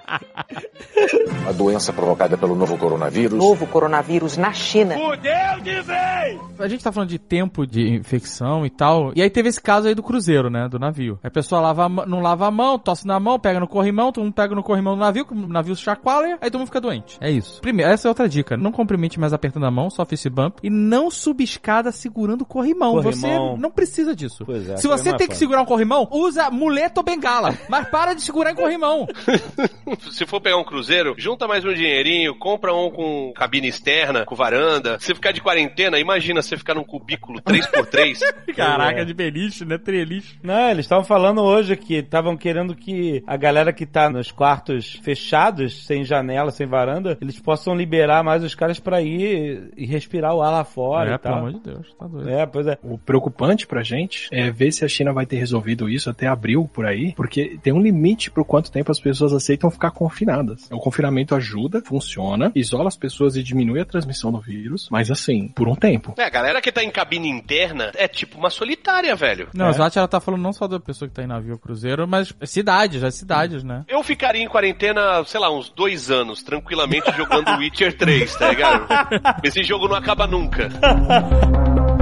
A 1.49 1.53
doença 1.53 1.93
provocada 1.93 2.37
pelo 2.37 2.55
novo 2.55 2.79
coronavírus 2.79 3.39
Novo 3.39 3.67
coronavírus 3.67 4.37
na 4.37 4.53
China. 4.53 4.95
Fudeu 4.95 5.61
de 5.63 5.81
vez! 5.83 6.41
A 6.59 6.69
gente 6.69 6.83
tá 6.83 6.91
falando 6.91 7.11
de 7.11 7.19
tempo 7.19 7.67
de 7.67 7.89
infecção 7.95 8.65
e 8.65 8.71
tal. 8.71 9.13
E 9.15 9.23
aí 9.23 9.29
teve 9.31 9.49
esse 9.49 9.61
caso 9.61 9.89
aí 9.89 9.95
do 9.95 10.03
cruzeiro, 10.03 10.49
né? 10.49 10.69
Do 10.69 10.79
navio. 10.79 11.19
A 11.23 11.31
pessoa 11.31 11.61
lava 11.61 11.89
não 11.89 12.21
lava 12.21 12.47
a 12.47 12.51
mão, 12.51 12.79
tosse 12.79 13.07
na 13.07 13.19
mão, 13.21 13.39
pega 13.39 13.61
no 13.61 13.69
corrimão, 13.69 14.13
todo 14.13 14.25
mundo 14.25 14.35
pega 14.35 14.55
no 14.55 14.63
corrimão 14.63 14.95
do 14.95 15.01
navio, 15.01 15.27
o 15.31 15.35
navio 15.49 15.77
chacoalha, 15.77 16.39
aí 16.41 16.51
todo 16.51 16.61
mundo 16.61 16.69
fica 16.69 16.81
doente. 16.81 17.19
É 17.21 17.31
isso. 17.31 17.61
Primeiro, 17.61 17.91
essa 17.91 18.09
é 18.09 18.11
outra 18.11 18.29
dica. 18.29 18.57
Não 18.57 18.73
cumprimente 18.73 19.19
mais 19.21 19.33
apertando 19.33 19.67
a 19.67 19.71
mão, 19.71 19.91
só 19.91 20.05
fist 20.05 20.29
bump. 20.29 20.59
E 20.63 20.71
não 20.71 21.11
subescada 21.35 21.91
segurando 21.91 22.43
o 22.43 22.47
corrimão. 22.47 22.93
Corrimão. 23.03 23.13
Você 23.57 23.61
não 23.61 23.71
precisa 23.71 24.15
disso. 24.15 24.45
Pois 24.47 24.69
é, 24.69 24.77
Se 24.77 24.87
você 24.87 25.11
é 25.11 25.17
tem 25.17 25.27
que 25.29 25.37
segurar 25.37 25.61
um 25.63 25.65
corrimão, 25.67 26.09
usa 26.13 26.49
muleta 26.51 27.01
ou 27.01 27.05
bengala. 27.05 27.53
Mas 27.69 27.89
para 27.89 28.15
de 28.15 28.23
segurar 28.23 28.53
em 28.53 28.55
corrimão. 28.55 29.07
Se 30.13 30.25
for 30.25 30.41
pegar 30.41 30.57
um 30.57 30.65
cruzeiro, 30.65 31.15
junta 31.19 31.47
mais 31.49 31.65
um 31.65 31.73
dinheirinho, 31.75 32.35
compra 32.39 32.73
um 32.73 32.91
com 32.91 33.33
cabine 33.35 33.69
externa, 33.69 34.25
com 34.25 34.35
varanda. 34.37 34.99
Se 35.01 35.15
ficar 35.15 35.33
de 35.33 35.41
quarentena, 35.41 35.99
imagina 35.99 36.41
você 36.41 36.57
ficar 36.57 36.75
num 36.75 36.85
cubículo 36.85 37.41
3x3. 37.43 38.19
Caraca, 38.55 39.01
É. 39.01 39.05
de 39.05 39.13
beliche, 39.13 39.65
né? 39.65 39.77
Treliche. 39.77 40.39
Não, 40.43 40.71
eles 40.71 40.85
estavam 40.85 41.05
falando 41.05 41.43
hoje 41.43 41.77
que 41.77 41.95
estavam 41.97 42.37
querendo 42.37 42.75
que 42.77 43.23
a 43.27 43.37
galera 43.37 43.73
que 43.73 43.85
tá 43.85 44.09
nos 44.09 44.31
quartos 44.31 44.99
fechados, 45.03 45.85
sem 45.87 46.05
janela, 46.05 46.51
sem 46.51 46.67
varanda, 46.67 47.19
eles 47.21 47.39
possam 47.41 47.75
liberar 47.75 48.23
mais 48.23 48.43
os 48.45 48.55
caras 48.55 48.79
pra 48.79 49.03
ir 49.03 49.71
e 49.77 49.85
respirar 49.87 50.35
o 50.35 50.43
ar 50.43 50.51
lá 50.51 50.65
fora 50.65 51.15
É, 51.15 51.19
e 51.29 51.33
pelo 51.33 51.35
amor 51.37 51.53
de 51.53 51.61
Deus. 51.61 51.95
Tá 51.99 52.07
doido. 52.07 52.29
É, 52.31 52.47
pois 52.47 52.67
é. 52.67 52.79
O 52.83 52.99
preocupante 52.99 53.67
pra 53.67 53.83
gente 53.83 54.29
é 54.33 54.51
ver 54.51 54.73
se 54.73 54.85
a 54.85 54.89
China 54.89 55.13
vai 55.13 55.27
ter 55.27 55.37
resolvido 55.37 55.89
isso 55.89 56.11
até 56.11 56.27
abril 56.27 56.69
por 56.73 56.87
aí, 56.87 57.13
porque 57.15 57.59
tem 57.63 57.73
um 57.73 57.81
limite 57.81 58.31
pro 58.31 58.45
quanto 58.45 58.71
tempo 58.71 58.91
as 58.91 59.01
pessoas 59.01 59.33
aceitam 59.33 59.71
ficar 59.71 59.91
confinadas. 59.91 60.69
O 60.71 60.79
confinamento 60.79 61.35
ajuda, 61.35 61.83
funciona, 61.85 62.53
isola 62.55 62.89
as 62.89 62.97
pessoas 62.97 63.37
e 63.37 63.43
diminui 63.43 63.81
a 63.81 63.85
transmissão 63.85 64.31
do 64.33 64.41
vírus, 64.41 64.89
mas 64.91 65.11
assim, 65.11 65.49
por 65.49 65.69
um 65.69 65.75
tempo. 65.75 66.15
É, 66.19 66.25
a 66.25 66.31
galera 66.31 66.61
que 66.61 66.73
tá 66.73 66.83
em 66.83 66.91
cabine 66.91 67.29
interna 67.29 67.91
é 67.97 68.07
tipo 68.09 68.39
uma 68.39 68.51
solitária, 68.51 69.15
velho. 69.17 69.49
Não, 69.55 69.67
É. 69.67 69.69
a 69.69 69.73
Zati, 69.73 69.99
ela 69.99 70.09
tá 70.09 70.21
falando 70.21 70.43
não 70.43 70.53
só 70.53 70.67
da 70.67 70.79
pessoa 70.81 71.09
que 71.09 71.15
tá 71.15 71.23
em 71.23 71.27
navio 71.27 71.59
cruzeiro, 71.59 72.07
mas 72.07 72.35
cidades, 72.45 73.03
as 73.03 73.15
cidades, 73.15 73.63
né? 73.65 73.85
Eu 73.89 74.03
ficaria 74.03 74.43
em 74.43 74.49
quarentena, 74.49 75.23
sei 75.25 75.41
lá, 75.41 75.51
uns 75.51 75.71
dois 75.71 76.11
anos, 76.11 76.43
tranquilamente 76.43 77.11
jogando 77.17 77.49
Witcher 77.59 77.97
3, 77.97 78.35
tá 78.37 78.49
ligado? 78.51 78.87
Esse 79.43 79.63
jogo 79.63 79.89
não 79.89 79.97
acaba 79.97 80.27
nunca. 80.27 80.69
Ha! 81.15 81.85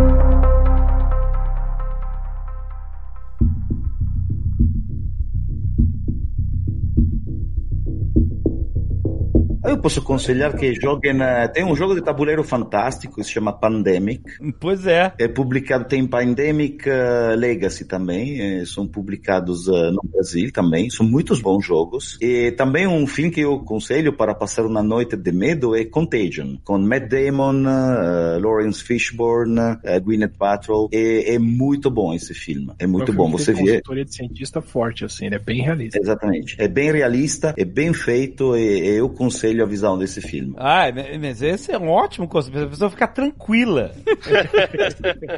Eu 9.64 9.78
posso 9.78 10.00
aconselhar 10.00 10.56
que 10.56 10.74
joguem. 10.74 11.22
eh, 11.22 11.46
Tem 11.48 11.64
um 11.64 11.74
jogo 11.76 11.94
de 11.94 12.02
tabuleiro 12.02 12.42
fantástico 12.42 13.14
que 13.16 13.24
se 13.24 13.30
chama 13.30 13.52
Pandemic. 13.52 14.22
Pois 14.58 14.86
é. 14.86 15.12
É 15.18 15.28
publicado, 15.28 15.84
tem 15.84 16.04
Pandemic 16.06 16.88
eh, 16.88 17.36
Legacy 17.36 17.84
também, 17.84 18.40
eh, 18.60 18.64
são 18.66 18.88
publicados 18.88 19.68
eh, 19.68 19.90
no 19.92 20.02
Brasil 20.12 20.50
também, 20.52 20.90
são 20.90 21.06
muitos 21.06 21.40
bons 21.40 21.64
jogos. 21.64 22.18
E 22.20 22.50
também 22.52 22.86
um 22.88 23.06
filme 23.06 23.30
que 23.30 23.40
eu 23.40 23.54
aconselho 23.54 24.12
para 24.12 24.34
passar 24.34 24.66
uma 24.66 24.82
noite 24.82 25.16
de 25.16 25.30
medo 25.32 25.76
é 25.76 25.84
Contagion, 25.84 26.56
com 26.64 26.76
Matt 26.78 27.08
Damon, 27.08 27.62
eh, 27.68 28.38
Lawrence 28.40 28.82
Fishburne, 28.82 29.78
eh, 29.84 30.00
Gwyneth 30.00 30.36
Paltrow. 30.36 30.88
É, 30.92 31.34
é 31.34 31.38
muito 31.38 31.88
bom 31.88 32.12
esse 32.12 32.34
filme, 32.34 32.72
é 32.80 32.86
muito 32.86 33.12
É 33.12 33.14
um 33.14 33.16
bom. 33.16 33.30
Você 33.30 33.52
vê, 33.52 33.60
consultoria 33.60 34.04
de 34.04 34.14
cientista 34.14 34.60
forte, 34.60 35.04
assim, 35.04 35.26
ele 35.26 35.36
é 35.36 35.38
bem 35.38 35.62
realista. 35.62 35.98
exatamente, 36.02 36.56
é 36.58 36.66
bem 36.66 36.90
realista, 36.90 37.54
é 37.56 37.64
bem 37.64 37.92
feito 37.94 38.56
e 38.56 38.96
eu 38.98 39.06
aconselho 39.06 39.52
a 39.62 39.66
visão 39.66 39.96
desse 39.98 40.20
filme. 40.20 40.54
Ah, 40.58 40.84
mas 41.20 41.40
esse 41.42 41.72
é 41.72 41.78
um 41.78 41.88
ótimo 41.88 42.26
conceito. 42.28 42.58
A 42.58 42.66
pessoa 42.66 42.90
ficar 42.90 43.08
tranquila. 43.08 43.92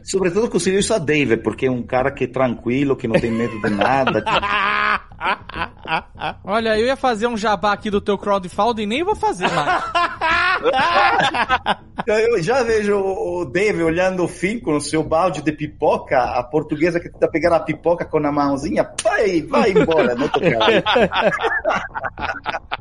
Sobretudo 0.02 0.46
aconselho 0.46 0.78
isso 0.78 0.92
a 0.94 0.98
David, 0.98 1.42
porque 1.42 1.66
é 1.66 1.70
um 1.70 1.82
cara 1.82 2.10
que 2.10 2.24
é 2.24 2.26
tranquilo, 2.26 2.96
que 2.96 3.06
não 3.08 3.18
tem 3.18 3.30
medo 3.30 3.60
de 3.60 3.70
nada. 3.70 4.20
que- 4.22 4.30
Olha, 6.44 6.78
eu 6.78 6.86
ia 6.86 6.96
fazer 6.96 7.26
um 7.26 7.36
jabá 7.36 7.72
aqui 7.72 7.90
do 7.90 8.00
teu 8.00 8.18
crowdfunding, 8.18 8.86
nem 8.86 9.04
vou 9.04 9.14
fazer 9.14 9.48
mais. 9.50 9.84
Eu 12.06 12.42
já 12.42 12.62
vejo 12.62 12.96
o 12.96 13.44
Dave 13.44 13.82
olhando 13.82 14.24
o 14.24 14.28
filme 14.28 14.60
com 14.60 14.76
o 14.76 14.80
seu 14.80 15.02
balde 15.02 15.42
de 15.42 15.52
pipoca, 15.52 16.18
a 16.18 16.42
portuguesa 16.42 17.00
que 17.00 17.08
tá 17.08 17.28
pegando 17.28 17.54
a 17.54 17.60
pipoca 17.60 18.04
com 18.04 18.18
a 18.18 18.32
mãozinha, 18.32 18.88
vai, 19.02 19.42
vai 19.42 19.70
embora, 19.70 20.14
não 20.14 20.28
tô. 20.28 20.40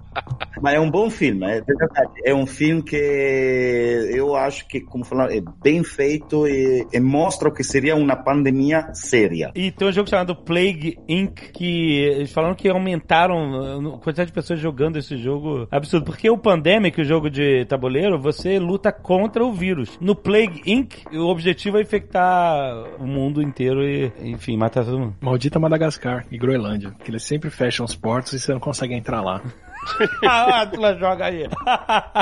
Mas 0.61 0.75
é 0.75 0.79
um 0.79 0.89
bom 0.89 1.09
filme, 1.09 1.45
é 1.45 1.61
verdade. 1.61 2.11
É 2.23 2.33
um 2.33 2.45
filme 2.45 2.81
que 2.81 2.95
eu 2.95 4.35
acho 4.35 4.67
que, 4.67 4.79
como 4.79 5.03
falaram, 5.03 5.33
é 5.33 5.41
bem 5.61 5.83
feito 5.83 6.47
e, 6.47 6.87
e 6.93 6.99
mostra 6.99 7.49
o 7.49 7.51
que 7.51 7.63
seria 7.63 7.95
uma 7.95 8.15
pandemia 8.15 8.93
séria. 8.93 9.51
E 9.55 9.71
tem 9.71 9.87
um 9.87 9.91
jogo 9.91 10.09
chamado 10.09 10.35
Plague 10.35 10.97
Inc. 11.07 11.51
que 11.51 12.22
eles 12.23 12.33
falaram 12.33 12.55
que 12.55 12.69
aumentaram 12.69 13.95
a 13.95 13.99
quantidade 13.99 14.27
de 14.27 14.33
pessoas 14.33 14.59
jogando 14.59 14.97
esse 14.97 15.17
jogo 15.17 15.67
absurdo. 15.69 16.05
Porque 16.05 16.29
o 16.29 16.37
Pandemic, 16.37 16.99
o 16.99 17.05
jogo 17.05 17.29
de 17.29 17.65
tabuleiro, 17.65 18.19
você 18.19 18.59
luta 18.59 18.91
contra 18.91 19.43
o 19.43 19.51
vírus. 19.51 19.97
No 19.99 20.15
Plague 20.15 20.61
Inc., 20.65 21.05
o 21.13 21.27
objetivo 21.27 21.77
é 21.77 21.81
infectar 21.81 22.73
o 22.99 23.05
mundo 23.05 23.41
inteiro 23.41 23.83
e, 23.83 24.11
enfim, 24.21 24.57
matar 24.57 24.85
todo 24.85 24.99
mundo. 24.99 25.15
Maldita 25.21 25.59
Madagascar 25.59 26.25
e 26.31 26.37
Groenlândia, 26.37 26.93
que 27.03 27.11
eles 27.11 27.23
sempre 27.23 27.49
fecham 27.49 27.85
os 27.85 27.95
portos 27.95 28.33
e 28.33 28.39
você 28.39 28.53
não 28.53 28.59
consegue 28.59 28.93
entrar 28.93 29.21
lá. 29.21 29.41
ah, 30.25 30.61
Atlas 30.61 30.99
joga 30.99 31.25
aí. 31.25 31.47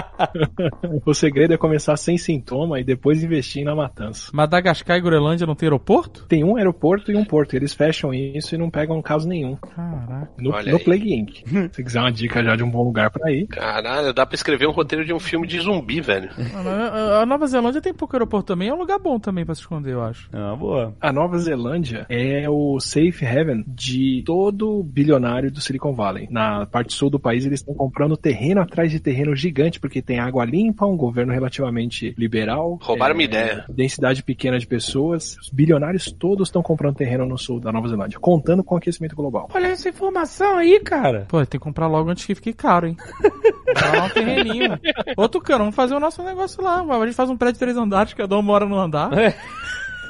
o 1.05 1.13
segredo 1.13 1.53
é 1.53 1.57
começar 1.57 1.95
sem 1.97 2.17
sintoma 2.17 2.79
e 2.79 2.83
depois 2.83 3.23
investir 3.23 3.63
na 3.63 3.75
matança. 3.75 4.31
Madagascar 4.33 4.97
e 4.97 5.01
Groenlândia 5.01 5.47
não 5.47 5.55
tem 5.55 5.67
aeroporto? 5.67 6.25
Tem 6.27 6.43
um 6.43 6.57
aeroporto 6.57 7.11
e 7.11 7.15
um 7.15 7.25
porto. 7.25 7.55
Eles 7.55 7.73
fecham 7.73 8.13
isso 8.13 8.55
e 8.55 8.57
não 8.57 8.69
pegam 8.69 9.01
caso 9.01 9.27
nenhum. 9.27 9.55
Caraca. 9.55 10.31
No, 10.37 10.51
Olha 10.51 10.71
no 10.71 10.77
aí. 10.77 10.83
Plague 10.83 11.13
Inc. 11.13 11.43
Se 11.73 11.83
quiser 11.83 11.99
uma 11.99 12.11
dica 12.11 12.43
já 12.43 12.55
de 12.55 12.63
um 12.63 12.69
bom 12.69 12.83
lugar 12.83 13.09
pra 13.11 13.31
ir. 13.31 13.47
Caralho, 13.47 14.13
dá 14.13 14.25
pra 14.25 14.35
escrever 14.35 14.67
um 14.67 14.71
roteiro 14.71 15.05
de 15.05 15.13
um 15.13 15.19
filme 15.19 15.47
de 15.47 15.59
zumbi, 15.59 16.01
velho. 16.01 16.29
A 16.55 17.21
a 17.21 17.25
Nova 17.25 17.45
Zelândia 17.47 17.81
tem 17.81 17.93
pouco 17.93 18.15
aeroporto 18.15 18.47
também, 18.47 18.69
é 18.69 18.73
um 18.73 18.77
lugar 18.77 18.99
bom 18.99 19.19
também 19.19 19.45
pra 19.45 19.53
se 19.53 19.61
esconder, 19.61 19.93
eu 19.93 20.03
acho. 20.03 20.29
É 20.33 20.37
uma 20.37 20.55
boa. 20.55 20.95
A 20.99 21.11
Nova 21.11 21.37
Zelândia 21.37 22.05
é 22.09 22.49
o 22.49 22.79
safe 22.79 23.25
haven 23.25 23.63
de 23.67 24.23
todo 24.25 24.83
bilionário 24.83 25.51
do 25.51 25.61
Silicon 25.61 25.93
Valley. 25.93 26.27
Na 26.29 26.65
parte 26.65 26.93
sul 26.93 27.09
do 27.09 27.19
país, 27.19 27.45
eles 27.51 27.59
estão 27.59 27.73
comprando 27.73 28.17
terreno 28.17 28.61
atrás 28.61 28.91
de 28.91 28.99
terreno 28.99 29.35
gigante, 29.35 29.79
porque 29.79 30.01
tem 30.01 30.19
água 30.19 30.45
limpa, 30.45 30.85
um 30.85 30.97
governo 30.97 31.33
relativamente 31.33 32.15
liberal. 32.17 32.79
Roubaram 32.81 33.13
é, 33.13 33.17
minha 33.17 33.25
ideia. 33.25 33.65
Densidade 33.69 34.23
pequena 34.23 34.57
de 34.57 34.65
pessoas. 34.65 35.37
Os 35.41 35.49
bilionários 35.49 36.11
todos 36.11 36.47
estão 36.47 36.63
comprando 36.63 36.95
terreno 36.95 37.25
no 37.25 37.37
sul 37.37 37.59
da 37.59 37.71
Nova 37.71 37.87
Zelândia, 37.87 38.19
contando 38.19 38.63
com 38.63 38.75
o 38.75 38.77
aquecimento 38.77 39.15
global. 39.15 39.49
Olha 39.53 39.67
essa 39.67 39.89
informação 39.89 40.57
aí, 40.57 40.79
cara. 40.79 41.25
Pô, 41.27 41.37
tem 41.45 41.59
que 41.59 41.59
comprar 41.59 41.87
logo 41.87 42.09
antes 42.09 42.25
que 42.25 42.35
fique 42.35 42.53
caro, 42.53 42.87
hein? 42.87 42.97
Comprar 43.71 43.97
lá 43.97 44.03
um 44.03 44.09
terreninho. 44.09 44.79
Ô, 45.15 45.29
Tucano, 45.29 45.59
vamos 45.59 45.75
fazer 45.75 45.95
o 45.95 45.99
nosso 45.99 46.21
negócio 46.23 46.61
lá. 46.61 46.81
A 46.81 47.05
gente 47.05 47.15
faz 47.15 47.29
um 47.29 47.37
prédio 47.37 47.53
de 47.53 47.59
três 47.59 47.77
andares, 47.77 48.13
cada 48.13 48.37
um 48.37 48.41
mora 48.41 48.65
no 48.65 48.77
andar. 48.77 49.17
É. 49.17 49.35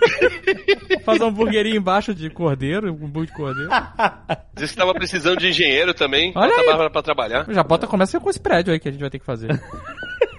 Faz 1.06 1.22
um 1.22 1.28
hamburguerinho 1.28 1.78
embaixo 1.78 2.14
de 2.14 2.30
cordeiro, 2.30 2.92
um 2.92 3.06
hambúrguer 3.06 3.32
de 3.32 3.34
cordeiro. 3.34 3.70
Diz 4.56 4.72
que 4.72 4.78
tava 4.78 4.94
precisando 4.94 5.38
de 5.40 5.50
engenheiro 5.50 5.94
também. 5.94 6.32
Olha 6.36 6.50
Bota 6.50 6.62
aí. 6.62 6.66
a 6.66 6.70
Bárbara 6.70 6.90
pra 6.90 7.02
trabalhar. 7.02 7.46
Já 7.50 7.64
bota, 7.64 7.88
começa 7.88 8.20
com 8.20 8.30
esse 8.30 8.40
prédio 8.40 8.74
aí 8.74 8.80
que 8.80 8.90
a 8.90 8.92
gente 8.92 9.02
vai 9.02 9.10
ter 9.10 9.20
que 9.20 9.26
fazer. 9.26 9.50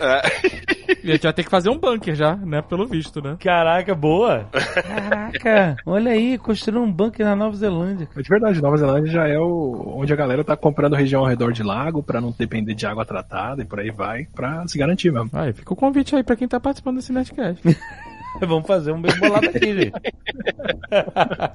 É. 0.01 0.21
E 1.05 1.11
a 1.11 1.15
gente 1.15 1.23
vai 1.23 1.33
ter 1.33 1.45
que 1.45 1.51
fazer 1.51 1.71
um 1.71 1.79
bunker 1.79 2.15
já, 2.15 2.35
né? 2.35 2.61
Pelo 2.61 2.87
visto, 2.87 3.23
né? 3.23 3.37
Caraca, 3.39 3.95
boa. 3.95 4.49
Caraca, 4.51 5.77
olha 5.87 6.11
aí, 6.11 6.37
construindo 6.39 6.83
um 6.83 6.91
bunker 6.91 7.25
na 7.25 7.37
Nova 7.37 7.55
Zelândia. 7.57 8.09
Mas 8.15 8.25
de 8.25 8.29
verdade, 8.29 8.61
Nova 8.61 8.77
Zelândia 8.77 9.13
já 9.13 9.29
é 9.29 9.39
o, 9.39 9.95
onde 9.97 10.13
a 10.13 10.17
galera 10.17 10.43
tá 10.43 10.57
comprando 10.57 10.95
região 10.97 11.23
ao 11.23 11.29
redor 11.29 11.53
de 11.53 11.63
lago 11.63 12.03
pra 12.03 12.21
não 12.21 12.35
depender 12.37 12.75
de 12.75 12.85
água 12.85 13.05
tratada 13.05 13.63
e 13.63 13.65
por 13.65 13.79
aí 13.79 13.91
vai, 13.91 14.27
pra 14.35 14.67
se 14.67 14.77
garantir 14.77 15.13
mesmo. 15.13 15.31
Aí, 15.33 15.53
fica 15.53 15.73
o 15.73 15.77
convite 15.77 16.17
aí 16.17 16.25
pra 16.25 16.37
quem 16.37 16.49
tá 16.49 16.59
participando 16.59 16.97
desse 16.97 17.13
Nerdcast. 17.13 17.63
Vamos 18.41 18.67
fazer 18.67 18.93
um 18.93 19.01
bem 19.01 19.15
bolado 19.19 19.47
aqui, 19.47 19.75
gente. 19.75 19.93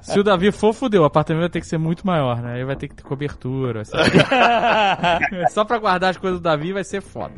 Se 0.02 0.18
o 0.18 0.22
Davi 0.24 0.50
for, 0.52 0.72
fudeu. 0.72 1.02
O 1.02 1.04
apartamento 1.04 1.42
vai 1.42 1.50
ter 1.50 1.60
que 1.60 1.66
ser 1.66 1.78
muito 1.78 2.06
maior, 2.06 2.40
né? 2.40 2.54
Aí 2.54 2.64
vai 2.64 2.76
ter 2.76 2.88
que 2.88 2.94
ter 2.94 3.02
cobertura. 3.02 3.82
assim. 3.82 3.92
Só 5.52 5.64
pra 5.64 5.78
guardar 5.78 6.10
as 6.10 6.16
coisas 6.16 6.40
do 6.40 6.42
Davi 6.42 6.72
vai 6.72 6.84
ser 6.84 7.00
foda. 7.02 7.34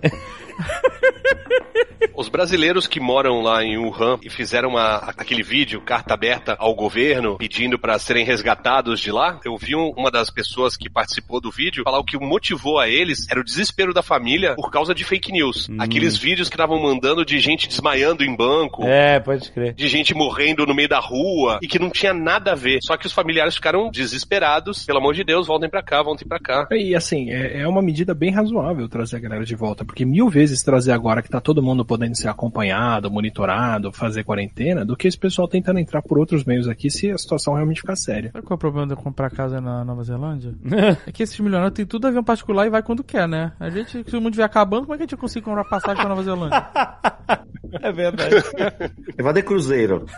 Os 2.15 2.29
brasileiros 2.29 2.87
que 2.87 3.01
moram 3.01 3.41
lá 3.41 3.65
em 3.65 3.79
Wuhan 3.79 4.19
e 4.23 4.29
fizeram 4.29 4.71
uma, 4.71 4.97
aquele 5.17 5.43
vídeo, 5.43 5.81
carta 5.81 6.13
aberta 6.13 6.55
ao 6.59 6.75
governo, 6.75 7.37
pedindo 7.39 7.79
para 7.79 7.99
serem 7.99 8.25
resgatados 8.27 9.01
de 9.01 9.11
lá, 9.11 9.41
eu 9.45 9.57
vi 9.57 9.75
um- 9.75 9.91
uma 9.97 10.11
das 10.11 10.29
pessoas 10.31 10.77
que 10.77 10.91
participou 10.91 11.41
do 11.41 11.51
vídeo 11.51 11.83
falar 11.85 11.99
o 11.99 12.05
que 12.05 12.19
motivou 12.19 12.79
a 12.79 12.89
eles 12.89 13.27
era 13.31 13.41
o 13.41 13.45
desespero 13.45 13.95
da 13.95 14.03
família 14.03 14.55
por 14.55 14.71
causa 14.71 14.95
de 14.95 15.03
fake 15.03 15.33
news. 15.33 15.69
Aqueles 15.79 16.17
vídeos 16.17 16.49
que 16.51 16.57
estavam 16.57 16.79
mandando 16.83 17.25
de 17.25 17.39
gente 17.39 17.67
desmaiando 17.69 18.23
em 18.23 18.35
banco. 18.37 18.85
É, 18.85 19.19
pode 19.31 19.53
crer. 19.53 19.75
De 19.75 19.89
gente 19.89 20.15
morrendo 20.15 20.67
no 20.67 20.75
meio 20.75 20.89
da 20.89 20.99
rua 20.99 21.59
e 21.63 21.69
que 21.69 21.79
não 21.79 21.91
tinha 21.91 22.13
nada 22.13 22.53
a 22.53 22.55
ver. 22.55 22.81
Só 22.83 22.97
que 22.97 23.07
os 23.07 23.13
familiares 23.13 23.55
ficaram 23.55 23.91
desesperados. 23.91 24.85
Pelo 24.85 24.99
amor 24.99 25.15
de 25.15 25.23
Deus, 25.23 25.47
voltem 25.47 25.71
pra 25.71 25.83
cá, 25.83 26.03
voltem 26.03 26.27
pra 26.27 26.41
cá. 26.41 26.67
E 26.73 26.95
assim, 26.95 27.31
é, 27.31 27.61
é 27.61 27.69
uma 27.69 27.83
medida 27.83 28.15
bem 28.15 28.31
razoável 28.31 28.89
trazer 28.89 29.17
a 29.17 29.21
galera 29.21 29.45
de 29.45 29.55
volta, 29.55 29.85
porque 29.85 30.05
mil 30.05 30.29
vezes 30.29 30.63
trazer 30.63 30.93
agora 30.93 31.23
que 31.23 31.29
tá 31.29 31.41
todo 31.41 31.63
mundo 31.63 31.85
podendo 31.85 32.17
ser 32.17 32.29
acompanhado, 32.29 33.11
monitorado, 33.11 33.93
fazer 33.93 34.25
quarentena, 34.25 34.85
do 34.85 34.97
que 34.97 35.07
esse 35.07 35.19
pessoal 35.19 35.47
tentando 35.47 35.79
entrar 35.79 36.03
por 36.03 36.19
outros 36.19 36.45
meios 36.45 36.69
aqui 36.69 36.91
se 36.91 37.11
a 37.11 37.19
situação 37.19 37.55
realmente 37.55 37.81
ficar 37.81 37.97
séria. 37.97 38.31
Sabe 38.33 38.45
qual 38.45 38.55
é 38.55 38.57
o 38.57 38.59
problema 38.59 38.87
de 38.87 38.95
eu 38.95 38.97
comprar 38.97 39.31
casa 39.31 39.61
na 39.61 39.85
Nova 39.85 40.03
Zelândia? 40.03 40.55
É 41.07 41.13
que 41.13 41.23
esses 41.23 41.39
milionários 41.39 41.75
têm 41.75 41.87
tudo 41.87 42.07
avião 42.07 42.23
particular 42.23 42.67
e 42.67 42.71
vai 42.71 42.83
quando 42.83 43.05
quer, 43.05 43.29
né? 43.29 43.53
A 43.61 43.71
gente, 43.71 44.05
se 44.09 44.17
o 44.17 44.21
mundo 44.21 44.31
estiver 44.31 44.45
acabando, 44.45 44.83
como 44.83 44.95
é 44.95 44.97
que 44.97 45.03
a 45.03 45.07
gente 45.07 45.17
consegue 45.17 45.45
comprar 45.45 45.65
passagem 45.65 45.97
pra 45.97 46.09
Nova 46.09 46.23
Zelândia? 46.23 46.69
É 47.83 47.93
verdade. 47.93 48.35
Vai 49.23 49.33
de 49.33 49.43
cruzeiro. 49.43 50.07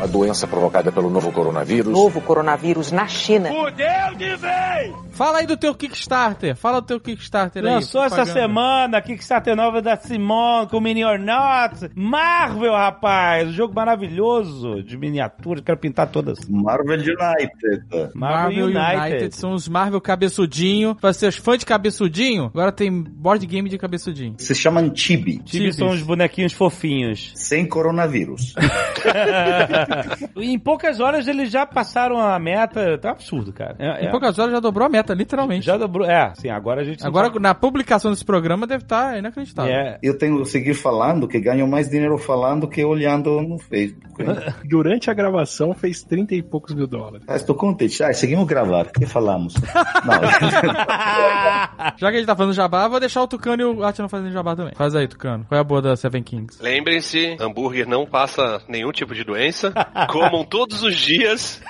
A 0.00 0.06
doença 0.06 0.46
provocada 0.46 0.90
pelo 0.90 1.10
novo 1.10 1.30
coronavírus. 1.32 1.92
Novo 1.92 2.20
coronavírus 2.20 2.90
na 2.90 3.06
China. 3.06 3.48
Fudeu 3.48 4.14
de 4.16 4.36
vez! 4.36 4.94
Fala 5.12 5.38
aí 5.38 5.46
do 5.46 5.56
teu 5.56 5.74
Kickstarter. 5.74 6.56
Fala 6.56 6.80
do 6.80 6.86
teu 6.86 7.00
Kickstarter 7.00 7.62
aí. 7.62 7.74
Lançou 7.74 8.02
essa 8.02 8.24
semana 8.24 8.98
a 8.98 9.02
Kickstarter 9.02 9.54
nova 9.54 9.82
da 9.82 9.96
Simone 9.96 10.68
com 10.68 10.80
Mini 10.80 11.04
or 11.04 11.18
Not. 11.18 11.90
Marvel, 11.94 12.72
rapaz! 12.72 13.48
Um 13.48 13.52
jogo 13.52 13.74
maravilhoso 13.74 14.82
de 14.82 14.96
miniatura. 14.96 15.60
Quero 15.60 15.78
pintar 15.78 16.08
todas. 16.08 16.38
Marvel 16.48 16.94
United. 16.94 18.10
Marvel 18.14 18.66
United. 18.66 19.36
são 19.36 19.52
os 19.52 19.68
Marvel 19.68 20.00
cabeçudinho. 20.00 20.94
Pra 20.94 21.12
ser 21.12 21.26
os 21.26 21.36
fãs 21.36 21.58
de 21.58 21.66
cabeçudinho, 21.66 22.46
agora 22.46 22.72
tem 22.72 22.90
board 23.02 23.44
game 23.46 23.68
de 23.68 23.76
cabeçudinho. 23.76 24.36
Se 24.38 24.54
chamam 24.54 24.90
Chibi. 24.94 25.38
Tibi 25.40 25.59
são 25.72 25.88
os 25.88 26.02
bonequinhos 26.02 26.52
fofinhos. 26.52 27.32
Sem 27.34 27.66
coronavírus. 27.66 28.54
em 30.36 30.58
poucas 30.58 31.00
horas 31.00 31.26
eles 31.28 31.50
já 31.50 31.66
passaram 31.66 32.18
a 32.18 32.38
meta. 32.38 32.98
Tá 32.98 33.10
absurdo, 33.10 33.52
cara. 33.52 33.76
É, 33.78 34.04
Em 34.04 34.08
é. 34.08 34.10
poucas 34.10 34.38
horas 34.38 34.52
já 34.52 34.60
dobrou 34.60 34.86
a 34.86 34.88
meta, 34.88 35.14
literalmente. 35.14 35.66
Já 35.66 35.76
dobrou. 35.76 36.08
É, 36.08 36.32
sim, 36.34 36.48
agora 36.48 36.82
a 36.82 36.84
gente. 36.84 37.06
Agora, 37.06 37.30
na 37.38 37.54
publicação 37.54 38.10
desse 38.10 38.24
programa, 38.24 38.66
deve 38.66 38.84
estar 38.84 39.18
inacreditável. 39.18 39.72
É. 39.72 39.98
Eu 40.02 40.16
tenho 40.16 40.42
que 40.42 40.48
seguir 40.48 40.74
falando 40.74 41.28
que 41.28 41.40
ganho 41.40 41.66
mais 41.66 41.88
dinheiro 41.88 42.18
falando 42.18 42.68
que 42.68 42.84
olhando 42.84 43.40
no 43.40 43.58
Facebook. 43.58 44.24
Durante 44.64 45.10
a 45.10 45.14
gravação 45.14 45.74
fez 45.74 46.02
30 46.02 46.34
e 46.34 46.42
poucos 46.42 46.74
mil 46.74 46.86
dólares. 46.86 47.24
Ah, 47.28 47.36
estou 47.36 47.54
contente. 47.54 48.02
Ah, 48.02 48.12
seguimos 48.12 48.46
gravar. 48.46 48.86
O 48.86 48.92
que 48.92 49.06
falamos? 49.06 49.54
Não. 49.54 50.20
Já 51.96 52.10
que 52.10 52.16
a 52.16 52.18
gente 52.18 52.26
tá 52.26 52.36
fazendo 52.36 52.54
jabá, 52.54 52.88
vou 52.88 53.00
deixar 53.00 53.22
o 53.22 53.28
Tucano 53.28 53.62
e 53.62 53.64
o 53.64 53.84
Atila 53.84 54.08
fazendo 54.08 54.32
jabá 54.32 54.54
também. 54.56 54.74
Faz 54.74 54.94
aí, 54.94 55.06
Tucano. 55.08 55.46
Qual 55.50 55.58
é 55.58 55.62
a 55.62 55.64
boa 55.64 55.82
da 55.82 55.96
Seven 55.96 56.22
Kings? 56.22 56.62
Lembrem-se, 56.62 57.36
hambúrguer 57.40 57.84
não 57.84 58.06
passa 58.06 58.62
nenhum 58.68 58.92
tipo 58.92 59.12
de 59.16 59.24
doença. 59.24 59.72
Comam 60.08 60.44
todos 60.44 60.84
os 60.84 60.94
dias. 60.94 61.60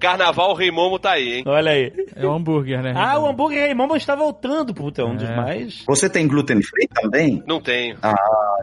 Carnaval 0.00 0.54
Rei 0.54 0.70
Momo 0.70 0.98
tá 0.98 1.10
aí, 1.12 1.34
hein? 1.34 1.44
Olha 1.46 1.70
aí. 1.72 1.92
É 2.16 2.24
o 2.24 2.32
hambúrguer, 2.32 2.80
né? 2.82 2.94
Ah, 2.96 3.18
o 3.18 3.26
hambúrguer 3.26 3.66
Rei 3.66 3.74
Momo 3.74 3.94
está 3.94 4.14
voltando, 4.14 4.72
puta. 4.72 5.02
É 5.02 5.04
um 5.04 5.16
dos 5.16 5.28
É. 5.28 5.36
mais. 5.36 5.84
Você 5.86 6.08
tem 6.08 6.26
gluten 6.26 6.62
free 6.62 6.88
também? 6.88 7.42
Não 7.46 7.60
tenho. 7.60 7.98
Ah, 8.02 8.14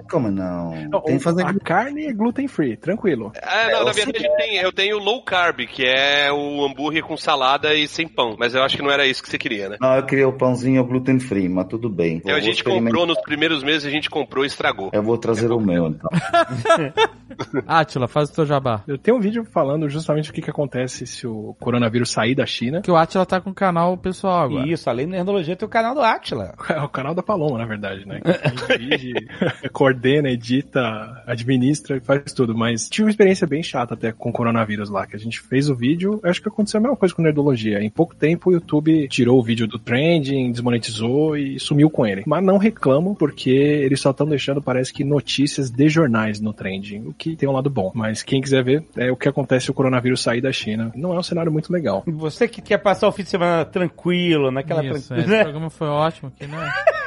como 0.10 0.32
não? 0.32 0.72
Tem 1.06 1.20
que 1.20 1.24
fazer 1.24 1.46
A 1.46 1.54
carne 1.60 2.08
é 2.08 2.12
gluten 2.12 2.48
free, 2.48 2.76
tranquilo. 2.76 3.32
É, 3.36 3.74
não, 3.74 3.82
É, 3.82 3.86
na 3.86 3.92
verdade 3.92 4.26
eu 4.26 4.36
tenho, 4.36 4.62
eu 4.64 4.72
tenho 4.72 4.98
low 4.98 5.24
carb, 5.24 5.68
que 5.68 5.86
é 5.86 6.32
o 6.32 6.66
hambúrguer 6.66 7.04
com 7.04 7.16
salada 7.16 7.76
e 7.76 7.88
sem 7.88 8.08
pão. 8.08 8.36
Mas 8.40 8.56
eu 8.56 8.64
acho 8.64 8.76
que 8.76 8.82
não 8.82 8.90
era 8.90 9.06
isso 9.06 9.22
que 9.22 9.30
você 9.30 9.38
queria, 9.38 9.70
né? 9.70 9.78
Não, 9.80 9.96
eu 9.98 10.04
queria 10.04 10.28
o 10.28 10.34
pãozinho 10.36 10.84
gluten 10.84 11.20
free, 11.20 11.48
mas 11.48 11.68
tudo 11.68 11.92
bem. 11.92 12.16
Então 12.16 12.36
a 12.36 12.40
gente 12.40 12.64
comprou 12.64 13.06
nos 13.06 13.22
primeiros 13.22 13.62
meses, 13.62 13.86
a 13.86 13.92
gente 13.92 14.10
comprou 14.10 14.44
e 14.44 14.63
estragou. 14.64 14.90
Eu 14.94 15.04
vou 15.04 15.18
trazer 15.18 15.52
o 15.52 15.60
meu, 15.60 15.88
então. 15.88 16.10
Atila, 17.68 18.08
faz 18.08 18.30
o 18.30 18.34
teu 18.34 18.46
jabá. 18.46 18.84
Eu 18.88 18.98
tenho 18.98 19.18
um 19.18 19.20
vídeo 19.20 19.44
falando 19.44 19.90
justamente 19.90 20.30
o 20.30 20.34
que, 20.34 20.42
que 20.42 20.50
acontece 20.50 21.06
se 21.06 21.28
o 21.28 21.56
coronavírus 21.60 22.12
sair 22.12 22.36
da 22.36 22.46
China. 22.46 22.82
Que 22.82 22.92
o 22.92 22.96
Atila 22.96 23.26
tá 23.26 23.42
com 23.42 23.50
o 23.50 23.54
canal 23.54 23.98
pessoal 23.98 24.44
agora. 24.44 24.68
Isso, 24.68 24.90
além 24.90 25.08
da 25.08 25.18
Nerdologia, 25.18 25.56
tem 25.56 25.66
o 25.66 25.70
canal 25.70 25.94
do 25.94 26.02
Atila. 26.02 26.54
É 26.74 26.82
o 26.82 26.90
canal 26.90 27.14
da 27.14 27.22
Paloma, 27.22 27.60
na 27.60 27.66
verdade, 27.66 28.08
né? 28.08 28.20
Que 28.20 28.78
dirige 28.78 29.14
coordena, 29.72 30.30
edita, 30.30 30.82
administra, 31.28 32.02
faz 32.02 32.34
tudo. 32.34 32.56
Mas 32.58 32.90
tive 32.90 33.04
uma 33.06 33.12
experiência 33.12 33.46
bem 33.46 33.62
chata 33.62 33.94
até 33.94 34.12
com 34.12 34.30
o 34.30 34.34
coronavírus 34.34 34.90
lá, 34.90 35.06
que 35.06 35.16
a 35.16 35.20
gente 35.20 35.40
fez 35.40 35.70
o 35.70 35.76
vídeo, 35.76 36.20
acho 36.24 36.42
que 36.42 36.48
aconteceu 36.48 36.80
a 36.80 36.82
mesma 36.82 36.98
coisa 36.98 37.14
com 37.14 37.22
Nerdologia. 37.22 37.84
Em 37.84 37.92
pouco 37.92 38.16
tempo 38.16 38.50
o 38.50 38.54
YouTube 38.54 39.08
tirou 39.08 39.40
o 39.40 39.44
vídeo 39.44 39.68
do 39.68 39.78
trending, 39.78 40.52
desmonetizou 40.52 41.38
e 41.38 41.60
sumiu 41.60 41.92
com 41.92 42.08
ele. 42.08 42.24
Mas 42.26 42.44
não 42.44 42.58
reclamo, 42.58 43.16
porque 43.16 43.52
eles 43.52 44.00
só 44.00 44.10
estão 44.12 44.28
deixando, 44.28 44.53
parece 44.62 44.94
que, 44.94 45.04
notícias 45.04 45.70
de 45.70 45.90
jornais 45.90 46.40
no 46.40 46.54
trending, 46.54 47.08
o 47.08 47.14
que 47.14 47.36
tem 47.36 47.48
um 47.48 47.54
lado 47.54 47.70
bom. 47.70 47.92
Mas 47.94 48.24
quem 48.24 48.42
quiser 48.42 48.64
ver, 48.64 48.86
é 48.96 49.12
o 49.12 49.16
que 49.16 49.28
acontece 49.28 49.66
se 49.66 49.72
o 49.72 49.74
coronavírus 49.74 50.22
sair 50.22 50.42
da 50.42 50.52
China. 50.52 50.92
Não 50.96 51.14
é 51.14 51.20
um 51.20 51.24
cenário 51.24 51.52
muito 51.52 51.72
legal. 51.72 52.04
Você 52.08 52.48
que 52.48 52.62
quer 52.62 52.78
passar 52.78 53.08
o 53.08 53.12
fim 53.12 53.24
de 53.24 53.30
semana 53.30 53.66
tranquilo, 53.66 54.52
naquela 54.52 54.84
Isso, 54.84 55.14
é, 55.14 55.16
tranquila. 55.16 55.36
esse 55.36 55.44
programa 55.44 55.70
foi 55.70 55.88
ótimo 55.88 56.32
aqui, 56.36 56.48
né? 56.48 56.58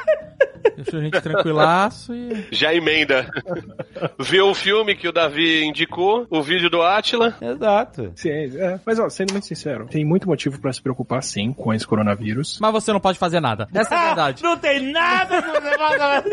Deixou 0.75 0.99
a 0.99 1.03
gente 1.03 1.21
tranquilaço 1.21 2.13
e. 2.13 2.47
Já 2.51 2.73
emenda. 2.73 3.29
Vê 4.19 4.41
o 4.41 4.53
filme 4.53 4.95
que 4.95 5.07
o 5.07 5.11
Davi 5.11 5.63
indicou, 5.63 6.25
o 6.29 6.41
vídeo 6.41 6.69
do 6.69 6.81
Atila. 6.81 7.35
Exato. 7.41 8.11
Sim, 8.15 8.29
é. 8.29 8.79
Mas, 8.85 8.99
ó, 8.99 9.09
sendo 9.09 9.31
muito 9.31 9.45
sincero, 9.47 9.87
tem 9.87 10.05
muito 10.05 10.27
motivo 10.27 10.59
pra 10.59 10.71
se 10.71 10.81
preocupar, 10.81 11.23
sim, 11.23 11.53
com 11.53 11.73
esse 11.73 11.85
coronavírus. 11.85 12.59
Mas 12.61 12.71
você 12.71 12.91
não 12.91 12.99
pode 12.99 13.17
fazer 13.17 13.39
nada. 13.39 13.67
Essa 13.73 13.95
é 13.95 13.97
a 13.97 14.05
verdade. 14.07 14.43
Não 14.43 14.57
tem 14.57 14.91
nada 14.91 15.41
que 15.41 15.51
você 15.51 15.77
possa 15.77 16.23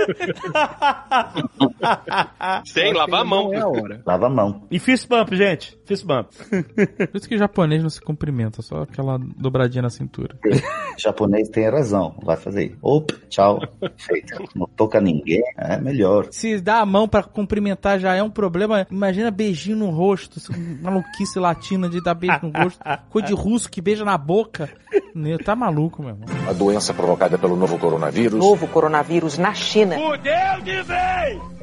Tem, 2.74 2.92
lavar 2.92 3.20
a 3.20 3.24
mão. 3.24 3.44
Não 3.44 3.54
é 3.54 3.60
a 3.60 3.68
hora. 3.68 4.02
Lava 4.04 4.26
a 4.26 4.30
mão. 4.30 4.66
E 4.70 4.78
fist 4.78 5.08
bump, 5.08 5.34
gente. 5.34 5.78
Fist 5.84 6.04
bump. 6.04 6.30
Por 6.32 7.16
isso 7.16 7.28
que 7.28 7.36
japonês 7.36 7.82
não 7.82 7.90
se 7.90 8.00
cumprimenta, 8.00 8.62
só 8.62 8.82
aquela 8.82 9.18
dobradinha 9.18 9.82
na 9.82 9.90
cintura. 9.90 10.36
O 10.44 10.50
japonês 11.00 11.48
tem 11.48 11.68
razão. 11.68 12.14
Vai 12.22 12.36
fazer. 12.36 12.76
Opa, 12.82 13.14
tchau. 13.28 13.60
Feito. 13.96 14.23
Não 14.54 14.66
toca 14.66 15.00
ninguém. 15.00 15.42
É 15.56 15.78
melhor. 15.78 16.28
Se 16.30 16.60
dá 16.60 16.80
a 16.80 16.86
mão 16.86 17.06
pra 17.08 17.22
cumprimentar 17.22 17.98
já 17.98 18.14
é 18.14 18.22
um 18.22 18.30
problema, 18.30 18.86
imagina 18.90 19.30
beijinho 19.30 19.76
no 19.76 19.90
rosto, 19.90 20.40
maluquice 20.82 21.38
latina 21.38 21.88
de 21.88 22.02
dar 22.02 22.14
beijo 22.14 22.40
no 22.42 22.50
rosto, 22.50 22.80
coisa 23.10 23.28
de 23.28 23.34
russo 23.34 23.70
que 23.70 23.80
beija 23.80 24.04
na 24.04 24.18
boca. 24.18 24.68
Meu, 25.14 25.38
Tá 25.44 25.54
maluco, 25.54 26.02
meu 26.02 26.12
irmão. 26.12 26.26
A 26.48 26.52
doença 26.54 26.94
provocada 26.94 27.36
pelo 27.36 27.54
novo 27.54 27.78
coronavírus. 27.78 28.38
Novo 28.38 28.66
coronavírus 28.66 29.36
na 29.36 29.52
China. 29.52 29.94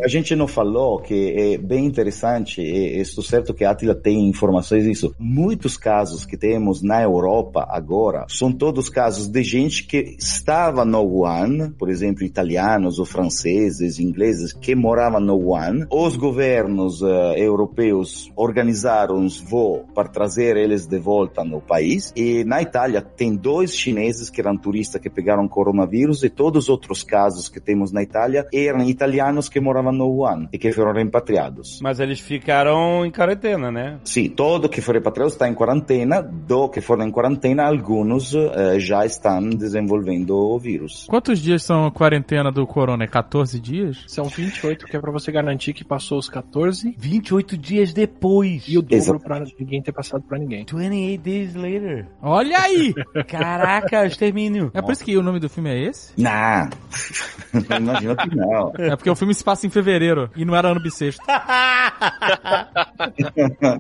A 0.03 0.07
gente 0.07 0.35
não 0.35 0.47
falou 0.47 0.99
que 0.99 1.33
é 1.35 1.57
bem 1.57 1.85
interessante, 1.85 2.61
e 2.61 2.99
estou 2.99 3.23
certo 3.23 3.53
que 3.53 3.65
a 3.65 3.71
Atila 3.71 3.95
tem 3.95 4.29
informações 4.29 4.83
disso. 4.83 5.15
Muitos 5.17 5.77
casos 5.77 6.25
que 6.25 6.37
temos 6.37 6.83
na 6.83 7.01
Europa 7.01 7.67
agora 7.69 8.25
são 8.29 8.51
todos 8.51 8.87
casos 8.87 9.27
de 9.27 9.41
gente 9.41 9.85
que 9.85 10.15
estava 10.19 10.85
no 10.85 11.01
Wuhan, 11.01 11.71
por 11.71 11.89
exemplo, 11.89 12.23
italianos 12.51 12.99
ou 12.99 13.05
franceses, 13.05 13.99
ingleses, 13.99 14.53
que 14.53 14.75
moravam 14.75 15.21
no 15.21 15.35
Wuhan. 15.35 15.87
Os 15.89 16.17
governos 16.17 17.01
eh, 17.01 17.35
europeus 17.37 18.31
organizaram 18.35 19.23
os 19.25 19.39
voos 19.39 19.83
para 19.95 20.09
trazer 20.09 20.57
eles 20.57 20.85
de 20.85 20.99
volta 20.99 21.43
no 21.43 21.61
país. 21.61 22.11
E 22.15 22.43
na 22.43 22.61
Itália 22.61 23.01
tem 23.01 23.35
dois 23.35 23.73
chineses 23.73 24.29
que 24.29 24.41
eram 24.41 24.57
turistas 24.57 25.01
que 25.01 25.09
pegaram 25.09 25.47
coronavírus 25.47 26.23
e 26.23 26.29
todos 26.29 26.65
os 26.65 26.69
outros 26.69 27.03
casos 27.03 27.47
que 27.47 27.59
temos 27.59 27.91
na 27.91 28.03
Itália 28.03 28.45
eram 28.53 28.83
italianos 28.83 29.47
que 29.47 29.59
moravam 29.59 29.93
no 29.93 30.07
Wuhan 30.07 30.49
e 30.51 30.57
que 30.57 30.71
foram 30.71 30.93
repatriados. 30.93 31.79
Mas 31.81 31.99
eles 31.99 32.19
ficaram 32.19 33.05
em 33.05 33.11
quarentena, 33.11 33.71
né? 33.71 33.99
Sim, 34.03 34.29
todo 34.29 34.67
que 34.67 34.81
foi 34.81 34.95
repatriado 34.95 35.31
está 35.31 35.47
em 35.47 35.53
quarentena. 35.53 36.21
Do 36.21 36.69
que 36.69 36.81
foram 36.81 37.07
em 37.07 37.11
quarentena, 37.11 37.65
alguns 37.65 38.33
eh, 38.35 38.79
já 38.79 39.05
estão 39.05 39.49
desenvolvendo 39.49 40.35
o 40.35 40.59
vírus. 40.59 41.05
Quantos 41.07 41.39
dias 41.39 41.63
são 41.63 41.85
a 41.85 41.91
quarentena 41.91 42.30
do 42.53 42.65
corona? 42.65 43.03
É 43.03 43.07
14 43.07 43.59
dias? 43.59 44.03
São 44.07 44.25
28, 44.25 44.85
que 44.85 44.95
é 44.95 44.99
pra 44.99 45.11
você 45.11 45.31
garantir 45.31 45.73
que 45.73 45.83
passou 45.83 46.17
os 46.17 46.29
14 46.29 46.95
28 46.97 47.57
dias 47.57 47.93
depois. 47.93 48.63
e 48.67 48.77
o 48.77 48.81
dobro 48.81 48.95
Exato. 48.95 49.19
pra 49.19 49.39
ninguém 49.59 49.81
ter 49.81 49.91
passado 49.91 50.23
pra 50.23 50.37
ninguém. 50.37 50.65
28 50.65 51.21
days 51.21 51.55
later. 51.55 52.07
Olha 52.21 52.57
aí! 52.59 52.93
Caraca, 53.27 54.05
extermínio. 54.05 54.71
É 54.73 54.81
por 54.81 54.91
isso 54.93 55.03
que 55.03 55.17
o 55.17 55.21
nome 55.23 55.39
do 55.39 55.49
filme 55.49 55.69
é 55.69 55.83
esse? 55.83 56.13
Não, 56.17 56.69
imagina 57.79 58.15
que 58.15 58.35
não. 58.35 58.71
É 58.77 58.95
porque 58.95 59.09
o 59.09 59.15
filme 59.15 59.33
se 59.33 59.43
passa 59.43 59.67
em 59.67 59.69
fevereiro 59.69 60.29
e 60.35 60.45
não 60.45 60.55
era 60.55 60.69
ano 60.69 60.81
bissexto. 60.81 61.23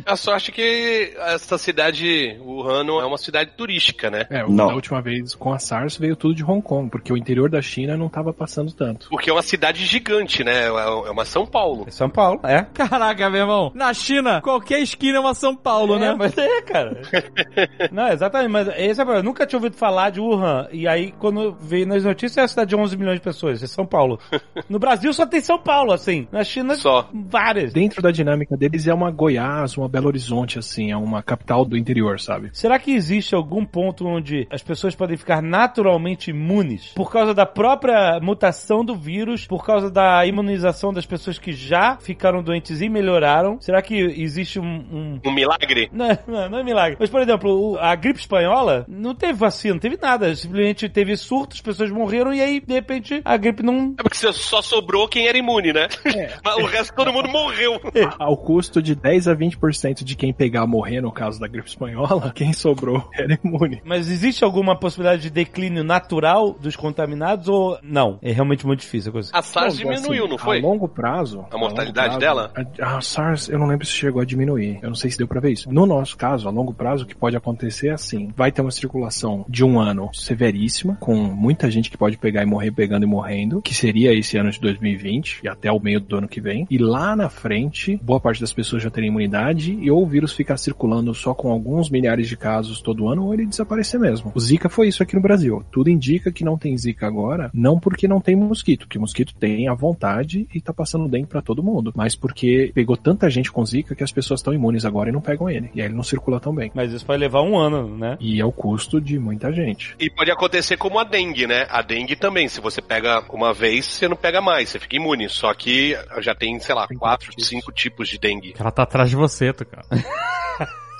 A 0.05 0.15
sorte 0.15 0.51
que 0.51 1.13
essa 1.17 1.57
cidade, 1.57 2.37
Wuhan, 2.41 2.83
não 2.83 2.99
é 3.01 3.05
uma 3.05 3.17
cidade 3.17 3.51
turística, 3.57 4.09
né? 4.09 4.25
É, 4.29 4.43
Não. 4.47 4.67
da 4.67 4.73
última 4.75 5.01
vez 5.01 5.35
com 5.35 5.53
a 5.53 5.59
SARS 5.59 5.97
veio 5.97 6.15
tudo 6.15 6.33
de 6.35 6.43
Hong 6.43 6.61
Kong, 6.61 6.89
porque 6.89 7.11
o 7.13 7.17
interior 7.17 7.49
da 7.49 7.61
China 7.61 7.95
não 7.97 8.09
tava 8.09 8.33
passando 8.41 8.71
tanto. 8.73 9.07
Porque 9.09 9.29
é 9.29 9.33
uma 9.33 9.41
cidade 9.41 9.85
gigante, 9.85 10.43
né? 10.43 10.65
É 10.67 11.11
uma 11.11 11.25
São 11.25 11.45
Paulo. 11.45 11.85
É 11.87 11.91
São 11.91 12.09
Paulo, 12.09 12.39
é. 12.43 12.63
Caraca, 12.73 13.29
meu 13.29 13.41
irmão. 13.41 13.71
Na 13.75 13.93
China, 13.93 14.41
qualquer 14.41 14.79
esquina 14.81 15.17
é 15.17 15.19
uma 15.19 15.33
São 15.33 15.55
Paulo, 15.55 15.95
É, 15.95 15.99
né? 15.99 16.15
mas 16.17 16.37
é, 16.37 16.61
cara. 16.61 17.01
Não, 17.91 18.07
exatamente, 18.07 18.49
mas 18.51 18.67
esse 18.69 18.99
é 18.99 19.03
o 19.03 19.05
problema. 19.05 19.19
Eu 19.19 19.23
nunca 19.23 19.45
tinha 19.45 19.57
ouvido 19.57 19.75
falar 19.75 20.09
de 20.09 20.19
Wuhan. 20.19 20.67
E 20.71 20.87
aí, 20.87 21.11
quando 21.13 21.55
veio 21.59 21.85
nas 21.87 22.03
notícias, 22.03 22.37
é 22.37 22.41
a 22.41 22.47
cidade 22.47 22.69
de 22.69 22.75
11 22.75 22.97
milhões 22.97 23.15
de 23.19 23.21
pessoas, 23.23 23.61
é 23.61 23.67
São 23.67 23.85
Paulo. 23.85 24.19
No 24.69 24.79
Brasil 24.79 25.11
só 25.13 25.25
tem 25.25 25.41
São 25.41 25.59
Paulo, 25.59 25.91
assim. 25.91 26.27
Na 26.31 26.43
China, 26.43 26.75
Só. 26.75 27.09
várias. 27.13 27.73
Dentro 27.73 28.01
da 28.01 28.09
dinâmica 28.11 28.55
deles 28.55 28.87
é 28.87 28.93
uma 28.93 29.11
Goiás, 29.11 29.75
uma 29.77 29.87
Belo 29.89 30.07
Horizonte, 30.07 30.57
assim, 30.59 30.91
é 30.91 30.97
uma 30.97 31.21
capital 31.21 31.65
do 31.65 31.75
interior, 31.77 32.19
sabe? 32.19 32.49
Será 32.53 32.79
que 32.79 32.91
existe 32.91 33.35
algum 33.35 33.65
ponto 33.65 34.05
onde 34.07 34.47
as 34.49 34.63
pessoas 34.63 34.95
podem 34.95 35.17
ficar 35.17 35.41
naturalmente 35.41 36.29
imunes 36.31 36.93
por 36.95 37.11
causa 37.11 37.33
da 37.33 37.45
própria 37.45 38.19
mutação 38.31 38.83
do 38.85 38.95
vírus, 38.95 39.45
por 39.45 39.65
causa 39.65 39.91
da 39.91 40.25
imunização 40.25 40.93
das 40.93 41.05
pessoas 41.05 41.37
que 41.37 41.51
já 41.51 41.97
ficaram 41.97 42.41
doentes 42.41 42.81
e 42.81 42.87
melhoraram? 42.87 43.59
Será 43.59 43.81
que 43.81 43.93
existe 43.95 44.59
um. 44.59 44.63
um- 44.65 45.19
Um 45.25 45.31
milagre? 45.33 45.89
Não, 45.91 46.07
não, 46.27 46.49
não 46.49 46.57
é 46.59 46.63
milagre. 46.63 46.97
Mas, 46.99 47.09
por 47.09 47.21
exemplo, 47.21 47.51
o- 47.73 47.77
a 47.77 47.93
gripe 47.95 48.19
espanhola 48.19 48.85
não 48.87 49.13
teve 49.13 49.33
vacina, 49.33 49.73
não 49.73 49.79
teve 49.81 49.97
nada. 50.01 50.33
Simplesmente 50.35 50.87
teve 50.87 51.15
surto, 51.17 51.55
as 51.55 51.61
pessoas 51.61 51.91
morreram 51.91 52.33
e 52.33 52.41
aí, 52.41 52.59
de 52.61 52.73
repente, 52.73 53.21
a 53.25 53.35
gripe 53.37 53.61
não. 53.63 53.93
É 53.99 54.03
porque 54.03 54.17
só 54.17 54.61
sobrou 54.61 55.07
quem 55.07 55.27
era 55.27 55.37
imune, 55.37 55.73
né? 55.73 55.87
Mas 56.43 56.55
o 56.55 56.65
resto 56.65 56.95
todo 56.95 57.11
mundo 57.11 57.27
morreu. 57.29 57.79
Ao 58.17 58.37
custo 58.37 58.81
de 58.81 58.95
10 58.95 59.27
a 59.27 59.35
20% 59.35 60.03
de 60.03 60.15
quem 60.15 60.33
pegar 60.33 60.65
morrer, 60.65 61.01
no 61.01 61.11
caso 61.11 61.39
da 61.39 61.47
gripe 61.47 61.67
espanhola, 61.67 62.31
quem 62.35 62.53
sobrou 62.53 63.09
era 63.13 63.37
imune. 63.43 63.81
Mas 63.83 64.09
existe 64.09 64.43
alguma 64.43 64.75
possibilidade 64.79 65.23
de 65.23 65.29
declínio 65.29 65.83
natural 65.83 66.53
dos 66.53 66.75
contaminados 66.75 67.47
ou 67.49 67.77
não? 67.83 68.19
É 68.21 68.31
realmente 68.31 68.65
muito 68.65 68.81
difícil 68.81 69.09
a 69.09 69.13
coisa. 69.13 69.31
A 69.33 69.41
SARS 69.41 69.79
Não, 69.79 69.93
diminuiu, 69.93 70.23
assim, 70.23 70.31
não 70.31 70.37
foi? 70.37 70.59
A 70.59 70.61
longo 70.61 70.87
prazo. 70.87 71.45
A 71.49 71.57
mortalidade 71.57 72.09
longo 72.09 72.19
dela? 72.19 72.49
prazo, 72.49 72.69
A, 72.79 72.97
a 72.97 73.01
SARS, 73.01 73.49
eu 73.49 73.57
não 73.57 73.67
lembro 73.67 73.85
se 73.85 73.93
chegou 73.93 74.21
a 74.21 74.25
diminuir. 74.25 74.79
Eu 74.81 74.89
não 74.89 74.95
sei 74.95 75.09
se 75.09 75.17
deu 75.17 75.27
pra 75.27 75.39
ver 75.39 75.51
isso. 75.51 75.71
No 75.71 75.85
nosso 75.85 76.15
caso, 76.15 76.47
a 76.47 76.51
longo 76.51 76.73
prazo, 76.73 77.03
o 77.03 77.07
que 77.07 77.15
pode 77.15 77.35
acontecer 77.35 77.87
é 77.87 77.91
assim: 77.91 78.31
vai 78.35 78.51
ter 78.51 78.61
uma 78.61 78.71
circulação 78.71 79.45
de 79.49 79.63
um 79.63 79.79
ano 79.79 80.09
severíssima, 80.13 80.97
com 80.99 81.15
muita 81.15 81.69
gente 81.71 81.89
que 81.89 81.97
pode 81.97 82.17
pegar 82.17 82.43
e 82.43 82.45
morrer 82.45 82.71
pegando 82.71 83.03
e 83.03 83.07
morrendo, 83.07 83.61
que 83.61 83.73
seria 83.73 84.13
esse 84.13 84.37
ano 84.37 84.51
de 84.51 84.59
2020 84.59 85.41
e 85.43 85.47
até 85.47 85.71
o 85.71 85.79
meio 85.79 85.99
do 85.99 86.17
ano 86.17 86.27
que 86.27 86.39
vem. 86.39 86.67
E 86.69 86.77
lá 86.77 87.15
na 87.15 87.29
frente, 87.29 87.99
boa 88.03 88.19
parte 88.19 88.39
das 88.39 88.53
pessoas 88.53 88.83
já 88.83 88.89
terem 88.89 89.09
imunidade 89.09 89.73
e 89.73 89.89
ou 89.89 90.03
o 90.03 90.07
vírus 90.07 90.33
ficar 90.33 90.57
circulando 90.57 91.13
só 91.13 91.33
com 91.33 91.51
alguns 91.51 91.89
milhares 91.89 92.27
de 92.27 92.37
casos 92.37 92.81
todo 92.81 93.07
ano 93.07 93.25
ou 93.25 93.33
ele 93.33 93.45
desaparecer 93.45 93.99
mesmo. 93.99 94.31
O 94.35 94.39
Zika 94.39 94.69
foi 94.69 94.87
isso 94.87 95.01
aqui 95.01 95.15
no 95.15 95.21
Brasil. 95.21 95.63
Tudo 95.71 95.89
indica 95.89 96.31
que 96.31 96.43
não 96.43 96.57
tem 96.57 96.77
Zika 96.77 97.07
agora, 97.07 97.49
não 97.53 97.79
porque 97.79 98.07
não 98.11 98.21
tem 98.21 98.35
mosquito, 98.35 98.85
porque 98.85 98.99
mosquito 98.99 99.33
tem 99.33 99.67
à 99.67 99.73
vontade 99.73 100.47
e 100.53 100.61
tá 100.61 100.73
passando 100.73 101.07
dengue 101.07 101.27
pra 101.27 101.41
todo 101.41 101.63
mundo, 101.63 101.91
mas 101.95 102.15
porque 102.15 102.71
pegou 102.75 102.95
tanta 102.95 103.29
gente 103.29 103.51
com 103.51 103.65
Zika 103.65 103.95
que 103.95 104.03
as 104.03 104.11
pessoas 104.11 104.39
estão 104.39 104.53
imunes 104.53 104.85
agora 104.85 105.09
e 105.09 105.11
não 105.13 105.21
pegam 105.21 105.49
ele. 105.49 105.69
E 105.73 105.81
aí 105.81 105.87
ele 105.87 105.95
não 105.95 106.03
circula 106.03 106.39
tão 106.39 106.53
bem. 106.53 106.71
Mas 106.75 106.91
isso 106.93 107.05
vai 107.05 107.17
levar 107.17 107.41
um 107.41 107.57
ano, 107.57 107.97
né? 107.97 108.17
E 108.19 108.39
é 108.39 108.45
o 108.45 108.51
custo 108.51 108.99
de 109.01 109.17
muita 109.17 109.51
gente. 109.51 109.95
E 109.99 110.09
pode 110.09 110.29
acontecer 110.31 110.77
como 110.77 110.99
a 110.99 111.03
dengue, 111.03 111.47
né? 111.47 111.65
A 111.69 111.81
dengue 111.81 112.15
também. 112.15 112.47
Se 112.47 112.59
você 112.61 112.81
pega 112.81 113.23
uma 113.31 113.53
vez, 113.53 113.85
você 113.85 114.07
não 114.07 114.15
pega 114.17 114.41
mais, 114.41 114.69
você 114.69 114.79
fica 114.79 114.95
imune. 114.95 115.29
Só 115.29 115.53
que 115.53 115.97
já 116.19 116.35
tem, 116.35 116.59
sei 116.59 116.75
lá, 116.75 116.87
Tem 116.87 116.97
quatro, 116.97 117.29
tipos. 117.29 117.47
cinco 117.47 117.71
tipos 117.71 118.09
de 118.09 118.17
dengue. 118.19 118.53
Ela 118.59 118.71
tá 118.71 118.83
atrás 118.83 119.09
de 119.09 119.15
você, 119.15 119.53
tu 119.53 119.65
cara. 119.65 119.85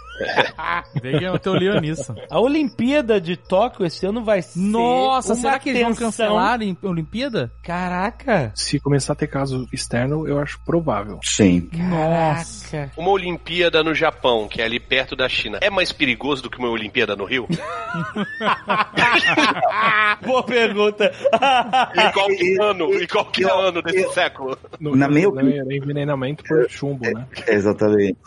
Dengue 1.01 1.25
é 1.25 1.31
o 1.31 1.39
teu 1.39 1.53
Leonisson. 1.53 2.15
A 2.29 2.39
Olimpíada 2.39 3.19
de 3.19 3.35
Tóquio 3.35 3.85
esse 3.85 4.05
ano 4.05 4.23
vai 4.23 4.41
ser. 4.41 4.59
Nossa, 4.59 5.29
uma 5.33 5.35
será 5.41 5.57
que 5.59 5.69
eles 5.69 5.81
vão 5.81 5.95
cancelar 5.95 6.59
a 6.59 6.87
Olimpíada? 6.87 7.51
Caraca! 7.63 8.51
Se 8.55 8.79
começar 8.79 9.13
a 9.13 9.15
ter 9.15 9.27
caso 9.27 9.67
externo, 9.73 10.27
eu 10.27 10.39
acho 10.39 10.59
provável. 10.63 11.19
Sim. 11.23 11.69
Nossa! 11.73 12.91
Uma 12.97 13.09
Olimpíada 13.11 13.83
no 13.83 13.93
Japão, 13.95 14.47
que 14.47 14.61
é 14.61 14.65
ali 14.65 14.79
perto 14.79 15.15
da 15.15 15.27
China, 15.27 15.57
é 15.61 15.69
mais 15.69 15.91
perigoso 15.91 16.43
do 16.43 16.49
que 16.49 16.57
uma 16.59 16.69
Olimpíada 16.69 17.15
no 17.15 17.25
Rio? 17.25 17.47
Boa 20.25 20.43
pergunta! 20.43 21.11
em 21.95 22.11
qualquer 22.11 22.61
ano, 22.61 23.01
em 23.01 23.07
qualquer 23.07 23.43
eu- 23.49 23.59
ano 23.59 23.81
desse 23.81 24.01
eu- 24.03 24.11
século. 24.13 24.57
No, 24.79 24.95
Na 24.95 25.07
minha 25.07 25.27
envenenamento 25.71 26.43
por 26.43 26.69
chumbo, 26.69 27.03
né? 27.09 27.25
Exatamente. 27.47 28.17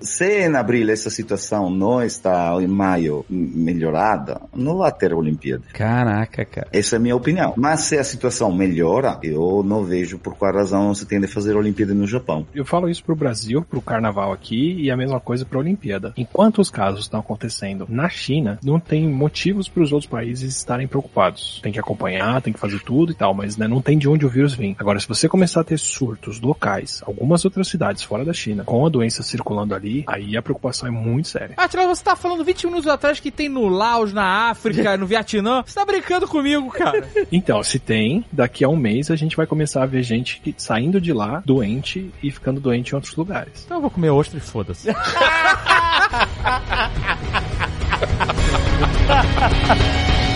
Se 0.00 0.46
em 0.46 0.56
abril 0.56 0.90
essa 0.90 1.10
situação 1.10 1.25
situação 1.26 1.68
não 1.68 2.00
está 2.02 2.56
em 2.60 2.68
maio 2.68 3.24
melhorada, 3.28 4.40
não 4.54 4.78
vai 4.78 4.92
ter 4.92 5.12
Olimpíada. 5.12 5.64
Caraca, 5.72 6.44
cara. 6.44 6.68
Essa 6.72 6.96
é 6.96 6.98
a 6.98 7.00
minha 7.00 7.16
opinião. 7.16 7.54
Mas 7.56 7.80
se 7.80 7.98
a 7.98 8.04
situação 8.04 8.52
melhora, 8.52 9.18
eu 9.22 9.62
não 9.64 9.84
vejo 9.84 10.18
por 10.18 10.36
qual 10.36 10.54
razão 10.54 10.94
se 10.94 11.04
tem 11.04 11.20
de 11.20 11.26
fazer 11.26 11.56
Olimpíada 11.56 11.92
no 11.92 12.06
Japão. 12.06 12.46
Eu 12.54 12.64
falo 12.64 12.88
isso 12.88 13.02
pro 13.04 13.16
Brasil, 13.16 13.62
pro 13.62 13.82
carnaval 13.82 14.32
aqui, 14.32 14.76
e 14.80 14.90
a 14.90 14.96
mesma 14.96 15.18
coisa 15.18 15.44
pra 15.44 15.58
Olimpíada. 15.58 16.12
Enquanto 16.16 16.60
os 16.60 16.70
casos 16.70 17.00
estão 17.00 17.20
acontecendo 17.20 17.86
na 17.88 18.08
China, 18.08 18.58
não 18.62 18.78
tem 18.78 19.08
motivos 19.08 19.68
para 19.68 19.82
os 19.82 19.92
outros 19.92 20.08
países 20.08 20.56
estarem 20.56 20.86
preocupados. 20.86 21.60
Tem 21.62 21.72
que 21.72 21.80
acompanhar, 21.80 22.40
tem 22.40 22.52
que 22.52 22.60
fazer 22.60 22.80
tudo 22.80 23.10
e 23.10 23.14
tal, 23.14 23.34
mas 23.34 23.56
né, 23.56 23.66
não 23.66 23.82
tem 23.82 23.98
de 23.98 24.08
onde 24.08 24.24
o 24.24 24.28
vírus 24.28 24.54
vem. 24.54 24.76
Agora, 24.78 25.00
se 25.00 25.08
você 25.08 25.28
começar 25.28 25.62
a 25.62 25.64
ter 25.64 25.78
surtos 25.78 26.40
locais, 26.40 27.02
algumas 27.04 27.44
outras 27.44 27.68
cidades 27.68 28.02
fora 28.02 28.24
da 28.24 28.32
China, 28.32 28.64
com 28.64 28.86
a 28.86 28.88
doença 28.88 29.22
circulando 29.22 29.74
ali, 29.74 30.04
aí 30.06 30.36
a 30.36 30.42
preocupação 30.42 30.88
é 30.88 30.92
muito 30.92 31.05
séria. 31.24 31.54
Ah, 31.56 31.68
Tila, 31.68 31.86
você 31.86 32.02
tá 32.02 32.16
falando 32.16 32.44
20 32.44 32.66
minutos 32.66 32.88
atrás 32.88 33.20
que 33.20 33.30
tem 33.30 33.48
no 33.48 33.68
Laos, 33.68 34.12
na 34.12 34.50
África, 34.50 34.96
no 34.96 35.06
Vietnã. 35.06 35.62
Você 35.66 35.74
tá 35.74 35.84
brincando 35.84 36.26
comigo, 36.26 36.70
cara. 36.70 37.06
Então, 37.30 37.62
se 37.62 37.78
tem, 37.78 38.24
daqui 38.32 38.64
a 38.64 38.68
um 38.68 38.76
mês 38.76 39.10
a 39.10 39.16
gente 39.16 39.36
vai 39.36 39.46
começar 39.46 39.82
a 39.82 39.86
ver 39.86 40.02
gente 40.02 40.40
que, 40.40 40.54
saindo 40.56 41.00
de 41.00 41.12
lá 41.12 41.42
doente 41.44 42.10
e 42.22 42.30
ficando 42.30 42.60
doente 42.60 42.92
em 42.92 42.94
outros 42.94 43.14
lugares. 43.16 43.64
Então 43.64 43.78
eu 43.78 43.80
vou 43.80 43.90
comer 43.90 44.10
ostra 44.10 44.38
e 44.38 44.40
foda-se. 44.40 44.88